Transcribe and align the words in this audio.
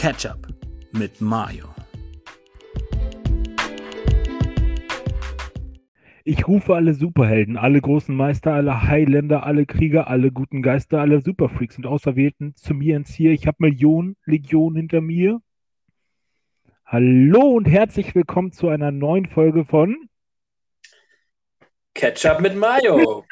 Ketchup 0.00 0.46
mit 0.92 1.20
Mayo. 1.20 1.74
Ich 6.22 6.46
rufe 6.46 6.76
alle 6.76 6.94
Superhelden, 6.94 7.56
alle 7.56 7.80
großen 7.80 8.14
Meister, 8.14 8.52
alle 8.52 8.84
Highlander, 8.84 9.44
alle 9.44 9.66
Krieger, 9.66 10.06
alle 10.06 10.30
guten 10.30 10.62
Geister, 10.62 11.00
alle 11.00 11.20
Superfreaks 11.20 11.78
und 11.78 11.86
Auserwählten 11.86 12.54
zu 12.54 12.74
mir 12.74 12.96
ins 12.96 13.12
Hier. 13.12 13.32
Ich 13.32 13.48
habe 13.48 13.56
Millionen, 13.58 14.16
Legionen 14.24 14.76
hinter 14.76 15.00
mir. 15.00 15.40
Hallo 16.86 17.56
und 17.56 17.64
herzlich 17.64 18.14
willkommen 18.14 18.52
zu 18.52 18.68
einer 18.68 18.92
neuen 18.92 19.26
Folge 19.26 19.64
von 19.64 20.08
Ketchup 21.94 22.40
mit 22.40 22.54
Mayo. 22.54 23.24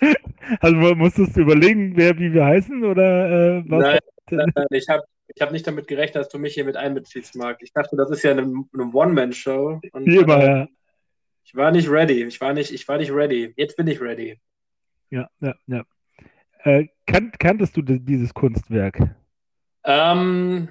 Also 0.60 0.76
musstest 0.94 1.36
du 1.36 1.40
überlegen, 1.40 1.96
wer 1.96 2.18
wie 2.18 2.32
wir 2.32 2.44
heißen 2.44 2.84
oder 2.84 3.58
äh, 3.58 3.64
was? 3.66 3.82
Nein, 3.82 3.98
nein, 4.30 4.52
nein, 4.54 4.66
ich 4.72 4.86
habe 4.90 5.02
ich 5.28 5.40
hab 5.40 5.52
nicht 5.52 5.66
damit 5.66 5.88
gerechnet, 5.88 6.16
dass 6.24 6.28
du 6.28 6.38
mich 6.38 6.54
hier 6.54 6.64
mit 6.64 6.76
einbeziehst, 6.76 7.34
Marc. 7.36 7.62
Ich 7.62 7.72
dachte, 7.72 7.96
das 7.96 8.10
ist 8.10 8.22
ja 8.22 8.32
eine, 8.32 8.42
eine 8.42 8.92
One-Man-Show. 8.92 9.80
äh, 9.92 10.26
ja. 10.26 10.68
Ich 11.44 11.54
war 11.54 11.70
nicht 11.70 11.88
ready. 11.88 12.24
Ich 12.24 12.40
war 12.40 12.52
nicht, 12.52 12.72
ich 12.72 12.86
war 12.88 12.98
nicht 12.98 13.12
ready. 13.12 13.52
Jetzt 13.56 13.76
bin 13.76 13.86
ich 13.86 14.00
ready. 14.00 14.40
Ja, 15.10 15.28
ja, 15.40 15.54
ja. 15.66 15.84
Äh, 16.64 16.88
kan 17.06 17.30
kanntest 17.38 17.76
du 17.76 17.82
di- 17.82 18.00
dieses 18.00 18.32
Kunstwerk? 18.32 18.98
Ähm, 19.84 20.68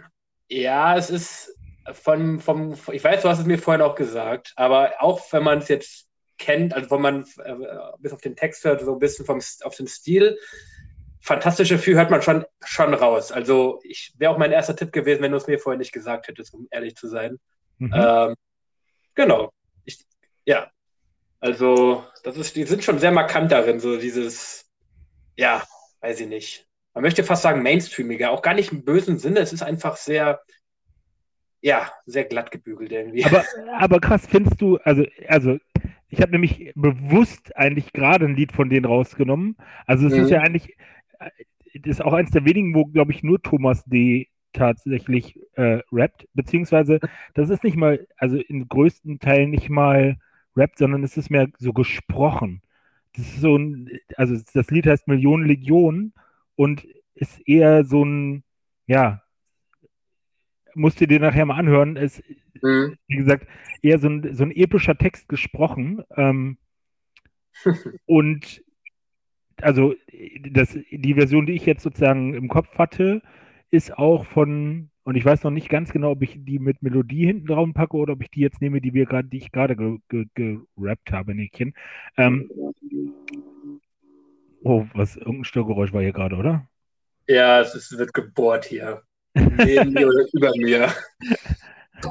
ja, 0.50 0.98
es 0.98 1.10
ist 1.10 1.56
von, 1.92 2.40
vom, 2.40 2.74
ich 2.92 3.04
weiß, 3.04 3.22
du 3.22 3.30
hast 3.30 3.40
es 3.40 3.46
mir 3.46 3.60
vorhin 3.60 3.82
auch 3.82 3.96
gesagt, 3.96 4.54
aber 4.56 4.94
auch 5.00 5.22
wenn 5.32 5.44
man 5.44 5.60
es 5.60 5.68
jetzt 5.68 6.10
kennt, 6.40 6.74
also 6.74 6.90
wenn 6.92 7.02
man 7.02 7.26
äh, 7.44 7.56
bis 8.00 8.12
auf 8.14 8.22
den 8.22 8.36
Text 8.36 8.64
hört, 8.66 8.82
so 8.82 8.94
ein 8.94 9.00
bisschen 9.00 9.26
vom, 9.26 9.40
auf 9.64 9.76
den 9.76 9.88
Stil, 9.88 10.38
fantastische 11.22 11.76
Gefühl 11.76 11.96
hört 11.96 12.10
man 12.10 12.22
schon, 12.22 12.44
schon 12.66 12.94
raus. 12.94 13.32
Also 13.32 13.80
ich 13.84 14.14
wäre 14.18 14.32
auch 14.32 14.38
mein 14.38 14.52
erster 14.52 14.76
Tipp 14.76 14.92
gewesen, 14.92 15.22
wenn 15.22 15.32
du 15.32 15.38
es 15.38 15.48
mir 15.48 15.60
vorhin 15.60 15.80
nicht 15.80 15.92
gesagt 15.94 16.28
hättest, 16.28 16.54
um 16.54 16.68
ehrlich 16.72 16.96
zu 16.96 17.08
sein. 17.08 17.40
Mhm. 17.78 17.94
Ähm, 17.96 18.36
genau. 19.16 19.52
Ich, 19.86 20.00
ja. 20.46 20.70
Also, 21.40 22.06
das 22.24 22.38
ist, 22.38 22.56
die 22.56 22.64
sind 22.64 22.84
schon 22.86 23.00
sehr 23.00 23.12
markant 23.12 23.52
darin, 23.52 23.82
so 23.82 23.98
dieses, 24.00 24.72
ja, 25.36 25.62
weiß 26.00 26.22
ich 26.22 26.28
nicht. 26.28 26.68
Man 26.94 27.02
möchte 27.02 27.24
fast 27.24 27.42
sagen 27.42 27.64
mainstreamiger, 27.64 28.32
auch 28.32 28.42
gar 28.42 28.54
nicht 28.54 28.72
im 28.72 28.86
bösen 28.86 29.18
Sinne. 29.20 29.40
Es 29.40 29.52
ist 29.52 29.62
einfach 29.64 29.98
sehr, 29.98 30.42
ja, 31.60 31.92
sehr 32.06 32.24
glatt 32.24 32.52
gebügelt 32.52 32.92
irgendwie. 32.92 33.26
Aber, 33.26 33.44
aber 33.78 34.00
krass, 34.00 34.26
findest 34.26 34.62
du, 34.62 34.78
also, 34.84 35.04
also 35.28 35.58
ich 36.08 36.22
habe 36.22 36.32
nämlich 36.32 36.72
bewusst 36.76 37.56
eigentlich 37.58 37.92
gerade 37.92 38.26
ein 38.26 38.36
Lied 38.36 38.52
von 38.52 38.70
denen 38.70 38.86
rausgenommen. 38.86 39.58
Also 39.86 40.08
es 40.08 40.14
ist 40.14 40.28
Mhm. 40.28 40.34
ja 40.34 40.40
eigentlich, 40.42 40.78
ist 41.74 42.04
auch 42.04 42.14
eins 42.14 42.32
der 42.32 42.46
wenigen, 42.46 42.74
wo, 42.74 42.86
glaube 42.86 43.12
ich, 43.12 43.24
nur 43.24 43.42
Thomas 43.42 43.84
D. 43.86 44.30
tatsächlich 44.54 45.40
äh, 45.54 45.80
rappt, 45.92 46.28
beziehungsweise 46.34 47.00
das 47.34 47.50
ist 47.50 47.64
nicht 47.64 47.78
mal, 47.78 48.08
also 48.18 48.38
in 48.38 48.68
größten 48.68 49.20
Teilen 49.20 49.50
nicht 49.50 49.70
mal 49.70 50.18
rappt, 50.56 50.78
sondern 50.78 51.04
es 51.04 51.18
ist 51.18 51.30
mehr 51.30 51.48
so 51.58 51.74
gesprochen. 51.74 52.62
Das 53.16 53.26
ist 53.26 53.42
so 53.42 53.58
ein, 53.58 53.90
also 54.16 54.36
das 54.54 54.70
Lied 54.70 54.88
heißt 54.88 55.08
Millionen 55.08 55.46
Legionen 55.46 56.14
und 56.56 56.86
ist 57.16 57.40
eher 57.48 57.84
so 57.86 58.04
ein, 58.04 58.44
ja, 58.88 59.24
musst 60.76 61.02
du 61.02 61.08
dir 61.08 61.20
nachher 61.20 61.46
mal 61.46 61.58
anhören, 61.58 61.98
es 61.98 62.22
Mhm. 62.64 62.98
wie 63.08 63.18
gesagt, 63.18 63.48
eher 63.82 64.00
so 64.00 64.08
ein, 64.08 64.34
so 64.34 64.44
ein 64.44 64.52
epischer 64.52 64.98
Text 64.98 65.28
gesprochen. 65.28 66.02
Ähm, 66.16 66.58
und 68.06 68.63
also 69.62 69.94
das, 70.52 70.78
die 70.92 71.14
Version, 71.14 71.46
die 71.46 71.54
ich 71.54 71.66
jetzt 71.66 71.84
sozusagen 71.84 72.34
im 72.34 72.48
Kopf 72.48 72.78
hatte, 72.78 73.22
ist 73.72 73.98
auch 73.98 74.26
von, 74.26 74.90
und 75.04 75.16
ich 75.16 75.26
weiß 75.26 75.44
noch 75.44 75.52
nicht 75.52 75.70
ganz 75.70 75.92
genau, 75.92 76.12
ob 76.12 76.22
ich 76.22 76.38
die 76.44 76.60
mit 76.60 76.82
Melodie 76.82 77.26
hinten 77.26 77.48
drauf 77.48 77.68
packe 77.74 77.98
oder 77.98 78.14
ob 78.14 78.22
ich 78.22 78.32
die 78.32 78.42
jetzt 78.42 78.62
nehme, 78.62 78.82
die 78.82 78.94
wir 78.94 79.06
gerade, 79.06 79.28
die 79.28 79.38
ich 79.38 79.52
gerade 79.52 79.76
ge, 79.76 79.98
ge, 80.10 80.60
gerappt 80.76 81.12
habe, 81.12 81.36
Nickchen. 81.36 81.74
Ähm, 82.18 82.50
oh, 84.64 84.86
was, 84.94 85.16
irgendein 85.16 85.44
Störgeräusch 85.46 85.94
war 85.94 86.02
hier 86.02 86.14
gerade, 86.14 86.36
oder? 86.36 86.68
Ja, 87.28 87.62
es 87.62 87.74
ist, 87.76 87.98
wird 87.98 88.14
gebohrt 88.14 88.66
hier. 88.66 89.02
Neben 89.36 89.94
mir 89.94 90.08
oder 90.08 90.26
über 90.34 90.52
mir. 90.58 90.94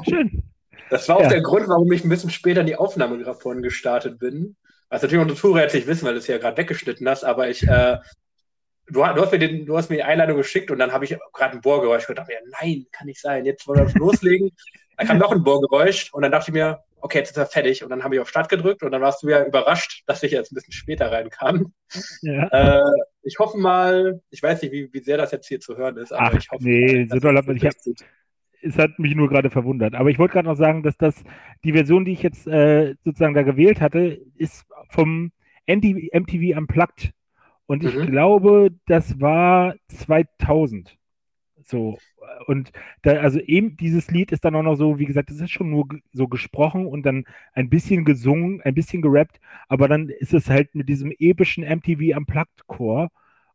Schön. 0.07 0.43
Das 0.89 1.07
war 1.07 1.17
auch 1.17 1.21
Ja. 1.23 1.29
der 1.29 1.41
Grund, 1.41 1.67
warum 1.67 1.91
ich 1.91 2.03
ein 2.03 2.09
bisschen 2.09 2.29
später 2.29 2.61
in 2.61 2.67
die 2.67 2.75
Aufnahme 2.75 3.23
vorhin 3.35 3.63
gestartet 3.63 4.19
bin. 4.19 4.55
Was 4.93 5.01
natürlich 5.01 5.21
unsere 5.23 5.39
Zuhörer 5.39 5.63
jetzt 5.63 5.73
nicht 5.73 5.87
wissen, 5.87 6.05
weil 6.05 6.13
du 6.13 6.19
es 6.19 6.27
ja 6.27 6.37
gerade 6.37 6.55
weggeschnitten 6.55 7.09
hast, 7.09 7.23
aber 7.23 7.49
ich, 7.49 7.63
äh, 7.67 7.97
du, 8.87 8.93
du, 8.93 9.01
hast 9.01 9.31
mir 9.31 9.39
den, 9.39 9.65
du 9.65 9.75
hast 9.75 9.89
mir 9.89 9.95
die 9.97 10.03
Einladung 10.03 10.37
geschickt 10.37 10.69
und 10.69 10.77
dann 10.77 10.91
habe 10.91 11.05
ich 11.05 11.17
gerade 11.33 11.55
ein 11.55 11.61
Bohrgeräusch 11.61 12.03
gehört. 12.03 12.19
Da 12.19 12.23
dachte 12.23 12.33
mir, 12.33 12.51
nein, 12.61 12.85
kann 12.91 13.07
nicht 13.07 13.19
sein. 13.19 13.43
Jetzt 13.45 13.67
wollen 13.67 13.87
wir 13.87 13.99
loslegen. 13.99 14.51
Dann 14.97 15.07
kam 15.07 15.17
noch 15.17 15.31
ein 15.31 15.43
Bohrgeräusch 15.43 16.13
und 16.13 16.21
dann 16.21 16.31
dachte 16.31 16.51
ich 16.51 16.53
mir, 16.53 16.83
okay, 17.01 17.17
jetzt 17.17 17.31
ist 17.31 17.37
er 17.37 17.47
fertig. 17.47 17.83
Und 17.83 17.89
dann 17.89 18.03
habe 18.03 18.13
ich 18.13 18.21
auf 18.21 18.29
Start 18.29 18.47
gedrückt 18.47 18.83
und 18.83 18.91
dann 18.91 19.01
warst 19.01 19.23
du 19.23 19.29
ja 19.29 19.43
überrascht, 19.43 20.03
dass 20.05 20.21
ich 20.21 20.31
jetzt 20.31 20.51
ein 20.51 20.55
bisschen 20.55 20.71
später 20.71 21.11
reinkam. 21.11 21.73
Ja. 22.21 22.47
Äh, 22.51 22.81
ich 23.23 23.39
hoffe 23.39 23.57
mal, 23.57 24.21
ich 24.29 24.43
weiß 24.43 24.61
nicht, 24.61 24.71
wie, 24.71 24.93
wie 24.93 24.99
sehr 24.99 25.17
das 25.17 25.31
jetzt 25.31 25.47
hier 25.47 25.59
zu 25.59 25.75
hören 25.77 25.97
ist, 25.97 26.13
aber 26.13 26.27
Ach, 26.27 26.33
ich 26.37 26.51
hoffe 26.51 26.63
nee, 26.63 27.05
mal, 27.05 27.09
so 27.09 27.19
doll 27.19 27.35
hat 27.37 27.47
man- 27.47 27.55
ich 27.57 27.65
hab- 27.65 27.73
wirklich 27.73 27.97
gut- 27.97 28.07
es 28.63 28.77
hat 28.77 28.99
mich 28.99 29.15
nur 29.15 29.29
gerade 29.29 29.49
verwundert. 29.49 29.95
Aber 29.95 30.09
ich 30.09 30.19
wollte 30.19 30.33
gerade 30.33 30.47
noch 30.47 30.57
sagen, 30.57 30.83
dass 30.83 30.97
das 30.97 31.23
die 31.63 31.73
Version, 31.73 32.05
die 32.05 32.13
ich 32.13 32.23
jetzt 32.23 32.47
äh, 32.47 32.95
sozusagen 33.03 33.33
da 33.35 33.43
gewählt 33.43 33.81
hatte, 33.81 34.21
ist 34.35 34.65
vom 34.89 35.31
MTV, 35.67 36.57
Unplugged. 36.57 37.13
Und 37.67 37.83
ich 37.83 37.99
Mhm. 37.99 38.01
glaube, 38.01 38.71
das 38.87 39.19
war 39.21 39.75
2000. 39.87 40.97
So. 41.63 42.01
Und 42.47 42.71
da, 43.03 43.13
also 43.21 43.39
eben 43.39 43.77
dieses 43.77 44.09
Lied 44.11 44.31
ist 44.31 44.45
dann 44.45 44.55
auch 44.55 44.63
noch 44.63 44.75
so, 44.75 44.99
wie 44.99 45.05
gesagt, 45.05 45.29
es 45.31 45.39
ist 45.41 45.51
schon 45.51 45.69
nur 45.69 45.87
so 46.13 46.27
gesprochen 46.27 46.85
und 46.85 47.05
dann 47.05 47.25
ein 47.53 47.69
bisschen 47.69 48.05
gesungen, 48.05 48.61
ein 48.61 48.73
bisschen 48.75 49.01
gerappt, 49.01 49.39
aber 49.67 49.87
dann 49.87 50.09
ist 50.09 50.33
es 50.33 50.49
halt 50.49 50.73
mit 50.75 50.89
diesem 50.89 51.11
epischen 51.19 51.63
MTV 51.63 52.17
Unplugged 52.17 52.67
Chor 52.67 53.09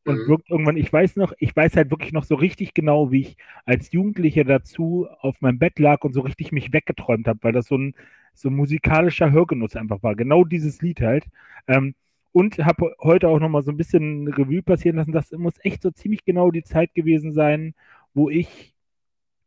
und 0.08 0.26
Mhm. 0.26 0.28
wirkt 0.28 0.50
irgendwann, 0.50 0.76
ich 0.76 0.92
weiß 0.92 1.16
noch, 1.16 1.32
ich 1.38 1.54
weiß 1.54 1.76
halt 1.76 1.90
wirklich 1.90 2.12
noch 2.12 2.24
so 2.24 2.34
richtig 2.34 2.74
genau, 2.74 3.10
wie 3.12 3.20
ich 3.22 3.36
als 3.66 3.92
Jugendlicher 3.92 4.44
dazu 4.44 5.06
auf 5.20 5.40
meinem 5.40 5.58
Bett 5.58 5.78
lag 5.78 6.02
und 6.04 6.12
so 6.14 6.22
richtig 6.22 6.52
mich 6.52 6.72
weggeträumt 6.72 7.28
habe, 7.28 7.38
weil 7.42 7.52
das 7.52 7.66
so 7.66 7.76
ein 7.76 7.94
so 8.34 8.48
ein 8.50 8.54
musikalischer 8.56 9.32
Hörgenuss 9.32 9.74
einfach 9.76 10.02
war. 10.02 10.14
Genau 10.14 10.44
dieses 10.44 10.80
Lied 10.80 11.00
halt. 11.00 11.26
Ähm, 11.66 11.94
und 12.32 12.58
habe 12.58 12.94
heute 13.00 13.28
auch 13.28 13.40
noch 13.40 13.48
mal 13.48 13.62
so 13.62 13.72
ein 13.72 13.76
bisschen 13.76 14.28
Revue 14.28 14.62
passieren 14.62 14.96
lassen. 14.96 15.12
Das 15.12 15.32
muss 15.32 15.54
echt 15.64 15.82
so 15.82 15.90
ziemlich 15.90 16.24
genau 16.24 16.50
die 16.52 16.62
Zeit 16.62 16.94
gewesen 16.94 17.32
sein, 17.32 17.74
wo 18.14 18.30
ich 18.30 18.74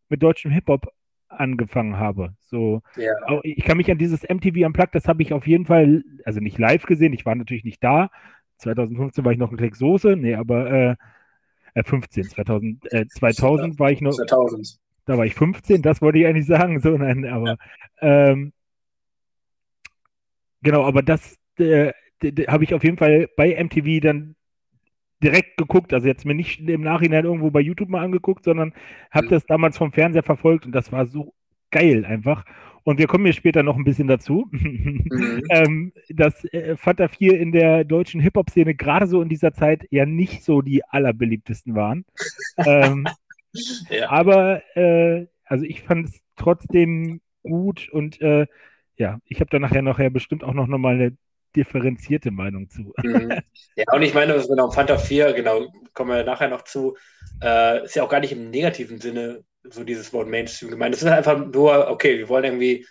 mit 0.10 0.22
deutschem 0.24 0.52
Hip-Hop 0.52 0.92
angefangen 1.30 1.98
habe. 1.98 2.36
So, 2.42 2.82
Ja. 2.98 3.40
ich 3.44 3.64
kann 3.64 3.78
mich 3.78 3.90
an 3.90 3.98
dieses 3.98 4.24
MTV 4.24 4.66
Unplugged, 4.66 4.96
das 4.96 5.08
habe 5.08 5.22
ich 5.24 5.32
auf 5.34 5.48
jeden 5.48 5.66
Fall, 5.66 6.04
also 6.26 6.40
nicht 6.42 6.58
live 6.58 6.84
gesehen, 6.84 7.14
ich 7.14 7.26
war 7.26 7.36
natürlich 7.36 7.64
nicht 7.64 7.84
da. 7.84 8.10
2015 8.62 9.26
war 9.26 9.32
ich 9.32 9.38
noch 9.40 9.52
ein 9.52 9.58
Klick 9.58 9.76
Soße, 9.76 10.16
nee, 10.16 10.36
aber 10.36 10.72
äh, 10.72 10.96
äh, 11.76 11.84
15, 11.84 12.24
2000, 12.30 12.94
äh, 12.94 13.08
2000 13.08 13.80
war 13.80 13.92
ich 13.92 14.02
noch, 14.02 14.12
2000. 14.14 14.80
da 15.06 15.18
war 15.18 15.26
ich 15.26 15.36
15, 15.36 15.82
das 15.82 16.02
wollte 16.02 16.20
ich 16.20 16.26
eigentlich 16.28 16.46
sagen, 16.48 16.80
so 16.80 16.98
nein, 16.98 17.26
aber 17.26 17.58
ähm, 18.02 18.54
genau, 20.62 20.84
aber 20.86 21.02
das 21.02 21.38
äh, 21.58 21.94
habe 22.48 22.64
ich 22.64 22.74
auf 22.74 22.84
jeden 22.84 22.98
Fall 22.98 23.30
bei 23.36 23.56
MTV 23.56 24.00
dann 24.02 24.36
direkt 25.24 25.58
geguckt, 25.58 25.94
also 25.94 26.08
jetzt 26.08 26.26
mir 26.26 26.34
nicht 26.36 26.60
im 26.62 26.82
Nachhinein 26.82 27.26
irgendwo 27.26 27.52
bei 27.52 27.62
YouTube 27.62 27.90
mal 27.90 28.04
angeguckt, 28.04 28.44
sondern 28.44 28.74
habe 29.12 29.28
Mhm. 29.28 29.30
das 29.30 29.46
damals 29.46 29.78
vom 29.78 29.92
Fernseher 29.92 30.24
verfolgt 30.24 30.66
und 30.66 30.72
das 30.74 30.92
war 30.92 31.06
so 31.06 31.34
geil 31.72 32.06
einfach. 32.06 32.46
Und 32.84 32.98
wir 32.98 33.08
kommen 33.08 33.26
hier 33.26 33.34
später 33.34 33.64
noch 33.64 33.76
ein 33.76 33.84
bisschen 33.84 34.08
dazu, 34.08 34.48
Mhm. 34.52 35.44
ähm, 35.50 35.94
dass 36.10 36.44
äh, 36.46 36.76
Fanta 36.78 37.08
4 37.08 37.40
in 37.40 37.52
der 37.52 37.84
deutschen 37.84 38.22
Hip-Hop-Szene 38.22 38.76
gerade 38.76 39.08
so 39.08 39.22
in 39.22 39.30
dieser 39.30 39.54
Zeit 39.54 39.86
ja 39.92 40.06
nicht 40.06 40.44
so 40.44 40.62
die 40.62 40.84
allerbeliebtesten 40.86 41.76
waren. 41.76 42.06
ähm, 42.58 43.08
Ja. 43.90 44.10
aber 44.10 44.62
äh, 44.78 45.28
also 45.46 45.66
ich 45.66 45.82
fand 45.82 46.08
es 46.08 46.22
trotzdem 46.38 47.20
gut 47.44 47.90
und 47.92 48.22
äh, 48.22 48.48
ja, 48.98 49.20
ich 49.26 49.40
habe 49.42 49.50
da 49.50 49.60
nachher 49.60 49.82
nachher 49.82 50.10
bestimmt 50.10 50.44
auch 50.44 50.54
noch 50.54 50.68
mal 50.68 50.96
eine 50.96 51.18
differenzierte 51.56 52.32
Meinung 52.32 52.70
zu. 52.70 52.94
Mhm. 53.04 53.40
Ja, 53.76 53.86
und 53.94 54.02
ich 54.04 54.14
meine, 54.14 54.42
genau, 54.48 54.72
Fanta 54.72 54.98
4, 54.98 55.34
genau, 55.34 55.68
kommen 55.94 56.12
wir 56.12 56.24
nachher 56.24 56.48
noch 56.48 56.62
zu, 56.64 56.96
äh, 57.44 57.84
ist 57.84 57.96
ja 57.96 58.04
auch 58.04 58.10
gar 58.10 58.22
nicht 58.22 58.32
im 58.32 58.50
negativen 58.50 59.00
Sinne 59.02 59.44
so 59.64 59.84
dieses 59.84 60.12
Wort 60.14 60.28
Mainstream 60.28 60.72
gemeint. 60.72 60.96
Es 60.96 61.02
ist 61.04 61.10
einfach 61.10 61.38
nur, 61.48 61.90
okay, 61.90 62.18
wir 62.18 62.30
wollen 62.30 62.46
irgendwie, 62.46 62.86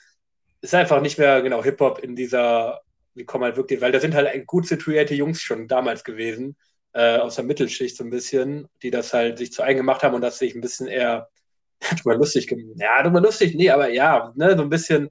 es 0.63 0.71
ist 0.71 0.75
einfach 0.75 1.01
nicht 1.01 1.19
mehr, 1.19 1.43
genau, 1.43 1.63
Hip-Hop 1.65 2.01
in 2.01 2.17
dieser, 2.17 2.81
wie 3.15 3.25
kommen 3.25 3.45
halt 3.45 3.57
wirklich, 3.57 3.81
weil 3.81 3.93
da 3.93 4.01
sind 4.01 4.15
halt 4.15 4.47
gut 4.47 4.67
situierte 4.67 5.15
Jungs 5.15 5.41
schon 5.43 5.69
damals 5.69 6.05
gewesen, 6.05 6.57
äh, 6.93 7.19
aus 7.19 7.37
der 7.37 7.45
Mittelschicht 7.45 7.97
so 7.97 8.05
ein 8.05 8.11
bisschen, 8.11 8.69
die 8.83 8.91
das 8.91 9.13
halt 9.15 9.39
sich 9.39 9.53
zu 9.53 9.63
eigen 9.63 9.79
gemacht 9.79 10.03
haben 10.03 10.15
und 10.15 10.23
das 10.23 10.39
sich 10.39 10.55
ein 10.55 10.61
bisschen 10.61 10.89
eher, 10.89 11.29
drüber 12.03 12.17
lustig, 12.17 12.49
gem- 12.49 12.75
ja, 12.77 13.03
drüber 13.03 13.21
lustig, 13.21 13.55
nee, 13.57 13.71
aber 13.71 13.89
ja, 13.91 14.33
ne, 14.37 14.57
so 14.57 14.63
ein 14.63 14.71
bisschen 14.71 15.11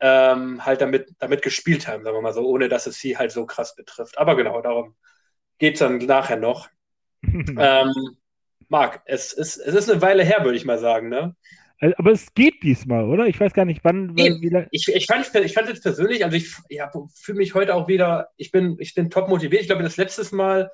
ähm, 0.00 0.64
halt 0.64 0.80
damit, 0.80 1.10
damit 1.18 1.42
gespielt 1.42 1.88
haben, 1.88 2.04
sagen 2.04 2.16
wir 2.16 2.22
mal 2.22 2.34
so, 2.34 2.46
ohne 2.46 2.68
dass 2.68 2.86
es 2.86 2.98
sie 2.98 3.16
halt 3.16 3.32
so 3.32 3.46
krass 3.46 3.74
betrifft. 3.74 4.18
Aber 4.18 4.36
genau, 4.36 4.60
darum 4.60 4.96
geht 5.58 5.74
es 5.74 5.80
dann 5.80 5.98
nachher 5.98 6.36
noch. 6.38 6.68
Ähm, 7.56 7.92
Marc, 8.68 9.02
es 9.06 9.32
ist, 9.32 9.58
es 9.58 9.74
ist 9.74 9.90
eine 9.90 10.02
Weile 10.02 10.24
her, 10.24 10.44
würde 10.44 10.56
ich 10.56 10.64
mal 10.64 10.78
sagen, 10.78 11.08
ne? 11.08 11.34
Also, 11.78 11.94
aber 11.98 12.12
es 12.12 12.32
geht 12.34 12.62
diesmal, 12.62 13.04
oder? 13.04 13.26
Ich 13.26 13.38
weiß 13.38 13.52
gar 13.52 13.64
nicht, 13.64 13.84
wann 13.84 14.06
nee, 14.14 14.40
wieder. 14.40 14.66
Ich, 14.70 14.88
ich 14.88 15.06
fand 15.06 15.26
es 15.26 15.34
ich 15.34 15.52
fand 15.52 15.68
jetzt 15.68 15.82
persönlich, 15.82 16.24
also 16.24 16.36
ich 16.36 16.54
ja, 16.70 16.90
fühle 17.14 17.38
mich 17.38 17.54
heute 17.54 17.74
auch 17.74 17.86
wieder, 17.86 18.28
ich 18.36 18.50
bin, 18.50 18.76
ich 18.78 18.94
bin 18.94 19.10
top 19.10 19.28
motiviert. 19.28 19.62
Ich 19.62 19.68
glaube, 19.68 19.82
das 19.82 19.98
letzte 19.98 20.34
Mal 20.34 20.70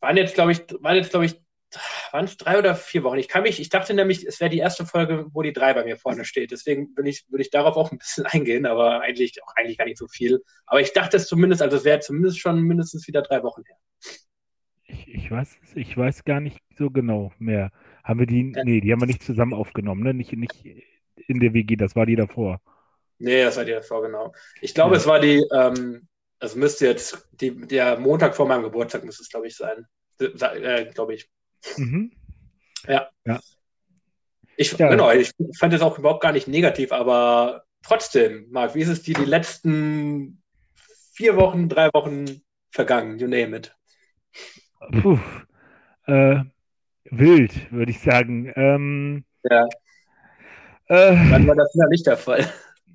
waren 0.00 0.16
jetzt, 0.16 0.34
glaube 0.34 0.52
ich, 0.52 0.60
waren 0.80 0.96
jetzt, 0.96 1.10
glaube 1.10 1.26
ich, 1.26 1.40
waren 2.12 2.26
es 2.26 2.36
drei 2.36 2.58
oder 2.58 2.74
vier 2.74 3.02
Wochen. 3.02 3.18
Ich 3.18 3.28
kann 3.28 3.42
mich, 3.42 3.60
ich 3.60 3.70
dachte 3.70 3.94
nämlich, 3.94 4.26
es 4.26 4.40
wäre 4.40 4.50
die 4.50 4.58
erste 4.58 4.86
Folge, 4.86 5.26
wo 5.32 5.42
die 5.42 5.52
drei 5.52 5.74
bei 5.74 5.84
mir 5.84 5.96
vorne 5.96 6.24
steht. 6.24 6.50
Deswegen 6.50 6.94
würde 6.96 7.10
ich, 7.10 7.24
würde 7.28 7.42
ich 7.42 7.50
darauf 7.50 7.76
auch 7.76 7.92
ein 7.92 7.98
bisschen 7.98 8.26
eingehen, 8.26 8.66
aber 8.66 9.00
eigentlich 9.00 9.42
auch 9.42 9.54
eigentlich 9.56 9.78
gar 9.78 9.86
nicht 9.86 9.98
so 9.98 10.06
viel. 10.06 10.42
Aber 10.66 10.80
ich 10.80 10.92
dachte 10.92 11.16
es 11.16 11.26
zumindest, 11.26 11.62
also 11.62 11.78
es 11.78 11.84
wäre 11.84 12.00
zumindest 12.00 12.40
schon 12.40 12.62
mindestens 12.62 13.06
wieder 13.06 13.22
drei 13.22 13.42
Wochen 13.42 13.62
her. 13.64 13.76
Ich, 15.16 15.30
weiß, 15.30 15.56
ich 15.74 15.96
weiß 15.96 16.24
gar 16.24 16.40
nicht 16.40 16.60
so 16.76 16.90
genau 16.90 17.32
mehr. 17.38 17.72
Haben 18.04 18.20
wir 18.20 18.26
die, 18.26 18.44
nee, 18.44 18.80
die 18.80 18.92
haben 18.92 19.00
wir 19.00 19.06
nicht 19.06 19.22
zusammen 19.22 19.54
aufgenommen, 19.54 20.02
ne? 20.02 20.12
Nicht, 20.12 20.32
nicht 20.34 20.64
in 21.26 21.40
der 21.40 21.54
WG, 21.54 21.76
das 21.76 21.96
war 21.96 22.04
die 22.04 22.16
davor. 22.16 22.60
Nee, 23.18 23.42
das 23.42 23.56
war 23.56 23.64
die 23.64 23.72
davor, 23.72 24.02
genau. 24.02 24.34
Ich 24.60 24.74
glaube, 24.74 24.94
ja. 24.94 25.00
es 25.00 25.06
war 25.06 25.18
die, 25.18 25.42
ähm, 25.54 26.06
es 26.38 26.54
müsste 26.54 26.86
jetzt, 26.86 27.28
die, 27.32 27.66
der 27.66 27.98
Montag 27.98 28.36
vor 28.36 28.46
meinem 28.46 28.62
Geburtstag 28.62 29.04
müsste 29.04 29.22
es, 29.22 29.30
glaube 29.30 29.46
ich, 29.46 29.56
sein. 29.56 29.86
Äh, 30.20 30.84
glaube 30.92 31.14
ich. 31.14 31.30
Mhm. 31.78 32.12
Ja. 32.86 33.08
ja. 33.24 33.40
Ich, 34.58 34.72
ja. 34.72 34.90
Genau, 34.90 35.10
ich 35.12 35.30
fand 35.58 35.72
es 35.72 35.80
auch 35.80 35.98
überhaupt 35.98 36.22
gar 36.22 36.32
nicht 36.32 36.46
negativ, 36.46 36.92
aber 36.92 37.64
trotzdem, 37.82 38.48
Marc, 38.50 38.74
wie 38.74 38.82
ist 38.82 38.88
es 38.88 39.02
dir 39.02 39.14
die 39.14 39.24
letzten 39.24 40.42
vier 41.14 41.36
Wochen, 41.36 41.70
drei 41.70 41.88
Wochen 41.94 42.42
vergangen? 42.70 43.18
You 43.18 43.28
name 43.28 43.56
it. 43.56 43.74
Puh. 45.00 45.18
Äh, 46.06 46.44
wild, 47.10 47.72
würde 47.72 47.90
ich 47.90 48.00
sagen. 48.00 48.52
Ähm, 48.56 49.24
ja. 49.44 49.66
Äh, 50.88 51.16
wann 51.30 51.46
war 51.46 51.56
das 51.56 51.74
ja 51.74 51.86
nicht 51.88 52.06
der 52.06 52.16
Fall? 52.16 52.46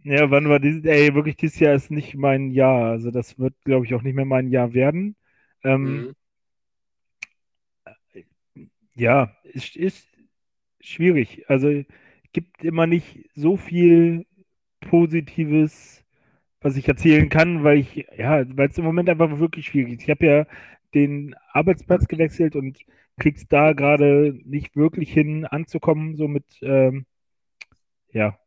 Ja, 0.03 0.31
wann 0.31 0.49
war 0.49 0.59
dieses, 0.59 0.83
ey, 0.85 1.13
wirklich, 1.13 1.35
dieses 1.35 1.59
Jahr 1.59 1.75
ist 1.75 1.91
nicht 1.91 2.15
mein 2.15 2.51
Jahr. 2.51 2.91
Also 2.91 3.11
das 3.11 3.37
wird, 3.37 3.53
glaube 3.65 3.85
ich, 3.85 3.93
auch 3.93 4.01
nicht 4.01 4.15
mehr 4.15 4.25
mein 4.25 4.49
Jahr 4.49 4.73
werden. 4.73 5.15
Ähm, 5.63 5.83
mhm 5.83 6.15
ja, 8.95 9.35
es 9.53 9.75
ist 9.75 10.07
schwierig. 10.79 11.45
Also 11.49 11.69
es 11.69 11.85
gibt 12.33 12.63
immer 12.63 12.87
nicht 12.87 13.29
so 13.35 13.57
viel 13.57 14.25
Positives, 14.81 16.03
was 16.61 16.77
ich 16.77 16.87
erzählen 16.87 17.29
kann, 17.29 17.63
weil 17.63 17.79
ich, 17.79 18.07
ja, 18.17 18.43
weil 18.55 18.69
es 18.69 18.77
im 18.77 18.85
Moment 18.85 19.09
einfach 19.09 19.39
wirklich 19.39 19.67
schwierig 19.67 19.93
ist. 19.93 20.03
Ich 20.03 20.09
habe 20.09 20.25
ja 20.25 20.45
den 20.93 21.35
Arbeitsplatz 21.51 22.07
gewechselt 22.07 22.55
und 22.55 22.79
krieg's 23.19 23.47
da 23.47 23.73
gerade 23.73 24.39
nicht 24.45 24.75
wirklich 24.75 25.11
hin 25.13 25.45
anzukommen, 25.45 26.15
so 26.15 26.27
mit, 26.27 26.45
ähm, 26.61 27.05
ja. 28.11 28.37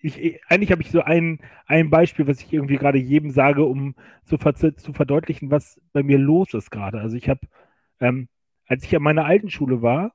Ich, 0.00 0.40
eigentlich 0.48 0.70
habe 0.70 0.82
ich 0.82 0.90
so 0.90 1.00
ein, 1.02 1.40
ein 1.66 1.90
Beispiel, 1.90 2.28
was 2.28 2.40
ich 2.40 2.52
irgendwie 2.52 2.76
gerade 2.76 2.98
jedem 2.98 3.30
sage, 3.30 3.64
um 3.64 3.96
zu, 4.24 4.36
zu 4.38 4.92
verdeutlichen, 4.92 5.50
was 5.50 5.80
bei 5.92 6.04
mir 6.04 6.18
los 6.18 6.54
ist 6.54 6.70
gerade. 6.70 7.00
Also 7.00 7.16
ich 7.16 7.28
habe 7.28 7.40
ähm, 8.00 8.28
als 8.66 8.84
ich 8.84 8.94
an 8.94 9.02
meiner 9.02 9.24
alten 9.24 9.50
Schule 9.50 9.82
war, 9.82 10.12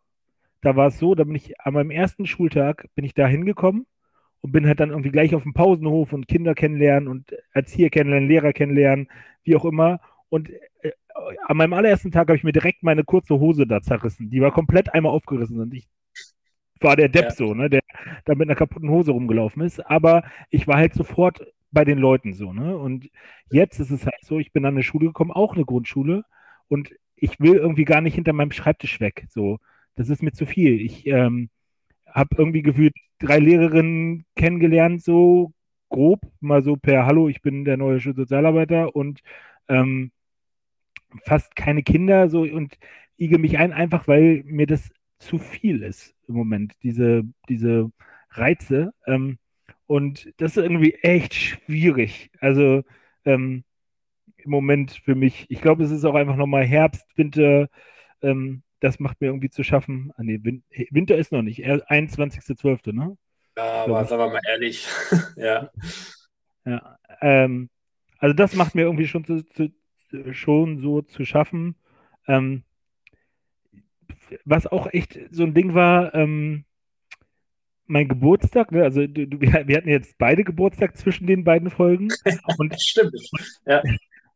da 0.62 0.76
war 0.76 0.88
es 0.88 1.00
so, 1.00 1.16
da 1.16 1.26
bin 1.26 1.36
ich 1.36 1.60
an 1.60 1.74
meinem 1.74 1.92
ersten 1.92 2.26
Schultag 2.26 2.88
bin 2.96 3.04
ich 3.04 3.14
da 3.14 3.28
hingekommen 3.28 3.86
und 4.42 4.52
bin 4.52 4.68
halt 4.68 4.80
dann 4.80 4.92
irgendwie 4.92 5.12
gleich 5.12 5.36
auf 5.36 5.44
dem 5.44 5.54
Pausenhof 5.54 6.14
und 6.14 6.28
Kinder 6.28 6.56
kennenlernen 6.56 7.10
und 7.10 7.36
Erzieher 7.54 7.90
kennenlernen, 7.90 8.30
Lehrer 8.30 8.54
kennenlernen, 8.54 9.10
wie 9.44 9.56
auch 9.56 9.66
immer. 9.66 10.00
Und 10.34 10.50
äh, 10.82 10.92
an 11.46 11.58
meinem 11.58 11.74
allerersten 11.74 12.10
Tag 12.10 12.28
habe 12.28 12.36
ich 12.36 12.44
mir 12.44 12.54
direkt 12.54 12.82
meine 12.82 13.04
kurze 13.04 13.40
Hose 13.40 13.68
da 13.68 13.84
zerrissen. 13.84 14.32
Die 14.32 14.42
war 14.42 14.52
komplett 14.52 14.92
einmal 14.92 15.12
aufgerissen 15.12 15.60
und 15.60 15.76
ich 15.76 15.88
war 16.80 16.96
der 16.96 17.08
Depp 17.08 17.26
ja. 17.26 17.30
so, 17.30 17.54
ne, 17.54 17.70
der 17.70 17.82
da 18.26 18.34
mit 18.34 18.50
einer 18.50 18.56
kaputten 18.56 18.90
Hose 18.90 19.12
rumgelaufen 19.12 19.62
ist. 19.62 19.80
Aber 19.80 20.24
ich 20.50 20.68
war 20.68 20.78
halt 20.78 20.96
sofort 20.96 21.46
bei 21.72 21.86
den 21.86 22.00
Leuten 22.00 22.34
so, 22.34 22.52
ne? 22.52 22.76
Und 22.76 23.12
jetzt 23.52 23.80
ist 23.80 23.92
es 23.92 24.06
halt 24.08 24.24
so, 24.24 24.40
ich 24.40 24.52
bin 24.52 24.66
an 24.66 24.74
eine 24.74 24.82
Schule 24.82 25.06
gekommen, 25.06 25.30
auch 25.30 25.54
eine 25.54 25.66
Grundschule. 25.66 26.24
Und 26.68 26.90
ich 27.16 27.40
will 27.40 27.58
irgendwie 27.58 27.86
gar 27.86 28.02
nicht 28.02 28.16
hinter 28.16 28.34
meinem 28.34 28.54
Schreibtisch 28.54 29.00
weg. 29.00 29.28
So, 29.30 29.60
das 29.96 30.10
ist 30.10 30.24
mir 30.24 30.32
zu 30.32 30.48
viel. 30.48 30.82
Ich 30.82 31.06
ähm, 31.06 31.52
habe 32.08 32.36
irgendwie 32.40 32.64
gefühlt 32.64 32.96
drei 33.20 33.38
Lehrerinnen 33.38 34.26
kennengelernt, 34.36 35.04
so 35.04 35.54
grob, 35.90 36.22
mal 36.40 36.64
so 36.64 36.76
per 36.76 37.06
Hallo, 37.06 37.30
ich 37.30 37.44
bin 37.44 37.66
der 37.66 37.78
neue 37.78 38.00
Sozialarbeiter 38.00 38.96
und 38.96 39.22
ähm, 39.68 40.12
fast 41.26 41.56
keine 41.56 41.84
Kinder 41.84 42.30
so 42.30 42.42
und 42.42 42.78
ige 43.18 43.38
mich 43.38 43.58
ein, 43.58 43.74
einfach 43.74 44.08
weil 44.08 44.44
mir 44.46 44.68
das 44.68 44.92
zu 45.20 45.38
viel 45.38 45.84
ist 45.84 46.16
im 46.28 46.36
Moment, 46.36 46.74
diese, 46.84 47.24
diese 47.50 47.92
Reize. 48.32 48.94
Ähm, 49.06 49.38
und 49.88 50.34
das 50.38 50.58
ist 50.58 50.64
irgendwie 50.64 50.94
echt 50.96 51.34
schwierig. 51.34 52.32
Also, 52.40 52.84
ähm, 53.26 53.64
im 54.38 54.52
Moment 54.52 54.92
für 54.92 55.16
mich. 55.16 55.46
Ich 55.50 55.62
glaube, 55.62 55.84
es 55.84 55.92
ist 55.92 56.06
auch 56.06 56.16
einfach 56.16 56.36
nochmal 56.36 56.66
Herbst, 56.66 57.06
Winter. 57.16 57.70
Ähm, 58.22 58.64
das 58.80 59.00
macht 59.00 59.22
mir 59.22 59.28
irgendwie 59.28 59.50
zu 59.50 59.64
schaffen. 59.64 60.12
Ah, 60.18 60.24
nee, 60.24 60.40
Winter 60.92 61.16
ist 61.16 61.32
noch 61.32 61.42
nicht. 61.42 61.66
21.12., 61.66 62.94
ne? 62.94 63.18
Ja, 63.58 63.84
aber 63.84 64.06
sagen 64.06 64.22
wir 64.22 64.30
mal 64.30 64.42
ehrlich. 64.50 64.88
ja. 65.38 65.70
ja 66.66 66.98
ähm, 67.22 67.70
also 68.18 68.34
das 68.34 68.56
macht 68.56 68.76
mir 68.76 68.82
irgendwie 68.82 69.08
schon, 69.08 69.24
zu, 69.24 69.46
zu, 69.46 69.72
schon 70.32 70.80
so 70.80 71.02
zu 71.02 71.26
schaffen. 71.26 71.76
Ähm, 72.28 72.64
was 74.46 74.68
auch 74.68 74.88
echt 74.92 75.20
so 75.32 75.44
ein 75.44 75.54
Ding 75.54 75.74
war, 75.74 76.14
ähm, 76.16 76.66
mein 77.86 78.08
Geburtstag, 78.08 78.72
ne? 78.72 78.84
also 78.84 79.06
du, 79.06 79.28
du, 79.28 79.42
wir 79.42 79.54
hatten 79.54 79.90
jetzt 79.90 80.18
beide 80.18 80.44
Geburtstag 80.44 80.98
zwischen 80.98 81.28
den 81.28 81.44
beiden 81.44 81.70
Folgen. 81.70 82.10
Und, 82.58 82.80
Stimmt. 82.82 83.14
Ja. 83.66 83.84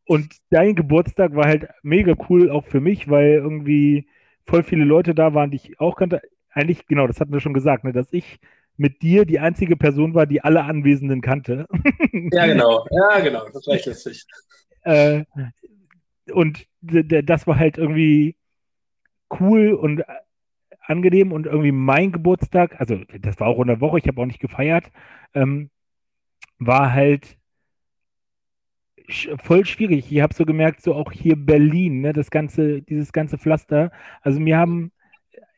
Und 0.04 0.36
dein 0.50 0.74
Geburtstag 0.74 1.34
war 1.34 1.46
halt 1.46 1.68
mega 1.82 2.14
cool, 2.28 2.50
auch 2.50 2.66
für 2.66 2.80
mich, 2.80 3.08
weil 3.08 3.32
irgendwie 3.32 4.08
voll 4.46 4.62
viele 4.62 4.84
Leute 4.84 5.14
da 5.14 5.34
waren, 5.34 5.50
die 5.50 5.56
ich 5.56 5.80
auch 5.80 5.96
kannte. 5.96 6.22
Eigentlich, 6.50 6.86
genau, 6.86 7.06
das 7.06 7.20
hatten 7.20 7.32
wir 7.32 7.40
schon 7.40 7.54
gesagt, 7.54 7.84
ne, 7.84 7.92
dass 7.92 8.12
ich 8.12 8.38
mit 8.76 9.02
dir 9.02 9.26
die 9.26 9.40
einzige 9.40 9.76
Person 9.76 10.14
war, 10.14 10.26
die 10.26 10.42
alle 10.42 10.64
Anwesenden 10.64 11.20
kannte. 11.20 11.66
Ja, 12.12 12.46
genau, 12.46 12.86
ja, 12.90 13.20
genau, 13.20 13.48
das 13.52 13.66
war 13.66 13.74
echt 13.74 13.86
lustig. 13.86 14.24
Äh, 14.82 15.24
und 16.32 16.66
das 16.82 17.46
war 17.46 17.58
halt 17.58 17.78
irgendwie 17.78 18.36
cool 19.40 19.72
und 19.72 20.02
angenehm 20.80 21.32
und 21.32 21.46
irgendwie 21.46 21.72
mein 21.72 22.12
Geburtstag, 22.12 22.80
also 22.80 22.96
das 23.20 23.38
war 23.40 23.48
auch 23.48 23.60
in 23.60 23.68
der 23.68 23.80
Woche, 23.80 23.98
ich 23.98 24.08
habe 24.08 24.20
auch 24.20 24.26
nicht 24.26 24.40
gefeiert, 24.40 24.90
ähm, 25.34 25.70
war 26.58 26.92
halt 26.92 27.36
voll 29.42 29.64
schwierig. 29.64 30.10
Ich 30.12 30.20
habe 30.20 30.34
so 30.34 30.44
gemerkt, 30.44 30.82
so 30.82 30.94
auch 30.94 31.12
hier 31.12 31.36
Berlin, 31.36 32.00
ne, 32.00 32.12
das 32.12 32.30
ganze, 32.30 32.82
dieses 32.82 33.12
ganze 33.12 33.38
Pflaster. 33.38 33.90
Also 34.22 34.40
mir 34.40 34.58
haben, 34.58 34.92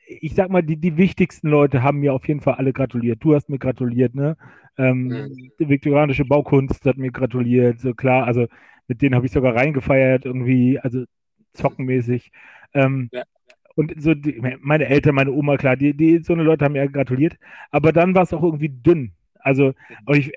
ich 0.07 0.35
sag 0.35 0.51
mal, 0.51 0.63
die, 0.63 0.77
die 0.77 0.97
wichtigsten 0.97 1.49
Leute 1.49 1.83
haben 1.83 1.99
mir 1.99 2.15
auf 2.15 2.27
jeden 2.29 2.41
Fall 2.41 2.55
alle 2.55 2.73
gratuliert. 2.73 3.23
Du 3.23 3.35
hast 3.35 3.49
mir 3.49 3.59
gratuliert, 3.59 4.15
ne? 4.15 4.37
Ähm, 4.79 5.09
mhm. 5.09 5.51
Die 5.59 5.69
viktorianische 5.69 6.25
Baukunst 6.25 6.85
hat 6.87 6.97
mir 6.97 7.11
gratuliert, 7.11 7.81
so 7.81 7.95
klar. 7.95 8.25
Also 8.25 8.47
mit 8.91 9.03
denen 9.03 9.15
habe 9.15 9.25
ich 9.25 9.31
sogar 9.31 9.55
reingefeiert, 9.55 10.25
irgendwie, 10.25 10.81
also 10.81 11.05
zockenmäßig. 11.53 12.33
Ähm, 12.75 13.09
ja. 13.13 13.23
Und 13.77 13.95
so 14.03 14.15
die, 14.15 14.43
meine 14.61 14.87
Eltern, 14.87 15.15
meine 15.15 15.31
Oma, 15.31 15.57
klar, 15.57 15.77
die, 15.77 15.97
die, 15.97 16.25
so 16.25 16.33
eine 16.33 16.43
Leute 16.43 16.65
haben 16.65 16.73
mir 16.73 16.89
gratuliert. 16.89 17.39
Aber 17.71 17.93
dann 17.93 18.17
war 18.17 18.25
es 18.25 18.33
auch 18.33 18.43
irgendwie 18.43 18.69
dünn. 18.69 19.13
Also 19.39 19.75
ich, 20.09 20.33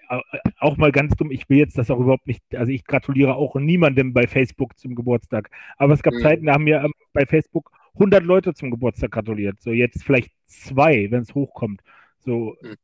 auch 0.60 0.78
mal 0.78 0.92
ganz 0.92 1.16
dumm, 1.16 1.32
ich 1.32 1.50
will 1.50 1.58
jetzt 1.58 1.80
das 1.80 1.90
auch 1.90 2.00
überhaupt 2.00 2.28
nicht, 2.28 2.44
also 2.56 2.72
ich 2.72 2.86
gratuliere 2.86 3.36
auch 3.36 3.56
niemandem 3.56 4.14
bei 4.14 4.28
Facebook 4.28 4.78
zum 4.78 4.94
Geburtstag. 4.94 5.50
Aber 5.78 5.96
es 5.96 6.04
gab 6.04 6.14
mhm. 6.14 6.22
Zeiten, 6.22 6.46
da 6.46 6.54
haben 6.54 6.64
mir 6.64 6.84
ähm, 6.84 6.94
bei 7.12 7.26
Facebook 7.26 7.72
100 7.96 8.24
Leute 8.24 8.54
zum 8.54 8.70
Geburtstag 8.70 9.10
gratuliert. 9.10 9.60
So 9.62 9.72
jetzt 9.72 10.04
vielleicht 10.04 10.30
zwei, 10.46 11.10
wenn 11.10 11.24
es 11.24 11.34
hochkommt. 11.34 11.82
So, 12.20 12.56
mhm. 12.62 12.76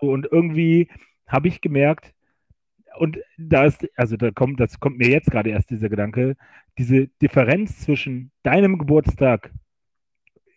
so 0.00 0.12
und 0.12 0.28
irgendwie 0.30 0.88
habe 1.26 1.48
ich 1.48 1.60
gemerkt, 1.60 2.14
und 2.98 3.18
da 3.38 3.64
ist, 3.64 3.86
also 3.96 4.16
da 4.16 4.30
kommt, 4.30 4.60
das 4.60 4.80
kommt 4.80 4.98
mir 4.98 5.08
jetzt 5.08 5.30
gerade 5.30 5.50
erst 5.50 5.70
dieser 5.70 5.88
Gedanke, 5.88 6.36
diese 6.78 7.08
Differenz 7.22 7.80
zwischen 7.80 8.30
deinem 8.42 8.78
Geburtstag 8.78 9.52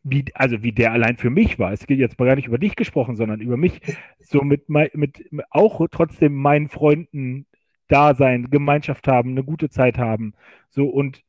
wie, 0.03 0.25
also 0.33 0.63
wie 0.63 0.71
der 0.71 0.91
allein 0.93 1.17
für 1.17 1.29
mich 1.29 1.59
war. 1.59 1.71
Es 1.71 1.85
geht 1.85 1.99
jetzt 1.99 2.19
mal 2.19 2.25
gar 2.25 2.35
nicht 2.35 2.47
über 2.47 2.57
dich 2.57 2.75
gesprochen, 2.75 3.15
sondern 3.15 3.39
über 3.39 3.57
mich. 3.57 3.81
So 4.19 4.41
mit, 4.41 4.69
mit 4.69 5.25
auch 5.51 5.87
trotzdem 5.91 6.33
meinen 6.33 6.69
Freunden 6.69 7.45
da 7.87 8.15
sein, 8.15 8.49
Gemeinschaft 8.49 9.07
haben, 9.07 9.31
eine 9.31 9.43
gute 9.43 9.69
Zeit 9.69 9.97
haben. 9.97 10.33
So 10.69 10.87
und 10.87 11.23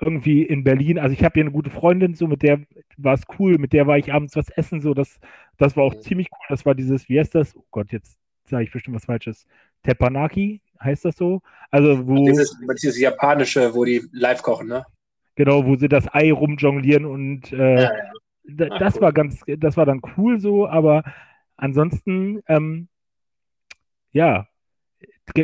irgendwie 0.00 0.42
in 0.42 0.62
Berlin, 0.62 0.98
also 0.98 1.14
ich 1.14 1.24
habe 1.24 1.34
hier 1.34 1.44
eine 1.44 1.52
gute 1.52 1.70
Freundin, 1.70 2.14
so 2.14 2.26
mit 2.28 2.42
der 2.42 2.60
war 2.98 3.14
es 3.14 3.22
cool, 3.38 3.58
mit 3.58 3.72
der 3.72 3.86
war 3.86 3.96
ich 3.96 4.12
abends 4.12 4.36
was 4.36 4.50
essen, 4.50 4.80
so 4.82 4.92
das, 4.92 5.18
das 5.56 5.76
war 5.76 5.84
auch 5.84 5.94
ziemlich 5.94 6.28
cool. 6.32 6.46
Das 6.50 6.66
war 6.66 6.74
dieses, 6.74 7.08
wie 7.08 7.18
heißt 7.18 7.34
das? 7.34 7.56
Oh 7.56 7.64
Gott, 7.70 7.92
jetzt 7.92 8.18
sage 8.44 8.64
ich 8.64 8.72
bestimmt 8.72 8.96
was 8.96 9.06
Falsches. 9.06 9.46
Tepanaki 9.82 10.60
heißt 10.82 11.04
das 11.04 11.16
so? 11.16 11.40
Also 11.70 12.06
wo. 12.06 12.26
Dieses, 12.26 12.56
dieses 12.82 12.98
japanische, 12.98 13.74
wo 13.74 13.84
die 13.84 14.02
live 14.12 14.42
kochen, 14.42 14.68
ne? 14.68 14.84
Genau, 15.34 15.66
wo 15.66 15.76
sie 15.76 15.88
das 15.88 16.12
Ei 16.14 16.32
rumjonglieren 16.32 17.04
und 17.04 17.52
äh, 17.52 17.74
Ja, 17.74 17.82
ja. 17.82 18.12
Ah, 18.70 18.78
das 18.78 18.96
cool. 18.96 19.02
war 19.02 19.12
ganz, 19.12 19.40
das 19.58 19.76
war 19.76 19.86
dann 19.86 20.00
cool 20.16 20.38
so, 20.40 20.68
aber 20.68 21.02
ansonsten, 21.56 22.42
ähm, 22.46 22.88
ja, 24.12 24.46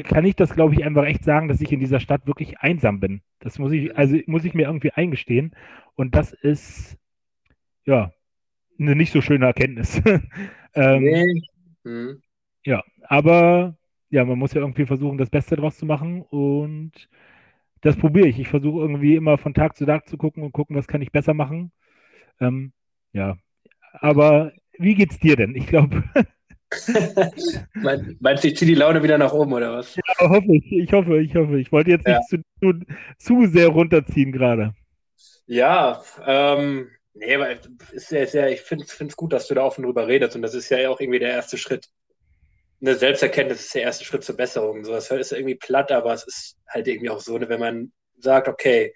kann 0.04 0.24
ich 0.24 0.36
das, 0.36 0.54
glaube 0.54 0.74
ich, 0.74 0.84
einfach 0.84 1.04
echt 1.04 1.24
sagen, 1.24 1.48
dass 1.48 1.60
ich 1.60 1.72
in 1.72 1.80
dieser 1.80 2.00
Stadt 2.00 2.26
wirklich 2.26 2.60
einsam 2.60 3.00
bin. 3.00 3.22
Das 3.40 3.58
muss 3.58 3.72
ich, 3.72 3.96
also 3.96 4.16
muss 4.26 4.44
ich 4.44 4.54
mir 4.54 4.66
irgendwie 4.66 4.92
eingestehen. 4.92 5.54
Und 5.96 6.14
das 6.14 6.32
ist, 6.32 6.96
ja, 7.84 8.12
eine 8.78 8.94
nicht 8.94 9.12
so 9.12 9.20
schöne 9.20 9.46
Erkenntnis. 9.46 10.00
ähm, 10.74 11.02
Nee. 11.02 11.42
Hm. 11.84 12.22
ja, 12.64 12.82
aber 13.02 13.76
ja, 14.12 14.24
man 14.26 14.38
muss 14.38 14.54
ja 14.54 14.62
irgendwie 14.62 14.86
versuchen, 14.86 15.18
das 15.18 15.30
Beste 15.30 15.56
draus 15.56 15.78
zu 15.78 15.86
machen 15.86 16.22
und 16.22 16.92
das 17.82 17.96
probiere 17.96 18.28
ich. 18.28 18.38
Ich 18.40 18.48
versuche 18.48 18.80
irgendwie 18.82 19.16
immer 19.16 19.38
von 19.38 19.54
Tag 19.54 19.76
zu 19.76 19.86
Tag 19.86 20.08
zu 20.08 20.18
gucken 20.18 20.44
und 20.44 20.52
gucken, 20.52 20.76
was 20.76 20.88
kann 20.88 21.02
ich 21.02 21.12
besser 21.12 21.34
machen. 21.34 21.72
Ähm, 22.40 22.72
ja, 23.12 23.36
aber 23.94 24.52
wie 24.78 24.94
geht's 24.96 25.18
dir 25.20 25.36
denn? 25.36 25.56
Ich 25.56 25.66
glaube, 25.68 26.04
Mein- 27.74 28.16
Meinst 28.20 28.44
du, 28.44 28.48
ich 28.48 28.56
ziehe 28.56 28.68
die 28.70 28.74
Laune 28.74 29.02
wieder 29.02 29.18
nach 29.18 29.32
oben 29.32 29.52
oder 29.52 29.72
was? 29.74 29.98
hoffe 30.18 30.54
ich, 30.56 30.72
ich 30.72 30.92
hoffe, 30.92 31.20
ich 31.20 31.34
hoffe. 31.34 31.58
Ich 31.60 31.72
wollte 31.72 31.90
jetzt 31.90 32.06
nicht 32.08 32.24
zu, 32.24 32.38
zu, 32.60 32.72
zu 33.18 33.46
sehr 33.46 33.68
runterziehen 33.68 34.32
gerade. 34.32 34.74
Ja, 35.46 36.02
ähm, 36.24 36.90
nee, 37.14 37.34
aber 37.34 37.50
ist 37.92 38.10
ja, 38.10 38.20
ist 38.22 38.34
ja, 38.34 38.48
ich 38.48 38.60
finde 38.62 38.84
es 38.84 39.16
gut, 39.16 39.32
dass 39.32 39.48
du 39.48 39.54
da 39.54 39.62
offen 39.64 39.84
drüber 39.84 40.06
redest 40.06 40.36
und 40.36 40.42
das 40.42 40.54
ist 40.54 40.68
ja 40.70 40.88
auch 40.90 41.00
irgendwie 41.00 41.18
der 41.18 41.30
erste 41.32 41.58
Schritt. 41.58 41.88
Eine 42.82 42.96
Selbsterkenntnis 42.96 43.60
ist 43.60 43.74
der 43.74 43.82
erste 43.82 44.04
Schritt 44.04 44.24
zur 44.24 44.36
Besserung. 44.36 44.84
So, 44.84 44.92
das 44.92 45.10
ist 45.10 45.32
irgendwie 45.32 45.54
platt, 45.54 45.92
aber 45.92 46.12
es 46.12 46.24
ist 46.24 46.58
halt 46.68 46.88
irgendwie 46.88 47.10
auch 47.10 47.20
so, 47.20 47.38
ne, 47.38 47.48
wenn 47.48 47.60
man 47.60 47.92
sagt, 48.18 48.48
okay, 48.48 48.94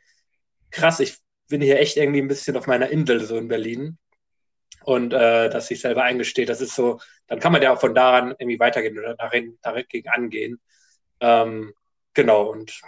krass, 0.71 1.01
ich 1.01 1.17
bin 1.49 1.61
hier 1.61 1.79
echt 1.79 1.97
irgendwie 1.97 2.21
ein 2.21 2.29
bisschen 2.29 2.57
auf 2.57 2.67
meiner 2.67 2.91
Insel 2.91 3.25
so 3.25 3.39
in 3.39 3.49
Berlin 3.49 3.99
und 4.85 5.13
äh, 5.13 5.49
dass 5.51 5.69
sich 5.69 5.81
selber 5.81 6.03
eingesteht, 6.03 6.49
das 6.49 6.61
ist 6.61 6.75
so, 6.75 7.01
dann 7.29 7.39
kann 7.39 7.53
man 7.53 7.63
ja 7.63 7.73
auch 7.73 7.81
von 7.81 7.95
daran 7.95 8.35
irgendwie 8.39 8.59
weitergehen 8.59 8.99
oder 8.99 9.15
darin, 9.15 9.59
dagegen 9.63 10.09
angehen. 10.09 10.61
Ähm, 11.21 11.73
genau, 12.15 12.51
und 12.51 12.81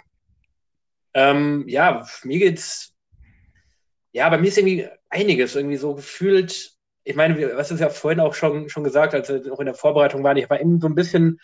ähm, 1.13 1.65
ja, 1.67 2.05
mir 2.23 2.39
geht's, 2.39 2.93
ja, 4.11 4.29
bei 4.29 4.37
mir 4.37 4.47
ist 4.47 4.57
irgendwie 4.57 4.87
einiges 5.09 5.55
irgendwie 5.55 5.77
so 5.77 5.95
gefühlt. 5.95 6.71
Ich 7.09 7.15
meine, 7.15 7.57
was 7.57 7.71
ist 7.71 7.79
ja 7.79 7.89
vorhin 7.89 8.19
auch 8.19 8.35
schon, 8.35 8.69
schon 8.69 8.83
gesagt, 8.83 9.15
als 9.15 9.29
wir 9.29 9.51
auch 9.51 9.59
in 9.59 9.65
der 9.65 9.73
Vorbereitung 9.73 10.23
waren, 10.23 10.37
ich 10.37 10.47
war 10.47 10.59
irgendwie 10.59 10.79
so 10.79 10.87
ein 10.87 10.93
bisschen 10.93 11.39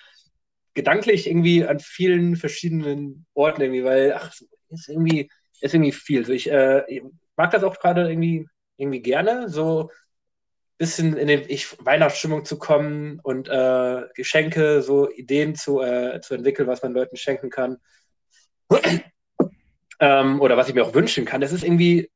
gedanklich 0.75 1.25
irgendwie 1.27 1.65
an 1.65 1.79
vielen 1.79 2.35
verschiedenen 2.35 3.25
Orten 3.33 3.61
irgendwie, 3.61 3.83
weil, 3.83 4.13
ach, 4.13 4.31
ist 4.69 4.89
irgendwie, 4.89 5.27
ist 5.61 5.73
irgendwie 5.73 5.91
viel. 5.91 6.23
So, 6.23 6.33
ich, 6.33 6.51
äh, 6.51 6.83
ich 6.87 7.01
mag 7.35 7.49
das 7.49 7.63
auch 7.63 7.79
gerade 7.79 8.07
irgendwie, 8.07 8.47
irgendwie 8.77 9.01
gerne, 9.01 9.49
so 9.49 9.89
ein 9.89 10.77
bisschen 10.77 11.17
in 11.17 11.27
den 11.27 11.41
ich, 11.47 11.75
Weihnachtsstimmung 11.83 12.45
zu 12.45 12.59
kommen 12.59 13.19
und 13.23 13.49
äh, 13.49 14.03
Geschenke, 14.13 14.83
so 14.83 15.09
Ideen 15.09 15.55
zu, 15.55 15.81
äh, 15.81 16.21
zu 16.21 16.35
entwickeln, 16.35 16.67
was 16.67 16.83
man 16.83 16.93
Leuten 16.93 17.17
schenken 17.17 17.49
kann. 17.49 17.77
ähm, 19.99 20.41
oder 20.41 20.57
was 20.57 20.69
ich 20.69 20.75
mir 20.75 20.85
auch 20.85 20.93
wünschen 20.93 21.25
kann. 21.25 21.41
Das 21.41 21.51
ist 21.51 21.63
irgendwie 21.63 22.11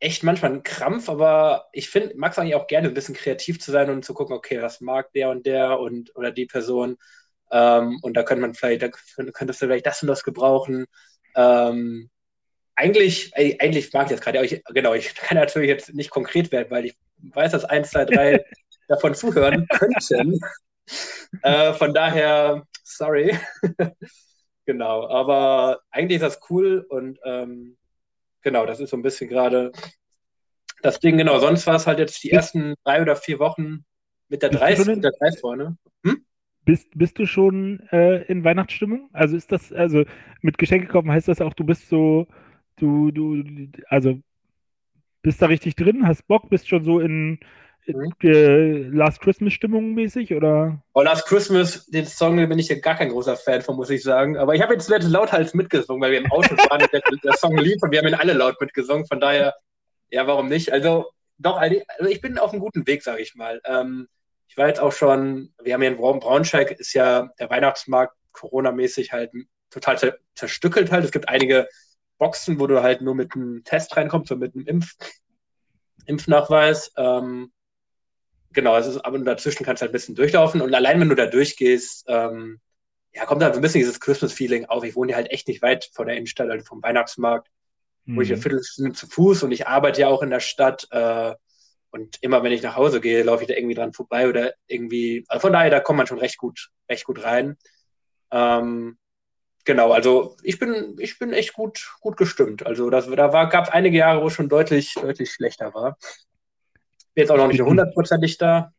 echt 0.00 0.22
manchmal 0.24 0.52
ein 0.52 0.62
Krampf, 0.62 1.08
aber 1.08 1.68
ich 1.72 1.90
finde, 1.90 2.14
mag 2.16 2.32
es 2.32 2.38
eigentlich 2.38 2.54
auch 2.56 2.66
gerne, 2.66 2.88
ein 2.88 2.94
bisschen 2.94 3.14
kreativ 3.14 3.60
zu 3.60 3.70
sein 3.72 3.90
und 3.90 4.04
zu 4.04 4.14
gucken, 4.14 4.34
okay, 4.36 4.60
was 4.62 4.80
mag 4.80 5.12
der 5.12 5.30
und 5.30 5.46
der 5.46 5.78
und 5.80 6.14
oder 6.16 6.30
die 6.32 6.46
Person. 6.46 6.96
Ähm, 7.52 7.98
und 8.02 8.14
da 8.16 8.22
könnte 8.22 8.42
man 8.42 8.54
vielleicht, 8.54 8.82
da 8.82 8.88
könntest 9.32 9.62
du 9.62 9.66
vielleicht 9.66 9.86
das 9.86 10.02
und 10.02 10.08
das 10.08 10.22
gebrauchen. 10.24 10.86
Ähm, 11.36 12.10
eigentlich, 12.76 13.32
eigentlich 13.36 13.92
mag 13.92 14.06
ich 14.06 14.12
das 14.12 14.20
gerade. 14.20 14.44
ich- 14.44 14.62
Genau, 14.74 14.94
ich 14.94 15.14
kann 15.16 15.38
natürlich 15.38 15.68
jetzt 15.68 15.94
nicht 15.94 16.10
konkret 16.10 16.52
werden, 16.52 16.70
weil 16.70 16.86
ich 16.86 16.96
weiß, 17.18 17.52
dass 17.52 17.64
eins, 17.66 17.90
zwei, 17.90 18.04
drei 18.06 18.44
davon 18.88 19.14
zuhören 19.14 19.68
könnten. 19.68 20.40
Äh, 21.42 21.72
von 21.74 21.94
daher, 21.94 22.66
sorry. 22.84 23.36
genau, 24.66 25.08
aber 25.08 25.80
eigentlich 25.90 26.16
ist 26.22 26.22
das 26.36 26.40
cool 26.50 26.86
und 26.88 27.18
ähm, 27.24 27.76
genau, 28.42 28.66
das 28.66 28.80
ist 28.80 28.90
so 28.90 28.96
ein 28.96 29.02
bisschen 29.02 29.28
gerade 29.28 29.72
das 30.82 31.00
Ding. 31.00 31.16
Genau, 31.18 31.38
sonst 31.38 31.66
war 31.66 31.76
es 31.76 31.86
halt 31.86 31.98
jetzt 31.98 32.22
die 32.22 32.30
ersten 32.30 32.74
drei 32.84 33.02
oder 33.02 33.16
vier 33.16 33.38
Wochen 33.38 33.84
mit 34.28 34.42
der 34.42 34.50
Bist 34.50 34.62
du 34.62 34.66
30, 34.66 34.76
schon 34.76 34.88
in- 34.88 34.94
mit 34.96 35.04
der 35.04 35.12
3 35.18 35.32
vorne. 35.38 35.76
Bist, 36.64 36.88
bist 36.94 37.18
du 37.18 37.26
schon 37.26 37.80
äh, 37.90 38.22
in 38.24 38.44
Weihnachtsstimmung? 38.44 39.08
Also 39.12 39.36
ist 39.36 39.50
das, 39.50 39.72
also 39.72 40.04
mit 40.42 40.58
Geschenke 40.58 40.86
kaufen 40.86 41.10
heißt 41.10 41.26
das 41.28 41.40
auch, 41.40 41.54
du 41.54 41.64
bist 41.64 41.88
so, 41.88 42.28
du, 42.76 43.10
du, 43.10 43.42
also 43.88 44.20
bist 45.22 45.42
da 45.42 45.46
richtig 45.46 45.76
drin, 45.76 46.06
hast 46.06 46.26
Bock, 46.26 46.48
bist 46.50 46.68
schon 46.68 46.84
so 46.84 47.00
in. 47.00 47.38
Äh, 47.86 48.82
Last 48.88 49.20
Christmas 49.20 49.52
Stimmung 49.52 49.94
mäßig 49.94 50.34
oder? 50.34 50.82
Oh, 50.92 51.02
Last 51.02 51.26
Christmas, 51.26 51.86
den 51.86 52.06
Song 52.06 52.36
den 52.36 52.48
bin 52.48 52.58
ich 52.58 52.68
ja 52.68 52.78
gar 52.78 52.96
kein 52.96 53.10
großer 53.10 53.36
Fan 53.36 53.62
von, 53.62 53.76
muss 53.76 53.90
ich 53.90 54.02
sagen. 54.02 54.36
Aber 54.36 54.54
ich 54.54 54.62
habe 54.62 54.74
jetzt 54.74 54.88
letztens 54.88 55.12
lauthals 55.12 55.54
mitgesungen, 55.54 56.02
weil 56.02 56.12
wir 56.12 56.18
im 56.18 56.30
Auto 56.30 56.56
waren 56.70 56.82
und 56.82 56.92
der, 56.92 57.02
der 57.22 57.36
Song 57.36 57.56
lief 57.56 57.82
und 57.82 57.90
wir 57.90 57.98
haben 57.98 58.08
ihn 58.08 58.14
alle 58.14 58.32
laut 58.32 58.60
mitgesungen. 58.60 59.06
Von 59.06 59.20
daher, 59.20 59.54
ja, 60.10 60.26
warum 60.26 60.48
nicht? 60.48 60.72
Also, 60.72 61.10
doch, 61.38 61.56
also 61.56 61.80
ich 62.08 62.20
bin 62.20 62.38
auf 62.38 62.52
einem 62.52 62.60
guten 62.60 62.86
Weg, 62.86 63.02
sage 63.02 63.22
ich 63.22 63.34
mal. 63.34 63.60
Ähm, 63.64 64.08
ich 64.48 64.56
war 64.56 64.68
jetzt 64.68 64.80
auch 64.80 64.92
schon, 64.92 65.54
wir 65.62 65.74
haben 65.74 65.80
hier 65.80 65.90
in 65.90 65.96
Braun- 65.96 66.20
Braunschweig, 66.20 66.72
ist 66.72 66.92
ja 66.92 67.30
der 67.38 67.50
Weihnachtsmarkt 67.50 68.14
Corona-mäßig 68.32 69.12
halt 69.12 69.30
total 69.70 69.98
zer 69.98 70.18
zerstückelt 70.34 70.90
halt. 70.90 71.04
Es 71.04 71.12
gibt 71.12 71.28
einige 71.28 71.68
Boxen, 72.18 72.58
wo 72.60 72.66
du 72.66 72.82
halt 72.82 73.00
nur 73.00 73.14
mit 73.14 73.34
einem 73.34 73.64
Test 73.64 73.96
reinkommst, 73.96 74.28
so 74.28 74.36
mit 74.36 74.54
einem 74.54 74.66
Impf 74.66 74.92
Impfnachweis. 76.06 76.92
Ähm, 76.96 77.52
genau, 78.52 78.76
es 78.76 78.86
ist, 78.86 78.98
aber 78.98 79.18
dazwischen 79.20 79.64
kannst 79.64 79.80
du 79.82 79.84
halt 79.84 79.90
ein 79.90 79.94
bisschen 79.94 80.14
durchlaufen 80.14 80.60
und 80.62 80.74
allein 80.74 81.00
wenn 81.00 81.08
du 81.08 81.14
da 81.14 81.26
durchgehst, 81.26 82.04
ähm, 82.08 82.60
ja, 83.14 83.26
kommt 83.26 83.42
da 83.42 83.52
so 83.52 83.58
ein 83.58 83.62
bisschen 83.62 83.80
dieses 83.80 84.00
Christmas-Feeling 84.00 84.66
auf. 84.66 84.84
Ich 84.84 84.96
wohne 84.96 85.12
ja 85.12 85.16
halt 85.16 85.30
echt 85.32 85.48
nicht 85.48 85.62
weit 85.62 85.90
von 85.94 86.06
der 86.06 86.16
Innenstadt, 86.16 86.50
also 86.50 86.64
vom 86.64 86.82
Weihnachtsmarkt, 86.82 87.48
wo 88.14 88.20
ich 88.22 88.30
eine 88.30 88.36
Mhm. 88.36 88.42
Viertelstunde 88.42 88.92
zu 88.92 89.06
Fuß 89.08 89.42
und 89.44 89.52
ich 89.52 89.66
arbeite 89.68 90.02
ja 90.02 90.08
auch 90.08 90.22
in 90.22 90.30
der 90.30 90.40
Stadt. 90.40 90.86
Äh, 90.90 91.34
und 91.92 92.18
immer 92.22 92.42
wenn 92.44 92.52
ich 92.52 92.62
nach 92.62 92.76
Hause 92.76 93.00
gehe, 93.00 93.22
laufe 93.24 93.42
ich 93.44 93.48
da 93.48 93.54
irgendwie 93.54 93.74
dran 93.74 93.92
vorbei 93.92 94.28
oder 94.28 94.54
irgendwie. 94.68 95.24
Also 95.28 95.42
von 95.42 95.52
daher, 95.52 95.70
da 95.70 95.80
kommt 95.80 95.98
man 95.98 96.06
schon 96.06 96.18
recht 96.18 96.38
gut, 96.38 96.70
recht 96.88 97.04
gut 97.04 97.24
rein. 97.24 97.56
Ähm, 98.32 98.98
genau, 99.64 99.92
also 99.92 100.36
ich 100.42 100.58
bin, 100.58 100.96
ich 101.00 101.18
bin 101.18 101.32
echt 101.32 101.54
gut, 101.54 101.92
gut 102.00 102.16
gestimmt. 102.16 102.66
Also 102.66 102.90
das, 102.90 103.06
da 103.08 103.32
war, 103.32 103.48
gab 103.48 103.66
es 103.66 103.72
einige 103.72 103.98
Jahre, 103.98 104.22
wo 104.22 104.28
es 104.28 104.34
schon 104.34 104.48
deutlich, 104.48 104.94
deutlich 104.94 105.32
schlechter 105.32 105.74
war. 105.74 105.98
Bin 107.14 107.22
jetzt 107.22 107.30
auch 107.30 107.36
noch 107.36 107.48
nicht 107.48 107.60
hundertprozentig 107.62 108.38
da. 108.38 108.72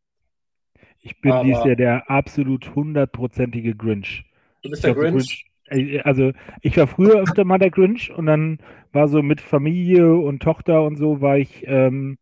Ich 1.00 1.20
bin 1.22 1.32
Aber- 1.32 1.44
dies 1.44 1.64
Jahr 1.64 1.76
der 1.76 2.10
absolut 2.10 2.76
hundertprozentige 2.76 3.76
Grinch. 3.76 4.24
Du 4.64 4.70
bist 4.70 4.84
der 4.84 4.94
Grinch. 4.94 5.46
Äh, 5.68 6.00
Also 6.02 6.32
ich 6.62 6.78
war 6.78 6.88
früher 6.88 7.20
öfter 7.22 7.44
mal 7.46 7.58
der 7.58 7.72
Grinch 7.72 8.12
und 8.12 8.26
dann 8.28 8.60
war 8.92 9.08
so 9.08 9.22
mit 9.24 9.42
Familie 9.42 10.16
und 10.16 10.42
Tochter 10.44 10.84
und 10.84 10.98
so 10.98 11.22
war 11.22 11.38
ich, 11.38 11.64
ähm, 11.68 12.18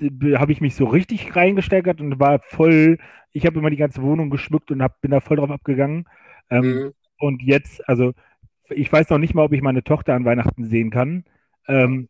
habe 0.00 0.52
ich 0.52 0.60
mich 0.60 0.74
so 0.74 0.86
richtig 0.86 1.36
reingesteigert 1.36 2.00
und 2.00 2.18
war 2.18 2.40
voll, 2.40 2.98
ich 3.32 3.46
habe 3.46 3.58
immer 3.58 3.70
die 3.70 3.76
ganze 3.76 4.02
Wohnung 4.02 4.30
geschmückt 4.30 4.70
und 4.70 4.82
hab, 4.82 5.00
bin 5.00 5.10
da 5.10 5.20
voll 5.20 5.36
drauf 5.36 5.50
abgegangen. 5.50 6.06
Ähm, 6.50 6.64
Mhm. 6.64 6.92
Und 7.18 7.42
jetzt, 7.42 7.88
also 7.88 8.12
ich 8.70 8.92
weiß 8.92 9.08
noch 9.10 9.18
nicht 9.18 9.34
mal, 9.34 9.44
ob 9.44 9.52
ich 9.52 9.62
meine 9.62 9.84
Tochter 9.84 10.14
an 10.14 10.24
Weihnachten 10.24 10.64
sehen 10.64 10.90
kann. 10.90 11.24
Ähm, 11.68 12.08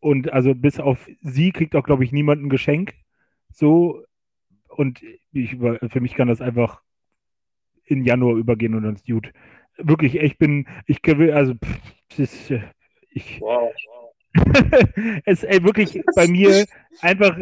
und 0.00 0.32
also 0.32 0.54
bis 0.54 0.78
auf 0.80 1.08
sie 1.22 1.52
kriegt 1.52 1.74
auch, 1.74 1.84
glaube 1.84 2.04
ich, 2.04 2.12
niemand 2.12 2.42
ein 2.42 2.48
Geschenk. 2.48 2.94
So. 3.52 4.04
Und 4.68 5.02
ich, 5.32 5.56
für 5.56 6.00
mich 6.00 6.14
kann 6.14 6.28
das 6.28 6.40
einfach 6.40 6.82
in 7.84 8.04
Januar 8.04 8.36
übergehen 8.36 8.74
und 8.74 8.82
dann 8.82 8.96
ist 8.96 9.06
gut. 9.06 9.32
Wirklich, 9.78 10.16
ich 10.16 10.38
bin, 10.38 10.66
ich 10.86 11.00
also 11.32 11.54
pff, 11.54 11.80
das 12.10 12.18
ist, 12.18 12.50
äh, 12.50 12.62
ich, 13.10 13.40
Wow. 13.40 13.72
es 15.24 15.42
ist 15.42 15.62
wirklich 15.64 16.02
bei 16.14 16.28
mir 16.28 16.66
einfach 17.00 17.38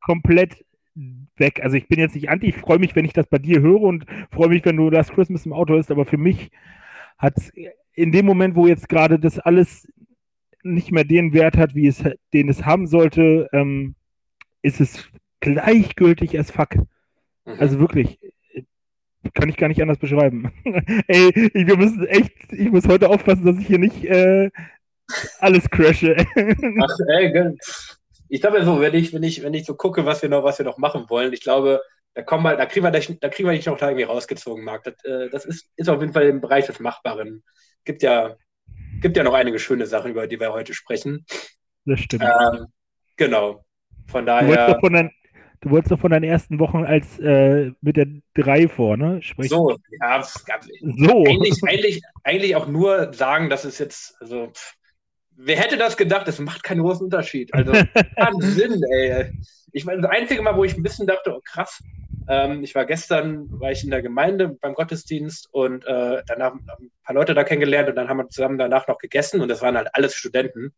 komplett 0.00 0.64
weg. 1.36 1.60
Also 1.62 1.76
ich 1.76 1.88
bin 1.88 2.00
jetzt 2.00 2.14
nicht 2.14 2.30
anti, 2.30 2.46
ich 2.48 2.56
freue 2.56 2.78
mich, 2.78 2.96
wenn 2.96 3.04
ich 3.04 3.12
das 3.12 3.26
bei 3.26 3.38
dir 3.38 3.60
höre 3.60 3.82
und 3.82 4.06
freue 4.30 4.48
mich, 4.48 4.64
wenn 4.64 4.76
du 4.76 4.90
das 4.90 5.12
Christmas 5.12 5.46
im 5.46 5.52
Auto 5.52 5.76
hast, 5.76 5.90
aber 5.90 6.04
für 6.04 6.16
mich 6.16 6.50
hat 7.18 7.34
in 7.92 8.12
dem 8.12 8.26
Moment, 8.26 8.56
wo 8.56 8.66
jetzt 8.66 8.88
gerade 8.88 9.18
das 9.18 9.38
alles 9.38 9.88
nicht 10.74 10.92
mehr 10.92 11.04
den 11.04 11.32
Wert 11.32 11.56
hat, 11.56 11.74
wie 11.74 11.86
es, 11.86 12.02
den 12.32 12.48
es 12.48 12.64
haben 12.64 12.86
sollte, 12.86 13.48
ähm, 13.52 13.94
ist 14.62 14.80
es 14.80 15.08
gleichgültig 15.40 16.38
as 16.38 16.50
fuck. 16.50 16.74
Mhm. 16.74 17.56
Also 17.58 17.78
wirklich, 17.78 18.18
kann 19.34 19.48
ich 19.48 19.56
gar 19.56 19.68
nicht 19.68 19.82
anders 19.82 19.98
beschreiben. 19.98 20.52
Ey, 21.08 21.30
ich, 21.34 21.66
wir 21.66 21.76
müssen 21.76 22.06
echt, 22.06 22.32
ich 22.50 22.70
muss 22.70 22.86
heute 22.86 23.08
aufpassen, 23.08 23.44
dass 23.44 23.58
ich 23.58 23.66
hier 23.66 23.78
nicht 23.78 24.04
äh, 24.04 24.50
alles 25.38 25.68
crashe. 25.70 26.16
Ach, 26.36 26.98
ey, 27.08 27.56
ich 28.28 28.40
glaube 28.40 28.64
so, 28.64 28.80
wenn 28.80 28.94
ich, 28.94 29.12
wenn 29.12 29.22
ich, 29.22 29.42
wenn 29.42 29.54
ich 29.54 29.64
so 29.64 29.74
gucke, 29.74 30.04
was 30.04 30.22
wir 30.22 30.28
noch, 30.28 30.42
was 30.42 30.58
wir 30.58 30.66
noch 30.66 30.78
machen 30.78 31.08
wollen, 31.08 31.32
ich 31.32 31.42
glaube, 31.42 31.80
da 32.14 32.22
kommen 32.22 32.44
wir, 32.44 32.56
da 32.56 32.66
kriegen 32.66 32.84
wir, 32.84 32.90
da 32.90 33.28
kriegen 33.28 33.48
wir 33.48 33.54
dich 33.54 33.66
noch 33.66 33.78
da 33.78 33.88
irgendwie 33.88 34.04
rausgezogen, 34.04 34.64
Marc. 34.64 34.84
Das, 34.84 34.94
äh, 35.04 35.28
das 35.30 35.44
ist, 35.44 35.68
ist 35.76 35.88
auf 35.88 36.00
jeden 36.00 36.12
Fall 36.12 36.26
im 36.26 36.40
Bereich 36.40 36.66
des 36.66 36.80
Machbaren. 36.80 37.44
Gibt 37.84 38.02
ja, 38.02 38.36
gibt 39.00 39.16
ja 39.16 39.22
noch 39.22 39.34
einige 39.34 39.58
schöne 39.58 39.86
Sachen, 39.86 40.10
über 40.10 40.26
die 40.26 40.40
wir 40.40 40.52
heute 40.52 40.74
sprechen. 40.74 41.24
Das 41.84 42.00
stimmt. 42.00 42.24
Ähm, 42.24 42.66
genau. 43.16 43.64
Von 44.08 44.26
du, 44.26 44.32
wolltest 44.32 44.56
daher. 44.56 44.74
doch 44.74 44.80
von 44.80 44.92
deinen, 44.92 45.10
du 45.60 45.70
wolltest 45.70 45.92
doch 45.92 46.00
von 46.00 46.10
deinen 46.10 46.24
ersten 46.24 46.58
Wochen 46.58 46.84
als 46.84 47.18
äh, 47.18 47.72
mit 47.80 47.96
der 47.96 48.06
3 48.34 48.68
vor, 48.68 48.96
ne? 48.96 49.22
Sprechen. 49.22 49.50
So, 49.50 49.76
ja, 50.00 50.22
So. 50.22 51.24
eigentlich, 51.26 51.60
eigentlich, 51.64 52.02
eigentlich 52.24 52.56
auch 52.56 52.66
nur 52.68 53.12
sagen, 53.12 53.50
dass 53.50 53.64
es 53.64 53.78
jetzt, 53.78 54.16
also, 54.20 54.48
pff, 54.48 54.74
wer 55.36 55.56
hätte 55.56 55.76
das 55.76 55.96
gedacht? 55.96 56.28
Es 56.28 56.38
macht 56.38 56.62
keinen 56.62 56.82
großen 56.82 57.04
Unterschied. 57.04 57.52
Also, 57.54 57.72
Wahnsinn, 58.16 58.82
ey. 58.90 59.32
Ich 59.72 59.84
meine, 59.84 60.02
das 60.02 60.10
einzige 60.10 60.42
Mal, 60.42 60.56
wo 60.56 60.64
ich 60.64 60.76
ein 60.76 60.82
bisschen 60.82 61.06
dachte, 61.06 61.34
oh 61.36 61.40
krass, 61.44 61.82
ähm, 62.28 62.62
ich 62.64 62.74
war 62.74 62.86
gestern, 62.86 63.48
war 63.60 63.70
ich 63.70 63.84
in 63.84 63.90
der 63.90 64.02
Gemeinde 64.02 64.48
beim 64.48 64.74
Gottesdienst 64.74 65.48
und 65.52 65.84
äh, 65.86 66.22
danach 66.26 66.52
haben 66.52 66.66
ein 66.80 66.90
paar 67.04 67.14
Leute 67.14 67.34
da 67.34 67.44
kennengelernt 67.44 67.88
und 67.88 67.96
dann 67.96 68.08
haben 68.08 68.18
wir 68.18 68.28
zusammen 68.28 68.58
danach 68.58 68.88
noch 68.88 68.98
gegessen 68.98 69.40
und 69.40 69.48
das 69.48 69.62
waren 69.62 69.76
halt 69.76 69.88
alles 69.92 70.14
Studenten. 70.14 70.74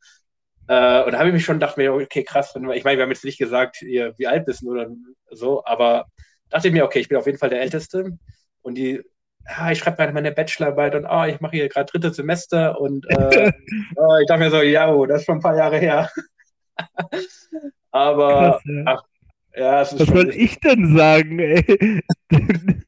Äh, 0.68 1.02
und 1.04 1.12
da 1.12 1.18
habe 1.18 1.28
ich 1.28 1.34
mich 1.34 1.44
schon 1.44 1.56
gedacht, 1.56 1.78
mir, 1.78 1.94
okay, 1.94 2.22
krass, 2.22 2.54
wenn 2.54 2.70
ich 2.70 2.84
meine, 2.84 2.98
wir 2.98 3.04
haben 3.04 3.10
jetzt 3.10 3.24
nicht 3.24 3.38
gesagt, 3.38 3.80
ihr, 3.80 4.12
wie 4.18 4.26
alt 4.26 4.44
bist 4.44 4.62
du 4.62 4.72
oder 4.72 4.90
so, 5.30 5.64
aber 5.64 6.06
dachte 6.50 6.68
ich 6.68 6.74
mir, 6.74 6.84
okay, 6.84 7.00
ich 7.00 7.08
bin 7.08 7.16
auf 7.16 7.26
jeden 7.26 7.38
Fall 7.38 7.50
der 7.50 7.62
Älteste 7.62 8.18
und 8.60 8.74
die, 8.74 9.02
ah, 9.46 9.72
ich 9.72 9.78
schreibe 9.78 9.96
gerade 9.96 10.12
meine 10.12 10.32
Bachelorarbeit 10.32 10.94
und 10.94 11.06
ah, 11.06 11.26
ich 11.26 11.40
mache 11.40 11.56
hier 11.56 11.68
gerade 11.70 11.90
drittes 11.90 12.16
Semester 12.16 12.78
und 12.78 13.08
äh, 13.10 13.46
äh, 13.46 13.52
ich 14.20 14.26
dachte 14.26 14.40
mir 14.40 14.50
so, 14.50 14.60
ja, 14.60 14.92
oh, 14.92 15.06
das 15.06 15.20
ist 15.20 15.26
schon 15.26 15.38
ein 15.38 15.42
paar 15.42 15.56
Jahre 15.56 15.78
her. 15.78 16.10
aber 17.90 18.50
Krass, 18.50 18.62
ja. 18.66 18.82
ach, 18.84 19.02
ja, 19.58 19.82
es 19.82 19.92
ist 19.92 20.00
Was 20.00 20.08
soll 20.08 20.30
ich 20.34 20.58
denn 20.60 20.96
sagen, 20.96 21.38
ey? 21.38 22.02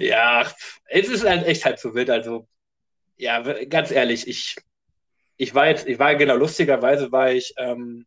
ja, 0.00 0.46
es 0.88 1.08
ist 1.08 1.24
halt 1.24 1.46
echt 1.46 1.64
halb 1.64 1.78
so 1.78 1.94
wild. 1.94 2.10
Also, 2.10 2.46
ja, 3.16 3.40
ganz 3.64 3.90
ehrlich, 3.90 4.28
ich, 4.28 4.56
ich 5.36 5.54
war 5.54 5.68
jetzt, 5.68 5.86
ich 5.86 5.98
war 5.98 6.14
genau 6.16 6.36
lustigerweise 6.36 7.10
war 7.12 7.32
ich, 7.32 7.54
ähm, 7.56 8.06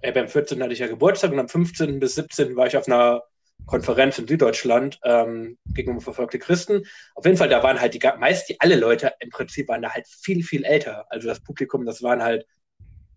äh, 0.00 0.12
beim 0.12 0.28
14. 0.28 0.60
hatte 0.62 0.72
ich 0.72 0.80
ja 0.80 0.88
Geburtstag 0.88 1.32
und 1.32 1.38
am 1.38 1.48
15. 1.48 2.00
bis 2.00 2.16
17. 2.16 2.56
war 2.56 2.66
ich 2.66 2.76
auf 2.76 2.88
einer 2.88 3.22
Konferenz 3.66 4.18
in 4.18 4.26
Süddeutschland 4.26 4.98
ähm, 5.04 5.56
gegen 5.66 6.00
verfolgte 6.00 6.40
Christen. 6.40 6.84
Auf 7.14 7.24
jeden 7.24 7.36
Fall, 7.36 7.48
da 7.48 7.62
waren 7.62 7.80
halt 7.80 7.94
die 7.94 8.00
meist 8.18 8.48
die 8.48 8.60
alle 8.60 8.74
Leute 8.74 9.14
im 9.20 9.30
Prinzip 9.30 9.68
waren 9.68 9.82
da 9.82 9.92
halt 9.92 10.08
viel, 10.08 10.42
viel 10.42 10.64
älter. 10.64 11.06
Also 11.10 11.28
das 11.28 11.40
Publikum, 11.40 11.86
das 11.86 12.02
waren 12.02 12.22
halt, 12.22 12.44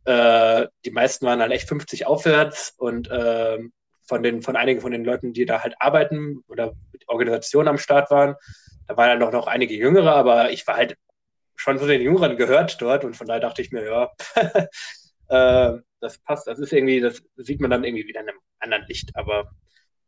äh, 0.05 0.67
die 0.85 0.91
meisten 0.91 1.25
waren 1.25 1.41
halt 1.41 1.51
echt 1.51 1.67
50 1.67 2.07
aufwärts 2.07 2.73
und 2.77 3.09
ähm, 3.11 3.73
von 4.07 4.21
den, 4.21 4.41
von 4.41 4.55
einigen 4.55 4.81
von 4.81 4.91
den 4.91 5.03
Leuten, 5.03 5.33
die 5.33 5.45
da 5.45 5.63
halt 5.63 5.75
arbeiten 5.79 6.43
oder 6.47 6.73
mit 6.91 7.07
Organisationen 7.07 7.67
am 7.67 7.77
Start 7.77 8.11
waren, 8.11 8.35
da 8.87 8.97
waren 8.97 9.09
dann 9.09 9.19
noch, 9.19 9.31
noch 9.31 9.47
einige 9.47 9.73
Jüngere, 9.73 10.15
aber 10.15 10.51
ich 10.51 10.65
war 10.67 10.75
halt 10.75 10.95
schon 11.55 11.79
zu 11.79 11.87
den 11.87 12.01
Jüngeren 12.01 12.37
gehört 12.37 12.79
dort 12.81 13.03
und 13.03 13.15
von 13.15 13.27
daher 13.27 13.41
dachte 13.41 13.61
ich 13.61 13.71
mir, 13.71 13.83
ja, 13.85 14.11
äh, 15.75 15.79
das 15.99 16.17
passt. 16.19 16.47
Das 16.47 16.59
ist 16.59 16.71
irgendwie, 16.71 16.99
das 16.99 17.21
sieht 17.37 17.59
man 17.59 17.71
dann 17.71 17.83
irgendwie 17.83 18.07
wieder 18.07 18.21
in 18.21 18.29
einem 18.29 18.39
anderen 18.59 18.85
Licht. 18.87 19.15
Aber 19.15 19.51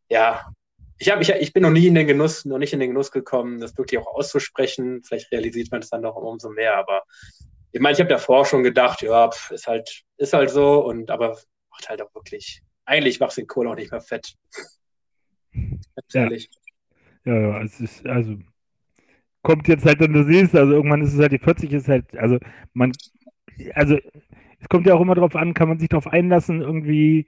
ja, 0.10 0.52
ich, 1.00 1.10
hab, 1.10 1.22
ich, 1.22 1.30
ich 1.30 1.54
bin 1.54 1.64
noch 1.64 1.72
nie 1.72 1.88
in 1.88 1.96
den 1.96 2.08
Genuss, 2.08 2.46
noch 2.46 2.58
nicht 2.58 2.74
in 2.74 2.80
den 2.80 2.90
Genuss 2.90 3.12
gekommen, 3.12 3.60
das 3.60 3.78
wirklich 3.78 4.00
auch 4.00 4.08
auszusprechen. 4.08 5.04
Vielleicht 5.04 5.32
realisiert 5.32 5.72
man 5.72 5.82
es 5.82 5.90
dann 5.90 6.02
noch 6.02 6.16
umso 6.16 6.50
mehr, 6.50 6.78
aber 6.78 7.04
ich 7.72 7.82
meine, 7.82 7.94
ich 7.94 8.00
habe 8.00 8.10
davor 8.10 8.46
schon 8.46 8.64
gedacht, 8.64 9.02
ja, 9.02 9.30
pf, 9.30 9.52
ist 9.52 9.68
halt, 9.68 10.04
ist 10.18 10.34
halt 10.34 10.50
so 10.50 10.86
und 10.86 11.10
aber 11.12 11.38
macht 11.70 11.90
halt 11.90 12.02
auch 12.02 12.14
wirklich, 12.16 12.62
eigentlich 12.86 13.20
macht 13.20 13.38
den 13.38 13.48
Kohl 13.48 13.68
auch 13.68 13.76
nicht 13.76 13.92
mehr 13.92 14.02
fett. 14.02 14.34
Ganz 15.54 16.14
Ja. 16.14 16.22
ehrlich. 16.22 16.50
Ja, 17.26 17.40
ja, 17.40 17.62
es 17.62 17.80
ist, 17.82 18.06
also, 18.06 18.38
kommt 19.42 19.68
jetzt 19.68 19.86
halt, 19.86 20.00
wenn 20.00 20.14
du 20.14 20.24
siehst, 20.24 20.56
also 20.56 20.74
irgendwann 20.74 21.02
ist 21.02 21.14
es 21.14 21.20
halt, 21.20 21.32
die 21.32 21.40
40 21.40 21.72
ist 21.74 21.88
halt, 21.88 22.16
also, 22.18 22.38
man, 22.74 22.92
also, 23.74 23.98
es 24.60 24.70
kommt 24.70 24.88
ja 24.88 24.96
auch 24.96 25.02
immer 25.02 25.16
drauf 25.16 25.36
an, 25.36 25.54
kann 25.54 25.68
man 25.70 25.80
sich 25.80 25.90
darauf 25.90 26.08
einlassen, 26.08 26.62
irgendwie, 26.62 27.26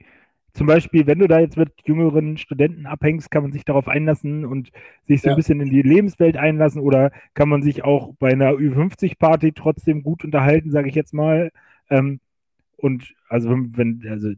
zum 0.52 0.66
Beispiel, 0.66 1.06
wenn 1.06 1.18
du 1.18 1.28
da 1.28 1.40
jetzt 1.40 1.56
mit 1.56 1.70
jüngeren 1.84 2.36
Studenten 2.38 2.86
abhängst, 2.86 3.30
kann 3.30 3.42
man 3.42 3.52
sich 3.52 3.64
darauf 3.64 3.88
einlassen 3.88 4.44
und 4.44 4.70
sich 5.06 5.22
so 5.22 5.28
ein 5.28 5.32
Ja. 5.32 5.36
bisschen 5.36 5.60
in 5.60 5.70
die 5.70 5.82
Lebenswelt 5.82 6.36
einlassen 6.36 6.80
oder 6.80 7.12
kann 7.34 7.48
man 7.48 7.62
sich 7.62 7.84
auch 7.84 8.14
bei 8.18 8.30
einer 8.30 8.52
Ü50-Party 8.52 9.52
trotzdem 9.52 10.02
gut 10.02 10.24
unterhalten, 10.24 10.70
sage 10.70 10.88
ich 10.88 10.94
jetzt 10.94 11.14
mal. 11.14 11.50
Ähm, 11.88 12.20
und 12.76 13.14
also 13.28 13.50
wenn, 13.50 14.06
also 14.10 14.30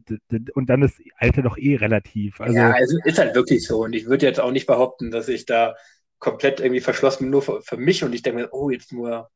und 0.55 0.69
dann 0.69 0.81
ist 0.81 1.01
Alter 1.17 1.41
doch 1.41 1.57
eh 1.57 1.75
relativ. 1.75 2.41
Also 2.41 2.59
ja, 2.59 2.73
es 2.79 2.93
ist 3.05 3.17
halt 3.19 3.35
wirklich 3.35 3.65
so. 3.65 3.83
Und 3.83 3.93
ich 3.93 4.05
würde 4.05 4.25
jetzt 4.25 4.39
auch 4.39 4.51
nicht 4.51 4.67
behaupten, 4.67 5.11
dass 5.11 5.27
ich 5.27 5.45
da 5.45 5.75
komplett 6.19 6.59
irgendwie 6.59 6.81
verschlossen 6.81 7.25
bin, 7.25 7.31
nur 7.31 7.41
für, 7.41 7.61
für 7.61 7.77
mich. 7.77 8.03
Und 8.03 8.13
ich 8.13 8.21
denke 8.21 8.41
mir, 8.41 8.49
oh, 8.53 8.69
jetzt 8.69 8.91
nur, 8.93 9.29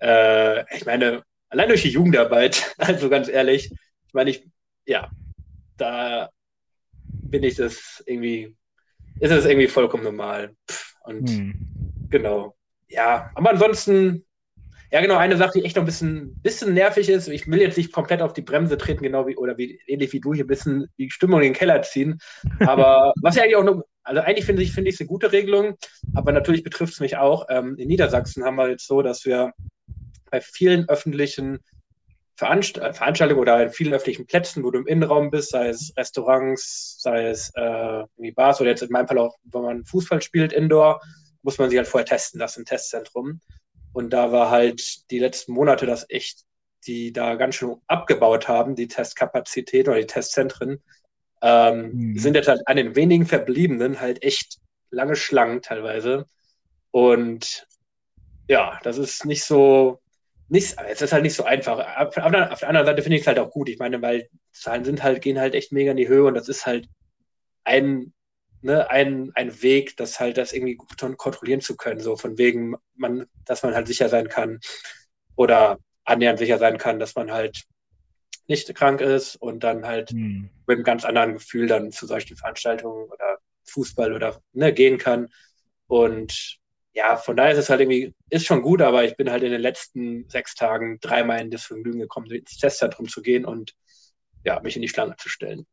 äh, 0.00 0.62
ich 0.76 0.86
meine, 0.86 1.24
allein 1.50 1.68
durch 1.68 1.82
die 1.82 1.90
Jugendarbeit, 1.90 2.74
also 2.78 3.10
ganz 3.10 3.28
ehrlich, 3.28 3.70
ich 4.08 4.14
meine, 4.14 4.30
ich, 4.30 4.48
ja, 4.86 5.10
da 5.76 6.30
bin 7.00 7.42
ich 7.42 7.56
das 7.56 8.02
irgendwie, 8.06 8.54
ist 9.20 9.30
es 9.30 9.44
irgendwie 9.44 9.68
vollkommen 9.68 10.04
normal. 10.04 10.54
Pff, 10.70 10.94
Und 11.04 11.28
hm. 11.28 11.54
Genau. 12.10 12.56
Ja, 12.88 13.30
aber 13.34 13.50
ansonsten, 13.50 14.24
ja 14.90 15.00
genau, 15.00 15.16
eine 15.16 15.36
Sache, 15.36 15.58
die 15.58 15.64
echt 15.64 15.74
noch 15.74 15.82
ein 15.82 15.86
bisschen, 15.86 16.36
bisschen 16.42 16.74
nervig 16.74 17.08
ist, 17.08 17.26
ich 17.28 17.48
will 17.48 17.60
jetzt 17.60 17.76
nicht 17.76 17.92
komplett 17.92 18.22
auf 18.22 18.32
die 18.32 18.42
Bremse 18.42 18.78
treten, 18.78 19.02
genau 19.02 19.26
wie, 19.26 19.36
oder 19.36 19.58
wie, 19.58 19.80
ähnlich 19.86 20.12
wie 20.12 20.20
du 20.20 20.32
hier 20.32 20.44
ein 20.44 20.48
bisschen 20.48 20.86
die 20.98 21.10
Stimmung 21.10 21.40
in 21.40 21.48
den 21.48 21.54
Keller 21.54 21.82
ziehen. 21.82 22.20
Aber 22.60 23.12
was 23.20 23.34
ja 23.34 23.42
eigentlich 23.42 23.56
auch 23.56 23.64
noch, 23.64 23.82
also 24.04 24.20
eigentlich 24.20 24.44
finde 24.44 24.62
ich, 24.62 24.72
finde 24.72 24.90
ich 24.90 24.94
es 24.94 25.00
eine 25.00 25.08
gute 25.08 25.32
Regelung, 25.32 25.76
aber 26.14 26.30
natürlich 26.30 26.62
betrifft 26.62 26.92
es 26.92 27.00
mich 27.00 27.16
auch. 27.16 27.46
Ähm, 27.48 27.76
in 27.78 27.88
Niedersachsen 27.88 28.44
haben 28.44 28.56
wir 28.56 28.68
jetzt 28.68 28.86
so, 28.86 29.00
dass 29.00 29.24
wir 29.24 29.54
bei 30.30 30.42
vielen 30.42 30.86
öffentlichen 30.90 31.60
Veranst 32.36 32.78
äh, 32.78 32.92
Veranstaltungen 32.92 33.40
oder 33.40 33.62
in 33.62 33.70
vielen 33.70 33.94
öffentlichen 33.94 34.26
Plätzen, 34.26 34.64
wo 34.64 34.70
du 34.70 34.80
im 34.80 34.86
Innenraum 34.86 35.30
bist, 35.30 35.50
sei 35.50 35.68
es 35.68 35.92
Restaurants, 35.96 36.96
sei 37.00 37.28
es 37.28 37.50
äh, 37.54 37.60
irgendwie 37.62 38.32
Bars 38.32 38.60
oder 38.60 38.70
jetzt 38.70 38.82
in 38.82 38.90
meinem 38.90 39.06
Fall 39.08 39.18
auch, 39.18 39.36
wenn 39.44 39.62
man 39.62 39.84
Fußball 39.84 40.20
spielt, 40.20 40.52
Indoor, 40.52 41.00
muss 41.42 41.58
man 41.58 41.70
sich 41.70 41.76
halt 41.76 41.86
vorher 41.88 42.06
testen 42.06 42.40
lassen 42.40 42.60
im 42.60 42.66
Testzentrum. 42.66 43.40
Und 43.92 44.10
da 44.10 44.32
war 44.32 44.50
halt 44.50 45.10
die 45.10 45.20
letzten 45.20 45.52
Monate 45.52 45.86
das 45.86 46.06
echt, 46.08 46.42
die 46.86 47.12
da 47.12 47.36
ganz 47.36 47.54
schön 47.54 47.76
abgebaut 47.86 48.48
haben, 48.48 48.74
die 48.74 48.88
Testkapazität 48.88 49.86
oder 49.88 49.98
die 50.00 50.06
Testzentren, 50.06 50.82
ähm, 51.42 51.90
Mhm. 51.92 52.18
sind 52.18 52.34
jetzt 52.34 52.48
halt 52.48 52.62
an 52.66 52.76
den 52.76 52.96
wenigen 52.96 53.26
Verbliebenen 53.26 54.00
halt 54.00 54.22
echt 54.24 54.58
lange 54.90 55.14
Schlangen 55.14 55.62
teilweise. 55.62 56.26
Und 56.90 57.66
ja, 58.48 58.78
das 58.82 58.98
ist 58.98 59.24
nicht 59.24 59.44
so, 59.44 60.00
nicht, 60.48 60.76
es 60.88 61.02
ist 61.02 61.12
halt 61.12 61.22
nicht 61.22 61.34
so 61.34 61.44
einfach. 61.44 61.78
Auf, 61.96 62.16
auf, 62.16 62.32
der- 62.32 62.52
auf 62.52 62.60
der 62.60 62.68
anderen 62.68 62.86
Seite 62.86 63.02
finde 63.02 63.16
ich 63.16 63.22
es 63.22 63.26
halt 63.28 63.38
auch 63.38 63.50
gut. 63.50 63.68
Ich 63.68 63.78
meine, 63.78 64.00
weil 64.02 64.28
Zahlen 64.52 64.84
sind 64.84 65.02
halt, 65.02 65.22
gehen 65.22 65.38
halt 65.40 65.54
echt 65.54 65.72
mega 65.72 65.90
in 65.92 65.96
die 65.96 66.08
Höhe 66.08 66.24
und 66.24 66.34
das 66.34 66.48
ist 66.48 66.66
halt 66.66 66.88
ein, 67.64 68.12
ne, 68.62 68.90
ein, 68.90 69.32
ein 69.34 69.62
Weg, 69.62 69.96
das 69.96 70.20
halt 70.20 70.36
das 70.38 70.52
irgendwie 70.52 70.76
gut 70.76 70.98
kon- 70.98 71.16
kontrollieren 71.16 71.60
zu 71.60 71.76
können. 71.76 72.00
So 72.00 72.16
von 72.16 72.38
wegen, 72.38 72.76
man, 72.96 73.26
dass 73.44 73.62
man 73.62 73.74
halt 73.74 73.86
sicher 73.86 74.08
sein 74.08 74.28
kann 74.28 74.60
oder 75.36 75.78
annähernd 76.04 76.38
sicher 76.38 76.58
sein 76.58 76.78
kann, 76.78 76.98
dass 76.98 77.14
man 77.14 77.32
halt 77.32 77.64
nicht 78.46 78.74
krank 78.74 79.00
ist 79.00 79.36
und 79.36 79.64
dann 79.64 79.86
halt 79.86 80.10
Hm. 80.10 80.50
mit 80.66 80.76
einem 80.76 80.84
ganz 80.84 81.04
anderen 81.04 81.34
Gefühl 81.34 81.66
dann 81.66 81.92
zu 81.92 82.06
solchen 82.06 82.36
Veranstaltungen 82.36 83.08
oder 83.10 83.38
Fußball 83.64 84.12
oder 84.12 84.40
ne, 84.52 84.72
gehen 84.72 84.98
kann. 84.98 85.28
Und 85.86 86.58
ja, 86.94 87.16
von 87.16 87.36
daher 87.36 87.52
ist 87.52 87.58
es 87.58 87.70
halt 87.70 87.80
irgendwie, 87.80 88.14
ist 88.30 88.46
schon 88.46 88.62
gut, 88.62 88.80
aber 88.82 89.04
ich 89.04 89.16
bin 89.16 89.30
halt 89.30 89.42
in 89.42 89.52
den 89.52 89.60
letzten 89.60 90.28
sechs 90.28 90.54
Tagen 90.54 90.98
dreimal 91.00 91.40
in 91.40 91.50
das 91.50 91.64
Vergnügen 91.64 92.00
gekommen, 92.00 92.30
ins 92.30 92.56
Testzentrum 92.58 93.08
zu 93.08 93.22
gehen 93.22 93.44
und 93.44 93.74
ja, 94.44 94.60
mich 94.60 94.76
in 94.76 94.82
die 94.82 94.88
Schlange 94.88 95.16
zu 95.16 95.28
stellen. 95.28 95.66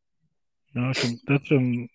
Ja, 0.74 0.94
das 0.94 1.04
ist 1.04 1.48
schon 1.48 1.90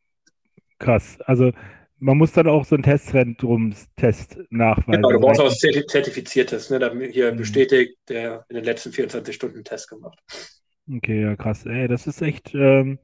krass. 0.79 1.21
Also 1.23 1.53
man 1.99 2.19
muss 2.19 2.33
dann 2.33 2.49
auch 2.49 2.65
so 2.65 2.77
ein 2.77 2.83
Testzentrumstest 2.83 4.39
nachweisen. 4.51 5.03
Genau, 5.03 5.13
du 5.13 5.21
brauchst 5.21 5.41
auch 5.41 5.51
Zerti- 5.53 5.87
Zertifiziertes, 5.87 6.71
ne, 6.71 6.79
damit 6.79 7.13
hier 7.13 7.33
Mhm. 7.33 7.39
bestätigt, 7.39 7.97
der 8.09 8.45
in 8.49 8.57
den 8.57 8.65
letzten 8.65 8.93
24 8.93 9.35
Stunden 9.35 9.57
einen 9.57 9.65
Test 9.65 9.89
gemacht. 9.89 10.19
Okay, 10.89 11.23
ja, 11.23 11.37
krass. 11.37 11.67
Ey, 11.67 11.89
das 11.89 12.07
ist 12.07 12.23
echt 12.23 12.55
ähm, 12.55 12.99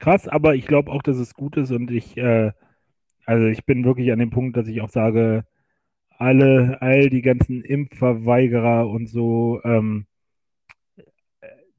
krass, 0.00 0.26
aber 0.28 0.54
ich 0.56 0.66
glaube 0.66 0.90
auch, 0.90 1.02
dass 1.02 1.16
es 1.18 1.34
gut 1.34 1.56
ist 1.56 1.70
und 1.70 1.90
ich, 1.90 2.16
äh, 2.16 2.52
also 3.26 3.46
ich 3.48 3.64
bin 3.66 3.84
wirklich 3.84 4.12
an 4.12 4.20
dem 4.20 4.30
Punkt, 4.30 4.56
dass 4.56 4.68
ich 4.68 4.80
auch 4.82 4.90
sage, 4.90 5.46
alle, 6.18 6.82
all 6.82 7.10
die 7.10 7.22
ganzen 7.22 7.62
Impfverweigerer 7.62 8.88
und 8.88 9.08
so, 9.08 9.60
ähm, 9.64 10.06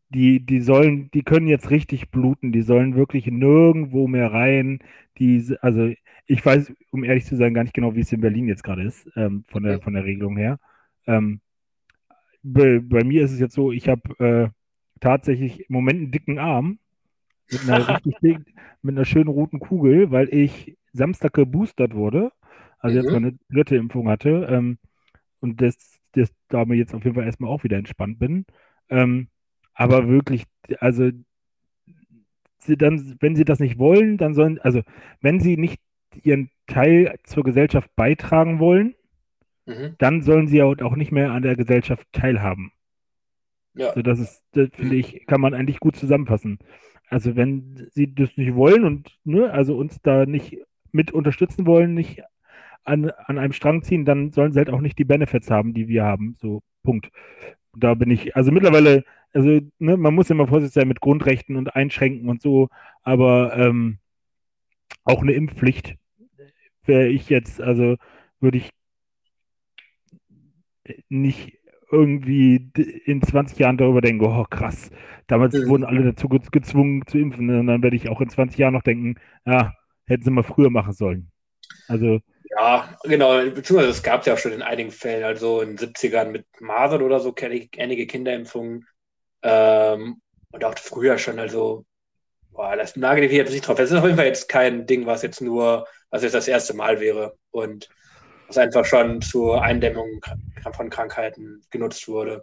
die, 0.10 0.40
die 0.46 0.62
sollen, 0.62 1.12
die 1.14 1.24
können 1.24 1.48
jetzt 1.48 1.70
richtig 1.70 2.10
bluten, 2.10 2.52
die 2.52 2.64
sollen 2.64 2.96
wirklich 2.96 3.28
nirgendwo 3.28 4.08
mehr 4.08 4.32
rein. 4.32 4.80
Die, 5.20 5.56
also 5.62 5.92
ich 6.26 6.46
weiß, 6.46 6.74
um 6.92 7.04
ehrlich 7.04 7.26
zu 7.26 7.36
sein, 7.36 7.54
gar 7.54 7.64
nicht 7.64 7.74
genau, 7.74 7.96
wie 7.96 8.00
es 8.02 8.12
in 8.12 8.22
Berlin 8.22 8.48
jetzt 8.48 8.64
gerade 8.64 8.84
ist, 8.84 9.10
ähm, 9.16 9.44
von 9.48 9.64
der, 9.64 9.82
von 9.82 9.94
der 9.94 10.06
Regelung 10.06 10.38
her. 10.38 10.60
Ähm, 11.06 11.42
bei, 12.42 12.80
bei 12.82 13.04
mir 13.04 13.24
ist 13.24 13.34
es 13.34 13.40
jetzt 13.40 13.54
so, 13.54 13.72
ich 13.72 13.88
habe 13.90 14.02
äh, 14.20 14.50
tatsächlich 15.00 15.70
im 15.70 15.74
Moment 15.74 16.00
einen 16.00 16.12
dicken 16.12 16.40
Arm 16.40 16.80
mit 17.52 17.62
einer 17.64 17.88
richtig 18.06 18.40
mit 18.82 18.96
einer 18.96 19.06
schönen 19.06 19.28
roten 19.28 19.60
Kugel, 19.60 20.12
weil 20.12 20.34
ich 20.34 20.78
Samstag 20.94 21.34
geboostert 21.34 21.94
wurde, 21.94 22.32
also 22.80 22.98
jetzt 22.98 23.08
Mhm. 23.08 23.14
meine 23.14 23.40
dritte 23.50 23.76
Impfung 23.78 24.10
hatte. 24.10 24.48
Ähm, 24.50 24.78
und 25.42 25.62
das 25.62 26.00
das, 26.14 26.32
damit 26.50 26.80
jetzt 26.80 26.96
auf 26.96 27.04
jeden 27.04 27.16
Fall 27.16 27.26
erstmal 27.26 27.52
auch 27.52 27.64
wieder 27.64 27.78
entspannt 27.78 28.20
bin. 28.20 28.46
Ähm, 28.90 29.30
aber 29.76 30.08
wirklich, 30.10 30.46
also 30.80 31.12
sie 32.60 32.78
dann, 32.78 33.16
wenn 33.20 33.36
sie 33.36 33.46
das 33.46 33.60
nicht 33.60 33.78
wollen, 33.78 34.18
dann 34.18 34.34
sollen, 34.34 34.60
also 34.60 34.82
wenn 35.22 35.40
sie 35.40 35.58
nicht 35.58 35.80
ihren 36.24 36.50
Teil 36.68 37.18
zur 37.24 37.44
Gesellschaft 37.44 37.90
beitragen 37.96 38.60
wollen, 38.60 38.96
Mhm. 39.68 39.96
dann 40.00 40.24
sollen 40.24 40.48
sie 40.48 40.64
auch 40.64 40.96
nicht 40.96 41.12
mehr 41.12 41.32
an 41.32 41.44
der 41.44 41.56
Gesellschaft 41.56 42.08
teilhaben. 42.12 42.72
Ja. 43.76 43.90
Also 43.90 44.02
das 44.02 44.20
ist, 44.20 44.44
das 44.52 44.70
finde 44.74 44.96
ich, 44.96 45.26
kann 45.28 45.42
man 45.42 45.54
eigentlich 45.54 45.80
gut 45.80 45.96
zusammenfassen. 45.96 46.60
Also 47.10 47.36
wenn 47.36 47.88
sie 47.92 48.14
das 48.14 48.36
nicht 48.38 48.56
wollen 48.56 48.84
und 48.84 49.18
ne, 49.24 49.52
also 49.52 49.78
uns 49.78 50.00
da 50.02 50.26
nicht 50.26 50.58
mit 50.92 51.12
unterstützen 51.12 51.66
wollen, 51.66 51.94
nicht 51.94 52.22
an, 52.90 53.12
an 53.12 53.38
einem 53.40 53.54
Strang 53.54 53.84
ziehen, 53.84 54.06
dann 54.06 54.32
sollen 54.34 54.54
sie 54.54 54.60
halt 54.60 54.72
auch 54.72 54.82
nicht 54.82 55.00
die 55.00 55.06
Benefits 55.06 55.52
haben, 55.52 55.74
die 55.74 55.88
wir 55.88 56.04
haben. 56.06 56.36
So, 56.42 56.62
Punkt. 56.84 57.12
Da 57.78 57.94
bin 57.96 58.12
ich, 58.12 58.36
also 58.36 58.52
mittlerweile, 58.52 59.04
also 59.34 59.62
ne, 59.80 59.98
man 59.98 60.16
muss 60.16 60.30
immer 60.30 60.48
vorsichtig 60.48 60.74
sein 60.76 60.88
mit 60.88 61.02
Grundrechten 61.02 61.56
und 61.58 61.76
Einschränken 61.76 62.30
und 62.30 62.42
so, 62.42 62.70
aber 63.04 63.56
ähm, 63.58 64.00
auch 65.04 65.22
eine 65.22 65.34
Impfpflicht 65.34 65.98
wäre 66.86 67.08
ich 67.10 67.30
jetzt, 67.30 67.62
also 67.62 67.98
würde 68.40 68.58
ich 68.60 68.72
nicht 71.10 71.58
irgendwie 71.92 72.72
in 73.06 73.22
20 73.22 73.58
Jahren 73.60 73.78
darüber 73.78 74.02
denken, 74.02 74.24
oh 74.26 74.46
krass, 74.50 74.92
damals 75.28 75.56
Mhm. 75.56 75.70
wurden 75.70 75.84
alle 75.86 76.04
dazu 76.04 76.30
ge- 76.30 76.40
gezwungen 76.52 77.06
zu 77.08 77.18
impfen 77.18 77.50
und 77.50 77.68
dann 77.68 77.82
werde 77.82 77.96
ich 77.96 78.10
auch 78.10 78.22
in 78.22 78.30
20 78.30 78.60
Jahren 78.60 78.74
noch 78.74 78.84
denken, 78.84 79.16
ja, 79.46 79.74
hätten 80.06 80.24
sie 80.24 80.32
mal 80.32 80.44
früher 80.44 80.70
machen 80.70 80.94
sollen. 80.94 81.32
Also, 81.88 82.20
Ja, 82.50 82.98
genau, 83.04 83.44
beziehungsweise 83.52 83.92
es 83.92 84.02
gab 84.02 84.22
es 84.22 84.26
ja 84.26 84.34
auch 84.34 84.38
schon 84.38 84.54
in 84.54 84.64
einigen 84.64 84.92
Fällen, 84.92 85.24
also 85.24 85.62
in 85.62 85.76
den 85.76 85.94
70ern 85.94 86.30
mit 86.30 86.48
Masern 86.60 87.04
oder 87.04 87.20
so, 87.20 87.32
kenne 87.32 87.56
ich 87.56 87.70
einige 87.80 88.08
Kinderimpfungen. 88.08 88.88
Ähm, 89.44 90.22
und 90.52 90.64
auch 90.64 90.78
früher 90.80 91.18
schon, 91.20 91.40
also, 91.40 91.86
boah, 92.52 92.76
das 92.76 92.96
nagel 92.96 93.26
ich 93.26 93.32
jetzt 93.32 93.52
nicht 93.52 93.68
drauf. 93.68 93.78
Es 93.78 93.92
ist 93.92 93.98
auf 93.98 94.04
jeden 94.04 94.18
Fall 94.18 94.26
jetzt 94.26 94.50
kein 94.50 94.88
Ding, 94.88 95.06
was 95.06 95.22
jetzt 95.22 95.42
nur, 95.42 95.88
was 96.10 96.24
jetzt 96.24 96.34
das 96.34 96.48
erste 96.48 96.74
Mal 96.74 97.00
wäre 97.00 97.38
und 97.52 97.88
was 98.48 98.58
einfach 98.58 98.84
schon 98.84 99.22
zur 99.22 99.62
Eindämmung 99.64 100.26
von 100.74 100.90
Krankheiten 100.90 101.62
genutzt 101.70 102.08
wurde. 102.08 102.42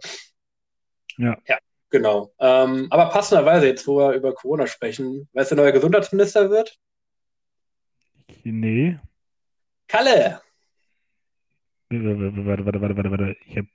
Ja. 1.17 1.37
Ja, 1.45 1.57
genau. 1.89 2.31
Ähm, 2.39 2.87
aber 2.89 3.09
passenderweise, 3.09 3.67
jetzt 3.67 3.85
wo 3.87 3.97
wir 3.97 4.13
über 4.13 4.33
Corona 4.33 4.67
sprechen, 4.67 5.27
weißt 5.33 5.51
du, 5.51 5.57
wer 5.57 5.63
neuer 5.63 5.73
Gesundheitsminister 5.73 6.49
wird? 6.49 6.79
nee. 8.43 8.97
Kalle! 9.87 10.41
Warte, 11.89 12.65
warte, 12.65 12.81
warte, 12.81 12.97
warte, 12.97 13.11
warte. 13.11 13.35
Ich 13.45 13.57
hab, 13.57 13.65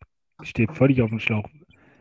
stehe 0.43 0.69
völlig 0.73 1.01
auf 1.03 1.09
dem 1.11 1.19
Schlauch. 1.21 1.49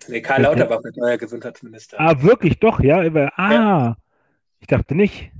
Nee, 0.07 0.21
Karl 0.21 0.41
Lauterbach 0.41 0.83
wird 0.83 0.97
neuer 0.97 1.17
Gesundheitsminister. 1.17 1.99
Ah, 1.99 2.21
wirklich, 2.21 2.59
doch, 2.59 2.79
ja. 2.81 3.03
über- 3.03 3.31
Ah, 3.37 3.95
ich 4.59 4.67
dachte 4.67 4.95
nicht. 4.95 5.31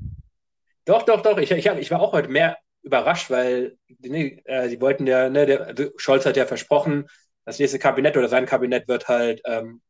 Doch, 0.85 1.03
doch, 1.03 1.21
doch. 1.21 1.37
Ich, 1.39 1.51
ich, 1.51 1.67
hab, 1.67 1.77
ich 1.77 1.91
war 1.91 1.99
auch 1.99 2.13
heute 2.13 2.29
mehr 2.29 2.57
überrascht, 2.83 3.29
weil 3.29 3.77
nee, 3.99 4.41
äh, 4.45 4.69
die 4.69 4.79
wollten 4.79 5.05
ja, 5.07 5.29
ne, 5.29 5.45
der, 5.45 5.67
also 5.67 5.89
Scholz 5.97 6.25
hat 6.25 6.37
ja 6.37 6.45
versprochen, 6.45 7.07
das 7.45 7.59
nächste 7.59 7.79
Kabinett 7.79 8.17
oder 8.17 8.29
sein 8.29 8.45
Kabinett 8.45 8.87
wird 8.87 9.07
halt 9.07 9.41
ähm, 9.45 9.81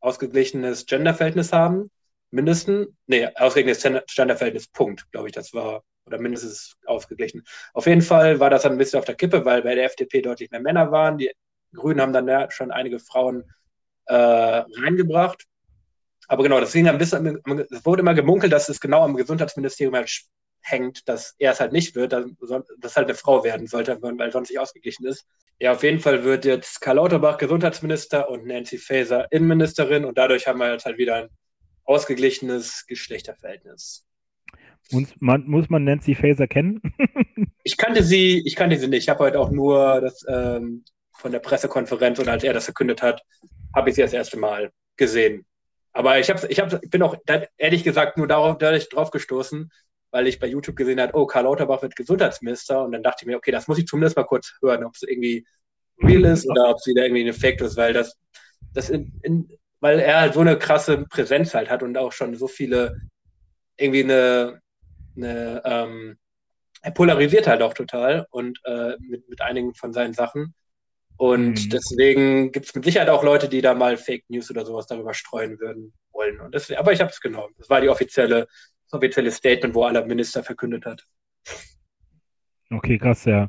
ausgeglichenes 0.00 0.86
Genderverhältnis 0.86 1.52
haben. 1.52 1.90
Mindestens, 2.30 2.88
nee, 3.06 3.26
ausgeglichenes 3.36 4.06
Genderverhältnis, 4.14 4.68
Punkt, 4.68 5.10
glaube 5.12 5.28
ich, 5.28 5.32
das 5.34 5.54
war, 5.54 5.82
oder 6.06 6.18
mindestens 6.18 6.76
ausgeglichen. 6.86 7.44
Auf 7.74 7.86
jeden 7.86 8.02
Fall 8.02 8.40
war 8.40 8.50
das 8.50 8.62
dann 8.62 8.72
ein 8.72 8.78
bisschen 8.78 8.98
auf 8.98 9.04
der 9.04 9.16
Kippe, 9.16 9.44
weil 9.44 9.62
bei 9.62 9.74
der 9.74 9.84
FDP 9.84 10.22
deutlich 10.22 10.50
mehr 10.50 10.60
Männer 10.60 10.90
waren. 10.92 11.18
Die 11.18 11.32
Grünen 11.74 12.00
haben 12.00 12.12
dann 12.12 12.28
ja 12.28 12.50
schon 12.50 12.70
einige 12.70 12.98
Frauen 12.98 13.44
äh, 14.06 14.14
reingebracht. 14.14 15.44
Aber 16.28 16.42
genau, 16.42 16.60
das 16.60 16.72
ging 16.72 16.88
ein 16.88 16.98
bisschen, 16.98 17.40
es 17.70 17.84
wurde 17.84 18.00
immer 18.00 18.14
gemunkelt, 18.14 18.52
dass 18.52 18.68
es 18.68 18.80
genau 18.80 19.04
am 19.04 19.16
Gesundheitsministerium 19.16 19.94
halt 19.94 20.10
hängt, 20.60 21.08
dass 21.08 21.34
er 21.38 21.52
es 21.52 21.60
halt 21.60 21.72
nicht 21.72 21.94
wird, 21.94 22.12
dass 22.12 22.26
das 22.78 22.96
halt 22.96 23.06
eine 23.06 23.14
Frau 23.14 23.44
werden 23.44 23.68
sollte, 23.68 23.98
weil 24.00 24.32
sonst 24.32 24.50
nicht 24.50 24.58
ausgeglichen 24.58 25.06
ist. 25.06 25.24
Ja, 25.60 25.72
auf 25.72 25.82
jeden 25.82 26.00
Fall 26.00 26.24
wird 26.24 26.44
jetzt 26.44 26.80
Karl 26.80 26.96
Lauterbach 26.96 27.38
Gesundheitsminister 27.38 28.28
und 28.28 28.46
Nancy 28.46 28.76
Faeser 28.76 29.30
Innenministerin 29.30 30.04
und 30.04 30.18
dadurch 30.18 30.46
haben 30.46 30.58
wir 30.58 30.72
jetzt 30.72 30.84
halt 30.84 30.98
wieder 30.98 31.14
ein 31.14 31.28
ausgeglichenes 31.84 32.84
Geschlechterverhältnis. 32.86 34.05
Muss 34.92 35.08
man, 35.18 35.46
muss 35.46 35.68
man 35.68 35.84
Nancy 35.84 36.14
Faeser 36.14 36.46
kennen? 36.46 36.80
Ich 37.62 37.76
kannte 37.76 38.04
sie, 38.04 38.46
ich 38.46 38.54
kannte 38.54 38.78
sie 38.78 38.86
nicht. 38.86 39.02
Ich 39.02 39.08
habe 39.08 39.24
heute 39.24 39.40
auch 39.40 39.50
nur 39.50 40.00
das 40.00 40.24
ähm, 40.28 40.84
von 41.12 41.32
der 41.32 41.40
Pressekonferenz 41.40 42.20
und 42.20 42.28
als 42.28 42.44
er 42.44 42.52
das 42.52 42.66
verkündet 42.66 43.02
hat, 43.02 43.22
habe 43.74 43.88
ich 43.88 43.96
sie 43.96 44.02
das 44.02 44.12
erste 44.12 44.38
Mal 44.38 44.70
gesehen. 44.96 45.44
Aber 45.92 46.20
ich, 46.20 46.30
hab, 46.30 46.48
ich, 46.48 46.60
hab, 46.60 46.72
ich 46.80 46.90
bin 46.90 47.02
auch 47.02 47.16
ehrlich 47.56 47.82
gesagt 47.82 48.18
nur 48.18 48.28
darauf, 48.28 48.58
dadurch 48.58 48.88
drauf 48.88 49.10
gestoßen, 49.10 49.72
weil 50.12 50.26
ich 50.28 50.38
bei 50.38 50.46
YouTube 50.46 50.76
gesehen 50.76 51.00
habe, 51.00 51.16
oh, 51.16 51.26
Karl 51.26 51.44
Lauterbach 51.44 51.82
wird 51.82 51.96
Gesundheitsminister 51.96 52.84
und 52.84 52.92
dann 52.92 53.02
dachte 53.02 53.22
ich 53.22 53.26
mir, 53.26 53.36
okay, 53.36 53.50
das 53.50 53.66
muss 53.66 53.78
ich 53.78 53.86
zumindest 53.86 54.16
mal 54.16 54.24
kurz 54.24 54.54
hören, 54.62 54.84
ob 54.84 54.94
es 54.94 55.02
irgendwie 55.02 55.44
real 56.02 56.24
ist 56.24 56.48
oder 56.48 56.70
ob 56.70 56.76
es 56.76 56.86
wieder 56.86 57.04
irgendwie 57.04 57.22
ein 57.22 57.28
Effekt 57.28 57.62
ist, 57.62 57.76
weil 57.76 57.92
das, 57.92 58.16
das 58.74 58.90
in, 58.90 59.12
in, 59.22 59.48
weil 59.80 59.98
er 59.98 60.20
halt 60.20 60.34
so 60.34 60.40
eine 60.40 60.58
krasse 60.58 61.04
Präsenz 61.08 61.54
halt 61.54 61.70
hat 61.70 61.82
und 61.82 61.96
auch 61.98 62.12
schon 62.12 62.34
so 62.36 62.46
viele 62.46 63.00
irgendwie 63.76 64.04
eine, 64.04 64.60
eine 65.16 65.62
ähm, 65.64 66.18
er 66.82 66.92
polarisiert 66.92 67.46
halt 67.48 67.62
auch 67.62 67.74
total 67.74 68.26
und 68.30 68.60
äh, 68.64 68.96
mit, 69.00 69.28
mit 69.28 69.40
einigen 69.40 69.74
von 69.74 69.92
seinen 69.92 70.14
Sachen. 70.14 70.54
Und 71.16 71.66
Mhm. 71.66 71.70
deswegen 71.70 72.52
gibt 72.52 72.66
es 72.66 72.74
mit 72.74 72.84
Sicherheit 72.84 73.08
auch 73.08 73.24
Leute, 73.24 73.48
die 73.48 73.62
da 73.62 73.74
mal 73.74 73.96
Fake 73.96 74.24
News 74.28 74.50
oder 74.50 74.64
sowas 74.66 74.86
darüber 74.86 75.14
streuen 75.14 75.58
würden 75.58 75.94
wollen. 76.12 76.38
Und 76.40 76.54
das, 76.54 76.70
aber 76.70 76.92
ich 76.92 77.00
habe 77.00 77.10
es 77.10 77.20
genommen. 77.20 77.54
Das 77.58 77.70
war 77.70 77.80
die 77.80 77.88
offizielle, 77.88 78.46
das 78.84 78.92
offizielle 78.92 79.30
Statement, 79.32 79.74
wo 79.74 79.84
aller 79.84 80.04
Minister 80.04 80.44
verkündet 80.44 80.84
hat. 80.84 81.04
Okay, 82.70 82.98
krass, 82.98 83.24
ja. 83.24 83.48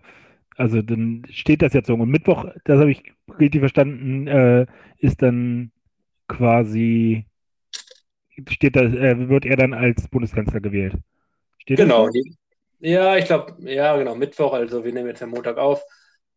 Also 0.55 0.81
dann 0.81 1.25
steht 1.29 1.61
das 1.61 1.73
jetzt 1.73 1.87
so. 1.87 1.93
Und 1.93 2.09
Mittwoch, 2.09 2.45
das 2.65 2.79
habe 2.79 2.91
ich 2.91 3.03
richtig 3.39 3.61
verstanden, 3.61 4.27
äh, 4.27 4.65
ist 4.97 5.21
dann 5.21 5.71
quasi, 6.27 7.25
steht 8.49 8.75
das, 8.75 8.93
äh, 8.93 9.29
wird 9.29 9.45
er 9.45 9.57
dann 9.57 9.73
als 9.73 10.07
Bundeskanzler 10.07 10.59
gewählt. 10.61 10.95
Steht 11.67 11.79
Genau. 11.79 12.09
ja, 12.79 13.17
ich 13.17 13.25
glaube, 13.25 13.57
ja, 13.69 13.97
genau, 13.97 14.15
Mittwoch, 14.15 14.53
also 14.53 14.85
wir 14.85 14.93
nehmen 14.93 15.09
jetzt 15.09 15.21
am 15.21 15.31
Montag 15.31 15.57
auf. 15.57 15.83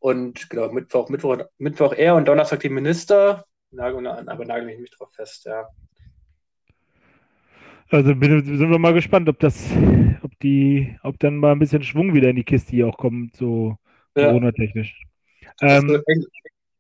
Und 0.00 0.50
genau, 0.50 0.72
Mittwoch, 0.72 1.08
Mittwoch, 1.08 1.38
Mittwoch 1.58 1.92
er 1.92 2.16
und 2.16 2.26
Donnerstag 2.26 2.58
die 2.60 2.68
Minister. 2.68 3.44
Nagel, 3.70 4.04
aber 4.08 4.44
nagel 4.44 4.66
mich 4.66 4.80
nicht 4.80 4.98
drauf 4.98 5.12
fest, 5.14 5.44
ja. 5.44 5.68
Also 7.90 8.16
bin, 8.16 8.44
sind 8.44 8.70
wir 8.70 8.78
mal 8.80 8.92
gespannt, 8.92 9.28
ob 9.28 9.38
das, 9.38 9.68
ob 10.22 10.36
die, 10.40 10.98
ob 11.04 11.16
dann 11.20 11.36
mal 11.36 11.52
ein 11.52 11.60
bisschen 11.60 11.84
Schwung 11.84 12.12
wieder 12.12 12.30
in 12.30 12.36
die 12.36 12.44
Kiste 12.44 12.72
hier 12.72 12.88
auch 12.88 12.98
kommt, 12.98 13.36
so 13.36 13.76
Ja. 14.16 14.26
Corona-technisch. 14.26 15.00
Hast, 15.60 15.62
Ähm, 15.62 15.86
du, 15.88 16.02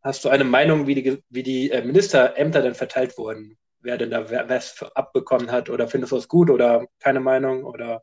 hast 0.02 0.24
du 0.24 0.28
eine 0.28 0.44
Meinung, 0.44 0.86
wie 0.88 0.94
die, 0.96 1.22
wie 1.30 1.42
die 1.44 1.70
äh, 1.70 1.84
Ministerämter 1.84 2.62
denn 2.62 2.74
verteilt 2.74 3.16
wurden? 3.16 3.56
Wer 3.80 3.96
denn 3.98 4.10
da 4.10 4.28
wer, 4.28 4.48
was 4.48 4.82
abbekommen 4.94 5.50
hat? 5.52 5.70
Oder 5.70 5.88
findest 5.88 6.12
du 6.12 6.16
es 6.16 6.28
gut 6.28 6.50
oder 6.50 6.86
keine 6.98 7.20
Meinung? 7.20 7.64
Oder 7.64 8.02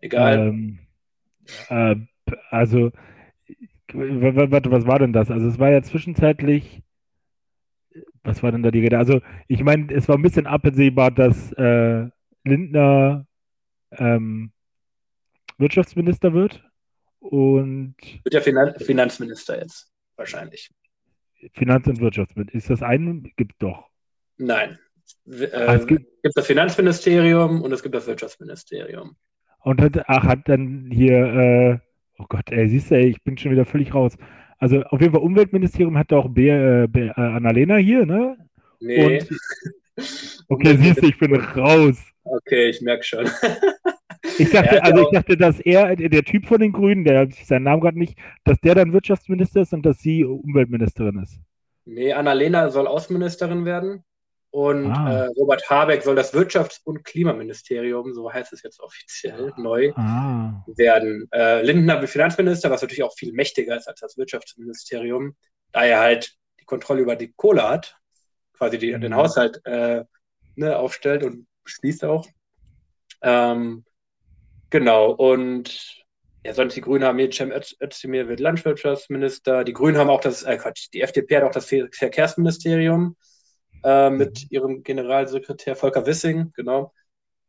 egal? 0.00 0.48
Ähm, 0.48 0.78
äh, 1.68 1.96
also, 2.50 2.90
warte, 3.92 4.70
was 4.70 4.86
war 4.86 4.98
denn 4.98 5.12
das? 5.12 5.30
Also, 5.30 5.48
es 5.48 5.58
war 5.58 5.70
ja 5.70 5.82
zwischenzeitlich, 5.82 6.82
was 8.22 8.42
war 8.42 8.52
denn 8.52 8.62
da 8.62 8.70
die 8.70 8.80
Rede? 8.80 8.98
Also, 8.98 9.20
ich 9.46 9.62
meine, 9.62 9.92
es 9.94 10.08
war 10.08 10.16
ein 10.16 10.22
bisschen 10.22 10.46
absehbar, 10.46 11.10
dass 11.10 11.52
äh, 11.52 12.08
Lindner 12.44 13.26
ähm, 13.92 14.52
Wirtschaftsminister 15.56 16.32
wird 16.34 16.62
und 17.20 17.96
Wird 18.22 18.34
der 18.34 18.42
Finan 18.42 18.74
Finanzminister 18.78 19.58
jetzt 19.58 19.90
wahrscheinlich. 20.16 20.70
Finanz- 21.52 21.86
und 21.86 22.00
Wirtschaftsminister. 22.00 22.56
Ist 22.58 22.70
das 22.70 22.82
ein? 22.82 23.32
Gibt 23.36 23.62
doch. 23.62 23.88
Nein. 24.36 24.78
Äh, 25.26 25.46
Ah, 25.52 25.74
es 25.74 25.86
gibt- 25.86 26.06
es 26.06 26.22
gibt 26.22 26.36
das 26.36 26.46
Finanzministerium 26.46 27.62
und 27.62 27.72
es 27.72 27.82
gibt 27.82 27.94
das 27.94 28.06
Wirtschaftsministerium. 28.06 29.16
Und 29.68 29.82
hat, 29.82 30.02
ach, 30.08 30.24
hat 30.24 30.48
dann 30.48 30.88
hier, 30.90 31.12
äh, 31.12 31.78
oh 32.18 32.24
Gott, 32.26 32.50
ey, 32.50 32.70
siehst 32.70 32.90
du, 32.90 32.94
ey, 32.94 33.08
ich 33.08 33.22
bin 33.22 33.36
schon 33.36 33.52
wieder 33.52 33.66
völlig 33.66 33.92
raus. 33.92 34.16
Also 34.56 34.82
auf 34.84 34.98
jeden 35.02 35.12
Fall 35.12 35.20
Umweltministerium 35.20 35.98
hat 35.98 36.10
auch 36.10 36.30
B, 36.30 36.48
äh, 36.48 36.84
äh, 36.84 37.10
Annalena 37.14 37.76
hier, 37.76 38.06
ne? 38.06 38.38
Nee. 38.80 39.18
Und, 39.18 39.28
okay, 40.48 40.74
siehst 40.74 41.02
du, 41.02 41.08
ich 41.08 41.18
bin 41.18 41.34
raus. 41.34 42.02
Okay, 42.24 42.70
ich 42.70 42.80
merke 42.80 43.04
schon. 43.04 43.28
Ich 44.36 44.50
dachte, 44.50 44.70
hat 44.70 44.82
also 44.82 44.98
ja 44.98 45.04
ich 45.04 45.10
dachte, 45.10 45.36
dass 45.36 45.60
er, 45.60 45.96
der 45.96 46.22
Typ 46.22 46.46
von 46.46 46.60
den 46.60 46.72
Grünen, 46.72 47.04
der 47.04 47.24
ich 47.24 47.46
seinen 47.46 47.64
Namen 47.64 47.80
gerade 47.80 47.98
nicht, 47.98 48.16
dass 48.44 48.60
der 48.60 48.74
dann 48.74 48.92
Wirtschaftsminister 48.92 49.62
ist 49.62 49.72
und 49.72 49.84
dass 49.86 49.98
sie 50.00 50.24
Umweltministerin 50.24 51.20
ist. 51.22 51.40
Nee, 51.86 52.12
Annalena 52.12 52.68
soll 52.70 52.86
Außenministerin 52.86 53.64
werden 53.64 54.04
und 54.50 54.90
Ah. 54.92 55.24
äh, 55.24 55.26
Robert 55.36 55.68
Habeck 55.68 56.02
soll 56.02 56.14
das 56.16 56.32
Wirtschafts- 56.32 56.80
und 56.84 57.04
Klimaministerium, 57.04 58.14
so 58.14 58.32
heißt 58.32 58.52
es 58.52 58.62
jetzt 58.62 58.80
offiziell, 58.80 59.52
neu 59.56 59.92
Ah, 59.96 60.64
werden. 60.66 61.28
Äh, 61.32 61.62
Lindner 61.62 62.00
wird 62.00 62.10
Finanzminister, 62.10 62.70
was 62.70 62.80
natürlich 62.82 63.02
auch 63.02 63.14
viel 63.14 63.32
mächtiger 63.32 63.76
ist 63.76 63.86
als 63.88 64.00
das 64.00 64.16
Wirtschaftsministerium, 64.16 65.36
da 65.72 65.84
er 65.84 66.00
halt 66.00 66.34
die 66.60 66.64
Kontrolle 66.64 67.02
über 67.02 67.14
die 67.16 67.32
Kohle 67.36 67.68
hat, 67.68 67.96
quasi 68.54 68.78
die, 68.78 68.94
Mhm. 68.94 69.00
den 69.02 69.14
Haushalt 69.16 69.60
äh, 69.64 70.04
ne, 70.56 70.78
aufstellt 70.78 71.22
und 71.24 71.46
schließt 71.64 72.04
auch. 72.04 72.26
Ähm, 73.22 73.84
genau, 74.70 75.10
und 75.12 75.94
ja, 76.44 76.54
sonst 76.54 76.74
die 76.74 76.80
Grünen 76.80 77.04
haben 77.04 77.18
Cem 77.32 77.50
Öz- 77.52 77.76
Özdemir 77.82 78.28
wird 78.28 78.40
Landwirtschaftsminister. 78.40 79.64
Die 79.64 79.72
Grünen 79.72 79.98
haben 79.98 80.08
auch 80.10 80.20
das, 80.20 80.42
äh, 80.44 80.56
Quatsch, 80.56 80.88
die 80.94 81.02
FDP 81.02 81.36
hat 81.36 81.42
auch 81.44 81.50
das 81.52 81.66
Ver- 81.66 81.88
Verkehrsministerium 81.92 83.16
äh, 83.84 84.10
mit 84.10 84.50
ihrem 84.50 84.82
Generalsekretär 84.82 85.76
Volker 85.76 86.06
Wissing, 86.06 86.52
genau. 86.54 86.92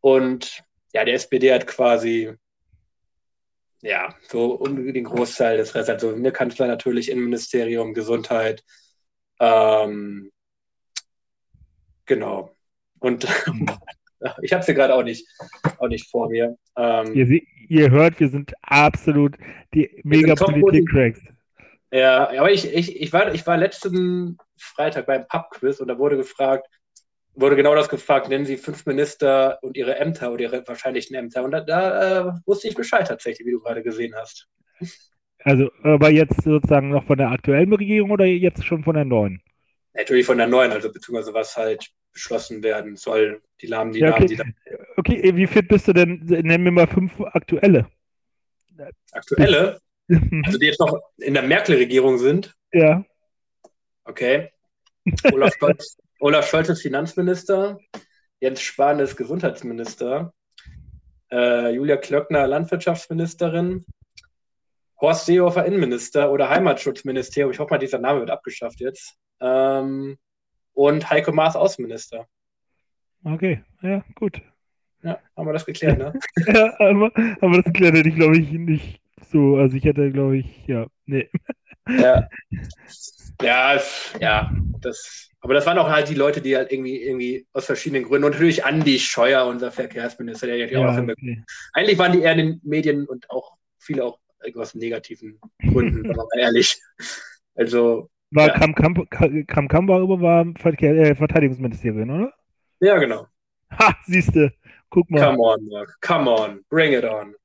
Und 0.01 0.63
ja, 0.93 1.05
der 1.05 1.15
SPD 1.15 1.53
hat 1.53 1.67
quasi 1.67 2.33
ja, 3.81 4.13
so 4.27 4.55
um 4.55 4.91
den 4.93 5.03
Großteil 5.03 5.57
des 5.57 5.73
Restes, 5.73 6.03
also 6.03 6.17
der 6.17 6.31
Kanzler 6.31 6.67
natürlich, 6.67 7.09
Innenministerium, 7.09 7.93
Gesundheit, 7.93 8.63
ähm, 9.39 10.31
genau. 12.05 12.55
Und 12.99 13.25
ich 14.41 14.51
habe 14.53 14.63
sie 14.63 14.73
gerade 14.73 14.93
auch 14.95 15.03
nicht, 15.03 15.25
auch 15.77 15.87
nicht 15.87 16.09
vor 16.09 16.29
mir. 16.29 16.57
Ähm, 16.75 17.13
Ihr, 17.13 17.41
ihr 17.69 17.91
hört, 17.91 18.19
wir 18.19 18.29
sind 18.29 18.53
absolut 18.61 19.37
die 19.73 20.01
mega 20.03 20.35
Politik-Cracks. 20.35 21.21
Ja, 21.91 22.29
aber 22.29 22.51
ich, 22.51 22.65
ich, 22.71 23.01
ich, 23.01 23.13
war, 23.13 23.33
ich 23.33 23.45
war 23.47 23.57
letzten 23.57 24.37
Freitag 24.57 25.07
beim 25.07 25.27
Pub-Quiz 25.27 25.79
und 25.79 25.87
da 25.87 25.97
wurde 25.97 26.17
gefragt, 26.17 26.67
wurde 27.35 27.55
genau 27.55 27.75
das 27.75 27.89
gefragt, 27.89 28.29
nennen 28.29 28.45
Sie 28.45 28.57
fünf 28.57 28.85
Minister 28.85 29.59
und 29.63 29.77
ihre 29.77 29.95
Ämter 29.97 30.31
oder 30.31 30.43
ihre 30.43 30.67
wahrscheinlichen 30.67 31.15
Ämter. 31.15 31.43
Und 31.43 31.51
da, 31.51 31.61
da 31.61 32.29
äh, 32.29 32.33
wusste 32.45 32.67
ich 32.67 32.75
Bescheid 32.75 33.07
tatsächlich, 33.07 33.47
wie 33.47 33.51
du 33.51 33.61
gerade 33.61 33.83
gesehen 33.83 34.15
hast. 34.15 34.47
Also, 35.43 35.69
aber 35.83 36.11
jetzt 36.11 36.43
sozusagen 36.43 36.91
noch 36.91 37.03
von 37.03 37.17
der 37.17 37.31
aktuellen 37.31 37.73
Regierung 37.73 38.11
oder 38.11 38.23
jetzt 38.23 38.63
schon 38.65 38.83
von 38.85 38.95
der 38.95 39.03
neuen? 39.03 39.41
Natürlich 39.93 40.25
von 40.25 40.37
der 40.37 40.47
neuen, 40.47 40.71
also 40.71 40.91
beziehungsweise 40.91 41.33
was 41.33 41.55
halt 41.57 41.89
beschlossen 42.11 42.63
werden 42.63 42.95
soll. 42.95 43.41
Die 43.61 43.67
Namen, 43.67 43.91
die 43.91 43.99
Ja, 43.99 44.09
Namen, 44.09 44.23
okay. 44.23 44.27
die 44.27 44.35
da 44.35 44.43
Okay, 44.97 45.35
wie 45.35 45.47
fit 45.47 45.67
bist 45.67 45.87
du 45.87 45.93
denn? 45.93 46.21
Nenn 46.25 46.63
mir 46.63 46.71
mal 46.71 46.87
fünf 46.87 47.19
aktuelle. 47.21 47.87
aktuelle, 49.13 49.79
also 50.45 50.57
die 50.57 50.65
jetzt 50.65 50.79
noch 50.79 50.99
in 51.17 51.33
der 51.33 51.43
Merkel-Regierung 51.43 52.17
sind. 52.17 52.55
ja. 52.73 53.03
Okay. 54.05 54.51
Olaf 55.31 55.53
Scholz, 55.59 55.97
Olaf 56.19 56.49
Scholz 56.49 56.69
ist 56.69 56.81
Finanzminister, 56.81 57.79
Jens 58.39 58.61
Spahn 58.61 58.99
ist 58.99 59.15
Gesundheitsminister, 59.15 60.33
äh, 61.31 61.69
Julia 61.69 61.97
Klöckner 61.97 62.47
Landwirtschaftsministerin, 62.47 63.85
Horst 64.99 65.27
Seehofer 65.27 65.65
Innenminister 65.65 66.31
oder 66.31 66.49
Heimatschutzministerium. 66.49 67.51
Ich 67.51 67.59
hoffe 67.59 67.75
mal, 67.75 67.77
dieser 67.77 67.99
Name 67.99 68.21
wird 68.21 68.31
abgeschafft 68.31 68.81
jetzt. 68.81 69.15
Ähm, 69.39 70.17
und 70.73 71.09
Heiko 71.09 71.31
Maas 71.31 71.55
Außenminister. 71.55 72.25
Okay, 73.23 73.63
ja, 73.81 74.03
gut. 74.15 74.41
Ja, 75.03 75.19
haben 75.37 75.47
wir 75.47 75.53
das 75.53 75.65
geklärt, 75.65 75.97
ne? 75.97 76.13
Ja, 76.47 76.73
aber, 76.79 77.11
aber 77.41 77.61
das 77.61 77.73
klärt 77.73 77.95
ich, 78.05 78.15
glaube 78.15 78.37
ich, 78.37 78.51
nicht 78.51 79.01
so. 79.31 79.57
Also 79.57 79.77
ich 79.77 79.83
hätte, 79.85 80.11
glaube 80.11 80.37
ich, 80.37 80.67
ja, 80.67 80.87
nee. 81.05 81.29
Ja. 81.87 82.27
Ja, 83.41 83.75
es- 83.75 84.13
ja, 84.19 84.51
das, 84.81 85.29
aber 85.39 85.53
das 85.53 85.65
waren 85.65 85.77
auch 85.77 85.89
halt 85.89 86.09
die 86.09 86.15
Leute, 86.15 86.41
die 86.41 86.57
halt 86.57 86.73
irgendwie, 86.73 87.01
irgendwie 87.01 87.47
aus 87.53 87.65
verschiedenen 87.67 88.03
Gründen 88.03 88.25
und 88.25 88.31
natürlich 88.33 88.65
Andi 88.65 88.99
Scheuer, 88.99 89.45
unser 89.45 89.71
Verkehrsminister, 89.71 90.47
der 90.47 90.69
ja, 90.69 90.85
auch 90.85 90.97
okay. 90.97 91.41
Eigentlich 91.71 91.97
waren 91.97 92.11
die 92.11 92.19
eher 92.21 92.33
in 92.33 92.37
den 92.37 92.61
Medien 92.63 93.07
und 93.07 93.29
auch 93.29 93.53
viele 93.77 94.03
auch 94.03 94.19
aus 94.55 94.75
negativen 94.75 95.39
Gründen, 95.71 96.03
mal 96.03 96.27
ehrlich. 96.37 96.81
Also, 97.55 98.09
War 98.31 98.47
Ja. 98.47 98.53
Kram 98.53 98.75
Kamp, 98.75 99.09
Kram 99.09 99.67
Kamp 99.69 99.89
war, 99.89 100.01
war 100.21 100.45
Verkehr, 100.57 100.95
äh, 100.95 101.15
Verteidigungsministerium, 101.15 102.09
oder? 102.09 102.33
ja, 102.81 102.97
genau. 102.97 103.25
Ha, 103.71 103.95
siehste. 104.05 104.53
Guck 104.89 105.09
mal. 105.11 105.21
Come 105.21 105.39
on, 105.39 105.65
Mark. 105.69 105.97
Come 106.01 106.29
on. 106.29 106.65
Bring 106.69 106.93
it 106.93 107.05
on. 107.05 107.35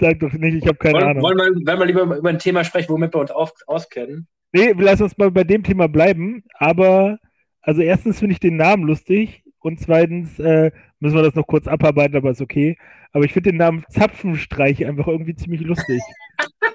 Sag 0.00 0.20
doch 0.20 0.32
nicht, 0.32 0.54
ich 0.62 0.66
habe 0.66 0.78
keine 0.78 0.94
Wollen, 0.94 1.04
Ahnung. 1.08 1.22
wollen, 1.22 1.38
wir, 1.38 1.66
wollen 1.66 1.78
wir 1.80 1.86
lieber 1.86 2.02
über 2.16 2.28
ein 2.28 2.38
Thema 2.38 2.64
sprechen, 2.64 2.90
womit 2.90 3.14
wir 3.14 3.20
uns 3.20 3.30
auf, 3.30 3.52
auskennen? 3.66 4.26
Nee, 4.52 4.72
lass 4.78 5.00
uns 5.00 5.16
mal 5.18 5.30
bei 5.30 5.44
dem 5.44 5.62
Thema 5.62 5.88
bleiben. 5.88 6.42
Aber, 6.54 7.18
also 7.60 7.82
erstens 7.82 8.18
finde 8.20 8.32
ich 8.34 8.40
den 8.40 8.56
Namen 8.56 8.84
lustig 8.84 9.42
und 9.60 9.80
zweitens 9.80 10.38
äh, 10.38 10.70
müssen 11.00 11.16
wir 11.16 11.22
das 11.22 11.34
noch 11.34 11.46
kurz 11.46 11.66
abarbeiten, 11.66 12.16
aber 12.16 12.30
ist 12.30 12.40
okay. 12.40 12.76
Aber 13.12 13.24
ich 13.24 13.32
finde 13.32 13.50
den 13.50 13.58
Namen 13.58 13.84
Zapfenstreich 13.88 14.84
einfach 14.86 15.06
irgendwie 15.08 15.34
ziemlich 15.34 15.60
lustig. 15.62 16.00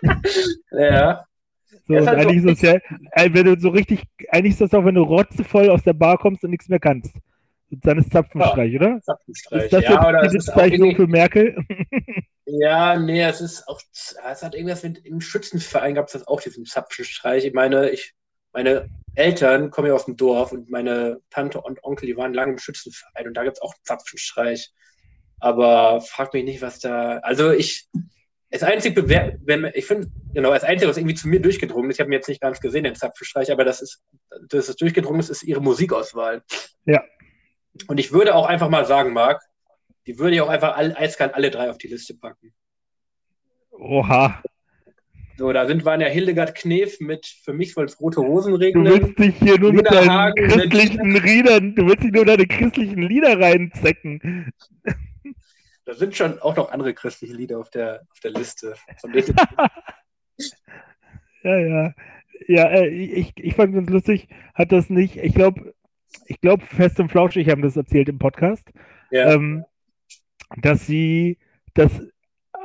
Ja. 0.72 1.26
So, 1.88 1.96
halt 1.96 2.06
so- 2.06 2.10
eigentlich 2.12 2.38
ist 2.46 2.48
das 2.48 2.62
ja, 2.62 2.74
äh, 3.12 3.30
wenn 3.34 3.46
du 3.46 3.60
so 3.60 3.70
richtig, 3.70 4.04
eigentlich 4.30 4.54
ist 4.54 4.62
das 4.62 4.74
auch, 4.74 4.86
wenn 4.86 4.96
du 4.96 5.02
rotzevoll 5.04 5.70
aus 5.70 5.84
der 5.84 5.94
Bar 5.94 6.18
kommst 6.18 6.44
und 6.44 6.52
nichts 6.52 6.70
mehr 6.70 6.80
kannst. 6.80 7.14
Dann 7.82 7.98
ist 8.00 8.12
Zapfenstreich, 8.12 8.76
oder? 8.76 9.00
Zapfenstreich. 9.02 9.64
Ist 9.64 9.74
das 9.74 9.84
ja, 9.84 10.08
oder 10.08 10.28
die 10.28 10.38
ist 10.38 10.46
Bezeichnung 10.46 10.96
für 10.96 11.08
Merkel? 11.08 11.56
ja, 12.46 12.98
nee, 12.98 13.22
es 13.22 13.42
ist 13.42 13.68
auch, 13.68 13.82
es 13.92 14.44
hat 14.44 14.56
irgendwas 14.56 14.84
mit, 14.84 15.06
im 15.06 15.22
Schützenverein 15.22 15.96
gab 15.96 16.08
es 16.08 16.14
das 16.14 16.28
auch, 16.28 16.42
diesen 16.42 16.66
Zapfenstreich. 16.66 17.46
Ich 17.46 17.54
meine, 17.54 17.90
ich, 17.90 18.14
meine 18.52 18.90
Eltern 19.16 19.72
kommen 19.72 19.88
ja 19.88 19.94
aus 19.94 20.06
dem 20.06 20.18
Dorf 20.18 20.52
und 20.52 20.70
meine 20.70 21.22
Tante 21.30 21.62
und 21.62 21.84
Onkel, 21.84 22.08
die 22.08 22.18
waren 22.18 22.34
lange 22.34 22.54
im 22.54 22.60
Schützenverein 22.60 23.28
und 23.28 23.34
da 23.36 23.44
gibt 23.44 23.58
es 23.58 23.62
auch 23.62 23.74
einen 23.74 23.84
Zapfenstreich. 23.84 24.72
Aber 25.40 26.02
frag 26.02 26.34
mich 26.34 26.46
nicht, 26.46 26.62
was 26.62 26.80
da, 26.80 27.18
also 27.18 27.52
ich, 27.52 27.90
das 28.50 28.64
einzige, 28.64 29.02
ich 29.74 29.86
finde, 29.86 30.08
genau, 30.34 30.52
das 30.52 30.64
einzige, 30.64 30.90
was 30.90 30.98
irgendwie 30.98 31.16
zu 31.16 31.28
mir 31.28 31.42
durchgedrungen 31.42 31.90
ist, 31.90 31.98
ich 31.98 32.00
habe 32.00 32.10
mir 32.10 32.16
jetzt 32.18 32.30
nicht 32.30 32.42
ganz 32.42 32.60
gesehen, 32.60 32.84
den 32.84 32.96
Zapfenstreich, 32.96 33.52
aber 33.52 33.66
das 33.66 33.82
ist, 33.82 34.02
dass 34.48 34.70
es 34.70 34.76
durchgedrungen 34.76 35.20
ist, 35.20 35.30
ist 35.30 35.44
ihre 35.44 35.62
Musikauswahl. 35.62 36.44
Ja. 36.86 37.04
Und 37.88 38.00
ich 38.00 38.12
würde 38.12 38.36
auch 38.36 38.46
einfach 38.48 38.70
mal 38.70 38.86
sagen, 38.86 39.14
Marc, 39.14 39.42
die 40.08 40.20
würde 40.20 40.36
ich 40.36 40.42
auch 40.42 40.50
einfach 40.50 40.76
all, 40.78 40.96
eiskalt 40.96 41.34
alle 41.34 41.50
drei 41.52 41.70
auf 41.70 41.78
die 41.78 41.88
Liste 41.88 42.14
packen. 42.16 42.54
Oha. 43.72 44.42
So, 45.38 45.52
da 45.52 45.66
sind, 45.66 45.84
waren 45.84 46.00
ja 46.00 46.08
Hildegard 46.08 46.54
Knef 46.54 47.00
mit 47.00 47.26
Für 47.26 47.54
mich 47.54 47.74
soll 47.74 47.86
es 47.86 48.00
rote 48.00 48.20
Rosen 48.20 48.52
Du 48.54 48.60
regnen. 48.60 48.86
willst 48.86 49.18
dich 49.18 49.36
hier 49.38 49.60
nur 49.60 49.74
mit 49.74 49.86
Lieder 49.86 49.92
deinen 50.00 50.12
Hagen 50.12 50.42
mit- 50.46 50.52
christlichen 50.72 51.12
Liedern, 51.16 51.76
du 51.76 51.88
willst 51.88 52.04
dich 52.04 52.12
nur 52.12 52.26
deine 52.26 52.46
christlichen 52.46 53.02
Lieder 53.02 53.40
reinzecken. 53.40 54.52
Da 55.86 55.96
sind 55.96 56.16
schon 56.16 56.40
auch 56.40 56.56
noch 56.56 56.72
andere 56.72 56.94
christliche 56.94 57.34
Lieder 57.34 57.58
auf 57.60 57.70
der, 57.72 58.04
auf 58.12 58.20
der 58.20 58.32
Liste. 58.32 58.76
Ja, 61.44 61.58
ja. 61.58 61.94
Ja, 62.48 62.70
äh, 62.70 62.88
ich, 62.88 63.34
ich 63.38 63.56
fand 63.56 63.74
ganz 63.74 63.90
lustig, 63.90 64.28
hat 64.54 64.72
das 64.72 64.90
nicht, 64.90 65.18
ich 65.18 65.34
glaube, 65.34 65.74
ich 66.28 66.42
glaube, 66.42 66.66
Fest 66.66 67.00
und 67.00 67.10
Flauschig 67.10 67.50
haben 67.50 67.62
das 67.62 67.76
erzählt 67.76 68.10
im 68.10 68.20
Podcast, 68.20 68.70
ja, 69.12 69.34
ähm, 69.34 69.66
dass 70.58 70.86
sie, 70.86 71.38
dass 71.74 71.92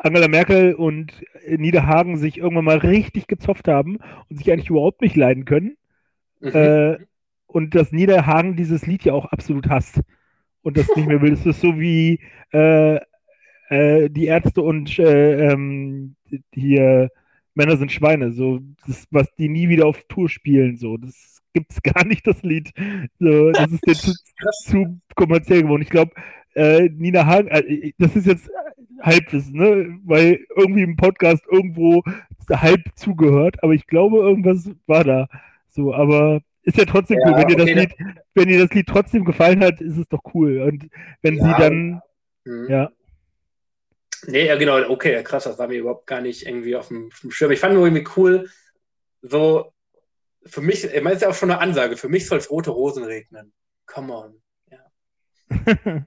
Angela 0.03 0.29
Merkel 0.29 0.75
und 0.75 1.13
Niederhagen 1.47 2.19
sich 2.19 2.39
irgendwann 2.39 2.65
mal 2.65 2.79
richtig 2.79 3.27
gezofft 3.27 3.69
haben 3.69 3.99
und 4.29 4.37
sich 4.37 4.51
eigentlich 4.53 4.71
überhaupt 4.71 5.03
nicht 5.03 5.17
leiden 5.17 5.45
können. 5.45 5.77
mhm. 6.41 6.51
Äh, 6.55 6.99
und 7.47 7.75
dass 7.75 7.93
Niederhagen 7.93 8.57
dieses 8.57 8.87
Lied 8.87 9.05
ja 9.05 9.15
auch 9.15 9.25
absolut 9.25 9.71
hasst 9.71 10.03
und 10.61 10.77
das 10.77 10.95
nicht 10.95 11.09
mehr 11.09 11.23
will. 11.23 11.33
Es 11.33 11.47
ist 11.47 11.63
so 11.63 11.81
wie 11.81 12.21
äh, 12.53 13.01
äh, 13.71 14.11
die 14.11 14.27
Ärzte 14.27 14.63
und 14.63 14.99
äh, 14.99 15.51
ähm, 15.51 16.15
hier 16.53 17.11
Männer 17.55 17.77
sind 17.77 17.91
Schweine, 17.91 18.33
so 18.33 18.61
das, 18.87 19.07
was 19.11 19.35
die 19.35 19.49
nie 19.49 19.69
wieder 19.69 19.87
auf 19.87 20.05
Tour 20.09 20.29
spielen, 20.29 20.77
so 20.77 20.97
das 20.97 21.38
gibt's 21.55 21.83
gar 21.83 22.05
nicht 22.05 22.27
das 22.27 22.43
Lied. 22.43 22.71
So, 23.19 23.53
das 23.53 23.73
ist 23.73 23.87
denen 23.87 24.01
zu, 24.01 24.13
zu 24.65 25.01
kommerziell 25.15 25.63
geworden. 25.63 25.83
Ich 25.83 25.91
glaube, 25.91 26.13
äh, 26.55 26.89
Nina 26.89 27.27
Hagen, 27.27 27.49
äh, 27.49 27.93
das 27.99 28.17
ist 28.17 28.27
jetzt 28.27 28.51
Halbwissen, 29.03 29.55
ne? 29.55 29.99
Weil 30.05 30.45
irgendwie 30.57 30.83
im 30.83 30.97
Podcast 30.97 31.45
irgendwo 31.51 32.03
halb 32.51 32.81
zugehört, 32.97 33.63
aber 33.63 33.75
ich 33.75 33.87
glaube, 33.87 34.19
irgendwas 34.19 34.71
war 34.87 35.05
da. 35.05 35.29
So, 35.69 35.95
aber 35.95 36.41
ist 36.63 36.77
ja 36.79 36.85
trotzdem 36.85 37.19
Ja, 37.19 37.27
cool. 37.31 37.37
Wenn 37.37 37.49
dir 37.49 37.57
das 37.57 37.71
okay, 37.71 37.81
Lied, 37.81 37.95
wenn 38.35 38.49
dir 38.49 38.67
das 38.67 38.75
Lied 38.75 38.87
trotzdem 38.89 39.25
gefallen 39.25 39.63
hat, 39.63 39.81
ist 39.81 39.97
es 39.99 40.09
doch 40.09 40.21
cool. 40.35 40.63
Und 40.63 40.89
wenn 41.23 41.37
Ja, 41.37 41.45
sie 41.45 41.55
dann, 41.63 42.03
Mhm. 42.45 42.67
ja, 42.71 42.91
Nee, 44.27 44.47
ja, 44.47 44.57
genau, 44.57 44.79
okay, 44.91 45.23
krass, 45.23 45.45
das 45.45 45.59
war 45.59 45.69
mir 45.69 45.79
überhaupt 45.79 46.07
gar 46.07 46.21
nicht 46.21 46.45
irgendwie 46.47 46.75
auf 46.77 46.89
dem, 46.89 47.09
auf 47.13 47.21
dem 47.21 47.31
Schirm. 47.31 47.53
Ich 47.53 47.61
fand 47.61 47.75
nur 47.75 47.87
irgendwie 47.87 48.07
cool, 48.17 48.49
so, 49.23 49.73
für 50.46 50.61
mich, 50.61 50.85
ich 50.85 51.03
meine, 51.03 51.16
ist 51.16 51.22
ja 51.22 51.29
auch 51.29 51.35
schon 51.35 51.51
eine 51.51 51.61
Ansage, 51.61 51.96
für 51.96 52.09
mich 52.09 52.27
soll 52.27 52.38
es 52.38 52.51
rote 52.51 52.70
Rosen 52.70 53.05
regnen. 53.05 53.53
Come 53.87 54.12
on. 54.14 54.42
Ja. 54.70 56.07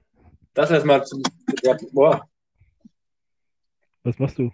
Das 0.54 0.70
erstmal 0.70 1.02
zum, 1.06 1.22
ja, 1.62 1.78
boah, 1.92 2.28
was 4.02 4.18
machst 4.18 4.38
du? 4.38 4.52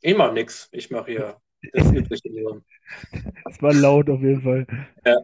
ich 0.00 0.16
mach 0.16 0.32
nix. 0.32 0.68
Ich 0.72 0.90
mach 0.90 1.06
hier 1.06 1.40
das 1.72 1.90
Übliche 1.92 2.30
nur. 2.30 2.62
Es 3.48 3.60
war 3.62 3.72
laut 3.72 4.10
auf 4.10 4.20
jeden 4.20 4.42
Fall. 4.42 4.66
Ja. 5.06 5.16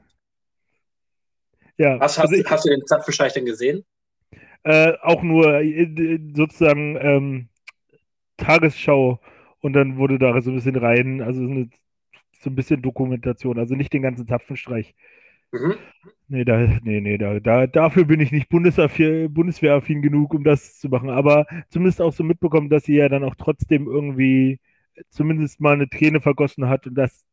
Ja, 1.78 1.98
Hast, 2.00 2.18
hast, 2.18 2.30
also 2.30 2.44
hast 2.50 2.64
du 2.64 2.70
den 2.70 2.86
Zapfenstreich 2.86 3.32
denn 3.32 3.46
gesehen? 3.46 3.84
äh, 4.64 4.92
auch 5.02 5.22
nur 5.22 5.60
äh, 5.60 6.18
sozusagen 6.34 6.96
ähm, 7.00 7.48
Tagesschau 8.36 9.20
und 9.60 9.72
dann 9.74 9.96
wurde 9.96 10.18
da 10.18 10.40
so 10.42 10.50
ein 10.50 10.56
bisschen 10.56 10.76
rein, 10.76 11.22
also 11.22 11.40
eine 11.42 11.70
so 12.40 12.50
ein 12.50 12.56
bisschen 12.56 12.82
Dokumentation, 12.82 13.58
also 13.58 13.74
nicht 13.74 13.92
den 13.92 14.02
ganzen 14.02 14.26
Zapfenstreich. 14.26 14.94
Mhm. 15.52 15.74
Nee, 16.28 16.44
da, 16.44 16.58
nee, 16.82 17.00
nee, 17.00 17.18
da, 17.18 17.40
da, 17.40 17.66
dafür 17.66 18.04
bin 18.04 18.20
ich 18.20 18.30
nicht 18.32 18.48
Bundeswehr, 18.48 19.28
Bundeswehraffin 19.28 20.00
genug, 20.02 20.32
um 20.34 20.44
das 20.44 20.78
zu 20.78 20.88
machen. 20.88 21.10
Aber 21.10 21.46
zumindest 21.70 22.00
auch 22.00 22.12
so 22.12 22.22
mitbekommen, 22.24 22.70
dass 22.70 22.84
sie 22.84 22.94
ja 22.96 23.08
dann 23.08 23.24
auch 23.24 23.34
trotzdem 23.34 23.86
irgendwie 23.86 24.60
zumindest 25.08 25.60
mal 25.60 25.74
eine 25.74 25.88
Träne 25.88 26.20
vergossen 26.20 26.68
hat. 26.68 26.86
Und 26.86 26.94
das, 26.94 27.26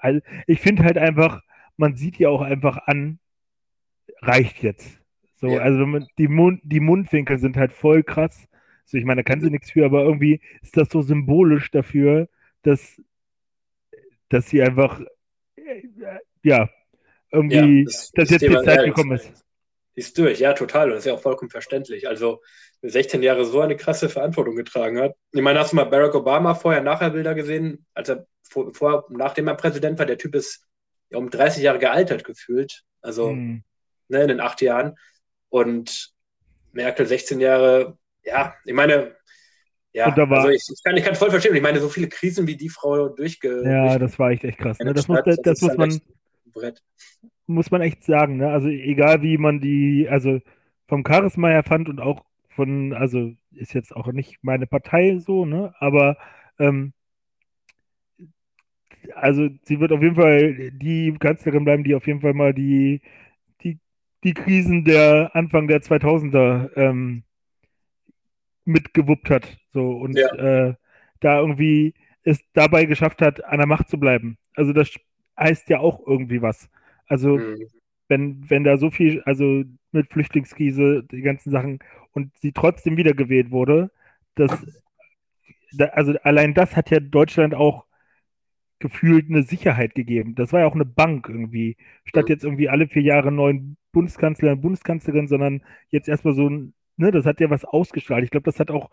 also 0.00 0.20
ich 0.46 0.60
finde 0.60 0.84
halt 0.84 0.98
einfach, 0.98 1.42
man 1.76 1.94
sieht 1.96 2.18
ja 2.18 2.30
auch 2.30 2.40
einfach 2.42 2.78
an, 2.86 3.18
reicht 4.20 4.62
jetzt. 4.62 5.00
So, 5.36 5.48
Ja. 5.48 5.60
also 5.60 5.80
wenn 5.80 5.90
man, 5.90 6.06
die, 6.18 6.28
Mund, 6.28 6.60
die 6.64 6.80
Mundwinkel 6.80 7.38
sind 7.38 7.56
halt 7.56 7.72
voll 7.72 8.02
krass. 8.02 8.48
So, 8.84 8.98
ich 8.98 9.04
meine, 9.04 9.22
da 9.22 9.30
kann 9.30 9.40
sie 9.40 9.50
nichts 9.50 9.70
für, 9.72 9.84
aber 9.84 10.04
irgendwie 10.04 10.40
ist 10.62 10.76
das 10.76 10.88
so 10.90 11.02
symbolisch 11.02 11.70
dafür, 11.70 12.28
dass, 12.62 13.00
dass 14.32 14.48
sie 14.48 14.62
einfach, 14.62 15.00
äh, 15.56 15.82
ja, 16.42 16.68
irgendwie, 17.30 17.84
das- 17.84 18.10
dass 18.14 18.28
das 18.28 18.40
jetzt 18.40 18.42
die 18.42 18.64
Zeit 18.64 18.80
ja, 18.80 18.84
gekommen 18.84 19.12
ist. 19.16 19.30
Ist 19.94 20.16
durch, 20.16 20.40
ja, 20.40 20.54
total. 20.54 20.86
Und 20.86 20.90
das 20.92 21.00
ist 21.00 21.06
ja 21.06 21.14
auch 21.14 21.20
vollkommen 21.20 21.50
verständlich. 21.50 22.08
Also, 22.08 22.40
wer 22.80 22.90
16 22.90 23.22
Jahre 23.22 23.44
so 23.44 23.60
eine 23.60 23.76
krasse 23.76 24.08
Verantwortung 24.08 24.56
getragen 24.56 24.98
hat. 24.98 25.14
Ich 25.32 25.42
meine, 25.42 25.58
hast 25.58 25.72
du 25.72 25.76
mal 25.76 25.84
Barack 25.84 26.14
Obama 26.14 26.54
vorher, 26.54 26.80
nachher 26.82 27.10
Bilder 27.10 27.34
gesehen, 27.34 27.84
als 27.94 28.08
er 28.08 28.26
vor, 28.42 28.72
vor 28.74 29.06
nachdem 29.10 29.48
er 29.48 29.54
Präsident 29.54 29.98
war, 29.98 30.06
der 30.06 30.16
Typ 30.18 30.34
ist 30.34 30.66
ja 31.10 31.18
um 31.18 31.28
30 31.28 31.62
Jahre 31.62 31.78
gealtert 31.78 32.24
gefühlt. 32.24 32.84
Also, 33.02 33.30
Hm. 33.30 33.62
ne, 34.08 34.22
in 34.22 34.28
den 34.28 34.40
acht 34.40 34.62
Jahren. 34.62 34.96
Und 35.50 36.12
Merkel 36.72 37.04
16 37.06 37.40
Jahre, 37.40 37.98
ja, 38.24 38.54
ich 38.64 38.72
meine, 38.72 39.14
ja, 39.92 40.06
also 40.06 40.48
ich, 40.48 40.62
ich, 40.72 40.82
kann, 40.82 40.96
ich 40.96 41.04
kann 41.04 41.14
voll 41.14 41.30
verstehen. 41.30 41.54
Ich 41.54 41.62
meine, 41.62 41.80
so 41.80 41.88
viele 41.88 42.08
Krisen, 42.08 42.46
wie 42.46 42.56
die 42.56 42.68
Frau 42.68 43.08
durchge 43.08 43.62
Ja, 43.64 43.88
durch- 43.88 43.98
das 43.98 44.18
war 44.18 44.30
echt 44.30 44.44
echt 44.44 44.58
krass. 44.58 44.78
Ne? 44.80 44.92
Das, 44.94 45.08
muss, 45.08 45.20
das, 45.24 45.36
das 45.42 45.60
muss 45.60 45.70
halt 45.70 45.78
man, 45.78 46.00
Brett. 46.52 46.82
muss 47.46 47.70
man 47.70 47.82
echt 47.82 48.04
sagen, 48.04 48.36
ne? 48.38 48.48
Also 48.50 48.68
egal 48.68 49.22
wie 49.22 49.38
man 49.38 49.60
die, 49.60 50.08
also 50.08 50.40
vom 50.88 51.04
Charisma 51.06 51.48
her 51.48 51.62
fand 51.62 51.88
und 51.88 52.00
auch 52.00 52.24
von, 52.50 52.92
also 52.92 53.32
ist 53.52 53.72
jetzt 53.74 53.94
auch 53.94 54.06
nicht 54.12 54.38
meine 54.42 54.66
Partei 54.66 55.18
so, 55.18 55.44
ne? 55.44 55.74
Aber 55.78 56.16
ähm, 56.58 56.92
also 59.14 59.48
sie 59.64 59.80
wird 59.80 59.92
auf 59.92 60.02
jeden 60.02 60.16
Fall 60.16 60.70
die 60.72 61.12
Kanzlerin 61.18 61.64
bleiben, 61.64 61.84
die 61.84 61.94
auf 61.94 62.06
jeden 62.06 62.20
Fall 62.20 62.34
mal 62.34 62.54
die, 62.54 63.00
die, 63.62 63.78
die 64.24 64.34
Krisen 64.34 64.84
der 64.84 65.30
Anfang 65.34 65.68
der 65.68 65.82
2000er 65.82 66.70
ähm, 66.76 67.24
mitgewuppt 68.64 69.30
hat. 69.30 69.58
So 69.72 69.92
und 69.92 70.16
Ja. 70.16 70.28
äh, 70.34 70.74
da 71.20 71.40
irgendwie 71.40 71.94
es 72.24 72.40
dabei 72.54 72.84
geschafft 72.86 73.22
hat, 73.22 73.44
an 73.44 73.58
der 73.58 73.66
Macht 73.66 73.88
zu 73.88 73.98
bleiben. 73.98 74.38
Also 74.54 74.72
das 74.72 74.90
heißt 75.38 75.68
ja 75.70 75.80
auch 75.80 76.06
irgendwie 76.06 76.42
was. 76.42 76.68
Also 77.06 77.38
Mhm. 77.38 77.68
wenn, 78.08 78.48
wenn 78.50 78.64
da 78.64 78.76
so 78.76 78.90
viel, 78.90 79.22
also 79.24 79.64
mit 79.92 80.12
Flüchtlingskrise, 80.12 81.04
die 81.10 81.22
ganzen 81.22 81.50
Sachen, 81.50 81.78
und 82.12 82.36
sie 82.38 82.52
trotzdem 82.52 82.96
wiedergewählt 82.96 83.50
wurde, 83.50 83.90
das, 84.34 84.66
da, 85.72 85.86
also 85.86 86.14
allein 86.22 86.54
das 86.54 86.76
hat 86.76 86.90
ja 86.90 87.00
Deutschland 87.00 87.54
auch 87.54 87.86
gefühlt 88.78 89.30
eine 89.30 89.42
Sicherheit 89.44 89.94
gegeben. 89.94 90.34
Das 90.34 90.52
war 90.52 90.60
ja 90.60 90.66
auch 90.66 90.74
eine 90.74 90.84
Bank 90.86 91.28
irgendwie. 91.28 91.76
Statt 92.04 92.28
Mhm. 92.28 92.30
jetzt 92.30 92.44
irgendwie 92.44 92.68
alle 92.68 92.88
vier 92.88 93.02
Jahre 93.02 93.28
einen 93.28 93.36
neuen 93.36 93.76
Bundeskanzler 93.92 94.52
und 94.52 94.62
Bundeskanzlerin, 94.62 95.28
sondern 95.28 95.62
jetzt 95.90 96.08
erstmal 96.08 96.34
so 96.34 96.48
ein, 96.48 96.74
ne, 96.96 97.10
das 97.10 97.26
hat 97.26 97.40
ja 97.40 97.50
was 97.50 97.64
ausgestrahlt. 97.64 98.24
Ich 98.24 98.30
glaube, 98.30 98.44
das 98.44 98.60
hat 98.60 98.70
auch 98.70 98.90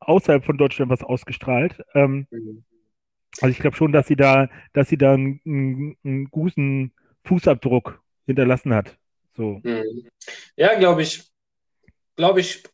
außerhalb 0.00 0.44
von 0.44 0.58
Deutschland 0.58 0.90
was 0.90 1.02
ausgestrahlt. 1.02 1.82
Ähm, 1.94 2.26
Mhm. 2.30 2.64
also 3.40 3.52
ich 3.52 3.58
glaube 3.58 3.76
schon, 3.76 3.92
dass 3.92 4.06
sie 4.06 4.16
da, 4.16 4.48
dass 4.72 4.88
sie 4.88 4.98
da 4.98 5.14
einen, 5.14 5.40
einen, 5.46 5.96
einen 6.04 6.24
guten 6.30 6.92
Fußabdruck 7.24 8.02
hinterlassen 8.26 8.74
hat. 8.74 8.98
So. 9.36 9.60
Mhm. 9.62 10.08
Ja, 10.56 10.78
glaube 10.78 11.02
ich, 11.02 11.30
glaube 12.16 12.40
ich 12.40 12.64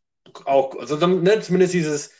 auch. 0.44 0.76
Also 0.76 0.96
so, 0.96 1.06
ne, 1.06 1.40
zumindest 1.40 1.74
dieses, 1.74 2.12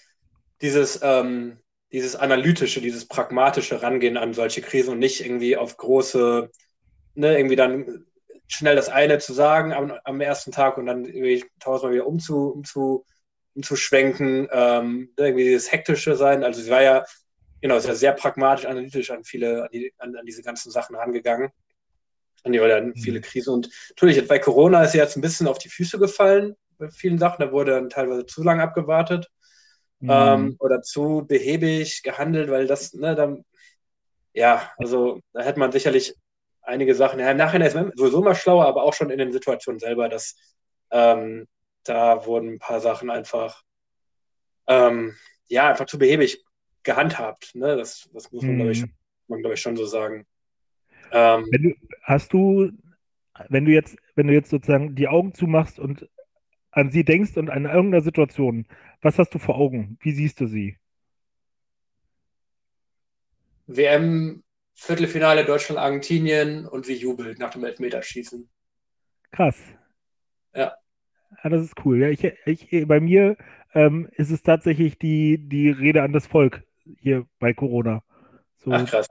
dieses, 0.63 1.01
ähm, 1.03 1.59
dieses 1.93 2.17
analytische, 2.17 2.81
dieses 2.81 3.07
pragmatische 3.07 3.83
Rangehen 3.83 4.17
an 4.17 4.35
solche 4.35 4.63
Krisen 4.63 4.93
und 4.93 4.99
nicht 4.99 5.21
irgendwie 5.21 5.57
auf 5.57 5.77
große, 5.77 6.51
ne, 7.15 7.37
irgendwie 7.39 7.57
dann 7.57 8.07
schnell 8.49 8.77
das 8.77 8.89
eine 8.89 9.19
zu 9.19 9.33
sagen 9.33 9.73
am, 9.73 9.93
am 10.05 10.21
ersten 10.21 10.53
Tag 10.53 10.79
und 10.79 10.87
dann 10.87 11.05
irgendwie 11.05 11.45
tausendmal 11.61 11.95
wieder 11.95 12.07
umzu, 12.07 12.49
umzu, 12.49 13.05
umzuschwenken, 13.55 14.49
ähm, 14.53 15.11
irgendwie 15.17 15.45
dieses 15.45 15.73
hektische 15.73 16.17
sein. 16.17 16.45
Also 16.45 16.61
sie 16.61 16.71
war 16.71 16.83
ja, 16.83 17.05
genau, 17.61 17.79
sie 17.79 17.89
war 17.89 17.95
sehr 17.95 18.13
pragmatisch, 18.13 18.67
analytisch 18.67 19.11
an 19.11 19.25
viele, 19.25 19.65
an, 19.65 19.69
die, 19.73 19.93
an, 19.99 20.17
an 20.17 20.27
diese 20.27 20.43
ganzen 20.43 20.71
Sachen 20.71 20.97
rangegangen. 20.97 21.51
Und 22.45 22.53
die 22.53 22.61
war 22.61 22.69
dann 22.69 22.95
viele 22.95 23.21
Krisen. 23.21 23.53
Und 23.55 23.71
natürlich, 23.91 24.27
bei 24.29 24.39
Corona 24.39 24.85
ist 24.85 24.93
sie 24.93 24.99
jetzt 24.99 25.17
ein 25.17 25.23
bisschen 25.23 25.49
auf 25.49 25.59
die 25.59 25.69
Füße 25.69 25.99
gefallen 25.99 26.55
bei 26.79 26.89
vielen 26.91 27.19
Sachen. 27.19 27.41
Da 27.41 27.51
wurde 27.51 27.73
dann 27.73 27.91
teilweise 27.91 28.27
zu 28.27 28.43
lange 28.43 28.63
abgewartet 28.63 29.29
Mhm. 30.01 30.11
ähm, 30.11 30.57
oder 30.59 30.83
zu 30.83 31.25
behäbig 31.27 32.03
gehandelt, 32.03 32.51
weil 32.51 32.67
das, 32.67 32.93
ne, 32.93 33.15
dann, 33.15 33.45
ja, 34.35 34.71
also 34.77 35.21
da 35.33 35.43
hätte 35.43 35.59
man 35.59 35.73
sicherlich 35.73 36.15
einige 36.67 36.95
Sachen, 36.95 37.21
ja, 37.21 37.31
im 37.31 37.37
Nachhinein 37.37 37.69
ist 37.69 37.75
man 37.75 37.93
sowieso 37.95 38.21
immer 38.21 38.35
schlauer, 38.35 38.67
aber 38.67 38.83
auch 38.83 38.93
schon 38.93 39.11
in 39.11 39.19
den 39.19 39.33
Situationen 39.33 39.79
selber, 39.79 40.09
dass 40.09 40.37
ähm, 40.91 41.47
da 41.85 42.27
wurden 42.27 42.55
ein 42.55 42.59
paar 42.59 42.81
Sachen 42.81 43.11
einfach, 43.11 43.63
ähm, 44.67 45.17
ja, 45.49 45.71
einfach 45.71 45.87
zu 45.87 45.99
behäbig 45.99 46.45
gehandhabt. 46.83 47.55
Ne? 47.55 47.77
Das, 47.77 48.09
das 48.13 48.31
muss 48.33 48.43
man, 48.45 48.57
glaube 48.57 48.73
ich, 48.73 48.83
Mhm. 48.83 48.93
man, 49.29 49.41
glaub 49.41 49.53
ich, 49.53 49.61
schon 49.61 49.77
so 49.77 49.87
sagen. 49.87 50.27
Ähm, 51.13 51.47
Wenn 51.51 51.63
du, 51.63 51.75
hast 52.03 52.33
du, 52.33 52.73
wenn 53.49 53.65
du 53.65 53.73
jetzt, 53.73 53.97
wenn 54.15 54.27
du 54.27 54.33
jetzt 54.35 54.51
sozusagen 54.51 54.95
die 54.95 55.09
Augen 55.09 55.35
zumachst 55.35 55.79
und 55.79 56.09
an 56.73 56.91
sie 56.91 57.05
denkst 57.05 57.37
und 57.37 57.49
an 57.49 57.65
irgendeiner 57.65 58.03
Situation, 58.03 58.67
was 59.01 59.19
hast 59.19 59.35
du 59.35 59.39
vor 59.39 59.57
Augen? 59.57 59.99
Wie 60.01 60.13
siehst 60.13 60.41
du 60.41 60.47
sie? 60.47 60.77
WM, 63.67 64.43
Viertelfinale 64.79 65.45
Deutschland-Argentinien 65.45 66.67
und 66.67 66.85
sie 66.85 66.95
jubelt 66.95 67.39
nach 67.39 67.51
dem 67.51 67.65
Elfmeterschießen. 67.65 68.49
Krass. 69.33 69.57
Ja. 70.55 70.75
Ja, 71.43 71.51
das 71.51 71.63
ist 71.63 71.75
cool. 71.85 71.99
Ja, 71.99 72.09
ich, 72.11 72.25
ich, 72.45 72.87
bei 72.87 73.01
mir 73.01 73.37
ähm, 73.75 74.09
ist 74.13 74.31
es 74.31 74.43
tatsächlich 74.43 74.99
die, 74.99 75.39
die 75.39 75.71
Rede 75.71 76.03
an 76.03 76.13
das 76.13 76.27
Volk 76.27 76.63
hier 76.99 77.27
bei 77.39 77.55
Corona. 77.55 78.03
So, 78.59 78.71
Ach 78.73 78.87
krass. 78.87 79.09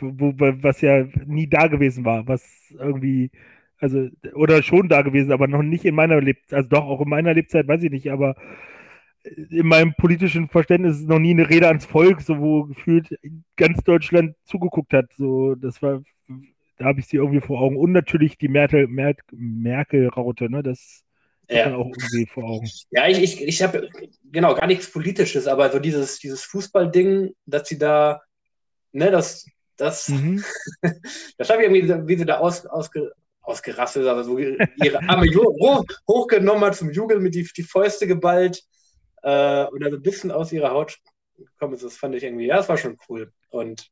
wo, 0.00 0.32
was 0.38 0.80
ja 0.80 1.04
nie 1.26 1.48
da 1.48 1.66
gewesen 1.66 2.06
war, 2.06 2.26
was 2.26 2.42
irgendwie, 2.70 3.30
also, 3.78 4.08
oder 4.32 4.62
schon 4.62 4.88
da 4.88 5.02
gewesen, 5.02 5.30
aber 5.30 5.46
noch 5.46 5.62
nicht 5.62 5.84
in 5.84 5.94
meiner 5.94 6.20
Lebzeit, 6.22 6.56
also 6.56 6.68
doch 6.70 6.84
auch 6.84 7.02
in 7.02 7.08
meiner 7.08 7.34
Lebzeit, 7.34 7.68
weiß 7.68 7.82
ich 7.82 7.90
nicht, 7.90 8.10
aber 8.10 8.34
in 9.36 9.66
meinem 9.66 9.94
politischen 9.94 10.48
Verständnis 10.48 11.00
ist 11.00 11.08
noch 11.08 11.18
nie 11.18 11.32
eine 11.32 11.48
Rede 11.48 11.68
ans 11.68 11.86
Volk, 11.86 12.20
so 12.20 12.38
wo 12.38 12.64
gefühlt 12.64 13.08
ganz 13.56 13.82
Deutschland 13.84 14.34
zugeguckt 14.44 14.92
hat. 14.92 15.06
So, 15.16 15.54
das 15.54 15.80
war, 15.82 16.02
da 16.78 16.84
habe 16.84 17.00
ich 17.00 17.06
sie 17.06 17.16
irgendwie 17.16 17.40
vor 17.40 17.60
Augen. 17.60 17.76
Und 17.76 17.92
natürlich 17.92 18.38
die 18.38 18.48
Merkel, 18.48 18.86
Merkel, 18.86 19.24
Merkel-Raute, 19.32 20.50
ne? 20.50 20.62
Das 20.62 21.02
Ja, 21.48 21.74
auch 21.74 21.86
irgendwie 21.86 22.26
vor 22.26 22.44
Augen. 22.44 22.70
ja 22.90 23.08
ich, 23.08 23.22
ich, 23.22 23.42
ich 23.42 23.62
habe 23.62 23.88
genau 24.30 24.54
gar 24.54 24.66
nichts 24.66 24.90
Politisches, 24.90 25.46
aber 25.46 25.70
so 25.70 25.78
dieses, 25.78 26.18
dieses 26.18 26.44
Fußballding, 26.44 27.34
dass 27.46 27.68
sie 27.68 27.78
da, 27.78 28.20
ne, 28.92 29.10
das, 29.10 29.46
das, 29.76 30.08
Mhm. 30.08 30.44
das 31.38 31.50
habe 31.50 31.62
ich 31.62 31.70
irgendwie, 31.70 32.08
wie 32.08 32.18
sie 32.18 32.26
da 32.26 32.38
aus, 32.38 32.66
ausge, 32.66 33.12
ausgerastet, 33.42 34.06
aber 34.06 34.24
so 34.24 34.38
ihre 34.38 35.08
Arme 35.08 35.26
hoch, 35.34 35.84
hochgenommen 36.06 36.64
hat 36.64 36.76
zum 36.76 36.90
Jubeln 36.90 37.22
mit 37.22 37.34
die, 37.34 37.48
die 37.56 37.62
Fäuste 37.62 38.06
geballt 38.06 38.62
äh, 39.28 39.66
und 39.70 39.80
dann 39.82 39.92
so 39.92 39.98
ein 39.98 40.02
bisschen 40.02 40.30
aus 40.32 40.52
ihrer 40.52 40.70
Haut 40.72 40.98
gekommen 41.36 41.74
ist. 41.74 41.84
Das 41.84 41.96
fand 41.96 42.14
ich 42.14 42.24
irgendwie, 42.24 42.46
ja, 42.46 42.56
das 42.56 42.68
war 42.68 42.76
schon 42.78 42.98
cool. 43.08 43.32
Und 43.50 43.90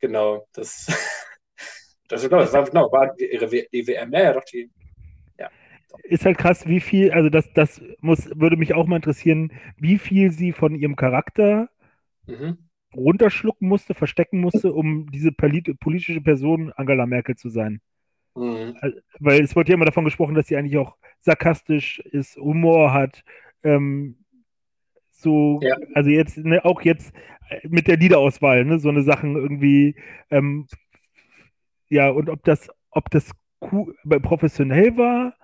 genau, 0.00 0.46
das, 0.54 0.86
das, 2.08 2.22
genau, 2.22 2.38
das 2.40 2.52
war, 2.52 2.64
genau, 2.64 2.90
war 2.92 3.18
ihre 3.18 3.50
W- 3.50 3.68
die 3.72 3.86
WM, 3.86 4.12
ja, 4.12 4.32
doch, 4.32 4.44
die, 4.44 4.70
Ist 6.04 6.24
halt 6.24 6.38
krass, 6.38 6.66
wie 6.66 6.80
viel, 6.80 7.12
also 7.12 7.28
das, 7.28 7.52
das 7.54 7.80
muss, 8.00 8.28
würde 8.38 8.56
mich 8.56 8.74
auch 8.74 8.86
mal 8.86 8.96
interessieren, 8.96 9.52
wie 9.76 9.98
viel 9.98 10.30
sie 10.32 10.52
von 10.52 10.74
ihrem 10.74 10.96
Charakter 10.96 11.68
mhm. 12.26 12.56
runterschlucken 12.96 13.68
musste, 13.68 13.92
verstecken 13.94 14.40
musste, 14.40 14.72
um 14.72 15.10
diese 15.10 15.30
polit- 15.30 15.78
politische 15.78 16.22
Person 16.22 16.72
Angela 16.72 17.04
Merkel 17.06 17.36
zu 17.36 17.50
sein. 17.50 17.82
Mhm. 18.34 18.74
Weil 19.20 19.42
es 19.42 19.54
wird 19.54 19.68
ja 19.68 19.74
immer 19.74 19.84
davon 19.84 20.04
gesprochen, 20.04 20.34
dass 20.34 20.46
sie 20.46 20.56
eigentlich 20.56 20.78
auch 20.78 20.96
sarkastisch 21.20 22.00
ist, 22.00 22.36
Humor 22.36 22.92
hat, 22.92 23.24
ähm, 23.62 24.21
so, 25.22 25.60
Ja. 25.62 25.76
also 25.94 26.10
jetzt, 26.10 26.38
ne, 26.38 26.64
auch 26.64 26.82
jetzt 26.82 27.12
äh, 27.50 27.60
mit 27.68 27.88
der 27.88 27.96
Liederauswahl, 27.98 28.64
ne, 28.64 28.78
so 28.78 28.88
eine 28.88 29.02
Sachen 29.02 29.36
irgendwie, 29.36 29.96
ähm, 30.30 30.66
ja, 31.88 32.08
und 32.10 32.28
ob 32.30 32.42
das, 32.44 32.68
ob 32.90 33.10
das 33.10 33.30
cool, 33.72 33.94
professionell 34.22 34.96
war, 34.96 35.34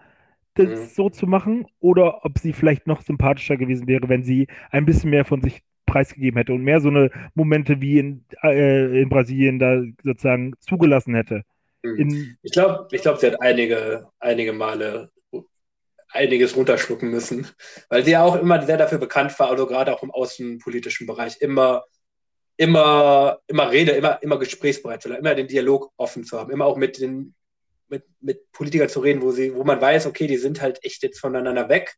das 0.54 0.68
Mhm. 0.70 0.94
so 0.94 1.10
zu 1.10 1.26
machen, 1.26 1.66
oder 1.80 2.24
ob 2.24 2.38
sie 2.38 2.52
vielleicht 2.52 2.86
noch 2.86 3.02
sympathischer 3.02 3.56
gewesen 3.56 3.86
wäre, 3.88 4.08
wenn 4.08 4.24
sie 4.24 4.48
ein 4.70 4.86
bisschen 4.86 5.10
mehr 5.10 5.24
von 5.24 5.42
sich 5.42 5.62
preisgegeben 5.86 6.38
hätte 6.38 6.52
und 6.52 6.62
mehr 6.64 6.80
so 6.80 6.88
eine 6.90 7.10
Momente 7.34 7.80
wie 7.80 7.98
in, 7.98 8.24
äh, 8.42 9.02
in 9.02 9.08
Brasilien 9.08 9.58
da 9.58 9.82
sozusagen 10.04 10.54
zugelassen 10.60 11.14
hätte. 11.14 11.44
Mhm. 11.82 11.96
In, 11.98 12.38
ich 12.42 12.52
glaube, 12.52 12.88
ich 12.92 13.02
glaub, 13.02 13.18
sie 13.18 13.28
hat 13.28 13.40
einige, 13.40 14.08
einige 14.20 14.52
Male 14.52 15.10
einiges 16.10 16.56
runterschlucken 16.56 17.10
müssen, 17.10 17.48
weil 17.88 18.04
sie 18.04 18.12
ja 18.12 18.22
auch 18.22 18.36
immer 18.36 18.64
sehr 18.64 18.76
dafür 18.76 18.98
bekannt 18.98 19.38
war, 19.38 19.50
also 19.50 19.66
gerade 19.66 19.94
auch 19.94 20.02
im 20.02 20.10
außenpolitischen 20.10 21.06
Bereich, 21.06 21.40
immer, 21.40 21.84
immer, 22.56 23.40
immer 23.46 23.70
Rede, 23.70 23.92
immer, 23.92 24.22
immer 24.22 24.38
gesprächsbereit 24.38 25.02
zu 25.02 25.08
sein, 25.08 25.18
immer 25.18 25.34
den 25.34 25.48
Dialog 25.48 25.92
offen 25.96 26.24
zu 26.24 26.38
haben, 26.38 26.50
immer 26.50 26.66
auch 26.66 26.76
mit 26.76 27.00
den 27.00 27.34
mit, 27.90 28.04
mit 28.20 28.52
Politikern 28.52 28.88
zu 28.88 29.00
reden, 29.00 29.22
wo 29.22 29.32
sie, 29.32 29.54
wo 29.54 29.64
man 29.64 29.80
weiß, 29.80 30.06
okay, 30.06 30.26
die 30.26 30.36
sind 30.36 30.60
halt 30.60 30.84
echt 30.84 31.02
jetzt 31.02 31.20
voneinander 31.20 31.68
weg, 31.68 31.96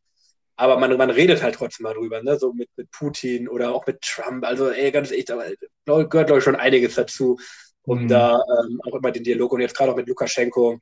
aber 0.55 0.77
man, 0.77 0.95
man 0.97 1.09
redet 1.09 1.41
halt 1.41 1.55
trotzdem 1.55 1.85
mal 1.85 1.93
drüber, 1.93 2.21
ne? 2.21 2.37
So 2.37 2.53
mit, 2.53 2.69
mit 2.75 2.91
Putin 2.91 3.47
oder 3.47 3.73
auch 3.73 3.85
mit 3.87 4.01
Trump. 4.01 4.45
Also, 4.45 4.69
ey, 4.69 4.91
ganz 4.91 5.11
echt, 5.11 5.31
aber 5.31 5.45
gehört, 5.85 6.09
glaube 6.09 6.37
ich, 6.37 6.43
schon 6.43 6.55
einiges 6.55 6.95
dazu, 6.95 7.39
um 7.83 8.03
mhm. 8.03 8.07
da 8.07 8.35
ähm, 8.35 8.79
auch 8.85 8.95
immer 8.95 9.11
den 9.11 9.23
Dialog 9.23 9.53
und 9.53 9.61
jetzt 9.61 9.75
gerade 9.75 9.91
auch 9.91 9.95
mit 9.95 10.07
Lukaschenko, 10.07 10.79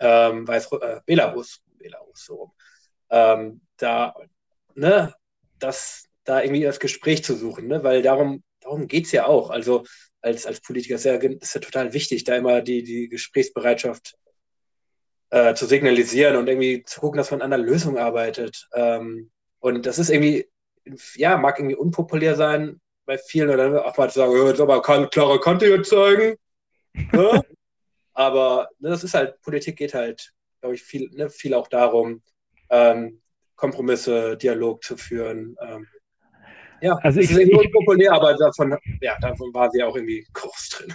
ähm, 0.00 0.46
weiß, 0.46 0.72
äh, 0.72 1.00
Belarus, 1.06 1.60
Belarus 1.80 2.24
so 2.24 2.34
rum, 2.34 2.52
ähm, 3.10 3.60
da, 3.76 4.14
ne, 4.74 5.14
das, 5.58 6.06
da 6.24 6.42
irgendwie 6.42 6.62
das 6.62 6.80
Gespräch 6.80 7.24
zu 7.24 7.34
suchen, 7.34 7.66
ne? 7.66 7.82
Weil 7.82 8.02
darum, 8.02 8.42
darum 8.60 8.86
geht 8.86 9.06
es 9.06 9.12
ja 9.12 9.26
auch. 9.26 9.50
Also 9.50 9.84
als, 10.20 10.46
als 10.46 10.60
Politiker 10.60 10.96
ist 10.96 11.04
ja, 11.04 11.14
ist 11.14 11.54
ja 11.54 11.60
total 11.60 11.92
wichtig, 11.92 12.24
da 12.24 12.36
immer 12.36 12.60
die, 12.60 12.82
die 12.82 13.08
Gesprächsbereitschaft 13.08 14.16
äh, 15.30 15.54
zu 15.54 15.66
signalisieren 15.66 16.36
und 16.36 16.48
irgendwie 16.48 16.84
zu 16.84 17.00
gucken, 17.00 17.18
dass 17.18 17.30
man 17.30 17.42
an 17.42 17.52
einer 17.52 17.62
Lösung 17.62 17.98
arbeitet. 17.98 18.68
Ähm, 18.74 19.30
und 19.60 19.86
das 19.86 19.98
ist 19.98 20.10
irgendwie, 20.10 20.48
ja, 21.14 21.36
mag 21.36 21.58
irgendwie 21.58 21.76
unpopulär 21.76 22.36
sein 22.36 22.80
bei 23.06 23.18
vielen 23.18 23.50
oder 23.50 23.86
auch 23.86 23.96
mal 23.96 24.10
zu 24.10 24.20
sagen, 24.20 24.46
jetzt 24.46 24.60
aber 24.60 24.82
kann 24.82 25.10
klare 25.10 25.40
Kante 25.40 25.82
zeigen. 25.82 26.36
Ne? 26.92 27.42
aber 28.12 28.68
ne, 28.78 28.90
das 28.90 29.04
ist 29.04 29.14
halt, 29.14 29.40
Politik 29.42 29.76
geht 29.76 29.94
halt, 29.94 30.32
glaube 30.60 30.74
ich, 30.74 30.82
viel, 30.82 31.10
ne, 31.12 31.30
viel 31.30 31.54
auch 31.54 31.68
darum, 31.68 32.22
ähm, 32.70 33.20
Kompromisse, 33.56 34.36
Dialog 34.36 34.82
zu 34.82 34.96
führen. 34.96 35.56
Ähm, 35.60 35.86
ja, 36.80 36.94
also 37.02 37.20
ich, 37.20 37.30
ist 37.30 37.38
irgendwie 37.38 37.66
ich, 37.66 37.72
populär, 37.72 38.12
aber 38.12 38.34
davon, 38.34 38.76
ja, 39.00 39.18
davon 39.20 39.52
war 39.52 39.70
sie 39.70 39.82
auch 39.82 39.94
irgendwie 39.94 40.26
groß 40.32 40.68
drin. 40.70 40.94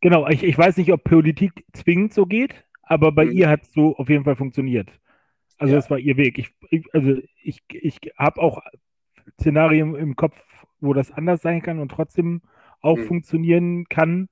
Genau, 0.00 0.26
ich, 0.28 0.42
ich 0.42 0.56
weiß 0.56 0.76
nicht, 0.78 0.92
ob 0.92 1.04
Politik 1.04 1.64
zwingend 1.72 2.14
so 2.14 2.26
geht, 2.26 2.54
aber 2.82 3.12
bei 3.12 3.26
mhm. 3.26 3.32
ihr 3.32 3.48
hat 3.48 3.62
es 3.62 3.72
so 3.72 3.96
auf 3.96 4.08
jeden 4.08 4.24
Fall 4.24 4.36
funktioniert. 4.36 4.90
Also 5.58 5.74
ja. 5.74 5.80
das 5.80 5.90
war 5.90 5.98
ihr 5.98 6.16
Weg. 6.16 6.38
Ich, 6.38 6.54
ich 6.70 6.86
also 6.94 7.16
ich, 7.42 7.62
ich 7.68 7.98
habe 8.16 8.40
auch 8.40 8.60
Szenarien 9.38 9.94
im 9.94 10.16
Kopf, 10.16 10.36
wo 10.80 10.94
das 10.94 11.12
anders 11.12 11.42
sein 11.42 11.62
kann 11.62 11.78
und 11.78 11.90
trotzdem 11.90 12.42
auch 12.80 12.96
mhm. 12.96 13.04
funktionieren 13.04 13.84
kann, 13.88 14.28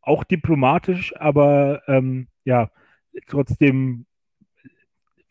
auch 0.00 0.24
diplomatisch, 0.24 1.14
aber 1.16 1.82
ähm, 1.88 2.28
ja, 2.44 2.70
trotzdem 3.26 4.06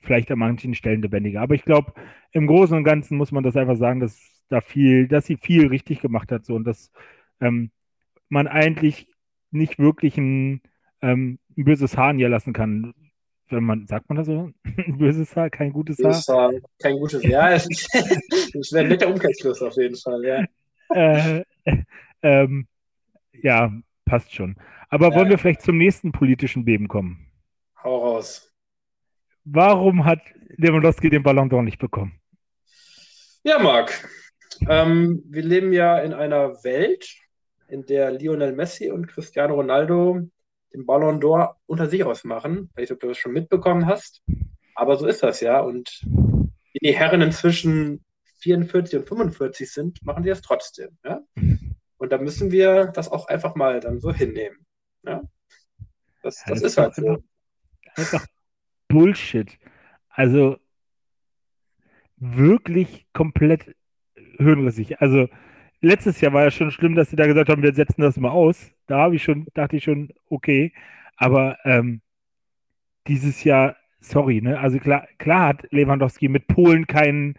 vielleicht 0.07 0.31
an 0.31 0.39
manchen 0.39 0.73
Stellen 0.73 1.01
lebendiger. 1.01 1.41
Aber 1.41 1.53
ich 1.53 1.65
glaube, 1.65 1.93
im 2.31 2.47
Großen 2.47 2.75
und 2.75 2.83
Ganzen 2.83 3.17
muss 3.17 3.31
man 3.31 3.43
das 3.43 3.55
einfach 3.55 3.75
sagen, 3.75 3.99
dass 3.99 4.17
da 4.49 4.61
viel, 4.61 5.07
dass 5.07 5.25
sie 5.25 5.37
viel 5.37 5.67
richtig 5.67 5.99
gemacht 5.99 6.31
hat 6.31 6.45
so 6.45 6.55
und 6.55 6.63
dass 6.63 6.91
ähm, 7.41 7.69
man 8.29 8.47
eigentlich 8.47 9.07
nicht 9.51 9.77
wirklich 9.77 10.17
ein, 10.17 10.61
ähm, 11.01 11.39
ein 11.57 11.65
böses 11.65 11.97
Haar 11.97 12.11
in 12.11 12.19
ihr 12.19 12.29
lassen 12.29 12.53
kann. 12.53 12.93
Wenn 13.49 13.63
man, 13.63 13.85
sagt 13.87 14.09
man 14.09 14.17
das 14.17 14.27
so? 14.27 14.51
Ein 14.77 14.97
böses 14.97 15.33
Haar, 15.35 15.49
kein 15.49 15.71
gutes 15.71 15.97
Haar? 15.99 16.11
Böses 16.11 16.27
Haar 16.27 16.51
kein 16.81 16.97
gutes 16.97 17.23
Haar. 17.23 17.31
Ja, 17.31 17.49
das 17.51 17.69
wäre 18.73 18.83
ein 18.83 18.89
netter 18.89 19.07
Umkehrschluss 19.07 19.61
auf 19.61 19.75
jeden 19.77 19.95
Fall, 19.95 20.25
ja. 20.25 20.43
Äh, 20.89 21.43
ähm, 22.21 22.67
ja, 23.31 23.71
passt 24.03 24.33
schon. 24.33 24.57
Aber 24.89 25.09
ja. 25.09 25.15
wollen 25.15 25.29
wir 25.29 25.37
vielleicht 25.37 25.61
zum 25.61 25.77
nächsten 25.77 26.11
politischen 26.11 26.65
Beben 26.65 26.89
kommen? 26.89 27.25
Hau 27.81 28.15
raus. 28.15 28.46
Warum 29.49 30.03
hat 30.03 30.19
Lewandowski 30.57 31.09
den 31.09 31.23
Ballon 31.23 31.49
d'Or 31.49 31.61
nicht 31.61 31.79
bekommen? 31.79 32.19
Ja, 33.43 33.59
Marc. 33.59 34.09
Ähm, 34.67 35.23
wir 35.25 35.43
leben 35.43 35.71
ja 35.71 35.99
in 35.99 36.13
einer 36.13 36.65
Welt, 36.65 37.15
in 37.69 37.85
der 37.85 38.11
Lionel 38.11 38.51
Messi 38.51 38.91
und 38.91 39.07
Cristiano 39.07 39.55
Ronaldo 39.55 40.19
den 40.73 40.85
Ballon 40.85 41.21
d'Or 41.21 41.55
unter 41.65 41.87
sich 41.87 42.03
ausmachen. 42.03 42.69
Ich 42.71 42.75
weiß 42.75 42.81
nicht, 42.81 42.91
ob 42.91 42.99
du 42.99 43.07
das 43.07 43.17
schon 43.17 43.31
mitbekommen 43.31 43.85
hast. 43.85 44.21
Aber 44.75 44.97
so 44.97 45.07
ist 45.07 45.23
das 45.23 45.39
ja. 45.39 45.61
Und 45.61 46.05
die 46.81 46.93
Herren 46.93 47.21
inzwischen 47.21 48.03
44 48.39 48.99
und 48.99 49.07
45 49.07 49.71
sind, 49.71 50.05
machen 50.05 50.23
sie 50.23 50.29
das 50.29 50.41
trotzdem. 50.41 50.97
Ja? 51.05 51.21
Und 51.97 52.11
da 52.11 52.17
müssen 52.17 52.51
wir 52.51 52.87
das 52.87 53.09
auch 53.09 53.27
einfach 53.27 53.55
mal 53.55 53.79
dann 53.79 54.01
so 54.01 54.11
hinnehmen. 54.11 54.65
Ja? 55.03 55.21
Das, 56.21 56.43
das, 56.45 56.59
das 56.59 56.61
ist 56.63 56.77
halt 56.77 56.95
so. 56.95 57.23
Einfach 57.95 58.27
Bullshit. 58.87 59.57
Also 60.09 60.57
wirklich 62.17 63.05
komplett 63.13 63.75
hirnrissig. 64.37 65.01
Also 65.01 65.27
letztes 65.81 66.21
Jahr 66.21 66.33
war 66.33 66.43
ja 66.43 66.51
schon 66.51 66.71
schlimm, 66.71 66.95
dass 66.95 67.09
sie 67.09 67.15
da 67.15 67.27
gesagt 67.27 67.49
haben, 67.49 67.63
wir 67.63 67.73
setzen 67.73 68.01
das 68.01 68.17
mal 68.17 68.29
aus. 68.29 68.71
Da 68.87 68.99
habe 68.99 69.15
ich 69.15 69.23
schon, 69.23 69.47
dachte 69.53 69.77
ich 69.77 69.83
schon, 69.83 70.09
okay. 70.29 70.73
Aber 71.17 71.57
ähm, 71.65 72.01
dieses 73.07 73.43
Jahr, 73.43 73.75
sorry, 73.99 74.41
ne? 74.41 74.59
Also 74.59 74.79
klar, 74.79 75.07
klar 75.17 75.49
hat 75.49 75.67
Lewandowski 75.71 76.29
mit 76.29 76.47
Polen 76.47 76.87
kein, 76.87 77.35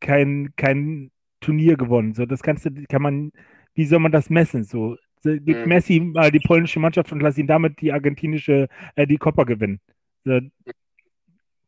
kein, 0.00 0.52
kein 0.56 1.10
Turnier 1.40 1.76
gewonnen. 1.76 2.14
So, 2.14 2.26
das 2.26 2.42
kannst 2.42 2.66
du, 2.66 2.70
kann 2.88 3.02
man, 3.02 3.32
wie 3.74 3.84
soll 3.86 4.00
man 4.00 4.12
das 4.12 4.30
messen? 4.30 4.64
So, 4.64 4.96
gib 5.22 5.46
mhm. 5.46 5.68
Messi 5.68 6.00
mal 6.00 6.30
die 6.30 6.40
polnische 6.40 6.80
Mannschaft 6.80 7.12
und 7.12 7.20
lass 7.20 7.38
ihn 7.38 7.46
damit 7.46 7.80
die 7.80 7.92
argentinische, 7.92 8.68
äh, 8.96 9.06
die 9.06 9.18
Copa 9.18 9.44
gewinnen. 9.44 9.80
So, 10.24 10.40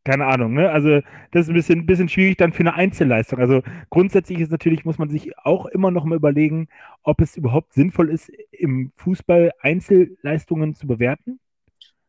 keine 0.05 0.27
Ahnung, 0.27 0.53
ne? 0.53 0.71
Also 0.71 1.01
das 1.31 1.47
ist 1.47 1.49
ein 1.49 1.55
bisschen, 1.55 1.87
bisschen 1.87 2.09
schwierig 2.11 2.37
dann 2.37 2.53
für 2.53 2.61
eine 2.61 2.75
Einzelleistung. 2.75 3.39
Also 3.39 3.63
grundsätzlich 3.89 4.39
ist 4.39 4.53
natürlich, 4.53 4.85
muss 4.85 4.99
man 4.99 5.09
sich 5.09 5.37
auch 5.39 5.65
immer 5.67 5.91
noch 5.91 6.05
mal 6.05 6.17
überlegen, 6.17 6.69
ob 7.03 7.23
es 7.23 7.37
überhaupt 7.37 7.73
sinnvoll 7.73 8.11
ist, 8.11 8.29
im 8.51 8.93
Fußball 8.97 9.53
Einzelleistungen 9.61 10.75
zu 10.75 10.87
bewerten. 10.87 11.41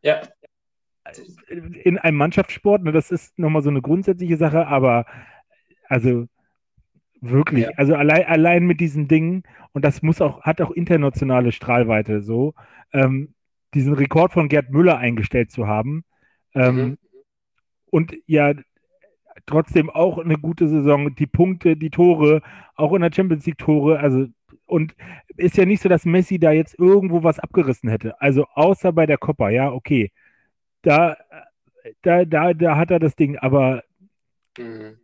Ja. 0.01 0.21
In 1.83 1.97
einem 1.97 2.17
Mannschaftssport, 2.17 2.83
ne, 2.83 2.91
das 2.91 3.11
ist 3.11 3.39
nochmal 3.39 3.61
so 3.61 3.69
eine 3.69 3.81
grundsätzliche 3.81 4.37
Sache, 4.37 4.67
aber 4.67 5.05
also 5.87 6.27
wirklich, 7.21 7.63
ja. 7.63 7.71
also 7.77 7.95
allein, 7.95 8.25
allein 8.25 8.65
mit 8.65 8.81
diesen 8.81 9.07
Dingen, 9.07 9.43
und 9.71 9.85
das 9.85 10.01
muss 10.01 10.19
auch, 10.19 10.41
hat 10.41 10.59
auch 10.61 10.71
internationale 10.71 11.53
Strahlweite 11.53 12.21
so, 12.21 12.55
ähm, 12.91 13.33
diesen 13.73 13.93
Rekord 13.93 14.33
von 14.33 14.49
Gerd 14.49 14.71
Müller 14.71 14.97
eingestellt 14.97 15.51
zu 15.51 15.67
haben. 15.67 16.03
Ähm, 16.53 16.75
mhm 16.75 16.97
und 17.95 18.13
ja 18.27 18.53
trotzdem 19.45 19.89
auch 19.89 20.17
eine 20.17 20.35
gute 20.35 20.67
Saison, 20.67 21.15
die 21.15 21.27
Punkte, 21.27 21.77
die 21.77 21.89
Tore, 21.89 22.41
auch 22.75 22.91
in 22.91 23.01
der 23.01 23.11
Champions 23.13 23.45
League 23.45 23.57
Tore, 23.57 23.99
also 23.99 24.25
und 24.65 24.95
ist 25.37 25.55
ja 25.55 25.65
nicht 25.65 25.81
so, 25.81 25.87
dass 25.87 26.03
Messi 26.03 26.37
da 26.37 26.51
jetzt 26.51 26.77
irgendwo 26.77 27.23
was 27.23 27.39
abgerissen 27.39 27.89
hätte. 27.89 28.19
Also 28.19 28.47
außer 28.53 28.91
bei 28.91 29.05
der 29.05 29.17
Copa, 29.17 29.49
ja, 29.49 29.71
okay. 29.71 30.11
Da, 30.81 31.15
da, 32.01 32.25
da, 32.25 32.53
da 32.53 32.75
hat 32.75 32.91
er 32.91 32.99
das 32.99 33.15
Ding, 33.15 33.37
aber 33.37 33.81
mhm. 34.57 34.99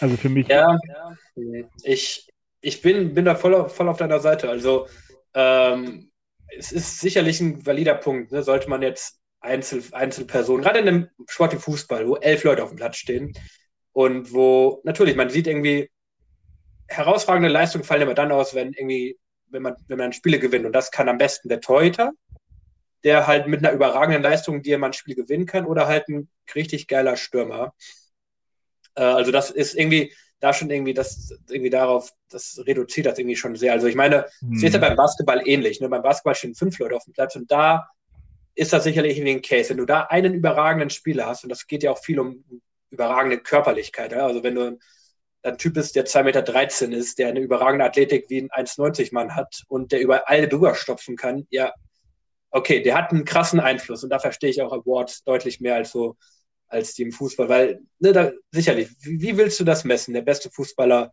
also 0.00 0.16
für 0.16 0.30
mich. 0.30 0.48
Ja, 0.48 0.78
ich, 1.82 2.32
ich 2.62 2.80
bin, 2.80 3.12
bin 3.12 3.26
da 3.26 3.34
voll, 3.34 3.68
voll 3.68 3.88
auf 3.88 3.98
deiner 3.98 4.20
Seite. 4.20 4.48
Also 4.48 4.86
ähm, 5.34 6.10
es 6.56 6.72
ist 6.72 7.00
sicherlich 7.00 7.42
ein 7.42 7.66
valider 7.66 7.94
Punkt. 7.94 8.32
Ne? 8.32 8.42
Sollte 8.42 8.70
man 8.70 8.80
jetzt 8.80 9.21
Einzel, 9.42 9.82
Einzelpersonen, 9.92 10.62
gerade 10.62 10.78
in 10.78 10.88
einem 10.88 11.08
Sport 11.28 11.52
wie 11.52 11.58
Fußball, 11.58 12.08
wo 12.08 12.16
elf 12.16 12.44
Leute 12.44 12.62
auf 12.62 12.70
dem 12.70 12.76
Platz 12.76 12.96
stehen 12.96 13.32
und 13.92 14.32
wo 14.32 14.80
natürlich, 14.84 15.16
man 15.16 15.30
sieht 15.30 15.46
irgendwie, 15.46 15.90
herausragende 16.88 17.48
Leistungen 17.48 17.84
fallen 17.84 18.02
immer 18.02 18.14
dann 18.14 18.32
aus, 18.32 18.54
wenn 18.54 18.72
irgendwie, 18.72 19.18
wenn 19.48 19.62
man, 19.62 19.76
wenn 19.88 19.98
man 19.98 20.12
Spiele 20.12 20.38
gewinnt. 20.38 20.66
Und 20.66 20.72
das 20.72 20.90
kann 20.90 21.08
am 21.08 21.18
besten 21.18 21.48
der 21.48 21.60
Torhüter, 21.60 22.12
der 23.04 23.26
halt 23.26 23.46
mit 23.48 23.60
einer 23.60 23.72
überragenden 23.72 24.22
Leistung 24.22 24.62
dir 24.62 24.78
mal 24.78 24.88
ein 24.88 24.92
Spiel 24.92 25.14
gewinnen 25.14 25.46
kann, 25.46 25.66
oder 25.66 25.86
halt 25.86 26.08
ein 26.08 26.28
richtig 26.54 26.86
geiler 26.86 27.16
Stürmer. 27.16 27.74
Äh, 28.94 29.02
also 29.02 29.32
das 29.32 29.50
ist 29.50 29.74
irgendwie, 29.74 30.12
da 30.40 30.52
schon 30.52 30.70
irgendwie, 30.70 30.94
das 30.94 31.32
irgendwie 31.48 31.70
darauf, 31.70 32.12
das 32.30 32.62
reduziert 32.66 33.06
das 33.06 33.18
irgendwie 33.18 33.36
schon 33.36 33.56
sehr. 33.56 33.72
Also 33.72 33.86
ich 33.86 33.94
meine, 33.94 34.26
es 34.26 34.40
hm. 34.40 34.64
ist 34.64 34.72
ja 34.74 34.80
beim 34.80 34.96
Basketball 34.96 35.46
ähnlich. 35.46 35.80
Ne? 35.80 35.88
Beim 35.88 36.02
Basketball 36.02 36.34
stehen 36.34 36.54
fünf 36.54 36.78
Leute 36.78 36.96
auf 36.96 37.04
dem 37.04 37.12
Platz 37.12 37.36
und 37.36 37.50
da 37.50 37.88
ist 38.54 38.72
das 38.72 38.84
sicherlich 38.84 39.16
irgendwie 39.16 39.34
ein 39.34 39.42
Case. 39.42 39.70
Wenn 39.70 39.78
du 39.78 39.86
da 39.86 40.02
einen 40.02 40.34
überragenden 40.34 40.90
Spieler 40.90 41.26
hast, 41.26 41.44
und 41.44 41.50
das 41.50 41.66
geht 41.66 41.82
ja 41.82 41.90
auch 41.90 41.98
viel 41.98 42.20
um 42.20 42.44
überragende 42.90 43.38
Körperlichkeit, 43.38 44.12
ja? 44.12 44.26
also 44.26 44.42
wenn 44.42 44.54
du 44.54 44.78
ein 45.44 45.58
Typ 45.58 45.74
bist, 45.74 45.96
der 45.96 46.06
2,13 46.06 46.22
Meter 46.88 46.96
ist, 46.96 47.18
der 47.18 47.28
eine 47.28 47.40
überragende 47.40 47.84
Athletik 47.84 48.26
wie 48.28 48.42
ein 48.42 48.50
1,90 48.50 49.12
Mann 49.12 49.34
hat 49.34 49.62
und 49.68 49.92
der 49.92 50.00
über 50.00 50.28
alle 50.28 50.48
drüber 50.48 50.74
stopfen 50.74 51.16
kann, 51.16 51.46
ja, 51.50 51.72
okay, 52.50 52.82
der 52.82 52.94
hat 52.96 53.10
einen 53.10 53.24
krassen 53.24 53.58
Einfluss 53.58 54.04
und 54.04 54.10
da 54.10 54.18
verstehe 54.18 54.50
ich 54.50 54.62
auch 54.62 54.72
Awards 54.72 55.24
deutlich 55.24 55.60
mehr 55.60 55.74
als 55.74 55.90
so 55.90 56.16
als 56.72 56.94
die 56.94 57.02
im 57.02 57.12
Fußball, 57.12 57.48
weil 57.48 57.80
ne, 57.98 58.12
da, 58.12 58.32
sicherlich, 58.50 58.88
wie, 59.00 59.20
wie 59.20 59.36
willst 59.36 59.60
du 59.60 59.64
das 59.64 59.84
messen? 59.84 60.14
Der 60.14 60.22
beste 60.22 60.50
Fußballer 60.50 61.12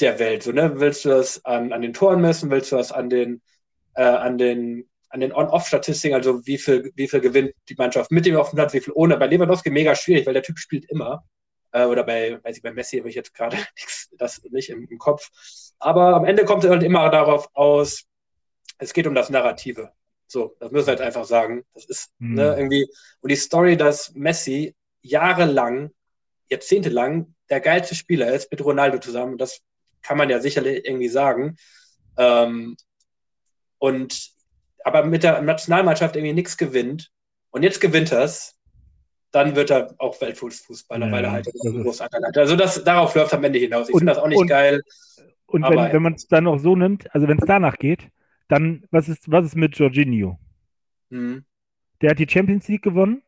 der 0.00 0.18
Welt. 0.18 0.42
So, 0.42 0.50
ne? 0.50 0.80
Willst 0.80 1.04
du 1.04 1.10
das 1.10 1.44
an, 1.44 1.72
an 1.72 1.82
den 1.82 1.92
Toren 1.92 2.20
messen? 2.20 2.50
Willst 2.50 2.72
du 2.72 2.76
das 2.76 2.90
an 2.90 3.08
den, 3.08 3.40
äh, 3.94 4.02
an 4.02 4.36
den, 4.36 4.88
an 5.14 5.20
den 5.20 5.32
On-Off-Statistiken, 5.32 6.16
also 6.16 6.44
wie 6.44 6.58
viel, 6.58 6.92
wie 6.96 7.06
viel 7.06 7.20
gewinnt 7.20 7.54
die 7.68 7.76
Mannschaft 7.76 8.10
mit 8.10 8.26
dem 8.26 8.36
auf 8.36 8.50
dem 8.50 8.56
Platz, 8.56 8.72
wie 8.72 8.80
viel 8.80 8.92
ohne? 8.96 9.16
Bei 9.16 9.28
Lewandowski 9.28 9.70
mega 9.70 9.94
schwierig, 9.94 10.26
weil 10.26 10.34
der 10.34 10.42
Typ 10.42 10.58
spielt 10.58 10.90
immer. 10.90 11.24
Äh, 11.70 11.84
oder 11.84 12.02
bei, 12.02 12.42
weiß 12.42 12.56
ich, 12.56 12.62
bei 12.64 12.72
Messi 12.72 12.98
habe 12.98 13.08
ich 13.08 13.14
jetzt 13.14 13.32
gerade 13.32 13.56
das 14.18 14.42
nicht 14.50 14.70
im, 14.70 14.88
im, 14.90 14.98
Kopf. 14.98 15.30
Aber 15.78 16.16
am 16.16 16.24
Ende 16.24 16.44
kommt 16.44 16.64
es 16.64 16.70
halt 16.70 16.82
immer 16.82 17.08
darauf 17.10 17.48
aus, 17.54 18.06
es 18.78 18.92
geht 18.92 19.06
um 19.06 19.14
das 19.14 19.30
Narrative. 19.30 19.92
So, 20.26 20.56
das 20.58 20.72
müssen 20.72 20.88
wir 20.88 20.96
halt 20.96 21.00
einfach 21.00 21.24
sagen. 21.24 21.64
Das 21.74 21.84
ist 21.84 22.10
mhm. 22.18 22.34
ne, 22.34 22.56
irgendwie, 22.56 22.88
und 23.20 23.30
die 23.30 23.36
Story, 23.36 23.76
dass 23.76 24.12
Messi 24.14 24.74
jahrelang, 25.00 25.92
jahrzehntelang 26.50 27.36
der 27.50 27.60
geilste 27.60 27.94
Spieler 27.94 28.34
ist 28.34 28.50
mit 28.50 28.64
Ronaldo 28.64 28.98
zusammen, 28.98 29.38
das 29.38 29.60
kann 30.02 30.18
man 30.18 30.28
ja 30.28 30.40
sicherlich 30.40 30.84
irgendwie 30.84 31.08
sagen. 31.08 31.56
Ähm, 32.16 32.76
und 33.78 34.33
aber 34.84 35.04
mit 35.04 35.22
der 35.22 35.42
Nationalmannschaft 35.42 36.14
irgendwie 36.14 36.34
nichts 36.34 36.56
gewinnt 36.56 37.10
und 37.50 37.62
jetzt 37.62 37.80
gewinnt 37.80 38.12
er 38.12 38.22
es, 38.22 38.60
dann 39.32 39.56
wird 39.56 39.70
er 39.70 39.94
auch 39.98 40.20
Weltfußballer, 40.20 41.06
ja, 41.06 41.12
weil 41.12 41.24
er 41.24 41.32
halt 41.32 41.46
großen 41.52 42.06
hat. 42.06 42.38
Also 42.38 42.54
das, 42.54 42.84
darauf 42.84 43.14
läuft 43.16 43.34
am 43.34 43.42
Ende 43.42 43.58
hinaus. 43.58 43.88
Ich 43.88 43.96
finde 43.96 44.12
das 44.12 44.22
auch 44.22 44.28
nicht 44.28 44.38
und, 44.38 44.46
geil. 44.46 44.82
Und 45.46 45.62
wenn, 45.62 45.92
wenn 45.92 46.02
man 46.02 46.14
es 46.14 46.28
dann 46.28 46.46
auch 46.46 46.58
so 46.58 46.76
nimmt, 46.76 47.12
also 47.14 47.26
wenn 47.26 47.38
es 47.38 47.46
danach 47.46 47.76
geht, 47.78 48.08
dann 48.48 48.84
was 48.90 49.08
ist, 49.08 49.30
was 49.30 49.46
ist 49.46 49.56
mit 49.56 49.76
Jorginho? 49.76 50.38
Mhm. 51.10 51.44
Der 52.00 52.10
hat 52.10 52.18
die 52.18 52.28
Champions 52.28 52.68
League 52.68 52.82
gewonnen 52.82 53.22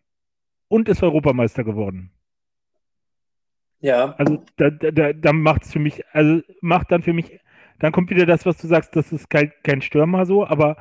und 0.68 0.88
ist 0.88 1.02
Europameister 1.02 1.64
geworden. 1.64 2.12
Ja. 3.80 4.14
Also 4.18 4.44
da, 4.56 4.70
da, 4.70 5.12
da 5.12 5.32
macht 5.32 5.64
es 5.64 5.72
für 5.72 5.78
mich, 5.78 6.04
also 6.12 6.42
macht 6.60 6.90
dann 6.92 7.02
für 7.02 7.12
mich, 7.12 7.40
dann 7.78 7.92
kommt 7.92 8.10
wieder 8.10 8.26
das, 8.26 8.46
was 8.46 8.58
du 8.58 8.66
sagst, 8.66 8.94
das 8.96 9.12
ist 9.12 9.28
kein, 9.30 9.52
kein 9.62 9.82
Stürmer 9.82 10.26
so, 10.26 10.46
aber 10.46 10.76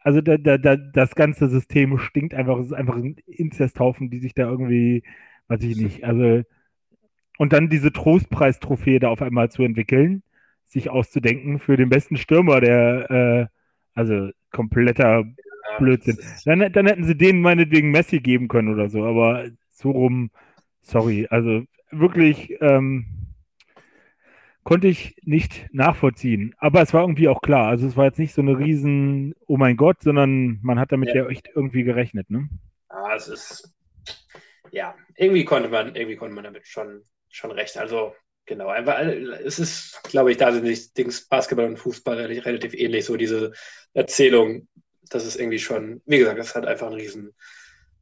also 0.00 0.20
da, 0.20 0.36
da, 0.36 0.58
da, 0.58 0.76
das 0.76 1.14
ganze 1.14 1.48
System 1.48 1.98
stinkt 1.98 2.34
einfach, 2.34 2.58
es 2.58 2.66
ist 2.66 2.72
einfach 2.72 2.96
ein 2.96 3.16
Inzesthaufen, 3.26 4.10
die 4.10 4.18
sich 4.18 4.34
da 4.34 4.48
irgendwie, 4.48 5.02
weiß 5.48 5.62
ich 5.62 5.76
nicht, 5.76 6.04
also 6.04 6.42
und 7.38 7.54
dann 7.54 7.70
diese 7.70 7.92
Trostpreistrophäe 7.92 9.00
da 9.00 9.08
auf 9.08 9.22
einmal 9.22 9.50
zu 9.50 9.62
entwickeln, 9.62 10.22
sich 10.66 10.90
auszudenken 10.90 11.58
für 11.58 11.76
den 11.76 11.88
besten 11.88 12.16
Stürmer, 12.16 12.60
der, 12.60 13.10
äh, 13.10 13.46
also 13.98 14.30
kompletter 14.50 15.24
Blödsinn. 15.78 16.18
Dann, 16.44 16.70
dann 16.72 16.86
hätten 16.86 17.04
sie 17.04 17.16
denen 17.16 17.40
meinetwegen 17.40 17.90
Messi 17.90 18.20
geben 18.20 18.48
können 18.48 18.68
oder 18.68 18.90
so, 18.90 19.04
aber 19.04 19.46
so 19.70 19.90
rum, 19.90 20.30
sorry, 20.82 21.26
also 21.30 21.62
wirklich 21.90 22.56
ähm, 22.60 23.06
konnte 24.64 24.88
ich 24.88 25.16
nicht 25.22 25.68
nachvollziehen. 25.72 26.54
Aber 26.58 26.82
es 26.82 26.92
war 26.92 27.02
irgendwie 27.02 27.28
auch 27.28 27.40
klar. 27.40 27.68
Also 27.68 27.86
es 27.86 27.96
war 27.96 28.04
jetzt 28.04 28.18
nicht 28.18 28.34
so 28.34 28.42
eine 28.42 28.58
riesen, 28.58 29.34
oh 29.46 29.56
mein 29.56 29.76
Gott, 29.76 30.02
sondern 30.02 30.58
man 30.62 30.78
hat 30.78 30.92
damit 30.92 31.10
ja, 31.10 31.22
ja 31.22 31.28
echt 31.28 31.48
irgendwie 31.54 31.82
gerechnet, 31.82 32.30
ne? 32.30 32.48
Ja, 32.90 33.14
es 33.14 33.28
ist, 33.28 33.72
ja, 34.70 34.94
irgendwie 35.16 35.44
konnte 35.44 35.68
man, 35.68 35.94
irgendwie 35.94 36.16
konnte 36.16 36.34
man 36.34 36.44
damit 36.44 36.66
schon, 36.66 37.02
schon 37.28 37.50
rechnen. 37.50 37.82
Also 37.82 38.14
genau, 38.46 38.68
einfach, 38.68 38.98
es 38.98 39.58
ist, 39.58 40.02
glaube 40.04 40.32
ich, 40.32 40.36
da 40.36 40.52
sind 40.52 40.66
die 40.66 40.78
Dings 40.96 41.26
Basketball 41.26 41.66
und 41.66 41.78
Fußball 41.78 42.18
relativ 42.18 42.74
ähnlich, 42.74 43.04
so 43.04 43.16
diese 43.16 43.52
Erzählung, 43.94 44.68
das 45.08 45.24
ist 45.24 45.36
irgendwie 45.36 45.58
schon, 45.58 46.02
wie 46.06 46.18
gesagt, 46.18 46.38
das 46.38 46.54
hat 46.54 46.66
einfach 46.66 46.88
eine 46.88 46.96
riesen 46.96 47.34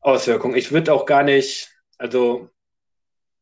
Auswirkung. 0.01 0.55
Ich 0.55 0.73
würde 0.73 0.93
auch 0.93 1.07
gar 1.07 1.23
nicht, 1.23 1.71
also 1.99 2.51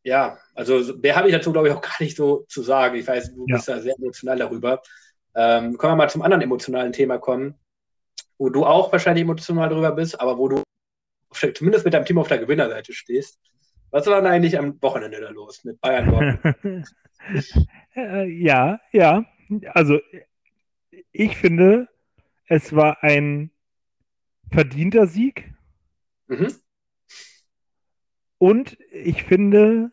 ja, 0.03 0.39
also 0.57 0.97
mehr 0.97 1.15
habe 1.15 1.29
ich 1.29 1.35
dazu, 1.35 1.53
glaube 1.53 1.69
ich, 1.69 1.75
auch 1.75 1.83
gar 1.83 1.97
nicht 2.01 2.17
so 2.17 2.45
zu 2.49 2.63
sagen. 2.63 2.97
Ich 2.97 3.07
weiß, 3.07 3.35
du 3.35 3.45
ja. 3.47 3.57
bist 3.57 3.69
da 3.69 3.81
sehr 3.81 3.95
emotional 3.97 4.39
darüber. 4.39 4.83
Ähm, 5.35 5.77
können 5.77 5.93
wir 5.93 5.97
mal 5.97 6.11
zum 6.11 6.23
anderen 6.23 6.43
emotionalen 6.43 6.93
Thema 6.93 7.19
kommen, 7.19 7.55
wo 8.39 8.49
du 8.49 8.65
auch 8.65 8.91
wahrscheinlich 8.91 9.23
emotional 9.23 9.69
darüber 9.69 9.93
bist, 9.93 10.19
aber 10.21 10.39
wo 10.39 10.49
du 10.49 10.63
zumindest 11.55 11.85
mit 11.85 11.93
deinem 11.93 12.07
Team 12.07 12.19
auf 12.19 12.29
der 12.29 12.39
Gewinnerseite 12.39 12.93
stehst. 12.95 13.39
Was 13.91 14.07
war 14.07 14.21
denn 14.21 14.31
eigentlich 14.31 14.59
am 14.59 14.81
Wochenende 14.83 15.21
da 15.21 15.29
los 15.31 15.63
mit 15.65 15.81
Bayern 15.81 16.11
Dortmund? 16.11 16.87
Äh, 17.97 18.29
ja, 18.29 18.79
ja. 18.93 19.25
Also 19.73 19.99
ich 21.13 21.37
finde, 21.39 21.89
es 22.47 22.77
war 22.77 23.03
ein 23.03 23.51
verdienter 24.53 25.07
Sieg. 25.07 25.51
Mhm. 26.29 26.55
Und 28.39 28.79
ich 28.93 29.25
finde, 29.25 29.93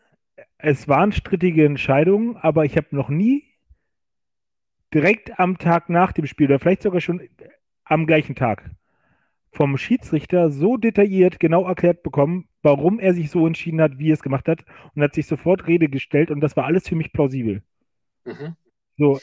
es 0.64 0.88
waren 0.88 1.12
strittige 1.12 1.66
Entscheidungen, 1.66 2.36
aber 2.36 2.64
ich 2.64 2.76
habe 2.76 2.88
noch 2.90 3.10
nie 3.10 3.44
direkt 4.94 5.38
am 5.38 5.58
Tag 5.58 5.90
nach 5.90 6.12
dem 6.12 6.26
Spiel 6.26 6.46
oder 6.46 6.58
vielleicht 6.58 6.82
sogar 6.82 7.00
schon 7.00 7.20
am 7.84 8.06
gleichen 8.06 8.34
Tag 8.34 8.70
vom 9.52 9.76
Schiedsrichter 9.76 10.50
so 10.50 10.76
detailliert 10.76 11.38
genau 11.38 11.66
erklärt 11.66 12.02
bekommen, 12.02 12.48
warum 12.62 12.98
er 12.98 13.14
sich 13.14 13.30
so 13.30 13.46
entschieden 13.46 13.80
hat, 13.80 13.98
wie 13.98 14.10
er 14.10 14.14
es 14.14 14.22
gemacht 14.22 14.48
hat 14.48 14.64
und 14.94 15.02
hat 15.02 15.14
sich 15.14 15.26
sofort 15.26 15.66
Rede 15.66 15.88
gestellt 15.88 16.30
und 16.30 16.40
das 16.40 16.56
war 16.56 16.64
alles 16.64 16.88
für 16.88 16.96
mich 16.96 17.12
plausibel. 17.12 17.62
Mhm. 18.24 18.56
So, 18.96 19.20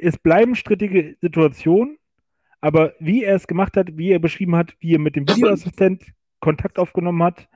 es 0.00 0.18
bleiben 0.18 0.54
strittige 0.54 1.16
Situationen, 1.20 1.98
aber 2.60 2.94
wie 3.00 3.24
er 3.24 3.34
es 3.34 3.46
gemacht 3.46 3.76
hat, 3.76 3.96
wie 3.96 4.10
er 4.10 4.18
beschrieben 4.18 4.56
hat, 4.56 4.76
wie 4.80 4.94
er 4.94 5.00
mit 5.00 5.16
dem 5.16 5.26
Videoassistent 5.26 6.04
Kontakt 6.40 6.78
aufgenommen 6.78 7.22
hat, 7.22 7.48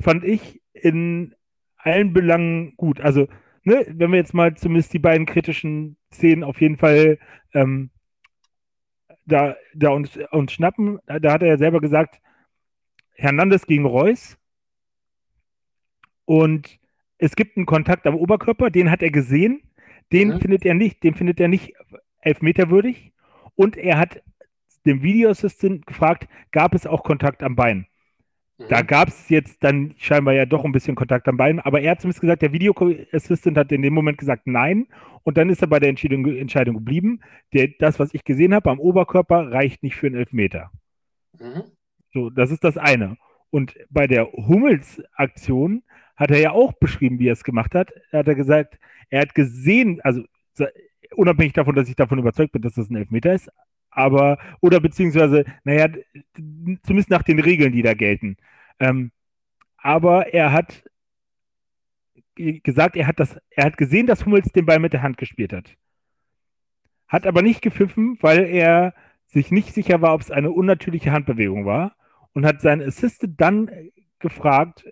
fand 0.00 0.24
ich 0.24 0.62
in 0.72 1.34
allen 1.82 2.12
Belangen 2.12 2.74
gut. 2.76 3.00
Also, 3.00 3.28
ne, 3.64 3.86
wenn 3.88 4.10
wir 4.10 4.18
jetzt 4.18 4.34
mal 4.34 4.54
zumindest 4.54 4.92
die 4.92 4.98
beiden 4.98 5.26
kritischen 5.26 5.96
Szenen 6.12 6.44
auf 6.44 6.60
jeden 6.60 6.76
Fall 6.76 7.18
ähm, 7.54 7.90
da, 9.24 9.56
da 9.74 9.90
uns, 9.90 10.18
uns 10.30 10.52
schnappen, 10.52 10.98
da 11.06 11.32
hat 11.32 11.42
er 11.42 11.48
ja 11.48 11.58
selber 11.58 11.80
gesagt, 11.80 12.20
Hernandez 13.14 13.66
gegen 13.66 13.86
Reus 13.86 14.36
und 16.24 16.78
es 17.18 17.36
gibt 17.36 17.56
einen 17.56 17.66
Kontakt 17.66 18.06
am 18.06 18.16
Oberkörper, 18.16 18.70
den 18.70 18.90
hat 18.90 19.02
er 19.02 19.10
gesehen, 19.10 19.62
den 20.12 20.28
mhm. 20.28 20.40
findet 20.40 20.64
er 20.64 20.74
nicht, 20.74 21.02
den 21.02 21.14
findet 21.14 21.40
er 21.40 21.48
nicht 21.48 21.74
elfmeterwürdig 22.20 23.12
und 23.54 23.76
er 23.76 23.98
hat 23.98 24.22
dem 24.84 25.02
Videoassistent 25.02 25.86
gefragt, 25.86 26.28
gab 26.50 26.74
es 26.74 26.86
auch 26.86 27.04
Kontakt 27.04 27.42
am 27.42 27.54
Bein? 27.54 27.86
Da 28.68 28.82
mhm. 28.82 28.86
gab 28.86 29.08
es 29.08 29.28
jetzt 29.28 29.62
dann 29.62 29.94
scheinbar 29.96 30.34
ja 30.34 30.46
doch 30.46 30.64
ein 30.64 30.72
bisschen 30.72 30.94
Kontakt 30.94 31.28
am 31.28 31.36
Bein, 31.36 31.60
aber 31.60 31.80
er 31.80 31.92
hat 31.92 32.00
zumindest 32.00 32.20
gesagt, 32.20 32.42
der 32.42 32.52
Video 32.52 32.74
Assistant 33.12 33.56
hat 33.56 33.72
in 33.72 33.82
dem 33.82 33.94
Moment 33.94 34.18
gesagt 34.18 34.46
nein 34.46 34.86
und 35.22 35.36
dann 35.36 35.50
ist 35.50 35.62
er 35.62 35.68
bei 35.68 35.78
der 35.78 35.88
Entscheidung, 35.88 36.26
Entscheidung 36.26 36.76
geblieben. 36.76 37.20
Der, 37.52 37.68
das, 37.78 37.98
was 37.98 38.14
ich 38.14 38.24
gesehen 38.24 38.54
habe 38.54 38.70
am 38.70 38.80
Oberkörper, 38.80 39.52
reicht 39.52 39.82
nicht 39.82 39.96
für 39.96 40.06
einen 40.06 40.16
Elfmeter. 40.16 40.70
Mhm. 41.38 41.64
So, 42.12 42.30
das 42.30 42.50
ist 42.50 42.64
das 42.64 42.76
eine. 42.76 43.16
Und 43.50 43.74
bei 43.90 44.06
der 44.06 44.32
Hummels-Aktion 44.32 45.82
hat 46.16 46.30
er 46.30 46.40
ja 46.40 46.50
auch 46.52 46.72
beschrieben, 46.72 47.18
wie 47.18 47.28
er 47.28 47.34
es 47.34 47.44
gemacht 47.44 47.74
hat. 47.74 47.92
Er 48.10 48.20
hat 48.20 48.28
er 48.28 48.34
gesagt, 48.34 48.78
er 49.10 49.22
hat 49.22 49.34
gesehen, 49.34 50.00
also 50.02 50.22
unabhängig 51.14 51.52
davon, 51.52 51.74
dass 51.74 51.88
ich 51.88 51.96
davon 51.96 52.18
überzeugt 52.18 52.52
bin, 52.52 52.62
dass 52.62 52.74
das 52.74 52.90
ein 52.90 52.96
Elfmeter 52.96 53.34
ist, 53.34 53.50
aber, 53.92 54.38
oder 54.60 54.80
beziehungsweise, 54.80 55.44
naja, 55.64 55.88
zumindest 56.34 57.10
nach 57.10 57.22
den 57.22 57.38
Regeln, 57.38 57.72
die 57.72 57.82
da 57.82 57.94
gelten. 57.94 58.36
Ähm, 58.80 59.12
aber 59.76 60.32
er 60.32 60.52
hat 60.52 60.84
gesagt, 62.34 62.96
er 62.96 63.06
hat 63.06 63.20
das, 63.20 63.36
er 63.50 63.66
hat 63.66 63.76
gesehen, 63.76 64.06
dass 64.06 64.24
Hummels 64.24 64.50
den 64.52 64.66
Ball 64.66 64.78
mit 64.78 64.94
der 64.94 65.02
Hand 65.02 65.18
gespielt 65.18 65.52
hat. 65.52 65.76
Hat 67.06 67.26
aber 67.26 67.42
nicht 67.42 67.60
gepfiffen, 67.60 68.16
weil 68.22 68.44
er 68.46 68.94
sich 69.26 69.50
nicht 69.50 69.74
sicher 69.74 70.00
war, 70.00 70.14
ob 70.14 70.22
es 70.22 70.30
eine 70.30 70.50
unnatürliche 70.50 71.12
Handbewegung 71.12 71.66
war 71.66 71.94
und 72.32 72.46
hat 72.46 72.62
seinen 72.62 72.86
Assistent 72.86 73.40
dann 73.40 73.70
gefragt, 74.18 74.84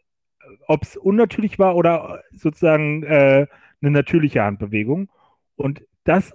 ob 0.66 0.82
es 0.82 0.96
unnatürlich 0.96 1.58
war 1.58 1.76
oder 1.76 2.22
sozusagen 2.30 3.02
äh, 3.04 3.46
eine 3.80 3.90
natürliche 3.90 4.42
Handbewegung. 4.42 5.08
Und 5.56 5.82
das 6.04 6.34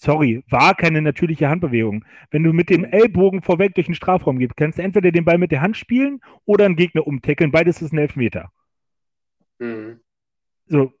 sorry, 0.00 0.42
war 0.48 0.74
keine 0.74 1.02
natürliche 1.02 1.48
Handbewegung. 1.48 2.04
Wenn 2.30 2.42
du 2.42 2.52
mit 2.52 2.70
dem 2.70 2.84
Ellbogen 2.84 3.42
vorweg 3.42 3.74
durch 3.74 3.86
den 3.86 3.94
Strafraum 3.94 4.38
gehst, 4.38 4.56
kannst 4.56 4.78
du 4.78 4.82
entweder 4.82 5.12
den 5.12 5.26
Ball 5.26 5.38
mit 5.38 5.52
der 5.52 5.60
Hand 5.60 5.76
spielen 5.76 6.20
oder 6.46 6.64
einen 6.64 6.76
Gegner 6.76 7.06
umtackeln. 7.06 7.50
Beides 7.50 7.82
ist 7.82 7.92
ein 7.92 7.98
Elfmeter. 7.98 8.50
Mhm. 9.58 10.00
So, 10.66 10.92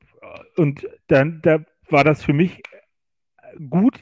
und 0.56 0.86
dann 1.06 1.40
da 1.42 1.64
war 1.88 2.04
das 2.04 2.22
für 2.22 2.34
mich 2.34 2.62
gut 3.70 4.00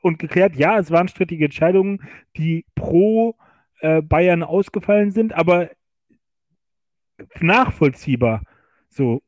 und 0.00 0.18
geklärt. 0.18 0.56
Ja, 0.56 0.78
es 0.78 0.90
waren 0.90 1.08
strittige 1.08 1.44
Entscheidungen, 1.44 2.00
die 2.36 2.64
pro 2.74 3.36
äh, 3.80 4.00
Bayern 4.00 4.42
ausgefallen 4.42 5.10
sind, 5.10 5.34
aber 5.34 5.70
nachvollziehbar. 7.40 8.42
So, 8.88 9.22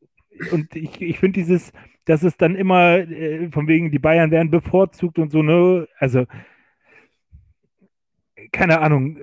und 0.50 0.74
ich, 0.74 1.02
ich 1.02 1.18
finde 1.18 1.40
dieses, 1.40 1.72
dass 2.04 2.22
es 2.22 2.36
dann 2.36 2.56
immer 2.56 2.98
äh, 2.98 3.50
von 3.50 3.68
wegen, 3.68 3.90
die 3.90 3.98
Bayern 3.98 4.30
werden 4.30 4.50
bevorzugt 4.50 5.18
und 5.18 5.30
so, 5.30 5.42
ne? 5.42 5.86
Also, 5.98 6.26
keine 8.52 8.80
Ahnung. 8.80 9.18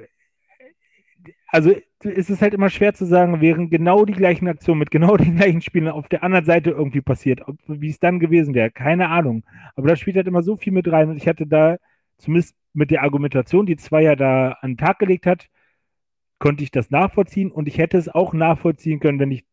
also 1.48 1.74
es 2.04 2.30
ist 2.30 2.42
halt 2.42 2.54
immer 2.54 2.70
schwer 2.70 2.94
zu 2.94 3.06
sagen, 3.06 3.42
wären 3.42 3.70
genau 3.70 4.06
die 4.06 4.14
gleichen 4.14 4.48
Aktionen 4.48 4.80
mit 4.80 4.92
genau 4.92 5.18
den 5.18 5.36
gleichen 5.36 5.62
Spielern 5.62 5.94
auf 5.94 6.08
der 6.08 6.24
anderen 6.24 6.46
Seite 6.46 6.72
irgendwie 6.72 7.02
passiert, 7.02 7.48
ob, 7.48 7.58
wie 7.68 7.90
es 7.90 8.00
dann 8.00 8.20
gewesen 8.20 8.54
wäre. 8.54 8.72
Keine 8.72 9.10
Ahnung. 9.10 9.44
Aber 9.76 9.88
da 9.88 9.96
spielt 9.96 10.18
halt 10.18 10.28
immer 10.28 10.44
so 10.44 10.58
viel 10.58 10.74
mit 10.74 10.92
rein 10.92 11.10
und 11.10 11.18
ich 11.18 11.28
hatte 11.28 11.48
da, 11.48 11.78
zumindest 12.18 12.56
mit 12.74 12.92
der 12.92 13.04
Argumentation, 13.04 13.66
die 13.66 13.78
Zweier 13.78 14.16
da 14.16 14.52
an 14.62 14.72
den 14.72 14.78
Tag 14.78 15.00
gelegt 15.00 15.26
hat, 15.26 15.50
konnte 16.40 16.64
ich 16.64 16.72
das 16.72 16.92
nachvollziehen 16.92 17.52
und 17.52 17.68
ich 17.68 17.78
hätte 17.78 17.98
es 17.98 18.10
auch 18.10 18.34
nachvollziehen 18.34 19.00
können, 19.00 19.20
wenn 19.20 19.32
ich, 19.32 19.46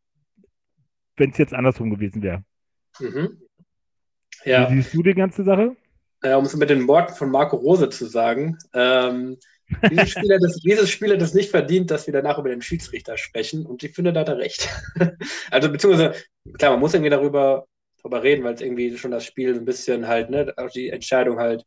wenn 1.16 1.31
es 1.31 1.39
jetzt 1.39 1.55
andersrum 1.55 1.91
gewesen 1.91 2.22
wäre. 2.22 2.45
Mhm. 3.01 3.40
Ja. 4.45 4.70
Wie 4.70 4.76
siehst 4.76 4.95
du 4.95 5.03
die 5.03 5.14
ganze 5.14 5.45
Sache? 5.45 5.76
Ja, 6.22 6.36
um 6.36 6.45
es 6.45 6.57
mit 6.57 6.70
den 6.70 6.86
Worten 6.88 7.14
von 7.14 7.30
Marco 7.30 7.57
Rose 7.57 7.88
zu 7.90 8.07
sagen, 8.07 8.59
ähm, 8.72 9.38
dieses 9.90 10.11
Spieler, 10.11 10.38
das, 10.38 10.57
dieses 10.57 10.90
Spieler 10.90 11.16
das 11.16 11.34
nicht 11.34 11.51
verdient, 11.51 11.90
dass 11.90 12.07
wir 12.07 12.12
danach 12.12 12.38
über 12.38 12.51
den 12.51 12.62
Schiedsrichter 12.62 13.16
sprechen. 13.16 13.66
Und 13.66 13.82
ich 13.82 13.95
finde, 13.95 14.12
da 14.12 14.20
hat 14.20 14.28
er 14.28 14.38
recht. 14.38 14.68
also, 15.51 15.70
beziehungsweise, 15.70 16.14
klar, 16.59 16.72
man 16.72 16.80
muss 16.80 16.95
irgendwie 16.95 17.11
darüber, 17.11 17.66
darüber 18.03 18.22
reden, 18.22 18.45
weil 18.45 18.55
es 18.55 18.61
irgendwie 18.61 18.97
schon 18.97 19.11
das 19.11 19.24
Spiel 19.24 19.55
ein 19.55 19.64
bisschen 19.64 20.07
halt, 20.07 20.30
ne, 20.30 20.53
auch 20.57 20.70
die 20.70 20.90
Entscheidung 20.90 21.38
halt 21.38 21.64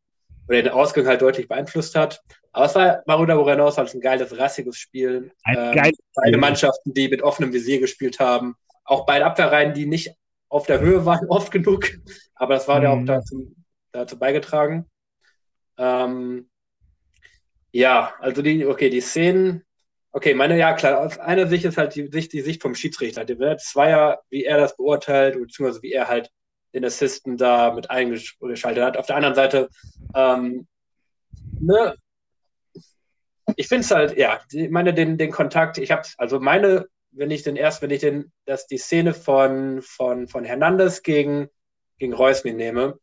oder 0.48 0.62
den 0.62 0.72
Ausgang 0.72 1.08
halt 1.08 1.22
deutlich 1.22 1.48
beeinflusst 1.48 1.96
hat. 1.96 2.22
Aber 2.52 2.66
es 2.66 2.76
war 2.76 3.04
darüber 3.06 3.52
hinaus 3.52 3.78
halt 3.78 3.94
ein 3.94 4.02
geiles, 4.02 4.38
rassiges 4.38 4.78
Spiel. 4.78 5.32
Ein 5.44 5.58
ähm, 5.58 5.76
geiles 5.76 6.00
beide 6.16 6.38
Mannschaften, 6.38 6.94
die 6.94 7.10
mit 7.10 7.22
offenem 7.22 7.54
Visier 7.54 7.80
gespielt 7.80 8.20
haben. 8.20 8.56
Auch 8.86 9.06
beide 9.06 9.26
Abwehrreihen, 9.26 9.74
die 9.74 9.86
nicht 9.86 10.16
auf 10.50 10.66
der 10.66 10.80
Höhe 10.80 11.06
waren, 11.06 11.26
oft 11.30 11.52
genug. 11.52 11.88
Aber 12.36 12.56
das 12.56 12.68
war 12.68 12.78
mhm. 12.78 12.84
ja 12.84 12.92
auch 12.92 13.06
dazu, 13.06 13.56
dazu 13.92 14.18
beigetragen. 14.20 14.86
Ähm, 15.78 16.50
ja, 17.72 18.14
also 18.20 18.42
die, 18.42 18.66
okay, 18.66 18.90
die 18.90 19.02
Szenen, 19.02 19.64
okay, 20.12 20.34
meine, 20.34 20.58
ja 20.58 20.74
klar, 20.74 21.00
aus 21.00 21.20
einer 21.20 21.48
Sicht 21.48 21.66
ist 21.66 21.78
halt 21.78 21.96
die 21.96 22.08
Sicht, 22.08 22.34
die 22.34 22.42
Sicht 22.42 22.62
vom 22.62 22.76
Schiedsrichter. 22.76 23.26
Der 23.26 23.40
wird 23.40 23.62
Zweier, 23.62 24.22
wie 24.30 24.46
er 24.46 24.58
das 24.58 24.76
beurteilt, 24.76 25.40
beziehungsweise 25.40 25.82
wie 25.84 25.92
er 25.92 26.08
halt 26.08 26.32
den 26.74 26.86
Assisten 26.86 27.38
da 27.38 27.74
mit 27.74 27.90
eingeschaltet 27.90 28.84
hat. 28.84 28.98
Auf 28.98 29.06
der 29.06 29.16
anderen 29.16 29.36
Seite, 29.36 29.70
ähm, 30.16 30.68
ne, 31.60 31.96
ich 33.56 33.68
finde 33.68 33.82
es 33.82 33.92
halt, 33.92 34.18
ja, 34.18 34.42
ich 34.52 34.70
meine, 34.70 34.94
den, 34.94 35.18
den 35.18 35.32
Kontakt, 35.32 35.78
ich 35.78 35.92
habe, 35.92 36.08
also 36.18 36.40
meine, 36.40 36.88
wenn 37.18 37.32
ich 37.32 37.44
den 37.44 37.56
erst, 37.56 37.82
wenn 37.82 37.92
ich 37.92 38.02
den, 38.02 38.32
dass 38.46 38.68
die 38.68 38.78
Szene 38.78 39.14
von, 39.14 39.82
von, 39.82 40.28
von 40.28 40.44
Hernandez 40.44 41.04
gegen, 41.04 41.50
gegen 41.98 42.14
Reus 42.14 42.44
mir 42.44 42.54
nehme, 42.54 43.00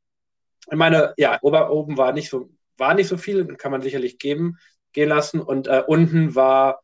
ich 0.71 0.77
meine, 0.77 1.15
ja, 1.17 1.39
ober, 1.43 1.71
oben 1.71 1.99
war 1.99 2.13
nicht 2.13 2.31
so, 2.31 2.51
war 2.77 2.95
nicht 2.95 3.09
so 3.09 3.17
viel, 3.19 3.45
kann 3.57 3.71
man 3.71 3.83
sicherlich 3.83 4.19
geben, 4.19 4.59
gehen 4.93 5.09
lassen. 5.09 5.41
Und 5.41 5.67
äh, 5.67 5.83
unten 5.87 6.35
war, 6.35 6.83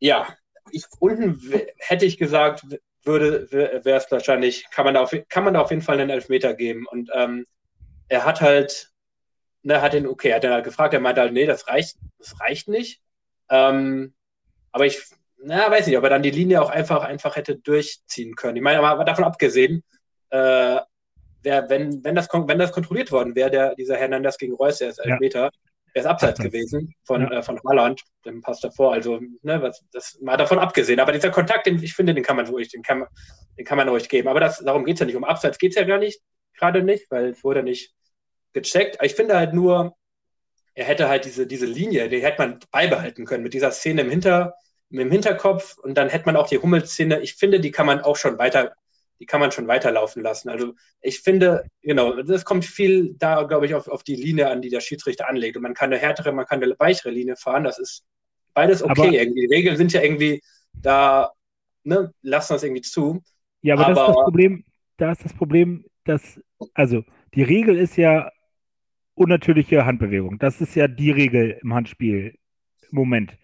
ja, 0.00 0.26
ich, 0.70 0.84
unten 0.98 1.40
hätte 1.78 2.04
ich 2.04 2.18
gesagt, 2.18 2.64
würde, 3.04 3.50
wäre 3.52 3.98
es 3.98 4.10
wahrscheinlich, 4.10 4.68
kann 4.70 4.84
man, 4.84 4.94
da 4.94 5.02
auf, 5.02 5.14
kann 5.28 5.44
man 5.44 5.54
da 5.54 5.60
auf 5.60 5.70
jeden 5.70 5.82
Fall 5.82 6.00
einen 6.00 6.10
Elfmeter 6.10 6.54
geben. 6.54 6.86
Und 6.86 7.10
ähm, 7.14 7.46
er 8.08 8.24
hat 8.24 8.40
halt, 8.40 8.90
ne, 9.62 9.80
hat 9.80 9.92
den, 9.92 10.06
okay, 10.06 10.34
hat 10.34 10.44
er 10.44 10.54
halt 10.54 10.64
gefragt, 10.64 10.94
er 10.94 11.00
meinte 11.00 11.20
halt, 11.20 11.32
nee, 11.32 11.46
das 11.46 11.68
reicht, 11.68 11.96
das 12.18 12.40
reicht 12.40 12.68
nicht. 12.68 13.02
Ähm, 13.50 14.14
aber 14.72 14.86
ich, 14.86 15.04
na, 15.44 15.70
weiß 15.70 15.86
nicht, 15.86 15.96
ob 15.96 16.04
er 16.04 16.10
dann 16.10 16.22
die 16.22 16.30
Linie 16.30 16.62
auch 16.62 16.70
einfach, 16.70 17.04
einfach 17.04 17.36
hätte 17.36 17.56
durchziehen 17.56 18.34
können. 18.34 18.56
Ich 18.56 18.62
meine, 18.62 18.80
aber 18.80 19.04
davon 19.04 19.24
abgesehen, 19.24 19.82
äh, 20.30 20.80
wär, 21.42 21.68
wenn, 21.68 22.02
wenn, 22.02 22.14
das, 22.14 22.28
wenn 22.32 22.58
das 22.58 22.72
kontrolliert 22.72 23.12
worden 23.12 23.34
wäre, 23.34 23.50
der, 23.50 23.74
dieser 23.74 23.96
Hernandez 23.96 24.38
gegen 24.38 24.54
Reus, 24.54 24.78
der 24.78 24.88
ist 24.88 24.98
Elfmeter, 24.98 25.44
ja. 25.44 25.50
er 25.92 26.00
ist 26.00 26.06
abseits 26.06 26.40
gewesen 26.40 26.94
von, 27.04 27.22
ja. 27.22 27.38
äh, 27.38 27.42
von 27.42 27.60
Holland, 27.62 28.02
dem 28.24 28.40
Pass 28.40 28.60
davor. 28.60 28.94
Also, 28.94 29.20
ne, 29.42 29.60
was, 29.62 29.84
das 29.92 30.18
mal 30.20 30.36
davon 30.36 30.58
abgesehen. 30.58 31.00
Aber 31.00 31.12
dieser 31.12 31.30
Kontakt, 31.30 31.66
den 31.66 31.82
ich 31.82 31.94
finde, 31.94 32.14
den 32.14 32.24
kann 32.24 32.36
man 32.36 32.46
ruhig, 32.46 32.70
den 32.70 32.82
kann, 32.82 33.04
den 33.58 33.64
kann 33.64 33.76
man 33.76 33.88
ruhig 33.88 34.08
geben. 34.08 34.28
Aber 34.28 34.40
das, 34.40 34.58
darum 34.58 34.84
geht 34.84 34.94
es 34.94 35.00
ja 35.00 35.06
nicht. 35.06 35.16
Um 35.16 35.24
Abseits 35.24 35.58
geht 35.58 35.72
es 35.72 35.76
ja 35.76 35.84
gar 35.84 35.98
nicht, 35.98 36.20
gerade 36.56 36.82
nicht, 36.82 37.10
weil 37.10 37.30
es 37.30 37.44
wurde 37.44 37.62
nicht 37.62 37.94
gecheckt. 38.54 38.98
Ich 39.02 39.14
finde 39.14 39.36
halt 39.36 39.52
nur, 39.52 39.94
er 40.74 40.86
hätte 40.86 41.08
halt 41.08 41.24
diese, 41.24 41.46
diese 41.46 41.66
Linie, 41.66 42.08
die 42.08 42.22
hätte 42.22 42.40
man 42.40 42.58
beibehalten 42.70 43.26
können 43.26 43.44
mit 43.44 43.54
dieser 43.54 43.70
Szene 43.70 44.02
im, 44.02 44.10
Hinter, 44.10 44.54
im 45.00 45.10
Hinterkopf 45.10 45.78
und 45.78 45.94
dann 45.94 46.08
hätte 46.08 46.26
man 46.26 46.36
auch 46.36 46.48
die 46.48 46.58
Hummelszene, 46.58 47.20
ich 47.20 47.34
finde, 47.34 47.60
die 47.60 47.70
kann 47.70 47.86
man 47.86 48.00
auch 48.00 48.16
schon 48.16 48.38
weiter 48.38 48.74
die 49.20 49.26
kann 49.26 49.40
man 49.40 49.52
schon 49.52 49.68
weiterlaufen 49.68 50.22
lassen. 50.22 50.48
Also 50.48 50.74
ich 51.00 51.20
finde, 51.20 51.64
genau, 51.82 52.20
das 52.22 52.44
kommt 52.44 52.64
viel 52.64 53.14
da, 53.18 53.42
glaube 53.44 53.66
ich, 53.66 53.74
auf, 53.74 53.88
auf 53.88 54.02
die 54.02 54.16
Linie 54.16 54.50
an, 54.50 54.60
die 54.60 54.70
der 54.70 54.80
Schiedsrichter 54.80 55.28
anlegt. 55.28 55.56
Und 55.56 55.62
man 55.62 55.74
kann 55.74 55.92
eine 55.92 56.00
härtere, 56.00 56.32
man 56.32 56.46
kann 56.46 56.62
eine 56.62 56.74
weichere 56.78 57.10
Linie 57.10 57.36
fahren. 57.36 57.64
Das 57.64 57.78
ist 57.78 58.04
beides 58.54 58.82
okay 58.82 59.00
aber, 59.00 59.12
irgendwie. 59.12 59.46
Die 59.46 59.54
Regeln 59.54 59.76
sind 59.76 59.92
ja 59.92 60.02
irgendwie 60.02 60.42
da, 60.72 61.32
ne, 61.84 62.12
lassen 62.22 62.54
das 62.54 62.64
irgendwie 62.64 62.82
zu. 62.82 63.22
Ja, 63.62 63.74
aber, 63.74 63.86
aber 63.86 63.94
das 63.94 64.08
ist 64.08 64.14
das 64.14 64.24
Problem, 64.24 64.64
da 64.96 65.12
ist 65.12 65.24
das 65.24 65.32
Problem, 65.34 65.84
dass, 66.04 66.40
also 66.74 67.04
die 67.34 67.42
Regel 67.42 67.78
ist 67.78 67.96
ja 67.96 68.30
unnatürliche 69.14 69.86
Handbewegung. 69.86 70.38
Das 70.38 70.60
ist 70.60 70.74
ja 70.74 70.88
die 70.88 71.12
Regel 71.12 71.58
im 71.62 71.72
Handspiel 71.72 72.36
im 72.90 72.96
Moment. 72.96 73.38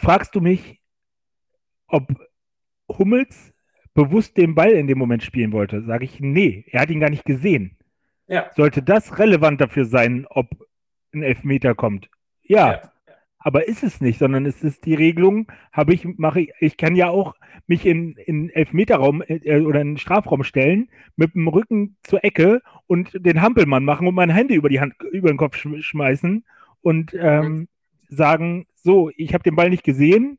Fragst 0.00 0.34
du 0.34 0.40
mich, 0.40 0.80
ob 1.86 2.08
Hummels 2.88 3.52
bewusst 3.92 4.36
den 4.38 4.54
Ball 4.54 4.70
in 4.70 4.86
dem 4.86 4.96
Moment 4.96 5.22
spielen 5.22 5.52
wollte, 5.52 5.82
sage 5.82 6.06
ich, 6.06 6.20
nee, 6.20 6.64
er 6.68 6.80
hat 6.80 6.90
ihn 6.90 7.00
gar 7.00 7.10
nicht 7.10 7.26
gesehen. 7.26 7.76
Ja. 8.26 8.50
Sollte 8.56 8.82
das 8.82 9.18
relevant 9.18 9.60
dafür 9.60 9.84
sein, 9.84 10.26
ob 10.30 10.48
ein 11.12 11.22
Elfmeter 11.22 11.74
kommt? 11.74 12.08
Ja. 12.42 12.72
ja. 12.72 12.92
Aber 13.38 13.68
ist 13.68 13.82
es 13.82 14.00
nicht, 14.00 14.18
sondern 14.18 14.46
es 14.46 14.62
ist 14.62 14.86
die 14.86 14.94
Regelung, 14.94 15.52
habe 15.70 15.92
ich, 15.92 16.06
mache 16.16 16.42
ich, 16.42 16.52
ich 16.60 16.76
kann 16.78 16.96
ja 16.96 17.10
auch 17.10 17.34
mich 17.66 17.84
in, 17.84 18.14
in 18.16 18.48
Elfmeterraum 18.48 19.22
äh, 19.26 19.60
oder 19.60 19.82
in 19.82 19.88
den 19.88 19.98
Strafraum 19.98 20.44
stellen, 20.44 20.88
mit 21.16 21.34
dem 21.34 21.46
Rücken 21.46 21.96
zur 22.04 22.24
Ecke 22.24 22.62
und 22.86 23.10
den 23.14 23.42
Hampelmann 23.42 23.84
machen 23.84 24.06
und 24.06 24.14
mein 24.14 24.30
Handy 24.30 24.54
über 24.54 24.70
die 24.70 24.80
Hand, 24.80 24.94
über 25.12 25.28
den 25.28 25.36
Kopf 25.36 25.56
sch 25.56 25.68
schmeißen 25.80 26.44
und 26.80 27.12
ähm. 27.12 27.68
Sagen, 28.10 28.66
so, 28.74 29.10
ich 29.16 29.32
habe 29.34 29.42
den 29.42 29.56
Ball 29.56 29.70
nicht 29.70 29.84
gesehen, 29.84 30.38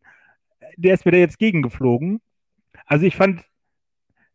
der 0.78 0.93
ist 0.93 1.05
mir 1.05 1.11
da 1.11 1.17
jetzt 1.17 1.39
gegengeflogen 1.39 2.22
also 2.86 3.05
ich 3.05 3.15
fand, 3.15 3.43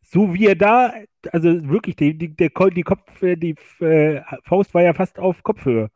so 0.02 0.34
wie 0.34 0.46
er 0.46 0.54
da, 0.54 0.94
also 1.32 1.68
wirklich, 1.68 1.96
die, 1.96 2.16
die, 2.16 2.34
der, 2.34 2.50
die 2.70 2.82
Kopf, 2.82 3.02
die 3.20 3.54
äh, 3.80 4.22
Faust 4.44 4.72
war 4.74 4.82
ja 4.82 4.94
fast 4.94 5.18
auf 5.18 5.42
Kopfhöhe. 5.42 5.90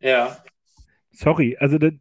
Ja. 0.00 0.36
Sorry, 1.10 1.56
also 1.58 1.78
das, 1.78 1.94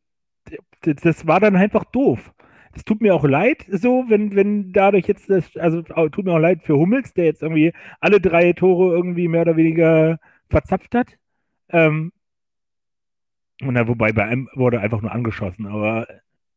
das 0.81 1.27
war 1.27 1.39
dann 1.39 1.55
einfach 1.55 1.85
doof. 1.85 2.33
Es 2.73 2.83
tut 2.83 3.01
mir 3.01 3.15
auch 3.15 3.23
leid, 3.23 3.65
so, 3.69 4.03
wenn, 4.09 4.35
wenn 4.35 4.73
dadurch 4.73 5.07
jetzt 5.07 5.29
das, 5.29 5.55
also 5.55 5.81
tut 5.81 6.25
mir 6.25 6.33
auch 6.33 6.39
leid 6.39 6.61
für 6.61 6.77
Hummels, 6.77 7.13
der 7.13 7.25
jetzt 7.25 7.41
irgendwie 7.41 7.73
alle 8.01 8.19
drei 8.19 8.51
Tore 8.51 8.93
irgendwie 8.93 9.29
mehr 9.29 9.41
oder 9.41 9.55
weniger 9.55 10.19
verzapft 10.49 10.93
hat. 10.93 11.07
Ähm, 11.69 12.11
und 13.61 13.75
dann, 13.75 13.87
wobei 13.87 14.11
bei 14.11 14.25
einem 14.25 14.49
wurde 14.53 14.79
einfach 14.79 15.01
nur 15.01 15.11
angeschossen, 15.11 15.67
aber 15.67 16.07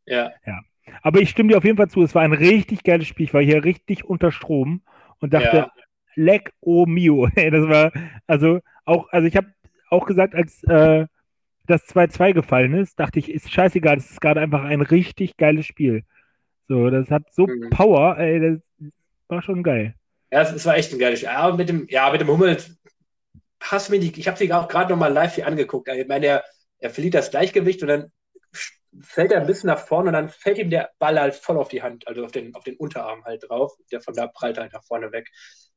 ja. 0.06 0.32
ja. 0.46 0.60
Aber 1.02 1.20
ich 1.20 1.30
stimme 1.30 1.50
dir 1.50 1.58
auf 1.58 1.64
jeden 1.64 1.76
Fall 1.76 1.88
zu, 1.88 2.02
es 2.02 2.14
war 2.14 2.22
ein 2.22 2.32
richtig 2.32 2.82
geiles 2.82 3.06
Spiel. 3.06 3.26
Ich 3.26 3.34
war 3.34 3.42
hier 3.42 3.64
richtig 3.64 4.04
unter 4.04 4.32
Strom 4.32 4.82
und 5.20 5.34
dachte, 5.34 5.56
ja. 5.56 5.72
leck 6.14 6.52
o 6.60 6.86
mio. 6.86 7.28
das 7.34 7.68
war, 7.68 7.92
also 8.26 8.60
auch, 8.84 9.08
also 9.10 9.26
ich 9.26 9.36
habe 9.36 9.48
auch 9.90 10.06
gesagt, 10.06 10.34
als 10.34 10.62
äh, 10.64 11.06
das 11.66 11.86
2-2 11.88 12.32
gefallen 12.32 12.74
ist, 12.74 12.98
dachte 12.98 13.18
ich, 13.18 13.30
ist 13.30 13.52
scheißegal, 13.52 13.96
das 13.96 14.10
ist 14.10 14.20
gerade 14.20 14.40
einfach 14.40 14.64
ein 14.64 14.80
richtig 14.80 15.36
geiles 15.36 15.66
Spiel. 15.66 16.04
So, 16.66 16.90
das 16.90 17.10
hat 17.10 17.32
so 17.32 17.46
mhm. 17.46 17.70
Power, 17.70 18.18
ey, 18.18 18.40
das 18.40 18.90
war 19.28 19.42
schon 19.42 19.62
geil. 19.62 19.94
Ja, 20.30 20.42
es 20.42 20.66
war 20.66 20.76
echt 20.76 20.92
ein 20.92 20.98
geiles 20.98 21.20
Spiel. 21.20 21.30
Ja, 21.30 21.54
mit 21.54 21.68
dem, 21.68 21.86
ja, 21.88 22.10
mit 22.10 22.20
dem 22.20 22.28
Hummel, 22.28 22.56
hast 23.60 23.90
mir 23.90 24.00
die, 24.00 24.18
ich 24.18 24.26
habe 24.26 24.38
sie 24.38 24.52
auch 24.52 24.68
gerade 24.68 24.90
nochmal 24.90 25.12
live 25.12 25.34
hier 25.34 25.46
angeguckt. 25.46 25.88
Ich 25.88 26.08
meine, 26.08 26.26
er, 26.26 26.44
er 26.78 26.90
verliert 26.90 27.14
das 27.14 27.30
Gleichgewicht 27.30 27.82
und 27.82 27.88
dann 27.88 28.12
fällt 29.00 29.32
er 29.32 29.40
ein 29.40 29.46
bisschen 29.46 29.68
nach 29.68 29.78
vorne 29.78 30.08
und 30.08 30.14
dann 30.14 30.28
fällt 30.28 30.58
ihm 30.58 30.70
der 30.70 30.90
Ball 30.98 31.20
halt 31.20 31.34
voll 31.34 31.58
auf 31.58 31.68
die 31.68 31.82
Hand, 31.82 32.08
also 32.08 32.24
auf 32.24 32.32
den, 32.32 32.54
auf 32.54 32.64
den 32.64 32.76
Unterarm 32.76 33.24
halt 33.24 33.44
drauf. 33.48 33.72
Der 33.92 34.00
von 34.00 34.14
da 34.14 34.26
prallt 34.26 34.58
halt 34.58 34.72
nach 34.72 34.84
vorne 34.84 35.12
weg. 35.12 35.28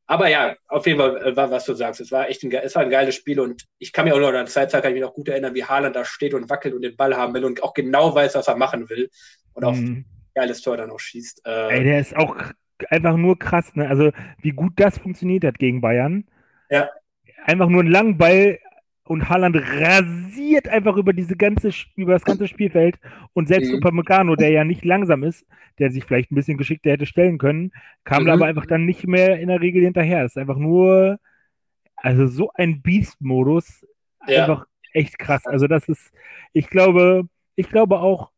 Aber 0.08 0.28
ja, 0.28 0.56
auf 0.68 0.86
jeden 0.88 1.00
Fall 1.00 1.26
äh, 1.26 1.36
war, 1.36 1.52
was 1.52 1.66
du 1.66 1.74
sagst. 1.74 2.02
Es 2.02 2.12
war 2.12 2.30
echt 2.30 2.44
ein, 2.44 2.52
es 2.52 2.76
war 2.76 2.84
ein 2.84 2.90
geiles 2.90 3.16
Spiel 3.16 3.40
und 3.40 3.66
ich 3.78 3.94
kann 3.94 4.06
mich 4.06 4.14
auch 4.14 4.20
noch 4.20 4.28
an 4.28 4.34
der 4.34 4.46
Zeit 4.48 4.72
kann 4.72 4.86
ich 4.86 4.94
mich 4.94 5.02
noch 5.02 5.14
gut 5.14 5.30
erinnern, 5.30 5.56
wie 5.56 5.64
Haaland 5.64 5.96
da 5.96 6.04
steht 6.04 6.34
und 6.34 6.50
wackelt 6.50 6.74
und 6.74 6.82
den 6.82 6.96
Ball 6.96 7.16
haben 7.16 7.34
will 7.34 7.46
und 7.46 7.64
auch 7.64 7.74
genau 7.74 8.14
weiß, 8.14 8.36
was 8.36 8.48
er 8.48 8.58
machen 8.58 8.90
will 8.90 9.10
und 9.54 9.64
auch 9.64 9.74
mhm. 9.74 9.88
ein 9.88 10.06
geiles 10.36 10.62
Tor 10.62 10.78
dann 10.78 10.92
auch 10.92 11.00
schießt. 11.00 11.46
Äh, 11.46 11.78
Ey, 11.78 11.84
der 11.84 12.00
ist 12.00 12.16
auch 12.16 12.36
einfach 12.90 13.16
nur 13.16 13.38
krass, 13.38 13.76
ne? 13.76 13.88
Also 13.88 14.12
wie 14.42 14.52
gut 14.52 14.74
das 14.78 14.98
funktioniert 14.98 15.44
hat 15.44 15.60
gegen 15.60 15.82
Bayern. 15.82 16.26
Ja. 16.70 16.90
Einfach 17.46 17.70
nur 17.70 17.82
einen 17.82 17.92
langen 17.92 18.18
Ball 18.18 18.60
und 19.12 19.28
Haaland 19.28 19.58
rasiert 19.58 20.70
einfach 20.70 20.96
über 20.96 21.12
diese 21.12 21.36
ganze, 21.36 21.72
über 21.98 22.14
das 22.14 22.24
ganze 22.24 22.48
Spielfeld 22.48 22.98
und 23.34 23.50
selbst 23.50 23.70
mhm. 23.70 23.80
Upamecano, 23.80 24.38
der 24.38 24.52
ja 24.52 24.64
nicht 24.64 24.86
langsam 24.86 25.24
ist, 25.24 25.46
der 25.80 25.92
sich 25.92 26.06
vielleicht 26.06 26.32
ein 26.32 26.36
bisschen 26.36 26.58
geschickter 26.58 26.92
hätte 26.92 27.06
stellen 27.06 27.38
können, 27.38 27.74
kam 28.06 28.24
mhm. 28.24 28.30
aber 28.30 28.46
einfach 28.46 28.66
dann 28.66 28.86
nicht 28.86 29.06
mehr 29.06 29.38
in 29.42 29.50
der 29.50 29.60
Regel 29.60 29.84
hinterher. 29.84 30.24
Das 30.24 30.32
ist 30.32 30.38
einfach 30.38 30.56
nur, 30.56 31.20
also 31.98 32.26
so 32.26 32.52
ein 32.54 32.82
Beast-Modus, 32.82 33.86
ja. 34.28 34.44
einfach 34.44 34.66
echt 34.94 35.20
krass. 35.20 35.46
Also 35.46 35.68
das 35.68 35.90
ist, 35.90 36.14
ich 36.54 36.70
glaube, 36.70 37.28
ich 37.58 37.68
glaube 37.68 38.00
auch, 38.00 38.32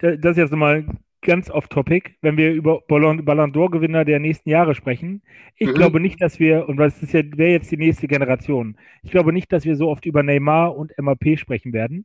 das 0.00 0.32
ist 0.32 0.36
jetzt 0.36 0.50
nochmal 0.50 0.84
ganz 1.22 1.50
off-topic, 1.50 2.12
wenn 2.22 2.36
wir 2.36 2.52
über 2.52 2.80
Ballon, 2.88 3.24
Ballon 3.24 3.52
d'Or-Gewinner 3.52 4.04
der 4.04 4.20
nächsten 4.20 4.48
Jahre 4.50 4.74
sprechen. 4.74 5.22
Ich 5.56 5.68
Mhm. 5.68 5.74
glaube 5.74 6.00
nicht, 6.00 6.20
dass 6.20 6.38
wir, 6.40 6.68
und 6.68 6.78
was 6.78 7.02
ist 7.02 7.12
ja, 7.12 7.20
wäre 7.36 7.52
jetzt 7.52 7.70
die 7.70 7.76
nächste 7.76 8.08
Generation, 8.08 8.76
ich 9.02 9.10
glaube 9.10 9.32
nicht, 9.32 9.52
dass 9.52 9.64
wir 9.64 9.76
so 9.76 9.88
oft 9.88 10.06
über 10.06 10.22
Neymar 10.22 10.76
und 10.76 10.92
MAP 10.98 11.38
sprechen 11.38 11.72
werden, 11.72 12.04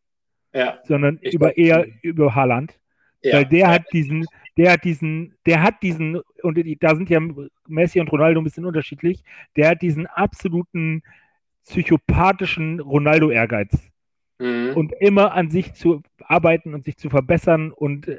Ja, 0.54 0.80
sondern 0.84 1.20
Ich 1.22 1.34
über 1.34 1.58
eher 1.58 1.86
über 2.02 2.34
Haaland. 2.36 2.80
ja. 3.22 3.38
Weil 3.38 3.46
der 3.46 3.68
hat 3.70 3.84
diesen, 3.92 4.26
der 4.58 4.72
hat 4.74 4.84
diesen, 4.84 5.34
der 5.46 5.62
hat 5.64 5.82
diesen, 5.84 6.22
und 6.44 6.58
da 6.82 6.96
sind 6.96 7.10
ja 7.10 7.20
Messi 7.68 8.00
und 8.00 8.12
Ronaldo 8.12 8.40
ein 8.40 8.44
bisschen 8.44 8.66
unterschiedlich, 8.66 9.24
der 9.56 9.70
hat 9.70 9.82
diesen 9.82 10.08
absoluten 10.08 11.02
psychopathischen 11.66 12.80
Ronaldo-Ehrgeiz 12.80 13.92
Mhm. 14.40 14.74
und 14.76 14.92
immer 15.00 15.34
an 15.34 15.50
sich 15.50 15.74
zu 15.74 16.02
arbeiten 16.20 16.74
und 16.74 16.84
sich 16.84 16.98
zu 16.98 17.10
verbessern 17.10 17.72
und 17.72 18.08
äh, 18.10 18.18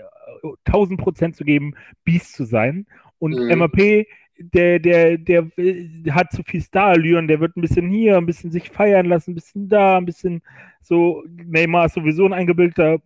1000 0.65 1.01
Prozent 1.01 1.37
zu 1.37 1.45
geben, 1.45 1.75
Biest 2.05 2.35
zu 2.35 2.45
sein. 2.45 2.87
Und 3.19 3.35
Mhm. 3.35 3.59
MAP, 3.59 4.07
der, 4.39 4.79
der, 4.79 5.17
der 5.19 5.49
äh, 5.57 5.89
hat 6.11 6.33
zu 6.33 6.43
viel 6.43 6.61
Starallüren, 6.61 7.29
der 7.29 7.41
wird 7.41 7.57
ein 7.57 7.63
bisschen 7.63 7.89
hier, 7.89 8.17
ein 8.17 8.27
bisschen 8.27 8.51
sich 8.51 8.71
feiern 8.71 9.07
lassen, 9.07 9.33
ein 9.33 9.35
bisschen 9.35 9.69
da, 9.69 9.97
ein 9.97 10.05
bisschen 10.07 10.43
so, 10.83 11.25
Neymar 11.27 11.87
ist 11.87 11.95
sowieso 11.95 12.27
ein 12.27 12.33
eingebildeter, 12.33 12.99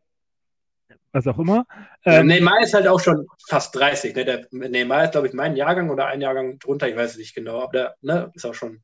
was 1.12 1.26
auch 1.26 1.38
immer. 1.38 1.66
Ja, 2.04 2.20
Ähm, 2.20 2.26
Neymar 2.26 2.60
ist 2.62 2.74
halt 2.74 2.86
auch 2.88 3.00
schon 3.00 3.26
fast 3.48 3.74
30. 3.76 4.14
Ne? 4.14 4.24
Der 4.24 4.46
Neymar 4.50 5.04
ist, 5.04 5.12
glaube 5.12 5.28
ich, 5.28 5.32
mein 5.32 5.56
Jahrgang 5.56 5.90
oder 5.90 6.06
ein 6.06 6.20
Jahrgang 6.20 6.58
drunter, 6.58 6.88
ich 6.88 6.96
weiß 6.96 7.12
es 7.12 7.18
nicht 7.18 7.34
genau, 7.34 7.62
aber 7.62 7.72
der 7.72 7.94
ne, 8.00 8.30
ist 8.34 8.44
auch 8.44 8.54
schon 8.54 8.82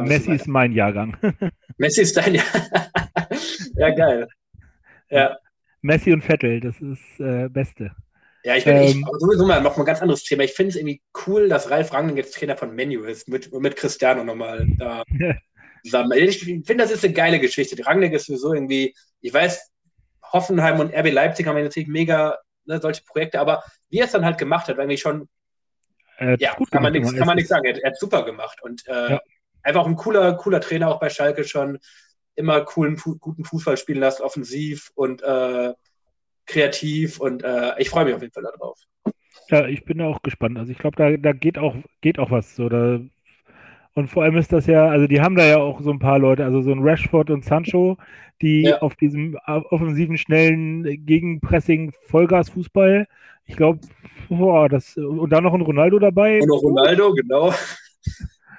Messi 0.00 0.32
ist 0.32 0.48
mein 0.48 0.72
Jahrgang. 0.72 1.16
Messi 1.78 2.02
ist 2.02 2.16
dein 2.16 2.34
Jahr. 2.34 2.44
ja, 3.76 3.90
geil. 3.90 4.28
Ja, 5.10 5.36
Messi 5.86 6.12
und 6.12 6.22
Vettel, 6.24 6.60
das 6.60 6.80
ist 6.80 7.20
äh, 7.20 7.48
Beste. 7.48 7.94
ja 8.44 8.56
ich 8.56 8.66
bin 8.66 8.76
ich, 8.76 8.96
Ähm, 8.96 9.06
aber 9.06 9.18
sowieso 9.18 9.46
mal 9.46 9.60
noch 9.60 9.76
mal 9.76 9.82
ein 9.82 9.86
ganz 9.86 10.02
anderes 10.02 10.22
Thema. 10.24 10.44
Ich 10.44 10.52
finde 10.54 10.70
es 10.70 10.76
irgendwie 10.76 11.02
cool, 11.26 11.48
dass 11.48 11.70
Ralf 11.70 11.92
Rangnick 11.92 12.16
jetzt 12.16 12.34
Trainer 12.34 12.56
von 12.56 12.74
Menu 12.74 13.02
ist, 13.04 13.28
mit, 13.28 13.52
mit 13.52 13.76
Cristiano 13.76 14.24
nochmal 14.24 14.68
da 14.78 15.04
zusammen. 15.84 16.12
Ich 16.14 16.40
finde, 16.40 16.78
das 16.78 16.92
ist 16.92 17.04
eine 17.04 17.14
geile 17.14 17.40
Geschichte. 17.40 17.84
Rangnick 17.86 18.12
ist 18.14 18.26
sowieso 18.26 18.54
irgendwie, 18.54 18.94
ich 19.20 19.34
weiß, 19.34 19.70
Hoffenheim 20.32 20.80
und 20.80 20.94
RB 20.94 21.12
Leipzig 21.12 21.46
haben 21.46 21.58
ja 21.58 21.64
natürlich 21.64 21.88
mega 21.88 22.38
ne, 22.66 22.80
solche 22.80 23.02
Projekte, 23.04 23.40
aber 23.40 23.64
wie 23.90 23.98
er 24.00 24.06
es 24.06 24.12
dann 24.12 24.24
halt 24.26 24.38
gemacht 24.38 24.68
hat, 24.68 24.76
war 24.78 24.84
irgendwie 24.84 24.98
schon 24.98 25.28
Äh, 26.18 26.38
Ja, 26.38 26.50
gut 26.54 26.70
kann 26.70 26.82
man 26.82 26.92
nichts 26.92 27.14
kann 27.14 27.26
man 27.26 27.36
nichts 27.36 27.48
sagen. 27.50 27.64
Er, 27.64 27.82
er 27.82 27.90
hat 27.90 27.98
super 27.98 28.24
gemacht 28.24 28.60
und 28.62 28.86
äh, 28.86 29.12
Ja. 29.12 29.20
einfach 29.62 29.86
ein 29.86 29.96
cooler, 29.96 30.34
cooler 30.36 30.60
Trainer 30.60 30.88
auch 30.88 31.00
bei 31.00 31.10
Schalke 31.10 31.44
schon. 31.44 31.78
Immer 32.36 32.60
coolen, 32.62 32.96
fu 32.96 33.16
guten 33.16 33.44
Fußball 33.44 33.76
spielen 33.76 34.00
lassen, 34.00 34.22
offensiv 34.22 34.90
und 34.94 35.22
äh, 35.22 35.72
kreativ 36.46 37.18
und 37.18 37.42
äh, 37.42 37.72
ich 37.78 37.90
freue 37.90 38.04
mich 38.04 38.14
auf 38.14 38.22
jeden 38.22 38.32
Fall 38.32 38.44
darauf. 38.44 38.78
Ja, 39.48 39.66
ich 39.66 39.84
bin 39.84 39.98
da 39.98 40.06
auch 40.06 40.22
gespannt. 40.22 40.58
Also 40.58 40.72
ich 40.72 40.78
glaube, 40.78 40.96
da, 40.96 41.16
da 41.16 41.32
geht 41.32 41.58
auch, 41.58 41.74
geht 42.00 42.18
auch 42.18 42.30
was. 42.30 42.54
So, 42.56 42.68
da, 42.68 43.00
und 43.94 44.08
vor 44.08 44.22
allem 44.22 44.36
ist 44.36 44.52
das 44.52 44.66
ja, 44.66 44.86
also 44.86 45.06
die 45.06 45.20
haben 45.20 45.36
da 45.36 45.46
ja 45.46 45.56
auch 45.58 45.80
so 45.80 45.90
ein 45.90 45.98
paar 45.98 46.18
Leute, 46.18 46.44
also 46.44 46.62
so 46.62 46.70
ein 46.70 46.82
Rashford 46.82 47.30
und 47.30 47.44
Sancho, 47.44 47.96
die 48.42 48.64
Ja. 48.64 48.82
auf 48.82 48.94
diesem 48.96 49.38
offensiven, 49.46 50.18
schnellen 50.18 50.84
Gegenpressing 51.06 51.92
Vollgas-Fußball, 52.08 53.08
ich 53.46 53.56
glaube, 53.56 53.80
das, 54.68 54.96
und 54.96 55.30
dann 55.30 55.44
noch 55.44 55.54
ein 55.54 55.60
Ronaldo 55.60 55.98
dabei. 55.98 56.40
Und 56.40 56.48
noch 56.48 56.62
Ronaldo, 56.62 57.14
genau. 57.14 57.54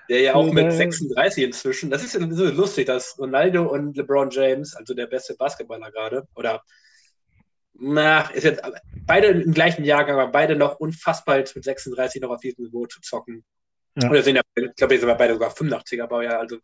Der 0.09 0.21
ja 0.21 0.35
auch 0.35 0.51
mit 0.53 0.71
36 0.71 1.43
inzwischen, 1.43 1.89
das 1.89 2.03
ist 2.03 2.13
ja 2.13 2.21
so 2.31 2.45
lustig, 2.45 2.85
dass 2.85 3.17
Ronaldo 3.19 3.63
und 3.67 3.97
LeBron 3.97 4.29
James, 4.29 4.75
also 4.75 4.93
der 4.93 5.07
beste 5.07 5.35
Basketballer 5.35 5.91
gerade, 5.91 6.27
oder 6.35 6.63
na, 7.79 8.21
ist 8.31 8.43
jetzt 8.43 8.61
beide 9.05 9.27
im 9.27 9.53
gleichen 9.53 9.83
Jahrgang, 9.83 10.17
aber 10.17 10.31
beide 10.31 10.55
noch 10.55 10.79
unfassbar 10.79 11.37
mit 11.37 11.63
36 11.63 12.21
noch 12.21 12.31
auf 12.31 12.39
diesem 12.41 12.65
Niveau 12.65 12.85
zu 12.87 13.01
zocken. 13.01 13.43
Ja. 14.01 14.09
Oder 14.09 14.23
sind 14.23 14.35
ja, 14.35 14.41
ich 14.55 14.75
glaube, 14.75 14.93
die 14.95 14.99
sind 14.99 15.17
beide 15.17 15.33
sogar 15.33 15.51
85er, 15.51 16.03
aber 16.03 16.23
ja, 16.23 16.39
also 16.39 16.57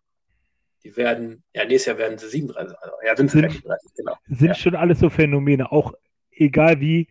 die 0.83 0.95
werden, 0.97 1.43
ja, 1.53 1.65
nächstes 1.65 1.85
Jahr 1.87 1.97
werden 1.97 2.17
sie 2.17 2.29
37, 2.29 2.77
also, 2.79 2.95
ja, 3.05 3.15
sind 3.15 3.31
sie 3.31 3.39
Sind- 3.39 3.51
36, 3.51 3.91
genau. 3.95 4.15
sind 4.27 4.47
Ja. 4.47 4.55
schon 4.55 4.75
alles 4.75 4.99
so 4.99 5.09
Phänomene, 5.09 5.71
auch 5.71 5.93
egal 6.31 6.79
wie, 6.79 7.07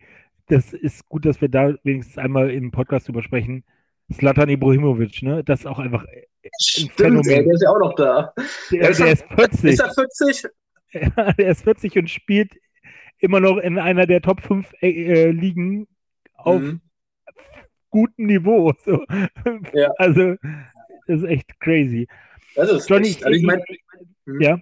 das 0.47 0.73
ist 0.73 1.07
gut, 1.07 1.25
dass 1.25 1.39
wir 1.41 1.49
da 1.49 1.73
wenigstens 1.83 2.17
einmal 2.17 2.51
im 2.51 2.71
Podcast 2.71 3.07
drüber 3.07 3.23
sprechen. 3.23 3.63
Slatan 4.11 4.49
Ibrahimovic, 4.49 5.21
ne? 5.23 5.43
Das 5.43 5.61
ist 5.61 5.65
auch 5.65 5.79
einfach 5.79 6.05
Stimmt, 6.59 6.91
Phänomen. 6.93 7.29
ey, 7.29 7.43
der 7.45 7.53
ist 7.53 7.61
ja 7.63 7.69
auch 7.69 7.79
noch 7.79 7.95
da. 7.95 8.33
Der, 8.71 8.81
Ja, 8.81 8.93
schon- 8.93 9.05
der 9.05 9.13
ist 9.13 9.25
40. 9.35 9.63
Ist 9.71 9.79
er 9.79 9.93
40? 9.93 10.43
Ja, 11.17 11.33
der 11.33 11.49
ist 11.49 11.63
40 11.63 11.97
und 11.97 12.09
spielt 12.09 12.51
immer 13.17 13.39
noch 13.39 13.57
in 13.57 13.79
einer 13.79 14.05
der 14.05 14.21
Top 14.21 14.41
5 14.41 14.71
äh, 14.81 15.31
Ligen 15.31 15.87
auf 16.35 16.61
Mhm. 16.61 16.81
gutem 17.89 18.27
Niveau. 18.27 18.73
So. 18.85 19.03
Ja. 19.73 19.91
Also, 19.97 20.35
das 21.07 21.21
ist 21.21 21.23
echt 21.23 21.59
crazy. 21.59 22.07
Das 22.55 22.69
ist 22.71 22.87
Johnny, 22.89 23.07
echt, 23.07 23.25
also 23.25 23.35
ich 23.37 23.43
meine, 23.43 23.63
Ja. 24.39 24.59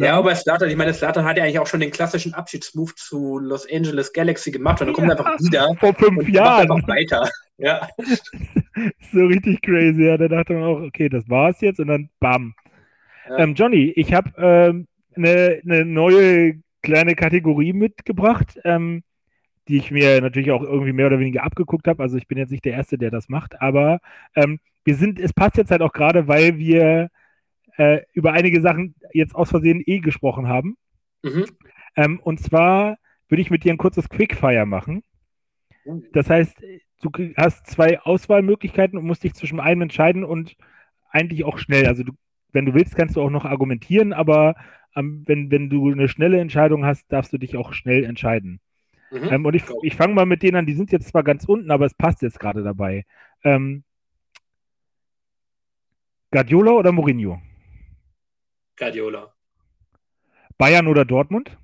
Ja, 0.00 0.16
aber 0.16 0.34
Slatan, 0.34 0.70
ich 0.70 0.76
meine, 0.76 0.94
Slatan 0.94 1.24
hat 1.24 1.36
ja 1.36 1.44
eigentlich 1.44 1.58
auch 1.58 1.66
schon 1.66 1.80
den 1.80 1.90
klassischen 1.90 2.32
Abschiedsmove 2.32 2.94
zu 2.94 3.38
Los 3.38 3.66
Angeles 3.70 4.12
Galaxy 4.12 4.50
gemacht 4.50 4.80
und 4.80 4.88
dann 4.88 4.94
kommt 4.94 5.10
er 5.10 5.18
einfach 5.18 5.38
wieder 5.40 5.74
Vor 5.78 5.94
fünf 5.94 6.18
und 6.18 6.24
macht 6.24 6.34
Jahren. 6.34 6.70
einfach 6.70 6.88
weiter. 6.88 7.28
Ja, 7.62 7.86
So 9.12 9.26
richtig 9.26 9.60
crazy. 9.60 10.04
Ja, 10.04 10.16
da 10.16 10.28
dachte 10.28 10.54
man 10.54 10.62
auch, 10.62 10.80
okay, 10.80 11.10
das 11.10 11.28
war's 11.28 11.60
jetzt 11.60 11.78
und 11.78 11.88
dann 11.88 12.08
bam. 12.18 12.54
Ja. 13.28 13.40
Ähm, 13.40 13.54
Johnny, 13.54 13.92
ich 13.96 14.14
habe 14.14 14.30
ähm, 14.38 14.86
eine, 15.14 15.60
eine 15.62 15.84
neue 15.84 16.54
kleine 16.82 17.14
Kategorie 17.14 17.74
mitgebracht, 17.74 18.58
ähm, 18.64 19.02
die 19.68 19.76
ich 19.76 19.90
mir 19.90 20.22
natürlich 20.22 20.50
auch 20.52 20.62
irgendwie 20.62 20.94
mehr 20.94 21.08
oder 21.08 21.18
weniger 21.18 21.44
abgeguckt 21.44 21.86
habe. 21.86 22.02
Also 22.02 22.16
ich 22.16 22.26
bin 22.26 22.38
jetzt 22.38 22.50
nicht 22.50 22.64
der 22.64 22.72
Erste, 22.72 22.96
der 22.96 23.10
das 23.10 23.28
macht, 23.28 23.60
aber 23.60 24.00
ähm, 24.34 24.58
wir 24.84 24.94
sind, 24.94 25.20
es 25.20 25.34
passt 25.34 25.58
jetzt 25.58 25.70
halt 25.70 25.82
auch 25.82 25.92
gerade, 25.92 26.28
weil 26.28 26.56
wir 26.56 27.10
äh, 27.76 28.02
über 28.12 28.32
einige 28.32 28.60
Sachen 28.60 28.94
jetzt 29.12 29.34
aus 29.34 29.50
Versehen 29.50 29.82
eh 29.84 30.00
gesprochen 30.00 30.48
haben. 30.48 30.76
mhm. 31.22 31.46
Ähm, 31.96 32.20
und 32.20 32.38
zwar 32.38 32.98
würde 33.28 33.42
ich 33.42 33.50
mit 33.50 33.64
dir 33.64 33.72
ein 33.72 33.78
kurzes 33.78 34.08
Quickfire 34.08 34.64
machen. 34.64 35.02
Das 36.12 36.30
heißt, 36.30 36.62
du 37.02 37.10
hast 37.36 37.66
zwei 37.66 38.00
Auswahlmöglichkeiten 38.00 38.98
und 38.98 39.06
musst 39.06 39.24
dich 39.24 39.34
zwischen 39.34 39.60
einem 39.60 39.82
entscheiden 39.82 40.24
und 40.24 40.56
eigentlich 41.10 41.44
auch 41.44 41.58
schnell. 41.58 41.86
Also 41.86 42.02
du, 42.04 42.12
wenn 42.52 42.66
du 42.66 42.74
willst, 42.74 42.96
kannst 42.96 43.16
du 43.16 43.22
auch 43.22 43.30
noch 43.30 43.44
argumentieren, 43.44 44.12
aber 44.12 44.54
ähm, 44.94 45.22
wenn, 45.26 45.50
wenn 45.50 45.70
du 45.70 45.90
eine 45.90 46.08
schnelle 46.08 46.40
Entscheidung 46.40 46.84
hast, 46.84 47.10
darfst 47.12 47.32
du 47.32 47.38
dich 47.38 47.56
auch 47.56 47.72
schnell 47.72 48.04
entscheiden. 48.04 48.60
Mhm. 49.10 49.28
Ähm, 49.30 49.46
und 49.46 49.54
ich, 49.54 49.64
ich 49.82 49.96
fange 49.96 50.14
mal 50.14 50.26
mit 50.26 50.42
denen 50.42 50.56
an, 50.56 50.66
die 50.66 50.74
sind 50.74 50.92
jetzt 50.92 51.08
zwar 51.08 51.24
ganz 51.24 51.44
unten, 51.44 51.70
aber 51.70 51.86
es 51.86 51.94
passt 51.94 52.22
jetzt 52.22 52.38
gerade 52.38 52.62
dabei. 52.62 53.04
Ähm, 53.42 53.84
Guardiola 56.30 56.72
oder 56.72 56.92
Mourinho? 56.92 57.40
Guardiola. 58.80 59.30
Bayern 60.56 60.86
oder 60.86 61.04
Dortmund? 61.04 61.54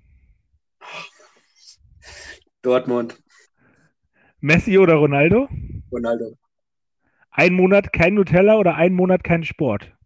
Dortmund. 2.61 3.19
Messi 4.41 4.79
oder 4.79 4.97
Ronaldo? 4.97 5.49
Ronaldo. 5.91 6.37
Ein 7.31 7.55
Monat 7.55 7.95
kein 7.95 8.15
Nutella 8.15 8.59
oder 8.59 8.75
ein 8.75 8.93
Monat 8.93 9.25
kein 9.25 9.45
Sport? 9.45 9.97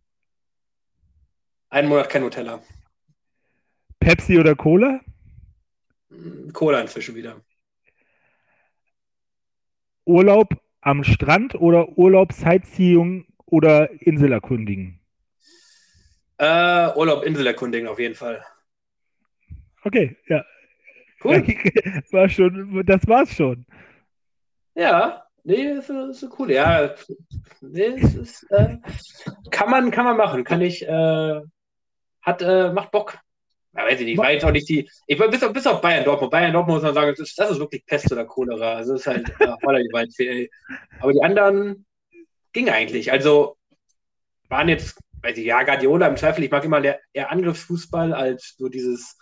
Einen 1.71 1.89
Monat 1.89 2.11
kein 2.11 2.23
Nutella. 2.23 2.63
Pepsi 3.99 4.39
oder 4.39 4.55
Cola? 4.55 5.01
Mm, 6.11 6.53
Cola 6.53 6.81
inzwischen 6.81 7.17
wieder. 7.17 7.41
Urlaub 10.05 10.63
am 10.81 11.03
Strand 11.03 11.57
oder 11.57 11.99
Urlaub 11.99 12.33
Sightseeing 12.33 13.27
oder 13.47 13.91
Insel 14.01 14.31
erkundigen? 14.31 15.00
Äh, 16.41 16.97
Urlaub, 16.97 17.22
Insel 17.24 17.47
erkundigen 17.47 17.86
auf 17.86 17.99
jeden 17.99 18.14
Fall. 18.14 18.43
Okay, 19.84 20.16
ja. 20.26 20.43
Cool. 21.22 21.47
War 22.12 22.30
schon, 22.30 22.82
das 22.86 23.07
war's 23.07 23.34
schon. 23.34 23.66
Ja, 24.74 25.22
nee, 25.45 25.66
ist, 25.72 25.91
ist 25.91 26.26
cool. 26.38 26.51
Ja, 26.51 26.95
nee, 27.61 27.88
ist, 27.88 28.51
äh, 28.51 28.78
kann 29.51 29.70
man, 29.70 29.91
kann 29.91 30.07
man 30.07 30.16
machen. 30.16 30.43
Kann 30.45 30.62
ich, 30.62 30.82
äh, 30.88 31.41
hat, 32.22 32.41
äh, 32.41 32.72
macht 32.72 32.91
Bock. 32.91 33.18
Ja, 33.76 33.84
weiß 33.84 34.01
ich 34.01 34.07
nicht, 34.07 34.16
war 34.16 34.32
jetzt 34.32 34.45
auch 34.47 34.51
nicht 34.51 34.68
die. 34.70 34.88
Ich 35.07 35.18
war 35.18 35.28
bis 35.28 35.43
auf, 35.43 35.53
bis 35.53 35.66
auf 35.66 35.82
Bayern 35.82 36.05
Dortmund. 36.05 36.32
Bayern 36.32 36.55
Dortmund 36.55 36.76
muss 36.76 36.84
man 36.84 36.95
sagen, 36.95 37.11
das 37.11 37.20
ist, 37.20 37.38
das 37.38 37.51
ist 37.51 37.59
wirklich 37.59 37.84
Pest 37.84 38.11
oder 38.11 38.24
Cholera. 38.24 38.76
Also 38.76 38.95
ist 38.95 39.07
halt 39.07 39.28
äh, 39.41 39.53
voller 39.61 39.82
Gewalt. 39.82 40.14
Aber 41.01 41.12
die 41.12 41.22
anderen 41.22 41.84
ging 42.55 42.70
eigentlich. 42.70 43.12
Also 43.12 43.59
waren 44.49 44.68
jetzt, 44.70 44.99
weiß 45.23 45.37
ich, 45.37 45.45
ja, 45.45 45.62
Guardiola 45.62 46.07
im 46.07 46.16
Zweifel, 46.16 46.45
ich 46.45 46.51
mag 46.51 46.64
immer 46.64 46.83
eher, 46.83 47.31
Angriffsfußball 47.31 48.12
als 48.12 48.55
so 48.57 48.68
dieses, 48.68 49.18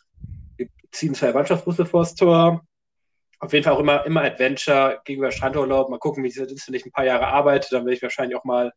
wir 0.56 0.68
ziehen 0.90 1.14
zwei 1.14 1.32
Mannschaftsbusse 1.32 1.86
vors 1.86 2.14
Tor. 2.14 2.64
Auf 3.40 3.52
jeden 3.52 3.64
Fall 3.64 3.74
auch 3.74 3.80
immer, 3.80 4.04
immer 4.04 4.22
Adventure 4.22 5.00
gegenüber 5.04 5.30
Strandurlaub. 5.30 5.90
Mal 5.90 5.98
gucken, 5.98 6.24
wie 6.24 6.28
es 6.28 6.36
ist, 6.36 6.66
wenn 6.66 6.74
ich 6.74 6.84
ein 6.84 6.92
paar 6.92 7.04
Jahre 7.04 7.28
arbeite. 7.28 7.68
Dann 7.70 7.84
werde 7.84 7.94
ich 7.94 8.02
wahrscheinlich 8.02 8.36
auch 8.36 8.44
mal 8.44 8.72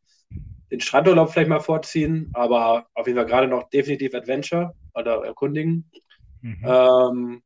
den 0.72 0.80
Strandurlaub 0.80 1.32
vielleicht 1.32 1.50
mal 1.50 1.60
vorziehen. 1.60 2.30
Aber 2.34 2.86
auf 2.94 3.08
jeden 3.08 3.18
Fall 3.18 3.26
gerade 3.26 3.48
noch 3.48 3.70
definitiv 3.72 4.14
Adventure 4.14 4.76
oder 4.94 5.26
erkundigen. 5.26 5.90
Mhm. 6.42 6.64
Ähm, 6.64 7.42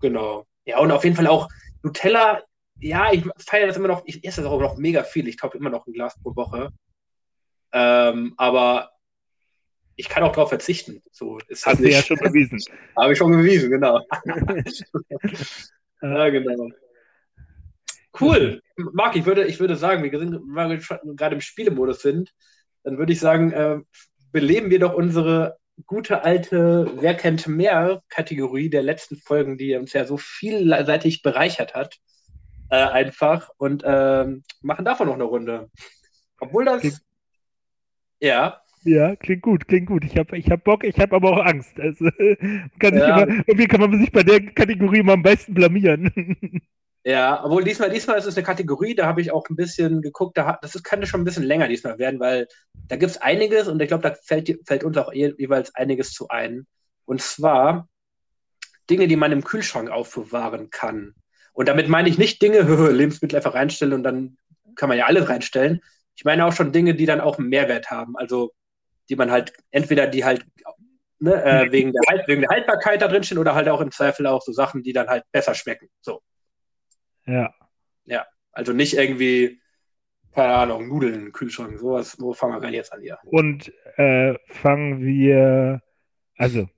genau. 0.00 0.46
Ja, 0.64 0.80
und 0.80 0.90
auf 0.90 1.04
jeden 1.04 1.14
Fall 1.14 1.28
auch 1.28 1.48
Nutella. 1.82 2.42
Ja, 2.80 3.12
ich 3.12 3.24
feiere 3.38 3.68
das 3.68 3.76
immer 3.76 3.88
noch. 3.88 4.02
Ich 4.04 4.24
esse 4.24 4.42
das 4.42 4.50
auch 4.50 4.60
noch 4.60 4.76
mega 4.76 5.04
viel. 5.04 5.28
Ich 5.28 5.38
kaufe 5.38 5.56
immer 5.56 5.70
noch 5.70 5.86
ein 5.86 5.92
Glas 5.92 6.20
pro 6.20 6.34
Woche. 6.34 6.70
Ähm, 7.74 8.34
aber 8.36 8.92
ich 9.96 10.08
kann 10.08 10.22
auch 10.22 10.32
darauf 10.32 10.48
verzichten. 10.48 11.02
So 11.10 11.38
ist 11.48 11.66
Hast 11.66 11.80
du 11.80 11.90
ja 11.90 12.02
schon 12.02 12.18
bewiesen. 12.18 12.58
Habe 12.96 13.12
ich 13.12 13.18
schon 13.18 13.32
bewiesen, 13.32 13.70
genau. 13.70 14.00
ja, 16.02 16.28
genau. 16.30 16.68
Cool. 18.18 18.62
Marc, 18.76 19.16
ich 19.16 19.26
würde, 19.26 19.44
ich 19.44 19.58
würde 19.58 19.74
sagen, 19.74 20.04
wir 20.04 20.18
sind, 20.18 20.40
weil 20.54 20.70
wir 20.70 21.00
gerade 21.16 21.34
im 21.34 21.40
Spielemodus 21.40 22.00
sind, 22.00 22.32
dann 22.84 22.96
würde 22.96 23.12
ich 23.12 23.18
sagen, 23.18 23.52
äh, 23.52 23.80
beleben 24.30 24.70
wir 24.70 24.78
doch 24.78 24.94
unsere 24.94 25.58
gute 25.86 26.22
alte 26.22 26.92
Wer 27.00 27.14
kennt 27.14 27.48
mehr 27.48 28.02
Kategorie 28.08 28.70
der 28.70 28.84
letzten 28.84 29.16
Folgen, 29.16 29.58
die 29.58 29.74
uns 29.74 29.92
ja 29.92 30.04
so 30.04 30.16
vielseitig 30.16 31.22
bereichert 31.22 31.74
hat, 31.74 31.98
äh, 32.70 32.76
einfach 32.76 33.50
und 33.56 33.82
äh, 33.82 34.26
machen 34.60 34.84
davon 34.84 35.08
noch 35.08 35.14
eine 35.14 35.24
Runde. 35.24 35.70
Obwohl 36.38 36.64
das. 36.64 37.00
Ja. 38.24 38.62
Ja, 38.84 39.16
klingt 39.16 39.42
gut, 39.42 39.68
klingt 39.68 39.86
gut. 39.86 40.02
Ich 40.04 40.16
habe 40.16 40.38
ich 40.38 40.50
hab 40.50 40.64
Bock, 40.64 40.82
ich 40.82 40.98
habe 40.98 41.16
aber 41.16 41.32
auch 41.32 41.44
Angst. 41.44 41.78
Also, 41.78 42.06
kann 42.78 42.96
ja. 42.96 43.22
immer, 43.22 43.44
irgendwie 43.46 43.66
kann 43.66 43.80
man 43.80 43.98
sich 43.98 44.10
bei 44.10 44.22
der 44.22 44.40
Kategorie 44.40 45.02
mal 45.02 45.14
am 45.14 45.22
besten 45.22 45.54
blamieren. 45.54 46.10
Ja, 47.06 47.44
obwohl 47.44 47.64
diesmal, 47.64 47.90
diesmal 47.90 48.16
ist 48.16 48.24
es 48.24 48.34
eine 48.34 48.46
Kategorie, 48.46 48.94
da 48.94 49.04
habe 49.04 49.20
ich 49.20 49.30
auch 49.30 49.46
ein 49.50 49.56
bisschen 49.56 50.00
geguckt, 50.00 50.38
da, 50.38 50.58
das 50.62 50.74
ist, 50.74 50.84
könnte 50.84 51.06
schon 51.06 51.20
ein 51.20 51.24
bisschen 51.24 51.42
länger 51.42 51.68
diesmal 51.68 51.98
werden, 51.98 52.18
weil 52.18 52.48
da 52.88 52.96
gibt 52.96 53.10
es 53.10 53.20
einiges 53.20 53.68
und 53.68 53.78
ich 53.82 53.88
glaube, 53.88 54.02
da 54.02 54.14
fällt, 54.14 54.58
fällt 54.66 54.84
uns 54.84 54.96
auch 54.96 55.12
jeweils 55.12 55.74
einiges 55.74 56.12
zu 56.12 56.28
ein. 56.28 56.66
Und 57.04 57.20
zwar 57.20 57.90
Dinge, 58.88 59.06
die 59.06 59.16
man 59.16 59.32
im 59.32 59.44
Kühlschrank 59.44 59.90
aufbewahren 59.90 60.70
kann. 60.70 61.14
Und 61.52 61.68
damit 61.68 61.90
meine 61.90 62.08
ich 62.08 62.16
nicht 62.16 62.40
Dinge, 62.40 62.62
Lebensmittel 62.90 63.36
einfach 63.36 63.52
reinstellen 63.52 63.92
und 63.92 64.02
dann 64.02 64.38
kann 64.74 64.88
man 64.88 64.96
ja 64.96 65.04
alles 65.04 65.28
reinstellen. 65.28 65.82
Ich 66.16 66.24
meine 66.24 66.46
auch 66.46 66.52
schon 66.52 66.72
Dinge, 66.72 66.94
die 66.94 67.06
dann 67.06 67.20
auch 67.20 67.38
einen 67.38 67.48
Mehrwert 67.48 67.90
haben. 67.90 68.16
Also 68.16 68.52
die 69.08 69.16
man 69.16 69.30
halt, 69.30 69.52
entweder 69.70 70.06
die 70.06 70.24
halt 70.24 70.46
ne, 71.18 71.42
äh, 71.44 71.72
wegen, 71.72 71.92
der 71.92 72.02
halt, 72.08 72.28
wegen 72.28 72.42
der 72.42 72.50
Haltbarkeit 72.50 73.02
da 73.02 73.08
drin 73.08 73.22
stehen 73.22 73.38
oder 73.38 73.54
halt 73.54 73.68
auch 73.68 73.80
im 73.80 73.90
Zweifel 73.90 74.26
auch 74.26 74.42
so 74.42 74.52
Sachen, 74.52 74.82
die 74.82 74.92
dann 74.92 75.08
halt 75.08 75.24
besser 75.32 75.54
schmecken. 75.54 75.88
So. 76.00 76.22
Ja. 77.26 77.52
Ja, 78.04 78.26
also 78.52 78.72
nicht 78.72 78.94
irgendwie, 78.94 79.60
keine 80.32 80.54
Ahnung, 80.54 80.88
Nudeln 80.88 81.26
im 81.26 81.32
Kühlschrank, 81.32 81.78
sowas, 81.78 82.16
wo 82.18 82.32
fangen 82.32 82.54
wir 82.54 82.60
denn 82.60 82.74
jetzt 82.74 82.92
an 82.92 83.00
hier? 83.00 83.18
Und 83.24 83.72
äh, 83.96 84.34
fangen 84.46 85.04
wir, 85.04 85.82
also, 86.36 86.68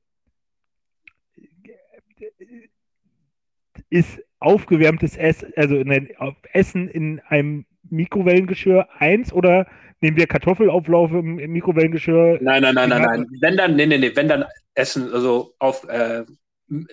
ist 3.88 4.20
aufgewärmtes 4.38 5.16
Essen, 5.16 5.52
also 5.56 5.76
in, 5.76 6.10
Essen 6.52 6.88
in 6.88 7.20
einem 7.20 7.66
Mikrowellengeschirr 7.90 8.88
eins 8.98 9.32
oder 9.32 9.66
nehmen 10.00 10.16
wir 10.16 10.26
Kartoffelauflauf 10.26 11.12
im, 11.12 11.38
im 11.38 11.52
Mikrowellengeschirr? 11.52 12.38
Nein, 12.40 12.62
nein, 12.62 12.74
nein, 12.74 12.88
nein, 12.88 13.02
nein. 13.02 13.26
Wenn 13.40 13.56
dann, 13.56 13.76
nee, 13.76 13.86
nee, 13.86 13.98
nee, 13.98 14.14
wenn 14.14 14.28
dann 14.28 14.44
Essen, 14.74 15.12
also 15.12 15.54
auf 15.58 15.84
äh, 15.88 16.24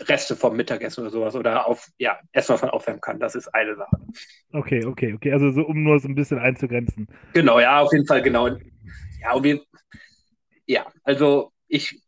Reste 0.01 0.35
vom 0.35 0.55
Mittagessen 0.55 1.01
oder 1.01 1.09
sowas 1.09 1.35
oder 1.35 1.67
auf, 1.67 1.89
ja, 1.97 2.19
Essen, 2.31 2.53
was 2.53 2.61
man 2.61 2.71
aufwärmen 2.71 3.01
kann. 3.01 3.19
Das 3.19 3.35
ist 3.35 3.47
eine 3.53 3.75
Sache. 3.75 3.97
Okay, 4.51 4.85
okay, 4.85 5.13
okay. 5.13 5.33
Also 5.33 5.51
so, 5.51 5.63
um 5.63 5.83
nur 5.83 5.99
so 5.99 6.07
ein 6.07 6.15
bisschen 6.15 6.37
einzugrenzen. 6.37 7.07
Genau, 7.33 7.59
ja, 7.59 7.81
auf 7.81 7.91
jeden 7.91 8.05
Fall, 8.05 8.21
genau. 8.21 8.49
Ja, 9.21 9.33
und 9.33 9.43
wir, 9.43 9.61
ja, 10.65 10.85
also 11.03 11.51
ich, 11.67 12.01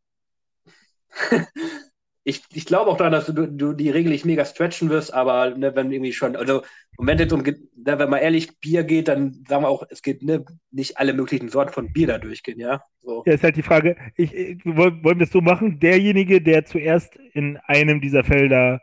ich, 2.27 2.43
ich 2.53 2.65
glaube 2.65 2.89
auch 2.89 2.97
daran, 2.97 3.13
dass 3.13 3.27
du, 3.27 3.47
du 3.47 3.73
die 3.73 3.91
regelmäßig 3.91 4.25
mega 4.25 4.43
stretchen 4.43 4.89
wirst, 4.89 5.13
aber 5.13 5.51
ne, 5.51 5.75
wenn 5.75 5.91
irgendwie 5.91 6.11
schon, 6.11 6.35
also 6.35 6.63
und 6.97 7.05
wenn 7.07 7.19
es 7.19 7.31
um, 7.31 7.43
ne, 7.43 7.55
wenn 7.75 8.09
man 8.09 8.19
ehrlich 8.19 8.59
Bier 8.59 8.83
geht, 8.83 9.07
dann 9.07 9.43
sagen 9.47 9.63
wir 9.63 9.69
auch, 9.69 9.83
es 9.89 10.01
geht 10.01 10.23
ne, 10.23 10.43
nicht 10.71 10.97
alle 10.97 11.13
möglichen 11.13 11.49
Sorten 11.49 11.71
von 11.71 11.93
Bier 11.93 12.07
da 12.07 12.17
durchgehen, 12.17 12.59
ja. 12.59 12.83
So. 13.01 13.23
Ja, 13.27 13.33
ist 13.33 13.43
halt 13.43 13.57
die 13.57 13.61
Frage, 13.61 13.95
ich, 14.15 14.33
ich, 14.33 14.65
wollen 14.65 15.03
wir 15.03 15.21
es 15.21 15.31
so 15.31 15.39
machen, 15.39 15.79
derjenige, 15.79 16.41
der 16.41 16.65
zuerst 16.65 17.15
in 17.33 17.57
einem 17.67 18.01
dieser 18.01 18.23
Felder 18.23 18.81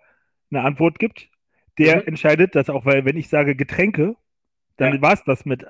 eine 0.52 0.62
Antwort 0.62 1.00
gibt, 1.00 1.28
der 1.78 1.96
mhm. 1.96 2.08
entscheidet 2.08 2.54
das 2.54 2.70
auch, 2.70 2.84
weil 2.84 3.04
wenn 3.04 3.16
ich 3.16 3.28
sage 3.28 3.56
Getränke, 3.56 4.14
dann 4.76 4.94
ja. 4.94 5.02
war 5.02 5.14
es 5.14 5.24
das 5.24 5.44
mit, 5.44 5.66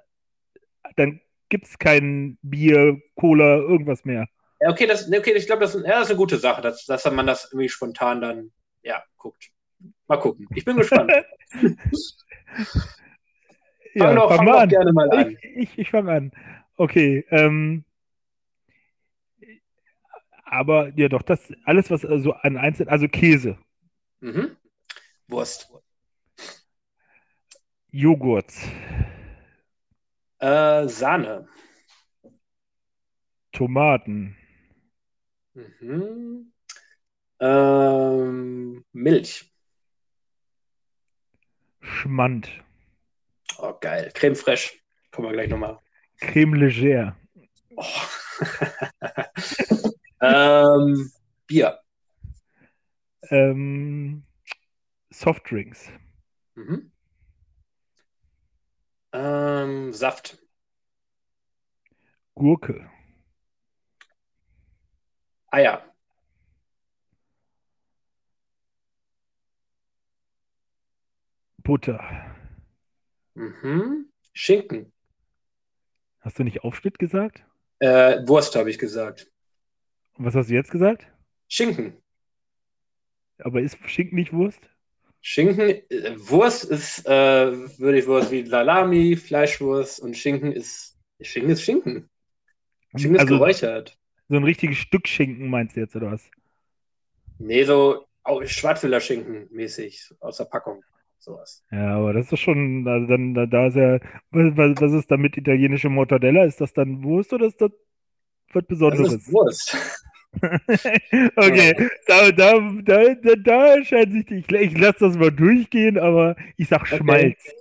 dann 0.96 1.20
gibt 1.48 1.64
es 1.64 1.78
kein 1.78 2.36
Bier, 2.42 3.00
Cola, 3.14 3.56
irgendwas 3.56 4.04
mehr. 4.04 4.26
Okay, 4.68 4.86
das, 4.86 5.10
okay 5.12 5.32
ich 5.32 5.46
glaube, 5.46 5.62
das, 5.62 5.74
ja, 5.74 5.80
das 5.80 6.02
ist 6.02 6.10
eine 6.10 6.16
gute 6.16 6.38
Sache, 6.38 6.62
dass, 6.62 6.84
dass 6.86 7.10
man 7.10 7.26
das 7.26 7.52
irgendwie 7.52 7.68
spontan 7.68 8.20
dann, 8.20 8.52
ja, 8.82 9.02
guckt. 9.16 9.50
Mal 10.06 10.18
gucken. 10.18 10.46
Ich 10.54 10.64
bin 10.64 10.76
gespannt. 10.76 11.10
ja, 13.94 14.06
fang 14.06 14.16
doch, 14.16 14.36
fang 14.36 14.46
doch 14.46 14.68
gerne 14.68 14.92
mal 14.92 15.10
an. 15.10 15.36
Ich, 15.42 15.56
ich, 15.56 15.78
ich 15.78 15.90
fange 15.90 16.12
an. 16.12 16.32
Okay. 16.76 17.24
Ähm, 17.30 17.84
aber 20.44 20.92
ja, 20.96 21.08
doch, 21.08 21.22
das 21.22 21.52
alles, 21.64 21.90
was 21.90 22.04
also 22.04 22.32
an 22.34 22.56
einzelnen, 22.56 22.90
also 22.90 23.08
Käse. 23.08 23.58
Mhm. 24.20 24.56
Wurst. 25.26 25.72
Joghurt. 27.90 28.52
Äh, 30.38 30.88
Sahne. 30.88 31.48
Tomaten. 33.52 34.36
Mhm. 35.54 36.52
Ähm, 37.40 38.84
Milch. 38.92 39.52
Schmand. 41.80 42.48
Oh, 43.58 43.74
geil. 43.80 44.10
Creme 44.14 44.36
fraiche. 44.36 44.78
Kommen 45.10 45.28
wir 45.28 45.32
gleich 45.32 45.50
nochmal. 45.50 45.78
Creme 46.20 46.54
légère. 46.54 47.16
Oh. 47.76 47.84
ähm, 50.20 51.10
Bier. 51.46 51.80
Ähm, 53.30 54.24
Softdrinks. 55.10 55.90
Mhm. 56.54 56.92
Ähm, 59.12 59.92
Saft. 59.92 60.38
Gurke. 62.34 62.91
Eier. 65.52 65.84
Butter. 71.58 72.00
Mhm. 73.34 74.08
Schinken. 74.32 74.92
Hast 76.20 76.38
du 76.38 76.44
nicht 76.44 76.64
Aufschnitt 76.64 76.98
gesagt? 76.98 77.44
Äh, 77.80 78.26
Wurst 78.26 78.56
habe 78.56 78.70
ich 78.70 78.78
gesagt. 78.78 79.30
Und 80.14 80.24
was 80.24 80.34
hast 80.34 80.48
du 80.48 80.54
jetzt 80.54 80.70
gesagt? 80.70 81.06
Schinken. 81.48 81.98
Aber 83.38 83.60
ist 83.60 83.76
Schinken 83.86 84.16
nicht 84.16 84.32
Wurst? 84.32 84.70
Schinken, 85.20 85.68
äh, 85.68 86.16
Wurst 86.16 86.64
ist, 86.64 87.06
äh, 87.06 87.78
würde 87.78 87.98
ich 87.98 88.06
Wurst 88.06 88.30
wie 88.30 88.46
Salami, 88.46 89.16
Fleischwurst 89.16 90.00
und 90.00 90.16
Schinken 90.16 90.52
ist, 90.52 90.98
Schinken 91.20 91.50
ist 91.50 91.62
Schinken. 91.62 92.08
Schinken 92.96 93.20
also, 93.20 93.34
ist 93.34 93.38
geräuchert. 93.38 93.98
So 94.32 94.38
ein 94.38 94.44
richtiges 94.44 94.78
Stück 94.78 95.08
Schinken 95.08 95.50
meinst 95.50 95.76
du 95.76 95.80
jetzt, 95.80 95.94
oder 95.94 96.12
was? 96.12 96.30
Nee, 97.38 97.64
so 97.64 98.06
Schwarzwälder 98.46 98.98
Schinken 98.98 99.46
mäßig 99.50 100.10
aus 100.20 100.38
der 100.38 100.46
Packung. 100.46 100.82
Sowas. 101.18 101.62
Ja, 101.70 101.98
aber 101.98 102.14
das 102.14 102.32
ist 102.32 102.40
schon, 102.40 102.88
also 102.88 103.08
dann, 103.08 103.34
da, 103.34 103.44
da 103.44 103.66
ist 103.66 103.76
ja, 103.76 104.00
was, 104.30 104.80
was 104.80 104.92
ist 104.94 105.10
da 105.10 105.18
mit 105.18 105.36
italienische 105.36 105.90
Mortadella? 105.90 106.44
Ist 106.44 106.62
das 106.62 106.72
dann 106.72 107.02
Wurst 107.04 107.34
oder 107.34 107.44
ist 107.44 107.60
das 107.60 107.72
was 108.54 108.64
Besonderes? 108.64 109.10
Das 109.10 109.20
ist 109.20 109.32
Wurst. 109.34 109.76
okay, 111.36 111.74
ja. 111.78 111.88
da, 112.06 112.32
da, 112.32 112.72
da, 112.82 113.14
da, 113.14 113.34
da 113.36 113.84
scheint 113.84 114.12
sich, 114.12 114.30
ich, 114.30 114.50
ich 114.50 114.78
lasse 114.78 115.00
das 115.00 115.18
mal 115.18 115.30
durchgehen, 115.30 115.98
aber 115.98 116.36
ich 116.56 116.68
sag 116.68 116.88
Schmalz. 116.88 117.36
Okay. 117.38 117.56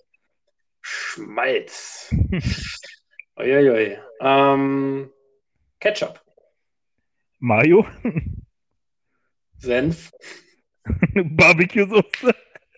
Schmalz. 0.80 2.16
Uiuiui. 3.38 3.98
Ähm, 4.22 5.10
Ketchup. 5.82 6.21
Mayo. 7.42 7.88
Senf. 9.58 10.12
Barbecue-Soße. 11.16 12.36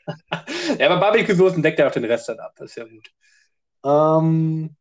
ja, 0.80 0.90
aber 0.90 1.02
Barbecue-Soßen 1.02 1.62
deckt 1.62 1.80
ja 1.80 1.88
auch 1.88 1.92
den 1.92 2.06
Rest 2.06 2.30
dann 2.30 2.40
ab. 2.40 2.54
Das 2.56 2.70
ist 2.70 2.78
ja 2.78 2.86
gut. 2.86 3.12
Ähm. 3.84 4.76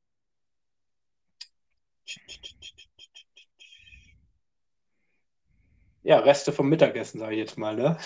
Ja, 6.05 6.19
Reste 6.21 6.53
vom 6.53 6.69
Mittagessen, 6.69 7.19
sage 7.19 7.35
ich 7.35 7.41
jetzt 7.41 7.59
mal, 7.59 7.75
ne? 7.75 7.99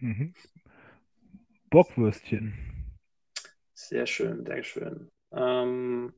Mhm. 0.00 0.34
Bockwürstchen. 1.70 2.98
Sehr 3.72 4.06
schön, 4.06 4.44
sehr 4.44 4.62
schön. 4.62 5.10
Ähm. 5.32 6.12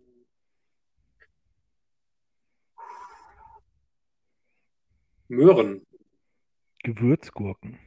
Möhren. 5.28 5.86
Gewürzgurken. 6.82 7.78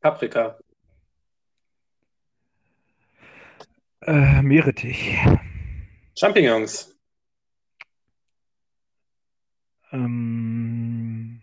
Paprika. 0.00 0.58
Äh, 4.00 4.42
Meerrettich. 4.42 5.16
Champignons. 6.18 6.96
Ähm, 9.92 11.40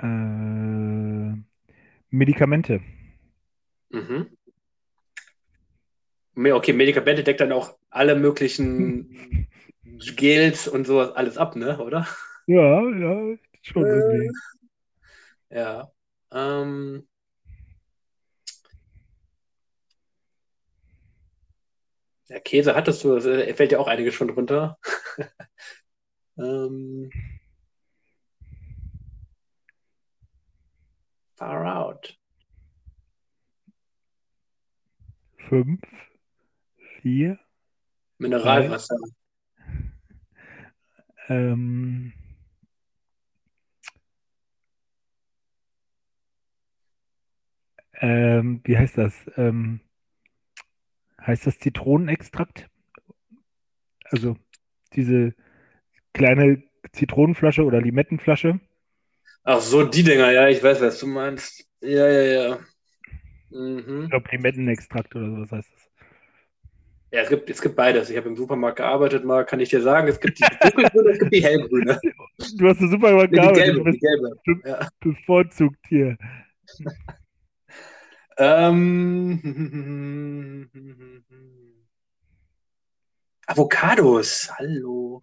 äh, 0.00 1.42
Medikamente. 2.10 2.80
Mhm. 3.90 4.36
Okay, 6.36 6.72
Medikamente 6.72 7.22
deckt 7.22 7.40
dann 7.40 7.52
auch 7.52 7.78
alle 7.94 8.16
möglichen 8.16 9.48
Gels 10.16 10.68
und 10.68 10.86
sowas 10.86 11.12
alles 11.12 11.38
ab, 11.38 11.56
ne? 11.56 11.78
Oder? 11.78 12.06
Ja, 12.46 12.82
ja, 12.90 13.36
schon 13.62 13.86
Äh. 13.86 13.88
irgendwie. 13.88 14.30
Ja. 15.50 15.90
Ähm, 16.32 17.06
ja, 22.28 22.40
Käse 22.40 22.74
hattest 22.74 23.04
du, 23.04 23.14
das 23.14 23.26
äh, 23.26 23.54
fällt 23.54 23.72
ja 23.72 23.78
auch 23.78 23.86
einiges 23.86 24.14
schon 24.14 24.28
drunter. 24.28 24.78
ähm, 26.38 27.10
far 31.36 31.64
out. 31.76 32.18
Fünf, 35.48 35.80
vier, 37.02 37.38
Mineralwasser. 38.18 38.96
ähm, 41.28 42.12
ähm, 48.00 48.60
wie 48.64 48.76
heißt 48.76 48.98
das? 48.98 49.14
Ähm, 49.36 49.80
heißt 51.20 51.46
das 51.46 51.58
Zitronenextrakt? 51.58 52.68
Also 54.10 54.36
diese 54.94 55.34
kleine 56.12 56.62
Zitronenflasche 56.92 57.64
oder 57.64 57.80
Limettenflasche. 57.80 58.60
Ach 59.42 59.60
so, 59.60 59.84
die 59.84 60.02
Dinger, 60.02 60.30
ja, 60.32 60.48
ich 60.48 60.62
weiß, 60.62 60.80
was 60.80 60.98
du 61.00 61.06
meinst. 61.06 61.66
Ja, 61.80 62.08
ja, 62.08 62.22
ja. 62.22 62.58
Ich 63.50 63.50
Mhm. 63.50 64.08
glaube, 64.08 64.28
Limettenextrakt 64.32 65.14
oder 65.14 65.30
sowas 65.30 65.52
heißt 65.52 65.72
das. 65.72 65.83
Ja, 67.14 67.20
es 67.20 67.28
gibt, 67.28 67.48
es 67.48 67.62
gibt 67.62 67.76
beides. 67.76 68.10
Ich 68.10 68.16
habe 68.16 68.28
im 68.28 68.34
Supermarkt 68.34 68.78
gearbeitet, 68.78 69.24
mal 69.24 69.46
kann 69.46 69.60
ich 69.60 69.68
dir 69.68 69.80
sagen. 69.80 70.08
Es 70.08 70.18
gibt 70.18 70.36
die 70.36 70.42
dunkelgrüne, 70.62 71.10
es 71.10 71.20
gibt 71.20 71.32
die 71.32 71.44
hellgrüne. 71.44 72.00
Du 72.56 72.68
hast 72.68 72.80
eine 72.80 72.88
super 72.88 73.12
Nee, 73.12 73.28
die 73.28 73.36
Gabe, 73.36 73.52
gelbe, 73.52 73.84
du 73.84 73.98
gelbe. 73.98 74.40
Ja. 74.68 74.88
bevorzugt 74.98 75.78
hier. 75.88 76.18
Ähm, 78.36 79.38
Avocados, 83.46 84.50
hallo. 84.58 85.22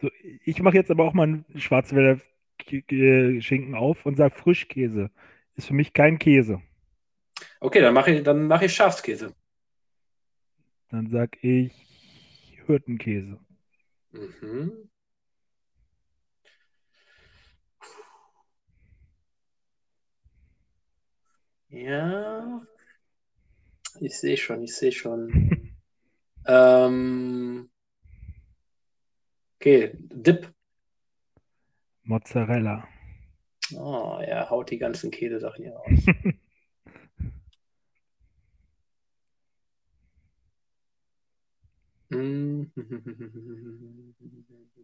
So, 0.00 0.08
ich 0.44 0.62
mache 0.62 0.76
jetzt 0.76 0.92
aber 0.92 1.02
auch 1.02 1.12
mal 1.12 1.24
einen 1.24 1.44
Schwarzwälder 1.56 2.20
Schinken 3.42 3.74
auf 3.74 4.06
und 4.06 4.16
sage 4.16 4.36
Frischkäse. 4.36 5.10
Ist 5.56 5.66
für 5.66 5.74
mich 5.74 5.92
kein 5.92 6.20
Käse. 6.20 6.62
Okay, 7.58 7.80
dann 7.80 7.94
mache 7.94 8.12
ich, 8.12 8.22
dann 8.22 8.46
mache 8.46 8.66
ich 8.66 8.72
Schafskäse. 8.72 9.34
Dann 10.96 11.10
sage 11.10 11.36
ich 11.42 11.72
Hirtenkäse. 12.64 13.38
Mhm. 14.12 14.88
Ja, 21.68 22.62
ich 24.00 24.18
sehe 24.18 24.38
schon, 24.38 24.62
ich 24.62 24.74
sehe 24.74 24.92
schon. 24.92 25.60
Ähm, 26.48 27.68
okay, 29.56 29.90
Dip. 29.98 30.54
Mozzarella. 32.04 32.86
Oh, 33.74 34.18
er 34.24 34.48
haut 34.48 34.70
die 34.70 34.78
ganzen 34.78 35.10
Käsesachen 35.10 35.64
hier 35.64 35.74
raus. 35.74 36.06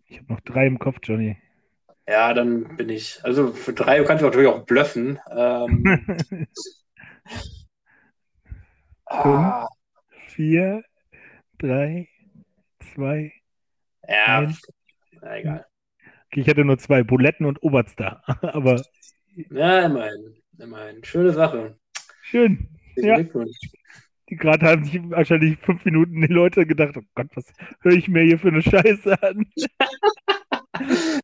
Ich 0.07 0.19
habe 0.19 0.33
noch 0.33 0.41
drei 0.41 0.67
im 0.67 0.79
Kopf, 0.79 0.99
Johnny. 1.03 1.37
Ja, 2.09 2.33
dann 2.35 2.77
bin 2.77 2.89
ich. 2.91 3.21
Also 3.25 3.53
für 3.53 3.73
drei 3.73 4.03
kannst 4.05 4.23
du 4.23 4.27
natürlich 4.27 4.49
auch 4.49 4.65
bluffen. 4.67 5.19
Ähm, 5.31 5.93
ah, 9.11 9.69
Vier, 10.29 10.83
drei, 11.59 12.09
zwei. 12.81 13.33
ja, 14.09 14.43
eins. 14.43 14.63
na, 15.23 15.37
egal. 15.39 15.67
Okay, 16.31 16.41
ich 16.41 16.49
hatte 16.49 16.65
nur 16.65 16.79
zwei, 16.79 17.03
Buletten 17.05 17.47
und 17.47 17.63
Oberster. 17.63 18.23
Aber 18.55 18.87
Ja, 19.51 19.81
immerhin. 19.87 20.43
Immerhin. 20.59 21.05
Schöne 21.05 21.33
Sache. 21.33 21.77
schön. 22.21 22.69
Ja. 22.97 23.17
Glückwunsch. 23.17 23.71
Gerade 24.37 24.67
haben 24.67 24.85
sich 24.85 25.01
wahrscheinlich 25.11 25.59
fünf 25.59 25.85
Minuten 25.85 26.21
die 26.21 26.33
Leute 26.33 26.67
gedacht, 26.67 26.97
oh 26.97 27.03
Gott, 27.15 27.29
was 27.35 27.53
höre 27.81 27.93
ich 27.93 28.09
mir 28.09 28.23
hier 28.23 28.39
für 28.39 28.49
eine 28.49 28.63
Scheiße 28.63 29.23
an? 29.23 29.47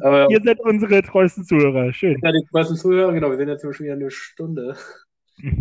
Aber 0.00 0.30
Ihr 0.30 0.40
seid 0.42 0.60
unsere 0.60 1.02
treuesten 1.02 1.44
Zuhörer. 1.44 1.92
Schön. 1.92 2.18
ja, 2.22 2.32
die 2.32 2.46
meisten 2.52 2.76
Zuhörer, 2.76 3.12
genau, 3.12 3.30
wir 3.30 3.36
sind 3.36 3.48
jetzt 3.48 3.62
schon 3.62 3.84
wieder 3.84 3.94
eine 3.94 4.10
Stunde 4.10 4.76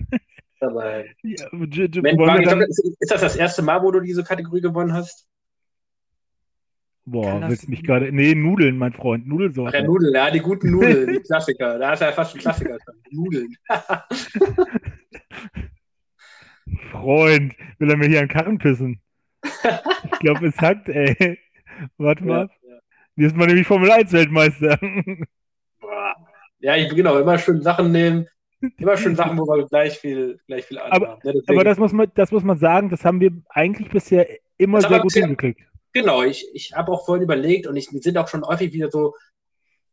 dabei. 0.59 1.15
Ja, 1.23 1.47
ich 1.51 2.47
dann, 2.47 2.61
ist, 2.61 2.83
ist 2.99 3.11
das 3.11 3.21
das 3.21 3.35
erste 3.35 3.61
Mal, 3.61 3.81
wo 3.81 3.91
du 3.91 3.99
diese 3.99 4.23
Kategorie 4.23 4.61
gewonnen 4.61 4.93
hast? 4.93 5.27
boah, 7.05 7.41
willst 7.47 7.67
mich 7.69 7.79
sein? 7.79 7.87
gerade. 7.87 8.11
Nee, 8.11 8.35
Nudeln, 8.35 8.77
mein 8.77 8.93
Freund. 8.93 9.23
Ach 9.23 9.27
ja, 9.27 9.33
Nudelsorten. 9.33 9.85
Nudeln, 9.85 10.13
ja, 10.13 10.31
die 10.31 10.39
guten 10.39 10.71
Nudeln, 10.71 11.11
die 11.13 11.19
Klassiker. 11.19 11.77
Da 11.77 11.91
hast 11.91 12.01
du 12.01 12.05
ja 12.05 12.11
fast 12.11 12.31
schon 12.31 12.41
Klassiker. 12.41 12.77
Nudeln. 13.11 13.55
Freund, 16.91 17.55
will 17.79 17.89
er 17.89 17.97
mir 17.97 18.07
hier 18.07 18.19
einen 18.19 18.29
Karren 18.29 18.57
pissen? 18.57 19.01
Ich 19.43 20.19
glaube, 20.19 20.47
es 20.47 20.57
hackt, 20.61 20.89
ey. 20.89 21.39
Warte 21.97 22.23
mal. 22.23 22.49
Ja, 22.63 22.69
ja. 22.75 22.79
Hier 23.15 23.27
ist 23.27 23.35
man 23.35 23.47
nämlich 23.47 23.67
Formel 23.67 23.91
1 23.91 24.11
Weltmeister. 24.13 24.77
Ja, 26.59 26.75
ich, 26.75 26.89
genau, 26.93 27.17
immer 27.19 27.37
schön 27.37 27.61
Sachen 27.61 27.91
nehmen. 27.91 28.27
Immer 28.77 28.95
schön 28.95 29.15
Sachen, 29.15 29.37
wo 29.39 29.45
wir 29.47 29.65
gleich 29.65 29.97
viel, 29.97 30.39
gleich 30.45 30.65
viel 30.65 30.77
Ahnung 30.77 30.91
Aber- 30.93 31.19
deswegen- 31.23 31.49
Aber 31.49 31.63
das 31.63 31.79
muss 31.79 31.91
man, 31.93 32.11
das 32.13 32.31
muss 32.31 32.43
man 32.43 32.57
sagen, 32.59 32.89
das 32.89 33.03
haben 33.03 33.19
wir 33.19 33.31
eigentlich 33.49 33.89
bisher 33.89 34.27
immer 34.57 34.79
Das 34.79 34.89
sehr 34.89 34.99
gut 34.99 35.07
bisher- 35.07 35.23
hingekriegt. 35.23 35.61
Genau, 35.93 36.21
ich, 36.21 36.47
ich 36.53 36.73
habe 36.73 36.91
auch 36.91 37.05
vorhin 37.05 37.23
überlegt 37.23 37.65
und 37.67 37.75
ich, 37.75 37.91
mir 37.91 37.99
sind 38.01 38.17
auch 38.17 38.27
schon 38.27 38.43
häufig 38.45 38.71
wieder 38.71 38.91
so, 38.91 39.15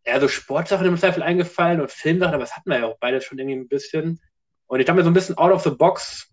ja, 0.07 0.21
so 0.21 0.29
Sportsachen 0.29 0.87
im 0.87 0.97
Zweifel 0.99 1.23
eingefallen 1.23 1.81
und 1.81 1.91
Filmsachen, 1.91 2.35
aber 2.35 2.43
das 2.45 2.55
hatten 2.55 2.71
wir 2.71 2.79
ja 2.79 2.87
auch 2.87 2.99
beide 3.01 3.21
schon 3.23 3.39
irgendwie 3.39 3.57
ein 3.59 3.69
bisschen. 3.69 4.21
Und 4.67 4.81
ich 4.81 4.87
dachte 4.87 4.99
mir 4.99 5.05
so 5.05 5.11
ein 5.11 5.15
bisschen 5.15 5.39
out 5.39 5.51
of 5.51 5.63
the 5.65 5.71
box. 5.71 6.31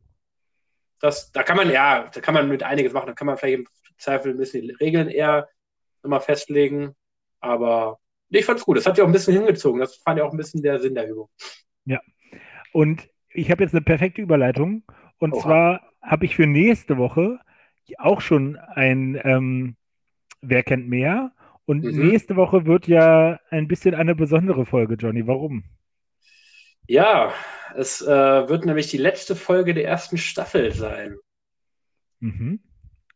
Das, 0.99 1.31
da 1.31 1.43
kann 1.43 1.57
man, 1.57 1.69
ja, 1.71 2.09
da 2.13 2.21
kann 2.21 2.33
man 2.33 2.47
mit 2.47 2.63
einiges 2.63 2.93
machen. 2.93 3.07
Da 3.07 3.13
kann 3.13 3.27
man 3.27 3.37
vielleicht 3.37 3.59
im 3.59 3.67
Zweifel 3.97 4.31
ein 4.31 4.37
bisschen 4.37 4.63
die 4.63 4.71
Regeln 4.71 5.09
eher 5.09 5.47
nochmal 6.03 6.21
festlegen. 6.21 6.95
Aber 7.39 7.99
ich 8.29 8.45
fand's 8.45 8.63
gut. 8.63 8.77
Das 8.77 8.85
hat 8.85 8.97
ja 8.97 9.03
auch 9.03 9.07
ein 9.09 9.13
bisschen 9.13 9.35
hingezogen. 9.35 9.79
Das 9.79 9.97
fand 9.97 10.19
ja 10.19 10.25
auch 10.25 10.31
ein 10.31 10.37
bisschen 10.37 10.61
der 10.61 10.79
Sinn 10.79 10.95
der 10.95 11.09
Übung. 11.09 11.29
Und 12.73 13.07
ich 13.29 13.51
habe 13.51 13.63
jetzt 13.63 13.73
eine 13.73 13.83
perfekte 13.83 14.21
Überleitung. 14.21 14.83
Und 15.17 15.33
Oha. 15.33 15.41
zwar 15.43 15.81
habe 16.01 16.25
ich 16.25 16.35
für 16.35 16.45
nächste 16.45 16.97
Woche 16.97 17.39
auch 17.97 18.19
schon 18.19 18.57
ein 18.57 19.19
ähm, 19.23 19.77
Wer 20.41 20.63
kennt 20.63 20.87
mehr? 20.87 21.31
Und 21.65 21.83
Mhm. 21.83 22.09
nächste 22.09 22.35
Woche 22.35 22.65
wird 22.65 22.87
ja 22.87 23.39
ein 23.49 23.67
bisschen 23.67 23.95
eine 23.95 24.13
besondere 24.13 24.65
Folge, 24.65 24.95
Johnny. 24.95 25.25
Warum? 25.25 25.63
Ja, 26.87 27.33
es 27.75 28.01
äh, 28.01 28.07
wird 28.07 28.65
nämlich 28.65 28.87
die 28.87 28.97
letzte 28.97 29.35
Folge 29.35 29.73
der 29.73 29.85
ersten 29.85 30.17
Staffel 30.17 30.71
sein. 30.71 31.17
Mhm. 32.19 32.59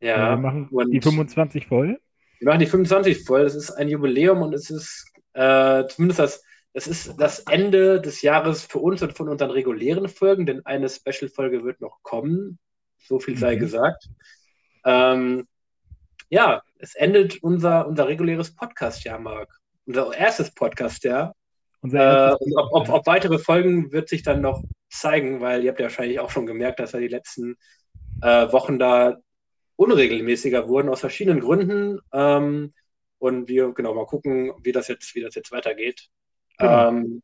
Ja, 0.02 0.32
wir 0.32 0.38
machen 0.38 0.70
die 0.92 1.02
25 1.02 1.68
voll. 1.68 2.00
Wir 2.40 2.48
machen 2.48 2.60
die 2.60 2.66
25 2.68 3.26
voll. 3.26 3.44
Das 3.44 3.56
ist 3.56 3.72
ein 3.72 3.90
Jubiläum 3.90 4.42
und 4.42 4.54
es 4.54 4.70
ist 4.70 5.12
äh, 5.34 5.86
zumindest 5.88 6.20
das, 6.20 6.44
das 6.74 6.88
ist 6.88 7.16
das 7.20 7.40
Ende 7.40 8.00
des 8.02 8.22
Jahres 8.22 8.66
für 8.66 8.80
uns 8.80 9.02
und 9.02 9.14
von 9.16 9.28
unseren 9.30 9.52
regulären 9.52 10.08
Folgen, 10.08 10.46
denn 10.46 10.66
eine 10.66 10.90
Special-Folge 10.90 11.64
wird 11.64 11.82
noch 11.82 12.00
kommen. 12.02 12.60
So 12.98 13.20
viel 13.20 13.38
sei 13.38 13.56
Mhm. 13.56 13.60
gesagt. 13.60 14.10
Ähm, 14.86 15.48
ja, 16.30 16.62
es 16.78 16.96
endet 16.96 17.42
unser, 17.44 17.88
unser 17.88 18.08
reguläres 18.08 18.56
Podcast-Jahr, 18.56 19.20
Marc. 19.20 19.50
Unser 19.86 20.16
erstes 20.16 20.54
Podcast-Jahr. 20.54 21.36
Äh, 21.84 22.32
ob, 22.56 22.68
ob, 22.72 22.90
ob 22.90 23.08
weitere 23.08 23.40
Folgen 23.40 23.92
wird 23.92 24.10
sich 24.10 24.24
dann 24.24 24.42
noch 24.42 24.64
zeigen, 24.90 25.40
weil 25.40 25.64
ihr 25.64 25.70
habt 25.70 25.80
ja 25.80 25.86
wahrscheinlich 25.86 26.20
auch 26.20 26.30
schon 26.30 26.46
gemerkt, 26.46 26.80
dass 26.80 26.92
ja 26.92 27.00
die 27.00 27.08
letzten 27.08 27.56
äh, 28.22 28.52
Wochen 28.52 28.80
da 28.80 29.18
unregelmäßiger 29.78 30.68
wurden 30.68 30.90
aus 30.90 31.00
verschiedenen 31.00 31.40
Gründen. 31.40 32.00
Ähm, 32.12 32.74
und 33.18 33.48
wir 33.48 33.74
genau 33.74 33.94
mal 33.94 34.06
gucken, 34.06 34.52
wie 34.64 34.72
das 34.72 34.88
jetzt, 34.88 35.14
wie 35.16 35.22
das 35.22 35.36
jetzt 35.36 35.52
weitergeht. 35.52 36.08
Genau. 36.58 36.90
Ähm, 36.90 37.22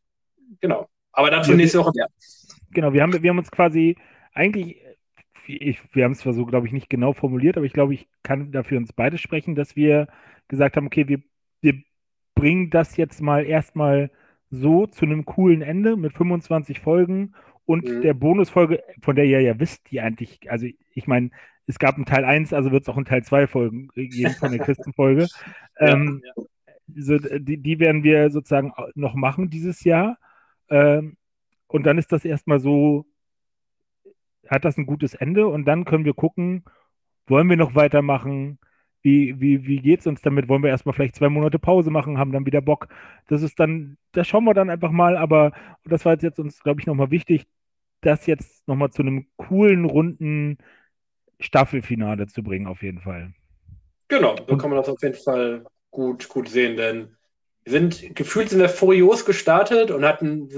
genau. 0.60 0.88
Aber 1.12 1.32
dazu 1.32 1.52
Wir- 1.52 1.58
nächste 1.58 1.80
Woche 1.80 1.92
mehr. 1.96 2.08
Genau, 2.72 2.92
wir 2.92 3.02
haben, 3.02 3.24
wir 3.24 3.30
haben 3.30 3.38
uns 3.38 3.52
quasi 3.52 3.96
eigentlich, 4.34 4.82
ich, 5.48 5.80
wir 5.94 6.04
haben 6.04 6.12
es 6.12 6.20
zwar 6.20 6.34
so, 6.34 6.46
glaube 6.46 6.68
ich, 6.68 6.74
nicht 6.74 6.90
genau 6.90 7.14
formuliert, 7.14 7.56
aber 7.56 7.66
ich 7.66 7.72
glaube, 7.72 7.94
ich 7.94 8.10
kann 8.22 8.52
dafür 8.52 8.78
uns 8.78 8.92
beide 8.92 9.18
sprechen, 9.18 9.56
dass 9.56 9.78
wir 9.78 10.08
gesagt 10.50 10.76
haben, 10.76 10.88
okay, 10.88 11.08
wir, 11.08 11.22
wir 11.62 11.82
bringen 12.36 12.70
das 12.70 12.98
jetzt 12.98 13.22
mal 13.22 13.46
erstmal 13.46 14.12
so 14.50 14.88
zu 14.88 15.06
einem 15.06 15.26
coolen 15.26 15.62
Ende 15.62 15.96
mit 15.98 16.14
25 16.14 16.80
Folgen 16.80 17.34
und 17.66 17.86
Mhm. 17.86 18.02
der 18.02 18.14
Bonusfolge, 18.14 18.84
von 19.02 19.16
der 19.16 19.26
ihr 19.26 19.42
ja 19.42 19.60
wisst, 19.60 19.90
die 19.92 20.00
eigentlich, 20.02 20.52
also 20.52 20.68
ich 20.94 21.08
meine, 21.08 21.32
es 21.68 21.80
gab 21.80 21.96
einen 21.96 22.06
Teil 22.06 22.24
1, 22.26 22.54
also 22.54 22.72
wird 22.72 22.84
es 22.84 22.90
auch 22.90 22.96
einen 22.96 23.06
Teil 23.06 23.24
2 23.24 23.48
Folgen 23.48 23.90
geben 23.96 24.34
von 24.36 24.52
der 24.52 24.60
Christenfolge. 24.60 25.28
ähm, 25.80 26.22
ja. 26.24 26.44
so, 26.96 27.18
die, 27.18 27.58
die 27.58 27.80
werden 27.80 28.04
wir 28.04 28.30
sozusagen 28.30 28.72
noch 28.94 29.16
machen 29.16 29.50
dieses 29.50 29.84
Jahr. 29.84 30.18
Ähm, 30.70 31.18
und 31.68 31.84
dann 31.86 31.98
ist 31.98 32.12
das 32.12 32.24
erstmal 32.24 32.60
so, 32.60 33.06
hat 34.48 34.64
das 34.64 34.78
ein 34.78 34.86
gutes 34.86 35.16
Ende 35.16 35.48
und 35.48 35.66
dann 35.66 35.86
können 35.86 36.06
wir 36.06 36.14
gucken, 36.14 36.64
wollen 37.26 37.50
wir 37.50 37.58
noch 37.58 37.74
weitermachen? 37.74 38.60
Wie, 39.06 39.40
wie, 39.40 39.68
wie 39.68 39.82
geht 39.82 40.00
es 40.00 40.08
uns 40.08 40.24
damit? 40.24 40.50
Wollen 40.50 40.64
wir 40.64 40.72
erstmal 40.72 40.94
vielleicht 40.94 41.14
zwei 41.14 41.30
Monate 41.30 41.60
Pause 41.60 41.92
machen, 41.92 42.18
haben 42.18 42.32
dann 42.32 42.48
wieder 42.48 42.60
Bock? 42.60 42.88
Das 43.28 43.44
ist 43.44 43.60
dann, 43.60 43.98
das 44.14 44.28
schauen 44.28 44.46
wir 44.46 44.56
dann 44.56 44.72
einfach 44.72 44.90
mal, 44.90 45.16
aber 45.16 45.52
das 45.84 46.06
war 46.06 46.20
jetzt, 46.20 46.40
uns, 46.40 46.64
glaube 46.64 46.82
ich, 46.82 46.88
nochmal 46.88 47.12
wichtig, 47.12 47.46
das 48.02 48.26
jetzt 48.26 48.68
nochmal 48.68 48.90
zu 48.90 49.04
einem 49.04 49.28
coolen, 49.36 49.86
runden 49.86 50.58
Staffelfinale 51.40 52.26
zu 52.26 52.42
bringen, 52.42 52.66
auf 52.66 52.82
jeden 52.82 53.00
Fall. 53.00 53.32
Genau, 54.08 54.38
so 54.48 54.58
kann 54.58 54.72
man 54.72 54.78
das 54.80 54.90
auf 54.90 55.04
jeden 55.04 55.14
Fall 55.14 55.68
gut, 55.92 56.28
gut 56.28 56.50
sehen, 56.50 56.76
denn 56.76 57.16
wir 57.64 57.74
sind 57.74 58.16
gefühlt 58.16 58.50
sind 58.50 58.60
wir 58.60 58.70
furios 58.70 59.24
gestartet 59.24 59.92
und 59.92 60.04
hatten 60.04 60.50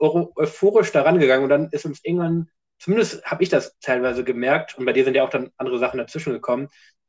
euphorisch 0.00 0.90
daran 0.90 1.20
gegangen 1.20 1.44
und 1.44 1.50
dann 1.50 1.68
ist 1.70 1.86
uns 1.86 2.00
irgendwann, 2.02 2.48
zumindest 2.80 3.24
habe 3.24 3.44
ich 3.44 3.48
das 3.48 3.78
teilweise 3.78 4.24
gemerkt 4.24 4.76
und 4.76 4.86
bei 4.86 4.92
dir 4.92 5.04
sind 5.04 5.14
ja 5.14 5.22
auch 5.22 5.30
dann 5.30 5.50
andere 5.56 5.78
Sachen 5.78 5.98
dazwischen 5.98 6.32
gekommen, 6.32 6.66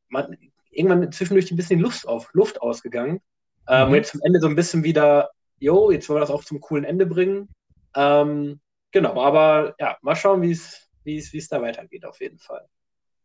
man, 0.07 0.37
irgendwann 0.73 1.11
zwischendurch 1.11 1.51
ein 1.51 1.57
bisschen 1.57 1.79
Luft, 1.79 2.07
auf, 2.07 2.29
Luft 2.33 2.61
ausgegangen. 2.61 3.21
Ähm, 3.67 3.87
Mhm. 3.87 3.87
und 3.89 3.95
jetzt 3.95 4.11
zum 4.11 4.21
Ende 4.23 4.39
so 4.39 4.47
ein 4.47 4.55
bisschen 4.55 4.83
wieder, 4.83 5.29
jo, 5.59 5.91
jetzt 5.91 6.09
wollen 6.09 6.17
wir 6.17 6.21
das 6.21 6.31
auch 6.31 6.43
zum 6.43 6.59
coolen 6.59 6.83
Ende 6.83 7.05
bringen. 7.05 7.49
Ähm, 7.95 8.59
genau, 8.91 9.21
aber 9.21 9.75
ja, 9.79 9.97
mal 10.01 10.15
schauen, 10.15 10.41
wie 10.41 10.51
es 10.51 10.89
wie 11.03 11.17
es 11.17 11.33
wie 11.33 11.37
es 11.37 11.47
da 11.49 11.61
weitergeht, 11.61 12.05
auf 12.05 12.19
jeden 12.21 12.39
Fall. 12.39 12.67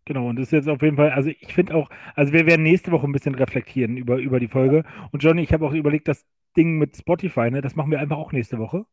Genau, 0.04 0.28
und 0.28 0.36
das 0.36 0.46
ist 0.48 0.52
jetzt 0.52 0.68
auf 0.68 0.80
jeden 0.80 0.96
Fall, 0.96 1.10
also 1.10 1.28
ich 1.28 1.52
finde 1.52 1.74
auch, 1.74 1.90
also 2.14 2.32
wir 2.32 2.46
werden 2.46 2.62
nächste 2.62 2.92
Woche 2.92 3.06
ein 3.06 3.12
bisschen 3.12 3.34
reflektieren 3.34 3.98
über, 3.98 4.16
über 4.16 4.40
die 4.40 4.48
Folge. 4.48 4.84
Und 5.12 5.22
Johnny, 5.22 5.42
ich 5.42 5.52
habe 5.52 5.66
auch 5.66 5.74
überlegt, 5.74 6.08
das 6.08 6.24
Ding 6.56 6.78
mit 6.78 6.96
Spotify, 6.96 7.50
ne, 7.50 7.60
das 7.60 7.76
machen 7.76 7.90
wir 7.90 8.00
einfach 8.00 8.16
auch 8.16 8.32
nächste 8.32 8.58
Woche. 8.58 8.86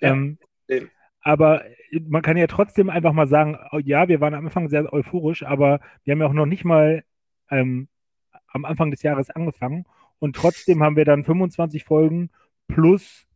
Ja, 0.00 0.12
ähm, 0.12 0.38
aber 1.22 1.64
man 2.08 2.22
kann 2.22 2.36
ja 2.36 2.46
trotzdem 2.46 2.88
einfach 2.88 3.12
mal 3.12 3.26
sagen, 3.26 3.58
oh, 3.72 3.78
ja, 3.78 4.08
wir 4.08 4.20
waren 4.20 4.34
am 4.34 4.46
Anfang 4.46 4.68
sehr 4.68 4.92
euphorisch, 4.92 5.42
aber 5.42 5.80
wir 6.04 6.12
haben 6.12 6.20
ja 6.20 6.26
auch 6.28 6.32
noch 6.32 6.46
nicht 6.46 6.64
mal 6.64 7.04
ähm, 7.50 7.88
am 8.50 8.64
Anfang 8.64 8.90
des 8.90 9.02
Jahres 9.02 9.30
angefangen. 9.30 9.86
Und 10.18 10.36
trotzdem 10.36 10.82
haben 10.82 10.96
wir 10.96 11.04
dann 11.04 11.24
25 11.24 11.84
Folgen 11.84 12.30
plus 12.68 13.26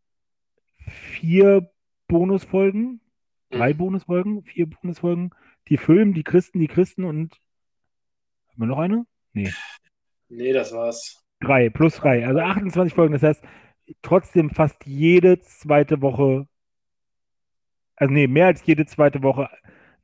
vier 0.78 1.70
Bonusfolgen, 2.08 3.00
drei 3.50 3.72
Mhm. 3.72 3.78
Bonusfolgen, 3.78 4.42
vier 4.42 4.68
Bonusfolgen, 4.68 5.30
die 5.68 5.78
Film, 5.78 6.14
die 6.14 6.24
Christen, 6.24 6.60
die 6.60 6.68
Christen 6.68 7.04
und 7.04 7.40
haben 8.48 8.60
wir 8.62 8.66
noch 8.66 8.78
eine? 8.78 9.06
Nee, 10.28 10.52
das 10.52 10.72
war's. 10.72 11.24
Drei, 11.40 11.70
plus 11.70 11.96
drei, 11.96 12.26
also 12.26 12.40
28 12.40 12.94
Folgen. 12.94 13.12
Das 13.12 13.22
heißt, 13.22 13.44
trotzdem 14.02 14.50
fast 14.50 14.84
jede 14.86 15.40
zweite 15.40 16.00
Woche, 16.00 16.46
also 17.96 18.12
nee, 18.12 18.26
mehr 18.26 18.46
als 18.46 18.64
jede 18.66 18.86
zweite 18.86 19.22
Woche 19.22 19.48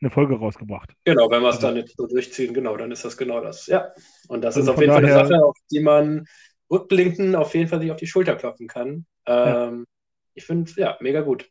eine 0.01 0.11
Folge 0.11 0.37
rausgebracht. 0.37 0.95
Genau, 1.05 1.31
wenn 1.31 1.43
wir 1.43 1.49
es 1.51 1.57
Also- 1.57 1.67
dann 1.69 1.77
jetzt 1.77 1.97
so 1.97 2.07
durchziehen, 2.07 2.55
genau, 2.55 2.77
dann 2.77 2.91
ist 2.91 3.05
das 3.05 3.17
genau 3.17 3.41
das. 3.41 3.67
Ja. 3.67 3.93
Und 4.29 4.43
das 4.43 4.57
Also 4.57 4.71
ist 4.73 4.75
auf 4.77 4.81
jeden 4.81 4.93
Fall 4.93 5.05
eine 5.05 5.13
Sache, 5.13 5.45
auf 5.45 5.57
die 5.71 5.81
man 5.81 6.27
rückblickend 6.71 7.35
auf 7.37 7.55
jeden 7.55 7.69
Fall 7.69 7.81
sich 7.81 7.91
auf 7.91 7.97
die 7.99 8.07
Schulter 8.07 8.37
klopfen 8.37 8.67
kann. 8.69 9.07
Ähm, 9.27 9.87
Ich 10.35 10.47
finde, 10.47 10.71
ja, 10.77 10.97
mega 11.01 11.21
gut. 11.23 11.51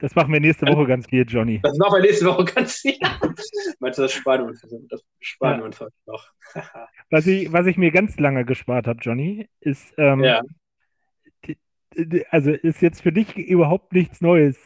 Das 0.00 0.14
machen 0.14 0.32
wir 0.32 0.38
nächste 0.38 0.66
Woche 0.66 0.86
ganz 0.86 1.08
viel, 1.08 1.24
Johnny. 1.26 1.58
Das 1.62 1.76
machen 1.78 1.94
wir 1.94 2.02
nächste 2.02 2.26
Woche 2.26 2.44
ganz 2.54 2.74
viel. 2.76 2.96
Meinst 3.80 3.98
du, 3.98 4.02
das 4.02 4.12
sparen 4.12 4.42
wir 4.42 4.48
uns, 4.50 4.60
das 4.88 5.02
sparen 5.18 5.58
Ja. 5.60 5.64
uns 5.64 5.80
heute 5.80 5.94
noch? 6.06 6.28
Was 7.10 7.26
ich, 7.26 7.50
was 7.52 7.66
ich 7.66 7.78
mir 7.78 7.90
ganz 7.90 8.18
lange 8.18 8.44
gespart 8.44 8.86
habe, 8.86 9.00
Johnny, 9.00 9.48
ist, 9.60 9.92
ähm, 9.96 10.22
ja. 10.22 10.42
also 12.30 12.50
ist 12.52 12.82
jetzt 12.82 13.00
für 13.02 13.12
dich 13.12 13.36
überhaupt 13.36 13.92
nichts 13.92 14.20
Neues, 14.20 14.56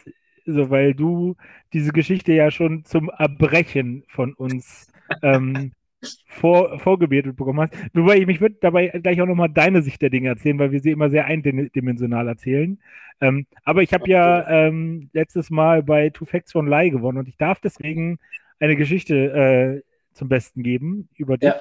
so 0.46 0.70
weil 0.70 0.94
du 0.94 1.36
diese 1.72 1.92
Geschichte 1.92 2.32
ja 2.32 2.50
schon 2.50 2.84
zum 2.84 3.10
Erbrechen 3.10 4.04
von 4.08 4.34
uns 4.34 4.92
ähm, 5.22 5.72
vor, 6.26 6.78
vorgebetet 6.78 7.36
bekommen 7.36 7.60
hast. 7.60 7.74
Wobei 7.94 8.16
ich 8.16 8.26
mich 8.26 8.40
würde 8.40 8.56
dabei 8.60 8.88
gleich 8.88 9.20
auch 9.20 9.26
nochmal 9.26 9.50
deine 9.50 9.82
Sicht 9.82 10.02
der 10.02 10.10
Dinge 10.10 10.28
erzählen, 10.28 10.58
weil 10.58 10.72
wir 10.72 10.80
sie 10.80 10.90
immer 10.90 11.10
sehr 11.10 11.26
eindimensional 11.26 12.28
erzählen. 12.28 12.78
Ähm, 13.20 13.46
aber 13.64 13.82
ich 13.82 13.92
habe 13.92 14.08
ja 14.08 14.48
ähm, 14.48 15.10
letztes 15.12 15.50
Mal 15.50 15.82
bei 15.82 16.10
Two 16.10 16.24
Facts 16.24 16.52
von 16.52 16.66
Lie 16.66 16.90
gewonnen 16.90 17.18
und 17.18 17.28
ich 17.28 17.36
darf 17.36 17.60
deswegen 17.60 18.18
eine 18.58 18.76
Geschichte 18.76 19.14
äh, 19.14 19.82
zum 20.12 20.28
Besten 20.28 20.62
geben 20.62 21.08
über 21.16 21.38
dich. 21.38 21.50
Ja. 21.50 21.60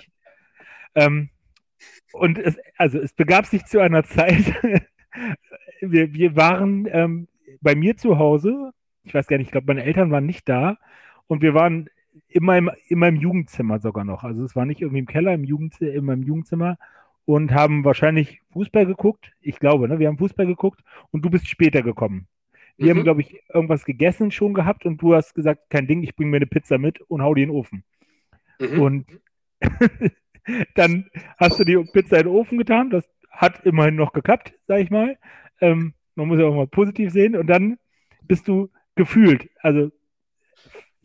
Ähm, 0.95 1.29
und 2.13 2.38
es, 2.38 2.57
also 2.77 2.99
es 2.99 3.13
begab 3.13 3.45
sich 3.45 3.65
zu 3.65 3.79
einer 3.79 4.03
Zeit, 4.05 4.43
wir, 5.82 6.13
wir 6.13 6.36
waren 6.36 6.88
ähm, 6.91 7.27
bei 7.62 7.76
mir 7.76 7.97
zu 7.97 8.18
Hause, 8.20 8.72
ich 9.03 9.14
weiß 9.14 9.28
gar 9.28 9.38
nicht, 9.38 9.47
ich 9.47 9.51
glaube, 9.51 9.68
meine 9.68 9.84
Eltern 9.84 10.12
waren 10.12 10.26
nicht 10.26 10.47
da 10.49 10.78
und 11.28 11.41
wir 11.41 11.53
waren 11.53 11.89
in 12.28 12.43
meinem, 12.43 12.72
in 12.88 12.99
meinem 12.99 13.18
Jugendzimmer 13.18 13.80
sogar 13.80 14.03
noch. 14.05 14.24
Also 14.24 14.43
es 14.43 14.55
war 14.55 14.66
nicht 14.66 14.82
irgendwie 14.82 14.99
im 14.99 15.05
Keller, 15.07 15.34
im 15.34 15.43
Jugend, 15.43 15.80
in 15.82 16.05
meinem 16.05 16.24
Jugendzimmer 16.24 16.78
und 17.26 17.53
haben 17.53 17.86
wahrscheinlich 17.86 18.41
Fußball 18.51 18.86
geguckt. 18.86 19.32
Ich 19.41 19.59
glaube, 19.59 19.88
ne? 19.88 19.99
Wir 19.99 20.07
haben 20.07 20.18
Fußball 20.18 20.45
geguckt 20.45 20.82
und 21.12 21.24
du 21.24 21.30
bist 21.30 21.47
später 21.47 21.82
gekommen. 21.82 22.28
Wir 22.80 22.91
Mhm. 22.91 22.95
haben, 22.95 23.03
glaube 23.03 23.22
ich, 23.22 23.41
irgendwas 23.53 23.86
gegessen 23.86 24.32
schon 24.32 24.53
gehabt 24.53 24.86
und 24.86 25.01
du 25.01 25.16
hast 25.16 25.36
gesagt, 25.36 25.70
kein 25.70 25.88
Ding, 25.88 26.03
ich 26.03 26.16
bringe 26.16 26.32
mir 26.32 26.38
eine 26.38 26.47
Pizza 26.47 26.78
mit 26.78 27.01
und 27.01 27.22
hau 27.22 27.34
die 27.36 27.43
in 27.43 27.49
den 27.49 27.55
Ofen. 27.55 27.84
Mhm. 28.59 28.82
Und 28.82 29.05
dann 30.76 31.09
hast 31.38 31.59
du 31.59 31.64
die 31.64 31.78
Pizza 31.91 32.18
in 32.18 32.24
den 32.24 32.34
Ofen 32.34 32.57
getan. 32.57 32.89
Das 32.89 33.07
hat 33.32 33.66
immerhin 33.66 33.95
noch 33.95 34.14
geklappt, 34.14 34.53
sag 34.68 34.80
ich 34.82 34.89
mal. 34.89 35.18
Ähm, 35.62 35.93
man 36.16 36.28
muss 36.28 36.39
ja 36.39 36.45
auch 36.45 36.55
mal 36.55 36.68
positiv 36.68 37.12
sehen. 37.12 37.36
Und 37.36 37.47
dann 37.47 37.78
bist 38.24 38.47
du 38.47 38.70
gefühlt, 38.95 39.50
also 39.62 39.92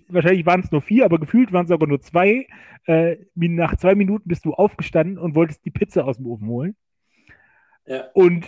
wahrscheinlich 0.08 0.46
waren 0.46 0.60
es 0.60 0.70
nur 0.70 0.82
vier, 0.82 1.04
aber 1.04 1.18
gefühlt 1.18 1.52
waren 1.52 1.66
es 1.66 1.70
aber 1.70 1.86
nur 1.86 2.00
zwei. 2.00 2.46
Äh, 2.84 3.16
nach 3.34 3.76
zwei 3.76 3.94
Minuten 3.94 4.28
bist 4.28 4.44
du 4.44 4.54
aufgestanden 4.54 5.18
und 5.18 5.34
wolltest 5.34 5.64
die 5.64 5.70
Pizza 5.70 6.04
aus 6.04 6.18
dem 6.18 6.26
Ofen 6.26 6.48
holen. 6.48 6.76
Ja. 7.86 8.04
Und 8.14 8.46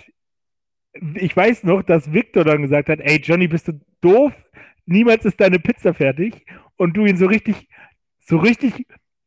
ich 1.14 1.36
weiß 1.36 1.64
noch, 1.64 1.82
dass 1.82 2.12
Victor 2.12 2.44
dann 2.44 2.62
gesagt 2.62 2.88
hat, 2.88 3.00
ey 3.00 3.20
Johnny, 3.20 3.48
bist 3.48 3.68
du 3.68 3.80
doof? 4.00 4.32
Niemals 4.86 5.24
ist 5.24 5.40
deine 5.40 5.58
Pizza 5.58 5.94
fertig. 5.94 6.46
Und 6.76 6.96
du 6.96 7.04
ihn 7.04 7.16
so 7.16 7.26
richtig, 7.26 7.68
so 8.20 8.38
richtig 8.38 8.86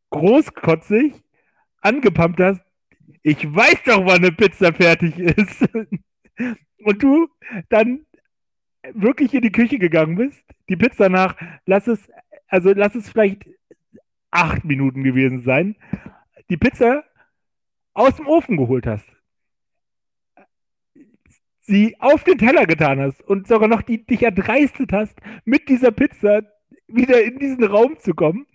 großkotzig 0.09 1.13
angepumpt 1.81 2.39
hast. 2.39 2.61
Ich 3.23 3.53
weiß 3.53 3.83
doch, 3.85 4.05
wann 4.05 4.23
eine 4.23 4.31
Pizza 4.31 4.73
fertig 4.73 5.17
ist. 5.19 5.67
Und 6.83 7.03
du 7.03 7.27
dann 7.69 8.05
wirklich 8.93 9.33
in 9.33 9.41
die 9.41 9.51
Küche 9.51 9.77
gegangen 9.77 10.15
bist, 10.15 10.43
die 10.69 10.75
Pizza 10.75 11.09
nach, 11.09 11.35
lass 11.65 11.87
es, 11.87 12.11
also 12.47 12.71
lass 12.73 12.95
es 12.95 13.09
vielleicht 13.09 13.45
acht 14.31 14.63
Minuten 14.65 15.03
gewesen 15.03 15.41
sein, 15.43 15.75
die 16.49 16.57
Pizza 16.57 17.03
aus 17.93 18.15
dem 18.15 18.27
Ofen 18.27 18.57
geholt 18.57 18.87
hast, 18.87 19.05
sie 21.61 21.95
auf 21.99 22.23
den 22.23 22.37
Teller 22.37 22.65
getan 22.65 22.99
hast 22.99 23.21
und 23.21 23.47
sogar 23.47 23.67
noch 23.67 23.81
die, 23.81 24.05
dich 24.05 24.23
erdreistet 24.23 24.91
hast, 24.91 25.19
mit 25.45 25.69
dieser 25.69 25.91
Pizza 25.91 26.41
wieder 26.87 27.23
in 27.23 27.39
diesen 27.39 27.63
Raum 27.63 27.97
zu 27.99 28.13
kommen. 28.13 28.47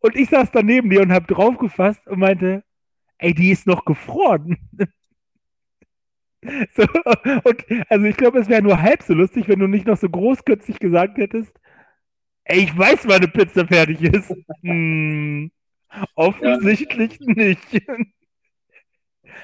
Und 0.00 0.16
ich 0.16 0.28
saß 0.28 0.50
daneben 0.50 0.90
dir 0.90 1.02
und 1.02 1.12
habe 1.12 1.32
draufgefasst 1.32 2.06
und 2.08 2.18
meinte, 2.18 2.64
ey, 3.18 3.34
die 3.34 3.50
ist 3.50 3.66
noch 3.66 3.84
gefroren. 3.84 4.58
So, 6.74 6.82
und 7.44 7.64
also 7.88 8.04
ich 8.04 8.16
glaube, 8.16 8.40
es 8.40 8.48
wäre 8.48 8.62
nur 8.62 8.80
halb 8.80 9.02
so 9.02 9.14
lustig, 9.14 9.48
wenn 9.48 9.60
du 9.60 9.66
nicht 9.66 9.86
noch 9.86 9.96
so 9.96 10.08
großkötzig 10.08 10.78
gesagt 10.78 11.18
hättest, 11.18 11.52
ey, 12.44 12.64
ich 12.64 12.76
weiß, 12.76 13.00
wann 13.04 13.18
eine 13.18 13.28
Pizza 13.28 13.66
fertig 13.66 14.02
ist. 14.02 14.34
Hm, 14.62 15.50
offensichtlich 16.14 17.18
nicht. 17.20 17.82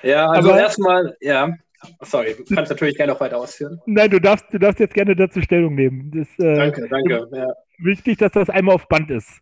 Ja, 0.02 0.28
also 0.28 0.50
erstmal, 0.50 1.16
ja. 1.20 1.52
Sorry, 2.00 2.34
du 2.36 2.54
kannst 2.54 2.70
natürlich 2.70 2.96
gerne 2.96 3.12
noch 3.12 3.20
weiter 3.20 3.38
ausführen. 3.38 3.80
Nein, 3.86 4.10
du 4.10 4.20
darfst, 4.20 4.46
du 4.52 4.58
darfst 4.58 4.80
jetzt 4.80 4.94
gerne 4.94 5.14
dazu 5.14 5.40
Stellung 5.42 5.74
nehmen. 5.74 6.10
Das 6.12 6.28
äh, 6.44 6.54
Danke, 6.54 6.88
danke. 6.88 7.28
Ja. 7.32 7.52
wichtig, 7.78 8.18
dass 8.18 8.32
das 8.32 8.50
einmal 8.50 8.74
auf 8.74 8.88
Band 8.88 9.10
ist. 9.10 9.40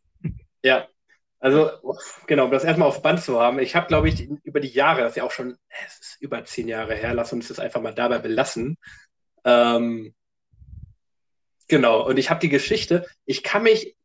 Ja. 0.62 0.86
Also, 1.38 1.70
genau, 2.26 2.46
um 2.46 2.50
das 2.50 2.64
erstmal 2.64 2.88
auf 2.88 3.02
Band 3.02 3.22
zu 3.22 3.40
haben. 3.40 3.58
Ich 3.58 3.76
habe, 3.76 3.86
glaube 3.86 4.08
ich, 4.08 4.28
über 4.42 4.60
die 4.60 4.68
Jahre, 4.68 5.02
das 5.02 5.10
ist 5.10 5.16
ja 5.16 5.24
auch 5.24 5.30
schon, 5.30 5.56
über 6.20 6.44
zehn 6.44 6.68
Jahre 6.68 6.94
her, 6.94 7.14
lass 7.14 7.32
uns 7.32 7.48
das 7.48 7.58
einfach 7.58 7.80
mal 7.82 7.94
dabei 7.94 8.18
belassen. 8.18 8.78
Ähm, 9.44 10.14
genau, 11.68 12.06
und 12.06 12.18
ich 12.18 12.30
habe 12.30 12.40
die 12.40 12.48
Geschichte, 12.48 13.06
ich 13.26 13.42
kann 13.42 13.62
mich, 13.64 13.96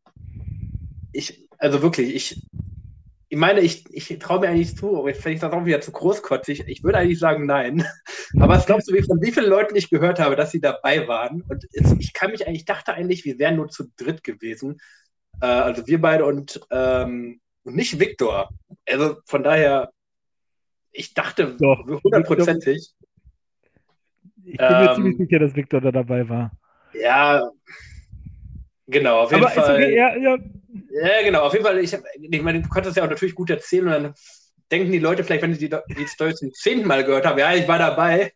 ich, 1.14 1.48
also 1.58 1.82
wirklich, 1.82 2.14
ich, 2.16 2.48
ich 3.32 3.38
meine, 3.38 3.62
ich, 3.62 3.86
ich 3.91 4.20
traue 4.20 4.41
mir 4.41 4.49
eigentlich 4.49 4.76
zu, 4.76 4.98
aber 4.98 5.14
vielleicht 5.14 5.36
ist 5.36 5.44
das 5.44 5.53
auch 5.53 5.64
wieder 5.64 5.80
zu 5.80 5.94
großkotzig. 5.94 6.66
Ich 6.68 6.84
würde 6.84 6.98
eigentlich 6.98 7.20
sagen, 7.20 7.45
nein. 7.45 7.88
Aber 8.36 8.49
was 8.49 8.66
glaubst 8.66 8.90
du, 8.90 8.94
wie, 8.94 9.03
von 9.03 9.22
wie 9.22 9.32
vielen 9.32 9.49
Leuten 9.49 9.74
ich 9.78 9.90
gehört 9.90 10.20
habe, 10.20 10.36
dass 10.36 10.52
sie 10.52 10.60
dabei 10.60 11.08
waren? 11.08 11.41
Und 11.48 11.66
es, 11.72 11.94
ich 11.98 12.12
kann 12.12 12.32
mich 12.32 12.45
eigentlich, 12.45 12.66
dachte 12.66 12.94
eigentlich, 12.94 13.24
wir 13.24 13.40
wären 13.40 13.56
nur 13.56 13.70
zu 13.70 13.86
dritt 13.95 14.26
gewesen. 14.26 14.82
Äh, 15.41 15.45
also 15.45 15.85
wir 15.88 15.99
beide 15.99 16.26
und, 16.26 16.59
ähm, 16.72 17.41
und 17.63 17.76
nicht 17.76 17.99
Viktor. 17.99 18.49
Also 18.88 19.18
von 19.26 19.43
daher, 19.43 19.91
ich 20.91 21.13
dachte 21.13 21.57
hundertprozentig. 21.57 22.91
Ich 24.43 24.57
bin 24.57 24.68
mir 24.68 24.89
ähm, 24.89 24.95
ziemlich 24.95 25.18
sicher, 25.18 25.39
dass 25.39 25.55
Viktor 25.55 25.81
da 25.81 25.91
dabei 25.91 26.27
war. 26.27 26.51
Ja, 26.93 27.49
genau, 28.88 29.22
auf 29.22 29.31
jeden 29.31 29.43
Aber 29.43 29.53
Fall. 29.53 29.76
Okay, 29.76 29.95
ja, 29.95 30.15
ja, 30.15 30.38
ja, 30.91 31.23
genau. 31.23 31.41
Auf 31.43 31.53
jeden 31.53 31.65
Fall, 31.65 31.80
ich, 31.80 31.95
ich 32.19 32.41
meine, 32.41 32.61
du 32.61 32.69
konntest 32.69 32.97
ja 32.97 33.03
auch 33.03 33.09
natürlich 33.09 33.35
gut 33.35 33.49
erzählen 33.49 33.88
und 33.88 33.91
dann 33.91 34.13
denken 34.72 34.91
die 34.91 34.99
Leute 34.99 35.23
vielleicht, 35.23 35.43
wenn 35.43 35.53
sie 35.53 35.69
die, 35.69 35.76
die 35.97 36.07
Story 36.07 36.34
zum 36.34 36.51
zehnten 36.53 36.88
Mal 36.88 37.03
gehört 37.03 37.26
haben, 37.26 37.39
ja, 37.39 37.53
ich 37.53 37.68
war 37.68 37.80
dabei. 37.80 38.34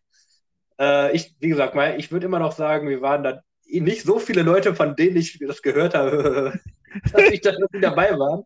Äh, 0.78 1.14
ich, 1.14 1.34
wie 1.40 1.48
gesagt, 1.48 1.74
mal, 1.74 1.98
ich 1.98 2.12
würde 2.12 2.26
immer 2.26 2.38
noch 2.38 2.52
sagen, 2.52 2.88
wir 2.88 3.00
waren 3.00 3.22
da 3.22 3.42
nicht 3.68 4.02
so 4.02 4.18
viele 4.18 4.42
Leute, 4.42 4.74
von 4.74 4.96
denen 4.96 5.16
ich 5.16 5.38
das 5.38 5.62
gehört 5.62 5.94
habe, 5.94 6.58
dass 7.12 7.30
ich 7.30 7.40
da 7.40 7.52
nicht 7.52 7.84
dabei 7.84 8.18
war. 8.18 8.44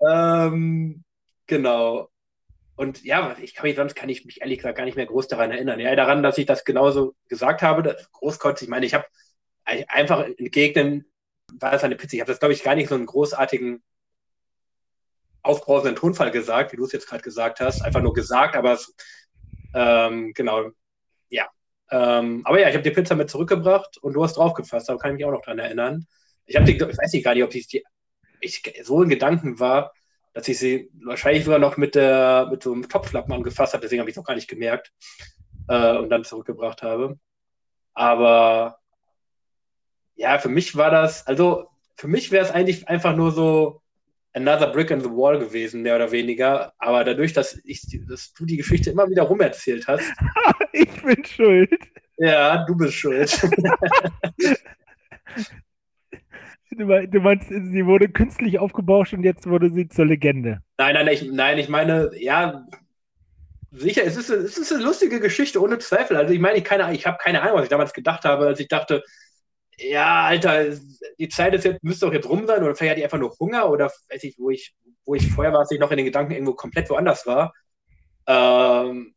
Ähm, 0.00 1.04
genau. 1.46 2.08
Und 2.76 3.04
ja, 3.04 3.36
ich 3.40 3.54
kann 3.54 3.66
mich, 3.66 3.76
sonst 3.76 3.94
kann 3.94 4.08
ich 4.08 4.24
mich 4.24 4.40
ehrlich 4.40 4.58
gesagt 4.58 4.78
gar 4.78 4.84
nicht 4.84 4.96
mehr 4.96 5.06
groß 5.06 5.28
daran 5.28 5.50
erinnern. 5.50 5.80
Ja, 5.80 5.94
daran, 5.96 6.22
dass 6.22 6.38
ich 6.38 6.46
das 6.46 6.64
genauso 6.64 7.14
gesagt 7.28 7.62
habe, 7.62 7.96
großkotzig. 8.12 8.66
Ich 8.66 8.70
meine, 8.70 8.86
ich 8.86 8.94
habe 8.94 9.04
einfach 9.64 10.24
entgegnen 10.24 11.04
war 11.58 11.70
das 11.72 11.84
eine 11.84 11.96
Pizza. 11.96 12.14
Ich 12.14 12.20
habe 12.20 12.30
das, 12.30 12.38
glaube 12.38 12.52
ich, 12.54 12.62
gar 12.62 12.74
nicht 12.74 12.88
so 12.88 12.94
einen 12.94 13.06
großartigen, 13.06 13.82
aufbrausenden 15.42 15.96
Tonfall 15.96 16.30
gesagt, 16.30 16.72
wie 16.72 16.76
du 16.76 16.84
es 16.84 16.92
jetzt 16.92 17.08
gerade 17.08 17.22
gesagt 17.22 17.60
hast. 17.60 17.82
Einfach 17.82 18.02
nur 18.02 18.12
gesagt, 18.12 18.56
aber 18.56 18.72
es, 18.72 18.94
ähm, 19.74 20.32
genau, 20.34 20.70
ja. 21.28 21.48
Ähm, 21.90 22.42
aber 22.44 22.60
ja, 22.60 22.68
ich 22.68 22.74
habe 22.74 22.82
die 22.82 22.90
Pizza 22.90 23.16
mit 23.16 23.30
zurückgebracht 23.30 23.98
und 23.98 24.12
du 24.12 24.22
hast 24.22 24.36
draufgefasst, 24.36 24.88
da 24.88 24.96
kann 24.96 25.12
ich 25.12 25.16
mich 25.16 25.24
auch 25.24 25.32
noch 25.32 25.42
dran 25.42 25.58
erinnern. 25.58 26.06
Ich 26.50 26.56
habe 26.56 26.68
ich 26.68 26.80
weiß 26.80 27.12
nicht 27.12 27.24
gar 27.24 27.34
nicht, 27.34 27.44
ob 27.44 27.54
ich 27.54 27.68
die, 27.68 27.84
ich 28.40 28.60
so 28.82 29.02
in 29.02 29.08
Gedanken 29.08 29.60
war, 29.60 29.92
dass 30.32 30.48
ich 30.48 30.58
sie 30.58 30.90
wahrscheinlich 31.04 31.44
sogar 31.44 31.60
noch 31.60 31.76
mit, 31.76 31.94
der, 31.94 32.48
mit 32.50 32.64
so 32.64 32.72
einem 32.72 32.88
Topflappen 32.88 33.32
angefasst 33.32 33.72
habe, 33.72 33.82
deswegen 33.82 34.00
habe 34.00 34.10
ich 34.10 34.16
es 34.16 34.20
auch 34.20 34.26
gar 34.26 34.34
nicht 34.34 34.48
gemerkt 34.48 34.92
äh, 35.68 35.96
und 35.96 36.10
dann 36.10 36.24
zurückgebracht 36.24 36.82
habe. 36.82 37.20
Aber 37.94 38.78
ja, 40.16 40.40
für 40.40 40.48
mich 40.48 40.74
war 40.76 40.90
das, 40.90 41.24
also 41.28 41.68
für 41.94 42.08
mich 42.08 42.32
wäre 42.32 42.44
es 42.44 42.50
eigentlich 42.50 42.88
einfach 42.88 43.14
nur 43.14 43.30
so 43.30 43.80
another 44.32 44.72
brick 44.72 44.90
in 44.90 45.00
the 45.00 45.08
wall 45.08 45.38
gewesen, 45.38 45.82
mehr 45.82 45.94
oder 45.94 46.10
weniger. 46.10 46.72
Aber 46.78 47.04
dadurch, 47.04 47.32
dass, 47.32 47.60
ich, 47.62 47.86
dass 48.08 48.32
du 48.32 48.44
die 48.44 48.56
Geschichte 48.56 48.90
immer 48.90 49.08
wieder 49.08 49.22
rumerzählt 49.22 49.86
hast. 49.86 50.10
ich 50.72 51.00
bin 51.00 51.24
schuld. 51.24 51.78
Ja, 52.16 52.64
du 52.64 52.76
bist 52.76 52.94
schuld. 52.94 53.40
Du 56.70 57.20
meinst, 57.20 57.48
sie 57.48 57.84
wurde 57.84 58.08
künstlich 58.08 58.58
aufgebauscht 58.58 59.12
und 59.12 59.24
jetzt 59.24 59.48
wurde 59.48 59.70
sie 59.70 59.88
zur 59.88 60.06
Legende. 60.06 60.60
Nein, 60.78 60.94
nein, 60.94 61.08
ich, 61.08 61.22
nein, 61.22 61.58
ich 61.58 61.68
meine, 61.68 62.10
ja, 62.16 62.64
sicher, 63.72 64.04
es 64.04 64.16
ist, 64.16 64.30
es 64.30 64.56
ist 64.56 64.72
eine 64.72 64.84
lustige 64.84 65.20
Geschichte, 65.20 65.60
ohne 65.60 65.78
Zweifel. 65.78 66.16
Also 66.16 66.32
ich 66.32 66.40
meine, 66.40 66.58
ich, 66.58 66.64
ich 66.64 67.06
habe 67.06 67.18
keine 67.18 67.42
Ahnung, 67.42 67.56
was 67.56 67.64
ich 67.64 67.70
damals 67.70 67.92
gedacht 67.92 68.24
habe, 68.24 68.46
als 68.46 68.60
ich 68.60 68.68
dachte, 68.68 69.02
ja, 69.78 70.26
Alter, 70.26 70.76
die 71.18 71.28
Zeit 71.28 71.54
ist 71.54 71.64
jetzt, 71.64 71.82
müsste 71.82 72.06
doch 72.06 72.12
jetzt 72.12 72.28
rum 72.28 72.46
sein 72.46 72.62
oder 72.62 72.74
vielleicht 72.74 72.92
hat 72.92 72.98
die 72.98 73.04
einfach 73.04 73.18
nur 73.18 73.34
Hunger 73.38 73.70
oder 73.70 73.90
weiß 74.08 74.24
ich, 74.24 74.36
wo 74.38 74.50
ich, 74.50 74.74
wo 75.04 75.14
ich 75.14 75.30
vorher 75.30 75.52
war, 75.52 75.60
als 75.60 75.70
ich 75.72 75.80
noch 75.80 75.90
in 75.90 75.96
den 75.96 76.06
Gedanken 76.06 76.32
irgendwo 76.32 76.54
komplett 76.54 76.88
woanders 76.90 77.26
war. 77.26 77.52
Ähm, 78.26 79.14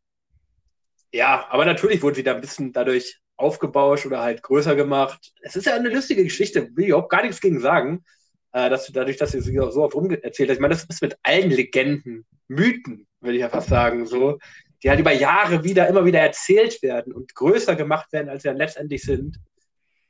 ja, 1.12 1.46
aber 1.50 1.64
natürlich 1.64 2.02
wurde 2.02 2.16
sie 2.16 2.22
da 2.22 2.34
ein 2.34 2.40
bisschen 2.40 2.72
dadurch 2.72 3.20
aufgebauscht 3.44 4.06
oder 4.06 4.22
halt 4.22 4.42
größer 4.42 4.74
gemacht. 4.74 5.32
Es 5.42 5.54
ist 5.56 5.66
ja 5.66 5.74
eine 5.74 5.90
lustige 5.90 6.24
Geschichte, 6.24 6.70
will 6.74 6.84
ich 6.84 6.88
überhaupt 6.88 7.10
gar 7.10 7.22
nichts 7.22 7.40
gegen 7.40 7.60
sagen, 7.60 8.04
äh, 8.52 8.70
dass 8.70 8.86
du 8.86 8.92
dadurch, 8.92 9.16
dass 9.16 9.32
sie 9.32 9.40
sie 9.40 9.54
so 9.54 9.82
oft 9.82 9.94
rum 9.94 10.10
erzählt 10.10 10.48
hast. 10.48 10.56
Ich 10.56 10.60
meine, 10.60 10.74
das 10.74 10.84
ist 10.84 11.02
mit 11.02 11.18
allen 11.22 11.50
Legenden, 11.50 12.24
Mythen, 12.48 13.06
würde 13.20 13.36
ich 13.36 13.40
ja 13.40 13.48
fast 13.48 13.68
sagen, 13.68 14.06
so, 14.06 14.38
die 14.82 14.90
halt 14.90 15.00
über 15.00 15.12
Jahre 15.12 15.64
wieder, 15.64 15.88
immer 15.88 16.04
wieder 16.04 16.20
erzählt 16.20 16.82
werden 16.82 17.12
und 17.12 17.34
größer 17.34 17.74
gemacht 17.74 18.12
werden, 18.12 18.28
als 18.28 18.42
sie 18.42 18.48
dann 18.48 18.58
letztendlich 18.58 19.02
sind. 19.02 19.38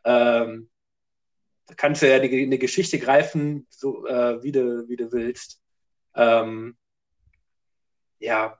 Ähm, 0.04 0.68
da 1.66 1.74
kannst 1.74 2.02
du 2.02 2.08
ja 2.08 2.16
eine, 2.16 2.28
eine 2.28 2.58
Geschichte 2.58 2.98
greifen, 2.98 3.66
so 3.70 4.06
äh, 4.06 4.42
wie, 4.42 4.52
du, 4.52 4.88
wie 4.88 4.96
du 4.96 5.10
willst. 5.12 5.60
Ähm, 6.14 6.76
ja, 8.18 8.58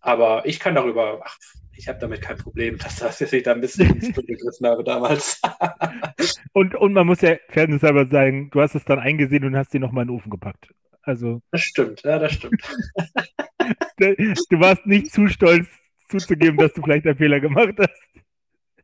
aber 0.00 0.44
ich 0.46 0.58
kann 0.58 0.74
darüber, 0.74 1.20
ach, 1.24 1.38
ich 1.82 1.88
habe 1.88 1.98
damit 1.98 2.22
kein 2.22 2.36
Problem, 2.36 2.78
dass 2.78 2.96
das 2.96 3.20
ich 3.20 3.42
da 3.42 3.52
ein 3.52 3.60
bisschen 3.60 3.92
ins 3.96 4.14
gegriffen 4.14 4.66
habe 4.66 4.84
damals. 4.84 5.40
und, 6.52 6.76
und 6.76 6.92
man 6.92 7.08
muss 7.08 7.22
ja 7.22 7.36
fairnesshalber 7.48 8.06
sagen, 8.06 8.50
du 8.50 8.60
hast 8.60 8.76
es 8.76 8.84
dann 8.84 9.00
eingesehen 9.00 9.44
und 9.44 9.56
hast 9.56 9.72
sie 9.72 9.80
nochmal 9.80 10.02
in 10.02 10.08
den 10.08 10.16
Ofen 10.16 10.30
gepackt. 10.30 10.72
Also. 11.02 11.42
Das 11.50 11.62
stimmt, 11.62 12.02
ja, 12.04 12.20
das 12.20 12.34
stimmt. 12.34 12.62
du 13.98 14.60
warst 14.60 14.86
nicht 14.86 15.10
zu 15.10 15.26
stolz 15.26 15.66
zuzugeben, 16.08 16.56
dass 16.56 16.72
du 16.72 16.82
vielleicht 16.82 17.04
einen 17.04 17.16
Fehler 17.16 17.40
gemacht 17.40 17.74
hast. 17.76 18.02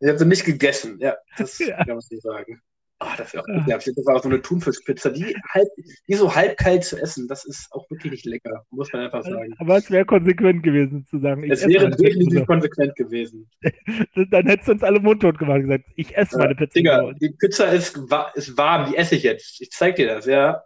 Ich 0.00 0.08
habe 0.08 0.18
sie 0.18 0.26
nicht 0.26 0.44
gegessen, 0.44 0.98
ja, 1.00 1.16
das 1.36 1.56
ja. 1.60 1.76
kann 1.76 1.86
man 1.86 2.02
nicht 2.10 2.22
sagen. 2.22 2.60
Oh, 3.00 3.06
das 3.16 3.32
wäre 3.32 3.44
auch 3.44 3.66
ja. 3.68 3.78
Das 3.78 4.06
war 4.06 4.16
auch 4.16 4.22
so 4.22 4.28
eine 4.28 4.42
Thunfischpizza, 4.42 5.10
die, 5.10 5.36
halb, 5.50 5.68
die 6.08 6.14
so 6.14 6.34
halb 6.34 6.56
kalt 6.56 6.82
zu 6.82 7.00
essen, 7.00 7.28
das 7.28 7.44
ist 7.44 7.70
auch 7.70 7.88
wirklich 7.90 8.10
nicht 8.10 8.26
lecker, 8.26 8.66
muss 8.70 8.92
man 8.92 9.02
einfach 9.02 9.22
sagen. 9.22 9.54
Aber 9.58 9.76
es 9.76 9.88
wäre 9.88 10.04
konsequent 10.04 10.64
gewesen 10.64 11.06
zu 11.06 11.20
sagen. 11.20 11.48
es 11.48 11.64
wäre 11.64 11.90
definitiv 11.90 12.44
konsequent 12.46 12.96
gewesen. 12.96 13.48
Dann 14.30 14.46
hättest 14.46 14.68
du 14.68 14.72
uns 14.72 14.82
alle 14.82 14.98
mundtot 14.98 15.38
gemacht 15.38 15.58
und 15.58 15.68
gesagt, 15.68 15.84
ich 15.94 16.16
esse 16.16 16.32
ja, 16.32 16.38
meine 16.38 16.56
Pizza. 16.56 16.74
Digga, 16.74 17.12
die 17.20 17.30
Pizza 17.30 17.68
ist, 17.68 18.00
ist 18.34 18.56
warm, 18.56 18.90
die 18.90 18.96
esse 18.96 19.14
ich 19.14 19.22
jetzt. 19.22 19.60
Ich 19.60 19.70
zeig 19.70 19.94
dir 19.94 20.08
das, 20.08 20.26
ja. 20.26 20.64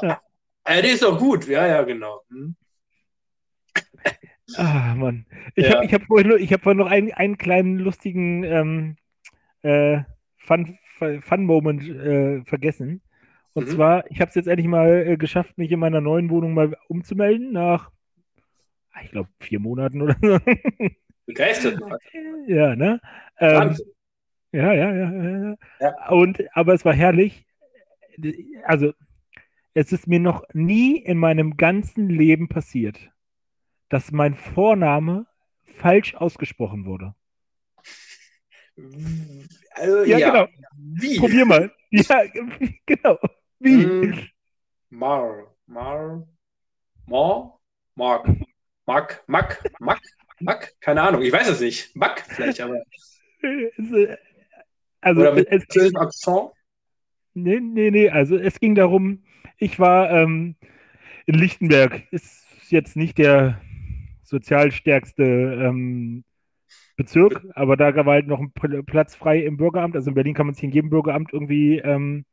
ja. 0.00 0.22
ja 0.66 0.82
die 0.82 0.88
ist 0.88 1.02
doch 1.02 1.18
gut, 1.18 1.46
ja, 1.46 1.66
ja, 1.66 1.82
genau. 1.82 2.22
Hm. 2.30 2.56
Ah, 4.56 4.94
Mann. 4.94 5.26
Ich 5.54 5.66
ja. 5.66 5.76
habe 5.76 5.88
hab 5.88 6.02
vorhin, 6.04 6.50
hab 6.50 6.62
vorhin 6.62 6.78
noch 6.78 6.90
einen, 6.90 7.12
einen 7.12 7.36
kleinen 7.36 7.78
lustigen 7.78 8.44
ähm, 8.44 8.96
äh, 9.62 10.02
Fun, 10.38 10.78
Fun 10.98 11.44
Moment 11.44 11.88
äh, 11.88 12.42
vergessen. 12.44 13.02
Und 13.52 13.68
mhm. 13.68 13.72
zwar, 13.72 14.10
ich 14.10 14.20
habe 14.20 14.28
es 14.28 14.34
jetzt 14.34 14.48
endlich 14.48 14.66
mal 14.66 15.06
äh, 15.06 15.16
geschafft, 15.16 15.56
mich 15.58 15.70
in 15.70 15.80
meiner 15.80 16.00
neuen 16.00 16.30
Wohnung 16.30 16.54
mal 16.54 16.76
umzumelden 16.88 17.52
nach, 17.52 17.90
ah, 18.92 19.00
ich 19.02 19.10
glaube, 19.10 19.28
vier 19.40 19.60
Monaten 19.60 20.02
oder 20.02 20.16
so. 20.20 20.38
Begeistert. 21.26 21.80
ja, 22.46 22.76
ne? 22.76 23.00
Ähm, 23.38 23.76
ja, 24.52 24.72
ja, 24.72 24.94
ja, 24.94 25.12
ja, 25.12 25.56
ja. 25.80 26.08
Und, 26.10 26.42
aber 26.52 26.74
es 26.74 26.84
war 26.84 26.94
herrlich. 26.94 27.46
Also, 28.64 28.92
es 29.72 29.90
ist 29.92 30.06
mir 30.06 30.20
noch 30.20 30.44
nie 30.52 30.98
in 30.98 31.18
meinem 31.18 31.56
ganzen 31.56 32.08
Leben 32.08 32.48
passiert 32.48 33.10
dass 33.94 34.10
mein 34.10 34.34
Vorname 34.34 35.26
falsch 35.62 36.16
ausgesprochen 36.16 36.84
wurde. 36.84 37.14
Also, 39.74 40.04
ja, 40.04 40.18
ja, 40.18 40.30
genau. 40.30 40.48
Wie? 40.76 41.18
Probier 41.18 41.44
mal. 41.44 41.72
Ja, 41.90 42.24
genau. 42.86 43.18
Wie? 43.60 43.86
Mm, 43.86 44.18
Mar, 44.90 45.54
Mar, 45.66 46.26
Mar, 47.06 47.60
Mark, 47.94 48.26
Mark, 48.84 49.24
Mack, 49.28 49.70
Mack, 49.78 50.00
Mack, 50.40 50.72
keine 50.80 51.02
Ahnung, 51.02 51.22
ich 51.22 51.32
weiß 51.32 51.48
es 51.50 51.60
nicht. 51.60 51.94
Mack 51.94 52.24
vielleicht, 52.28 52.60
aber. 52.60 52.82
Also, 55.00 55.20
Oder 55.20 55.34
mit 55.34 55.48
es, 55.52 55.62
Akzent? 55.62 56.52
Nee, 57.34 57.60
nee, 57.60 57.90
nee, 57.92 58.08
also 58.08 58.36
es 58.36 58.58
ging 58.58 58.74
darum, 58.74 59.22
ich 59.58 59.78
war 59.78 60.10
ähm, 60.10 60.56
in 61.26 61.34
Lichtenberg, 61.34 62.02
ist 62.10 62.44
jetzt 62.70 62.96
nicht 62.96 63.18
der 63.18 63.60
sozial 64.22 64.72
stärkste 64.72 65.22
ähm, 65.22 66.24
Bezirk, 66.96 67.44
aber 67.54 67.76
da 67.76 67.94
war 68.06 68.14
halt 68.14 68.26
noch 68.28 68.40
ein 68.40 68.52
Platz 68.86 69.14
frei 69.16 69.40
im 69.40 69.56
Bürgeramt. 69.56 69.96
Also 69.96 70.10
in 70.10 70.14
Berlin 70.14 70.34
kann 70.34 70.46
man 70.46 70.54
sich 70.54 70.64
in 70.64 70.72
jedem 70.72 70.90
Bürgeramt 70.90 71.32
irgendwie 71.32 71.78
ähm, 71.78 72.24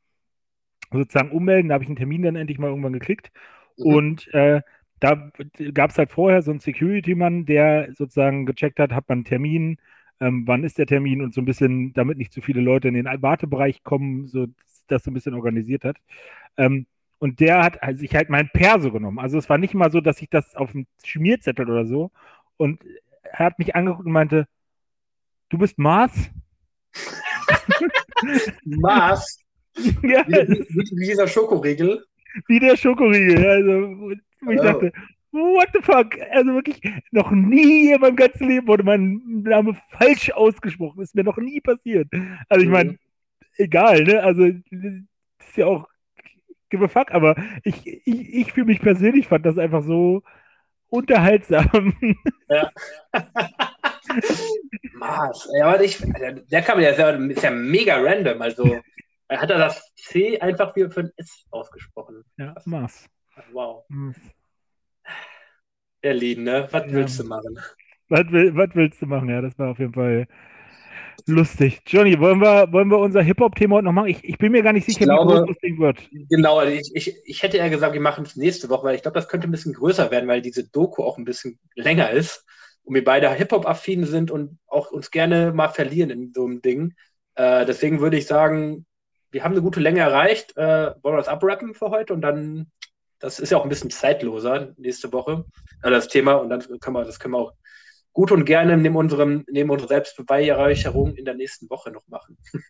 sozusagen 0.91 1.31
ummelden. 1.31 1.69
Da 1.69 1.75
habe 1.75 1.83
ich 1.83 1.89
einen 1.89 1.97
Termin 1.97 2.23
dann 2.23 2.35
endlich 2.35 2.59
mal 2.59 2.67
irgendwann 2.69 2.93
geklickt. 2.93 3.31
Mhm. 3.77 3.85
Und 3.85 4.33
äh, 4.33 4.61
da 4.99 5.31
gab 5.73 5.89
es 5.91 5.97
halt 5.97 6.11
vorher 6.11 6.41
so 6.43 6.51
einen 6.51 6.59
Security-Mann, 6.59 7.45
der 7.45 7.89
sozusagen 7.95 8.45
gecheckt 8.45 8.79
hat, 8.79 8.91
hat 8.93 9.09
man 9.09 9.19
einen 9.19 9.25
Termin, 9.25 9.77
ähm, 10.19 10.43
wann 10.47 10.63
ist 10.63 10.77
der 10.77 10.85
Termin 10.85 11.21
und 11.21 11.33
so 11.33 11.41
ein 11.41 11.45
bisschen, 11.45 11.93
damit 11.93 12.17
nicht 12.17 12.33
zu 12.33 12.41
viele 12.41 12.61
Leute 12.61 12.88
in 12.89 12.93
den 12.95 13.05
Wartebereich 13.05 13.83
kommen, 13.83 14.27
so 14.27 14.47
das 14.88 15.03
so 15.03 15.11
ein 15.11 15.13
bisschen 15.15 15.33
organisiert 15.33 15.83
hat. 15.85 15.97
Ähm, 16.57 16.85
Und 17.19 17.39
der 17.39 17.63
hat 17.63 17.83
also 17.83 17.99
sich 18.01 18.15
halt 18.15 18.29
mein 18.29 18.49
Perso 18.49 18.91
genommen. 18.91 19.19
Also 19.19 19.38
es 19.38 19.49
war 19.49 19.57
nicht 19.57 19.73
mal 19.75 19.91
so, 19.91 20.01
dass 20.01 20.21
ich 20.21 20.29
das 20.29 20.55
auf 20.55 20.71
dem 20.73 20.88
Schmierzettel 21.05 21.69
oder 21.69 21.85
so. 21.85 22.11
Und 22.57 22.83
er 23.31 23.45
hat 23.45 23.59
mich 23.59 23.75
angeguckt 23.75 24.05
und 24.05 24.11
meinte, 24.11 24.47
du 25.49 25.57
bist 25.57 25.77
Mars? 25.77 26.11
Mars? 28.65 29.37
ja, 30.03 30.25
Wie, 30.27 30.35
wie, 30.35 30.97
wie 30.97 31.05
dieser 31.07 31.27
Schokoriegel? 31.27 32.03
wie 32.47 32.59
der 32.59 32.77
Schokoriegel. 32.77 33.45
Also, 33.45 33.71
wo 34.41 34.51
ich 34.51 34.59
Oh. 34.59 34.63
dachte, 34.63 34.91
what 35.31 35.69
the 35.73 35.81
fuck? 35.81 36.17
Also 36.31 36.53
wirklich, 36.53 36.81
noch 37.11 37.31
nie 37.31 37.91
in 37.93 38.01
meinem 38.01 38.15
ganzen 38.15 38.47
Leben 38.49 38.67
wurde 38.67 38.83
mein 38.83 39.21
Name 39.43 39.77
falsch 39.91 40.31
ausgesprochen. 40.31 41.01
Ist 41.01 41.15
mir 41.15 41.23
noch 41.23 41.37
nie 41.37 41.61
passiert. 41.61 42.09
Also 42.49 42.63
ich 42.63 42.67
Mhm. 42.67 42.71
meine, 42.71 42.97
egal, 43.57 44.03
ne? 44.03 44.21
Also 44.23 44.49
das 44.49 45.47
ist 45.47 45.57
ja 45.57 45.67
auch 45.67 45.87
give 46.69 46.83
a 46.85 46.87
fuck, 46.87 47.11
aber 47.11 47.35
ich, 47.63 47.85
ich, 47.85 48.33
ich 48.33 48.53
für 48.53 48.65
mich 48.65 48.79
persönlich 48.81 49.27
fand 49.27 49.45
das 49.45 49.57
einfach 49.57 49.83
so 49.83 50.23
unterhaltsam. 50.91 51.95
Mars. 54.93 55.49
Ja, 55.57 55.68
aber 55.68 55.84
ich, 55.84 55.97
der, 56.51 56.61
kam 56.61 56.80
ja, 56.80 56.89
ist 56.89 56.99
ja, 56.99 57.09
ist 57.09 57.43
ja 57.43 57.51
mega 57.51 57.95
random. 57.97 58.41
Also 58.41 58.81
hat 59.30 59.49
er 59.49 59.57
das 59.57 59.93
C 59.95 60.39
einfach 60.39 60.76
wie 60.76 60.89
für 60.89 61.01
ein 61.01 61.11
S 61.18 61.45
ausgesprochen. 61.49 62.23
ja, 62.38 62.53
Mars. 62.65 63.09
Wow. 63.51 63.85
Mars. 63.89 64.18
Der 66.03 66.13
Lied, 66.13 66.39
ne? 66.39 66.68
Was 66.72 66.85
Ja. 66.85 66.91
willst 66.91 67.19
du 67.19 67.23
machen? 67.23 67.57
Was, 68.09 68.30
will, 68.31 68.55
was 68.55 68.69
willst 68.73 69.01
du 69.01 69.05
machen? 69.05 69.30
Ja, 69.30 69.41
das 69.41 69.57
war 69.57 69.69
auf 69.72 69.80
jeden 69.80 69.93
Fall 69.93 70.27
lustig. 71.25 71.81
Johnny, 71.87 72.19
wollen 72.19 72.39
wir, 72.39 72.71
wollen 72.71 72.89
wir 72.89 72.97
unser 72.99 73.21
Hip-Hop-Thema 73.21 73.75
heute 73.75 73.85
noch 73.85 73.91
machen? 73.91 74.09
Ich, 74.09 74.23
ich 74.23 74.37
bin 74.37 74.51
mir 74.51 74.63
gar 74.63 74.73
nicht 74.73 74.85
sicher, 74.85 75.05
glaube- 75.05 75.33
wie 75.33 75.37
groß 75.37 75.47
das 75.47 75.57
Ding 75.57 75.79
wird. 75.79 75.97
Genau, 76.29 76.59
also 76.59 76.71
ich, 76.73 76.91
ich, 76.93 77.15
ich 77.23 77.43
hätte 77.43 77.57
eher 77.57 77.69
gesagt, 77.69 77.93
wir 77.93 78.01
machen 78.01 78.23
es 78.23 78.35
nächste 78.35 78.69
Woche, 78.69 78.85
weil 78.85 78.95
ich 78.95 79.01
glaube, 79.01 79.15
das 79.15 79.27
könnte 79.27 79.47
ein 79.47 79.51
bisschen 79.51 79.73
größer 79.73 80.11
werden, 80.11 80.27
weil 80.27 80.41
diese 80.41 80.67
Doku 80.69 81.03
auch 81.03 81.17
ein 81.17 81.25
bisschen 81.25 81.59
länger 81.75 82.09
ist 82.11 82.45
und 82.83 82.95
wir 82.95 83.03
beide 83.03 83.31
Hip-Hop-affin 83.31 84.05
sind 84.05 84.31
und 84.31 84.57
auch 84.67 84.91
uns 84.91 85.11
gerne 85.11 85.53
mal 85.53 85.69
verlieren 85.69 86.09
in 86.09 86.33
so 86.33 86.45
einem 86.45 86.61
Ding. 86.61 86.93
Äh, 87.35 87.65
deswegen 87.65 87.99
würde 88.01 88.17
ich 88.17 88.25
sagen, 88.27 88.85
wir 89.31 89.43
haben 89.43 89.53
eine 89.53 89.61
gute 89.61 89.79
Länge 89.79 90.01
erreicht. 90.01 90.57
Äh, 90.57 90.93
wollen 91.01 91.15
wir 91.15 91.17
das 91.17 91.27
abrappen 91.27 91.73
für 91.73 91.89
heute 91.89 92.13
und 92.13 92.21
dann, 92.21 92.71
das 93.19 93.39
ist 93.39 93.51
ja 93.51 93.57
auch 93.57 93.63
ein 93.63 93.69
bisschen 93.69 93.91
zeitloser 93.91 94.73
nächste 94.77 95.13
Woche, 95.13 95.45
äh, 95.83 95.89
das 95.89 96.07
Thema 96.07 96.33
und 96.33 96.49
dann 96.49 96.61
können 96.79 96.95
wir, 96.95 97.05
das 97.05 97.19
können 97.19 97.35
wir 97.35 97.39
auch 97.39 97.53
gut 98.13 98.31
und 98.31 98.45
gerne 98.45 98.77
neben 98.77 98.95
unserem, 98.95 99.45
neben 99.49 99.69
unserer 99.69 99.89
Selbstbeweihräucherung 99.89 101.15
in 101.15 101.25
der 101.25 101.35
nächsten 101.35 101.69
Woche 101.69 101.91
noch 101.91 102.07
machen. 102.07 102.38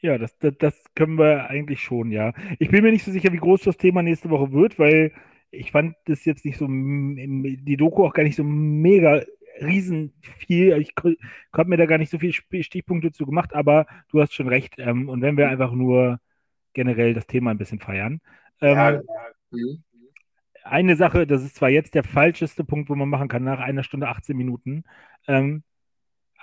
Ja, 0.00 0.16
das, 0.16 0.38
das, 0.38 0.54
das 0.58 0.74
können 0.94 1.18
wir 1.18 1.50
eigentlich 1.50 1.80
schon, 1.82 2.12
ja. 2.12 2.32
Ich 2.60 2.70
bin 2.70 2.84
mir 2.84 2.92
nicht 2.92 3.04
so 3.04 3.10
sicher, 3.10 3.32
wie 3.32 3.38
groß 3.38 3.62
das 3.62 3.76
Thema 3.76 4.02
nächste 4.02 4.30
Woche 4.30 4.52
wird, 4.52 4.78
weil 4.78 5.12
ich 5.50 5.72
fand 5.72 5.96
das 6.04 6.24
jetzt 6.24 6.44
nicht 6.44 6.56
so, 6.58 6.66
die 6.68 7.76
Doku 7.76 8.04
auch 8.06 8.12
gar 8.12 8.22
nicht 8.22 8.36
so 8.36 8.44
mega 8.44 9.22
riesen 9.60 10.12
viel. 10.38 10.78
Ich 10.80 10.94
habe 11.52 11.68
mir 11.68 11.76
da 11.76 11.86
gar 11.86 11.98
nicht 11.98 12.10
so 12.10 12.18
viele 12.18 12.32
Stichpunkte 12.62 13.10
zu 13.10 13.26
gemacht, 13.26 13.54
aber 13.54 13.86
du 14.10 14.20
hast 14.20 14.34
schon 14.34 14.48
recht. 14.48 14.74
Ähm, 14.78 15.08
und 15.08 15.20
wenn 15.20 15.36
wir 15.36 15.48
einfach 15.48 15.72
nur 15.72 16.20
generell 16.74 17.14
das 17.14 17.26
Thema 17.26 17.50
ein 17.50 17.58
bisschen 17.58 17.80
feiern. 17.80 18.20
Ähm, 18.60 18.76
Ja, 18.76 18.90
ja. 18.92 19.02
Mhm. 19.50 19.82
Eine 20.64 20.96
Sache, 20.96 21.26
das 21.26 21.42
ist 21.44 21.56
zwar 21.56 21.70
jetzt 21.70 21.94
der 21.94 22.04
falscheste 22.04 22.64
Punkt, 22.64 22.90
wo 22.90 22.94
man 22.94 23.08
machen 23.08 23.28
kann, 23.28 23.44
nach 23.44 23.60
einer 23.60 23.82
Stunde 23.82 24.08
18 24.08 24.36
Minuten, 24.36 24.84
ähm, 25.26 25.62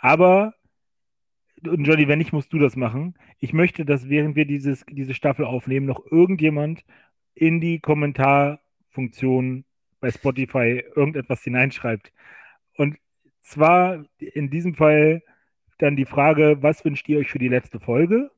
aber, 0.02 0.54
und 1.64 1.86
Johnny, 1.86 2.08
wenn 2.08 2.20
nicht, 2.20 2.34
musst 2.34 2.54
du 2.54 2.60
das 2.60 2.76
machen. 2.76 3.16
Ich 3.40 3.54
möchte, 3.54 3.86
dass 3.86 4.10
während 4.10 4.36
wir 4.36 4.46
dieses, 4.46 4.86
diese 4.88 5.14
Staffel 5.14 5.46
aufnehmen, 5.46 5.88
noch 5.88 6.06
irgendjemand 6.12 6.86
in 7.34 7.60
die 7.60 7.80
Kommentarfunktion 7.80 9.66
bei 10.00 10.12
Spotify 10.12 10.84
irgendetwas 10.96 11.42
hineinschreibt. 11.44 12.14
Und 12.78 12.98
zwar 13.42 14.06
in 14.20 14.50
diesem 14.50 14.76
Fall 14.76 15.24
dann 15.80 15.96
die 15.96 16.06
Frage, 16.06 16.58
was 16.62 16.86
wünscht 16.86 17.10
ihr 17.10 17.20
euch 17.20 17.30
für 17.30 17.40
die 17.40 17.48
letzte 17.48 17.80
Folge? 17.80 18.32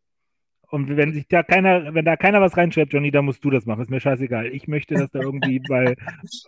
Und 0.70 0.98
wenn 0.98 1.14
sich 1.14 1.28
da 1.28 1.44
keiner, 1.44 1.94
wenn 1.94 2.04
da 2.04 2.18
keiner 2.18 2.42
was 2.42 2.58
reinschreibt, 2.58 2.92
Johnny, 2.92 3.12
dann 3.12 3.26
musst 3.26 3.44
du 3.44 3.50
das 3.50 3.66
machen. 3.66 3.82
Ist 3.82 3.90
mir 3.90 4.02
scheißegal. 4.02 4.48
Ich 4.48 4.68
möchte, 4.68 4.96
dass 4.96 5.12
da 5.12 5.20
irgendwie 5.20 5.60
bei 5.60 5.96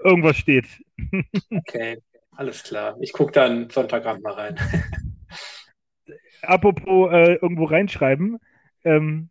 irgendwas 0.03 0.37
steht. 0.37 0.65
Okay, 1.51 1.97
alles 2.35 2.63
klar. 2.63 2.97
Ich 2.99 3.13
gucke 3.13 3.31
dann 3.31 3.69
Sonntagabend 3.69 4.23
mal 4.23 4.33
rein. 4.33 4.55
Apropos 6.41 7.11
äh, 7.11 7.33
irgendwo 7.35 7.65
reinschreiben. 7.65 8.39
Ähm, 8.83 9.29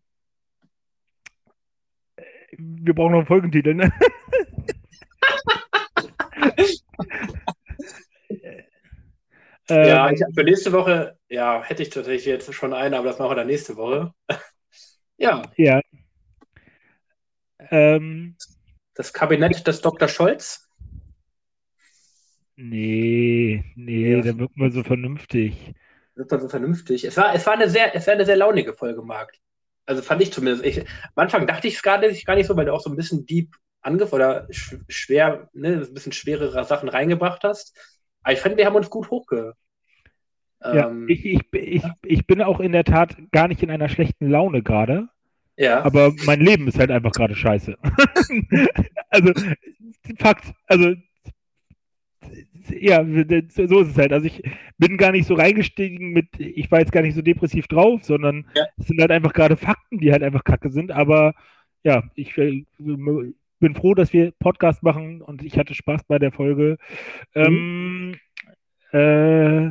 wir 2.56 2.94
brauchen 2.94 3.12
noch 3.12 3.18
einen 3.18 3.26
Folgentitel, 3.26 3.74
ne? 3.74 3.92
Ja, 9.70 10.08
Ähm, 10.08 10.14
ich, 10.14 10.24
für 10.34 10.44
nächste 10.44 10.72
Woche, 10.72 11.18
ja, 11.28 11.62
hätte 11.62 11.82
ich 11.82 11.90
tatsächlich 11.90 12.24
jetzt 12.24 12.52
schon 12.54 12.72
eine, 12.72 12.96
aber 12.96 13.08
das 13.08 13.18
machen 13.18 13.32
wir 13.32 13.36
dann 13.36 13.46
nächste 13.46 13.76
Woche. 13.76 14.14
Ja, 15.18 15.42
ja. 15.56 15.80
Ähm, 17.70 18.36
das 18.94 19.12
Kabinett 19.12 19.66
des 19.66 19.80
Dr. 19.80 20.08
Scholz. 20.08 20.68
nee, 22.56 23.64
nee, 23.76 24.16
Ja. 24.16 24.22
da 24.22 24.38
wirkt 24.38 24.56
man 24.56 24.70
so 24.72 24.82
vernünftig. 24.82 25.74
Wird 26.14 26.32
dann 26.32 26.40
so 26.40 26.48
vernünftig. 26.48 27.04
Es 27.04 27.16
war, 27.16 27.34
es 27.34 27.46
war 27.46 27.54
eine 27.54 27.70
sehr, 27.70 27.94
es 27.94 28.06
war 28.06 28.14
eine 28.14 28.26
sehr 28.26 28.36
launige 28.36 28.74
Folge, 28.74 29.02
Marc. 29.02 29.32
Also 29.86 30.02
fand 30.02 30.20
ich 30.20 30.32
zumindest. 30.32 30.64
Ich, 30.64 30.80
am 30.80 30.86
Anfang 31.14 31.46
dachte 31.46 31.68
ich 31.68 31.74
es 31.76 31.82
gar 31.82 31.98
nicht, 31.98 32.26
gar 32.26 32.34
nicht 32.34 32.46
so, 32.46 32.56
weil 32.56 32.66
du 32.66 32.74
auch 32.74 32.80
so 32.80 32.90
ein 32.90 32.96
bisschen 32.96 33.24
deep 33.26 33.54
angef 33.80 34.12
oder 34.12 34.46
sch 34.50 34.76
schwer, 34.88 35.48
ne, 35.52 35.84
ein 35.86 35.94
bisschen 35.94 36.12
schwerere 36.12 36.64
Sachen 36.64 36.88
reingebracht 36.88 37.44
hast. 37.44 37.76
Aber 38.22 38.32
ich 38.32 38.40
fand, 38.40 38.56
wir 38.56 38.66
haben 38.66 38.76
uns 38.76 38.90
gut 38.90 39.10
hochge. 39.10 39.54
Ja, 40.62 40.88
Ähm, 40.88 41.06
ich, 41.08 41.24
ich, 41.24 41.40
ich, 41.52 41.82
ich 42.04 42.26
bin 42.26 42.42
auch 42.42 42.60
in 42.60 42.72
der 42.72 42.84
Tat 42.84 43.16
gar 43.30 43.48
nicht 43.48 43.62
in 43.62 43.70
einer 43.70 43.88
schlechten 43.88 44.28
Laune 44.28 44.62
gerade. 44.62 45.08
ja. 45.56 45.82
Aber 45.84 46.12
mein 46.26 46.40
Leben 46.40 46.66
ist 46.68 46.78
halt 46.78 46.90
einfach 46.90 47.12
gerade 47.12 47.34
scheiße. 47.34 47.76
also, 49.10 49.32
Fakt. 50.18 50.52
Also, 50.66 50.94
ja, 52.70 53.04
so 53.04 53.80
ist 53.80 53.90
es 53.90 53.96
halt. 53.98 54.12
Also, 54.12 54.26
ich 54.26 54.42
bin 54.78 54.96
gar 54.98 55.12
nicht 55.12 55.26
so 55.26 55.34
reingestiegen 55.34 56.10
mit, 56.10 56.26
ich 56.38 56.70
war 56.70 56.80
jetzt 56.80 56.92
gar 56.92 57.02
nicht 57.02 57.14
so 57.14 57.22
depressiv 57.22 57.66
drauf, 57.68 58.04
sondern 58.04 58.46
Ja. 58.54 58.64
es 58.76 58.86
sind 58.88 59.00
halt 59.00 59.10
einfach 59.10 59.32
gerade 59.32 59.56
Fakten, 59.56 59.98
die 59.98 60.12
halt 60.12 60.22
einfach 60.22 60.44
kacke 60.44 60.70
sind. 60.70 60.90
Aber 60.90 61.34
ja, 61.84 62.02
ich 62.14 62.36
äh, 62.36 62.64
bin 62.78 63.74
froh, 63.74 63.94
dass 63.94 64.12
wir 64.12 64.32
Podcast 64.38 64.82
machen 64.82 65.22
und 65.22 65.42
ich 65.42 65.56
hatte 65.58 65.74
Spaß 65.74 66.04
bei 66.04 66.18
der 66.18 66.32
Folge. 66.32 66.76
Ähm, 67.34 68.16
äh, 68.92 69.70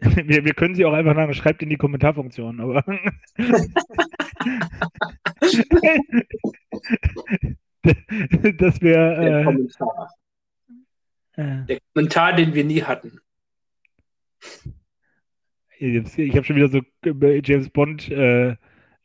wir, 0.26 0.44
wir 0.44 0.54
können 0.54 0.74
sie 0.74 0.84
auch 0.84 0.92
einfach 0.92 1.14
nachher 1.14 1.34
schreibt 1.34 1.62
in 1.62 1.70
die 1.70 1.76
Kommentarfunktion, 1.76 2.60
aber 2.60 2.84
das 8.58 8.78
der 8.78 8.82
wäre 8.82 9.44
Kommentar. 9.44 10.14
äh, 11.36 11.42
äh, 11.42 11.66
Der 11.66 11.80
Kommentar, 11.94 12.32
den 12.34 12.54
wir 12.54 12.64
nie 12.64 12.82
hatten. 12.82 13.20
ich 15.78 16.36
habe 16.36 16.44
schon 16.44 16.56
wieder 16.56 16.68
so 16.68 16.80
äh, 17.04 17.40
James 17.44 17.68
Bond 17.70 18.08
äh, 18.10 18.56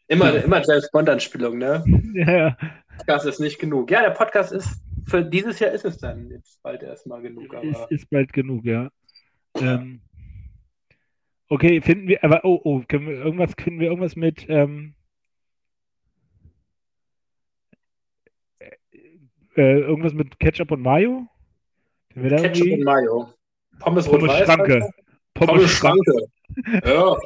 Immer, 0.08 0.44
immer 0.44 0.62
James 0.62 0.92
Bond-Anspielung, 0.92 1.58
ne? 1.58 1.84
ja, 2.14 2.58
Podcast 2.98 3.26
ist 3.26 3.40
nicht 3.40 3.58
genug. 3.58 3.90
Ja, 3.90 4.02
der 4.02 4.12
Podcast 4.12 4.52
ist, 4.52 4.70
für 5.08 5.24
dieses 5.24 5.60
Jahr 5.60 5.72
ist 5.72 5.86
es 5.86 5.98
dann 5.98 6.30
jetzt 6.30 6.62
bald 6.62 6.84
erstmal 6.84 7.22
genug. 7.22 7.52
ist, 7.54 7.76
Aber 7.76 7.92
ist 7.92 8.10
bald 8.10 8.32
genug, 8.34 8.66
ja. 8.66 8.90
Ähm, 9.56 10.02
okay, 11.54 11.82
finden 11.82 12.08
wir, 12.08 12.24
aber 12.24 12.44
oh, 12.44 12.60
oh, 12.64 12.82
können 12.88 13.08
wir 13.08 13.16
irgendwas, 13.16 13.54
finden 13.58 13.80
wir 13.80 13.88
irgendwas 13.90 14.16
mit 14.16 14.46
ähm, 14.50 14.96
äh, 19.56 19.80
irgendwas 19.80 20.14
mit 20.14 20.40
Ketchup 20.40 20.72
und 20.72 20.82
Mayo? 20.82 21.28
Ketchup 22.16 22.74
und 22.74 22.84
Mayo. 22.84 23.34
Pommes 23.80 24.06
Pommes 24.08 24.24
rot-weiß. 24.24 24.46
Schranke. 24.46 24.90
Pommes 25.36 25.54
Pommes 25.54 25.72
Schranke. 25.72 26.14
Schranke. 26.66 26.90
Ja, 26.90 27.18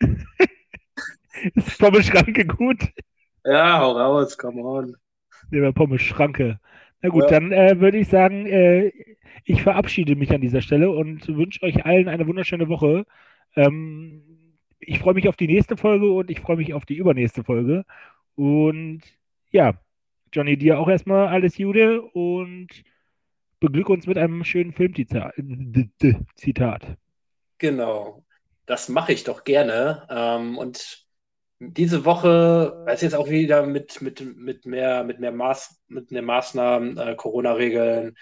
Ist 1.54 1.78
Pommes 1.78 2.06
Schranke 2.06 2.46
gut? 2.46 2.80
ja, 3.44 3.78
hau 3.78 3.92
raus, 3.92 4.36
come 4.38 4.62
on. 4.62 4.96
Nehmen 5.50 5.64
wir 5.64 5.72
Pommes 5.72 6.00
Schranke. 6.00 6.58
Na 7.06 7.12
gut, 7.12 7.30
Ja. 7.30 7.38
dann 7.38 7.52
äh, 7.52 7.78
würde 7.78 7.98
ich 7.98 8.08
sagen, 8.08 8.46
äh, 8.46 8.90
ich 9.44 9.62
verabschiede 9.62 10.16
mich 10.16 10.32
an 10.32 10.40
dieser 10.40 10.60
Stelle 10.60 10.90
und 10.90 11.28
wünsche 11.28 11.62
euch 11.62 11.86
allen 11.86 12.08
eine 12.08 12.26
wunderschöne 12.26 12.68
Woche. 12.68 13.06
Ähm, 13.54 14.56
ich 14.80 14.98
freue 14.98 15.14
mich 15.14 15.28
auf 15.28 15.36
die 15.36 15.46
nächste 15.46 15.76
Folge 15.76 16.10
und 16.10 16.30
ich 16.30 16.40
freue 16.40 16.56
mich 16.56 16.74
auf 16.74 16.84
die 16.84 16.96
übernächste 16.96 17.44
Folge. 17.44 17.84
Und 18.34 19.02
ja, 19.52 19.74
Johnny, 20.32 20.56
dir 20.56 20.80
auch 20.80 20.88
erstmal 20.88 21.28
alles 21.28 21.56
Gute 21.56 22.02
und 22.02 22.66
beglück 23.60 23.88
uns 23.88 24.08
mit 24.08 24.18
einem 24.18 24.42
schönen 24.42 24.72
Filmzitat. 24.72 25.34
Zitat. 26.34 26.96
Genau. 27.58 28.24
Das 28.66 28.88
mache 28.88 29.12
ich 29.12 29.22
doch 29.22 29.44
gerne. 29.44 30.08
Ähm, 30.10 30.58
und 30.58 31.05
diese 31.58 32.04
Woche, 32.04 32.82
weiß 32.84 33.00
jetzt 33.00 33.14
auch 33.14 33.28
wieder 33.28 33.64
mit, 33.66 34.02
mit, 34.02 34.36
mit 34.36 34.66
mehr, 34.66 35.04
mit 35.04 35.20
mehr 35.20 35.32
Maß, 35.32 35.80
mit 35.88 36.10
mehr 36.10 36.22
Maßnahmen, 36.22 36.98
äh, 36.98 37.14
Corona-Regeln, 37.16 38.16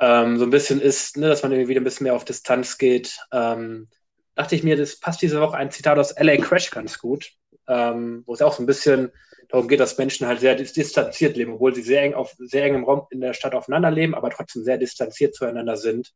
ähm, 0.00 0.38
so 0.38 0.44
ein 0.44 0.50
bisschen 0.50 0.80
ist, 0.80 1.16
ne, 1.16 1.28
dass 1.28 1.42
man 1.42 1.52
irgendwie 1.52 1.70
wieder 1.70 1.80
ein 1.80 1.84
bisschen 1.84 2.04
mehr 2.04 2.14
auf 2.14 2.24
Distanz 2.24 2.78
geht. 2.78 3.18
Ähm, 3.32 3.88
dachte 4.34 4.54
ich 4.54 4.62
mir, 4.62 4.76
das 4.76 5.00
passt 5.00 5.22
diese 5.22 5.40
Woche 5.40 5.56
ein 5.56 5.70
Zitat 5.70 5.98
aus 5.98 6.14
LA 6.18 6.36
Crash 6.36 6.70
ganz 6.70 6.98
gut, 6.98 7.32
ähm, 7.66 8.22
wo 8.26 8.34
es 8.34 8.42
auch 8.42 8.52
so 8.52 8.62
ein 8.62 8.66
bisschen 8.66 9.10
darum 9.48 9.68
geht, 9.68 9.80
dass 9.80 9.98
Menschen 9.98 10.26
halt 10.26 10.40
sehr 10.40 10.54
distanziert 10.54 11.36
leben, 11.36 11.54
obwohl 11.54 11.74
sie 11.74 11.82
sehr 11.82 12.02
eng 12.02 12.14
auf 12.14 12.34
sehr 12.38 12.64
engem 12.64 12.84
Raum 12.84 13.06
in 13.10 13.20
der 13.20 13.32
Stadt 13.32 13.54
aufeinander 13.54 13.90
leben, 13.90 14.14
aber 14.14 14.30
trotzdem 14.30 14.64
sehr 14.64 14.78
distanziert 14.78 15.34
zueinander 15.34 15.76
sind. 15.76 16.12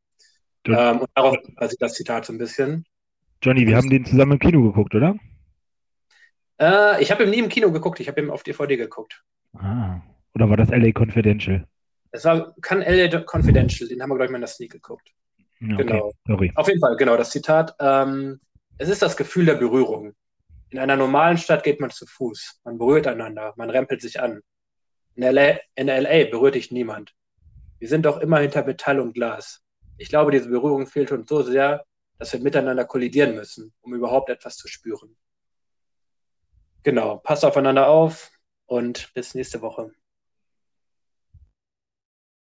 Ähm, 0.67 1.01
und 1.01 1.11
darauf 1.15 1.37
basiert 1.57 1.81
das 1.81 1.95
Zitat 1.95 2.27
so 2.27 2.33
ein 2.33 2.39
bisschen. 2.39 2.85
Johnny, 3.43 3.67
wir 3.67 3.77
haben 3.77 3.89
den 3.89 4.05
zusammen 4.05 4.33
im 4.33 4.39
Kino 4.39 4.63
geguckt, 4.63 4.95
oder? 4.95 5.17
Äh, 6.61 7.03
ich 7.03 7.11
habe 7.11 7.25
ihn 7.25 7.31
nie 7.31 7.39
im 7.39 7.49
Kino 7.49 7.73
geguckt, 7.73 8.01
ich 8.01 8.09
habe 8.09 8.21
ihn 8.21 8.31
auf 8.31 8.43
DVD 8.43 8.77
geguckt. 8.77 9.23
Ah. 9.55 10.01
Oder 10.35 10.49
war 10.49 10.57
das 10.57 10.71
LA 10.71 10.93
Confidential? 10.93 11.67
Es 12.13 12.25
war, 12.25 12.55
kann 12.61 12.83
LA 12.83 13.25
Confidential, 13.25 13.89
den 13.89 14.03
haben 14.03 14.11
wir, 14.11 14.17
glaube 14.17 14.27
ich, 14.27 14.31
mal 14.31 14.39
in 14.39 14.43
der 14.43 14.49
Sneak 14.49 14.73
geguckt. 14.73 15.11
Okay, 15.63 15.77
genau. 15.77 16.13
Sorry. 16.27 16.53
Auf 16.55 16.69
jeden 16.69 16.81
Fall, 16.81 16.97
genau, 16.97 17.17
das 17.17 17.31
Zitat. 17.31 17.75
Ähm, 17.81 18.41
es 18.79 18.89
ist 18.89 19.03
das 19.03 19.17
Gefühl 19.17 19.47
der 19.47 19.57
Berührung. 19.57 20.15
In 20.71 20.79
einer 20.79 20.97
normalen 20.97 21.37
Stadt 21.37 21.65
geht 21.65 21.81
man 21.81 21.91
zu 21.91 22.07
Fuß. 22.07 22.61
Man 22.65 22.79
berührt 22.79 23.07
einander, 23.07 23.53
man 23.57 23.71
rempelt 23.71 24.01
sich 24.01 24.21
an. 24.21 24.41
In 25.17 25.25
LA, 25.25 25.59
in 25.75 25.89
LA 25.89 26.31
berührt 26.31 26.55
dich 26.55 26.71
niemand. 26.71 27.15
Wir 27.79 27.89
sind 27.89 28.07
doch 28.07 28.21
immer 28.21 28.39
hinter 28.39 28.65
Metall 28.65 29.01
und 29.01 29.15
Glas. 29.15 29.63
Ich 29.99 30.09
glaube, 30.09 30.31
diese 30.31 30.49
Berührung 30.49 30.87
fehlt 30.87 31.13
uns 31.13 31.29
so 31.29 31.43
sehr, 31.43 31.85
dass 32.19 32.33
wir 32.33 32.41
miteinander 32.41 32.85
kollidieren 32.85 33.35
müssen, 33.35 33.73
um 33.81 33.95
überhaupt 33.95 34.31
etwas 34.31 34.57
zu 34.57 34.69
spüren. 34.69 35.17
Genau, 36.83 37.17
passt 37.19 37.45
aufeinander 37.45 37.89
auf 37.89 38.31
und 38.67 39.13
bis 39.15 39.35
nächste 39.35 39.61
Woche. 39.63 39.93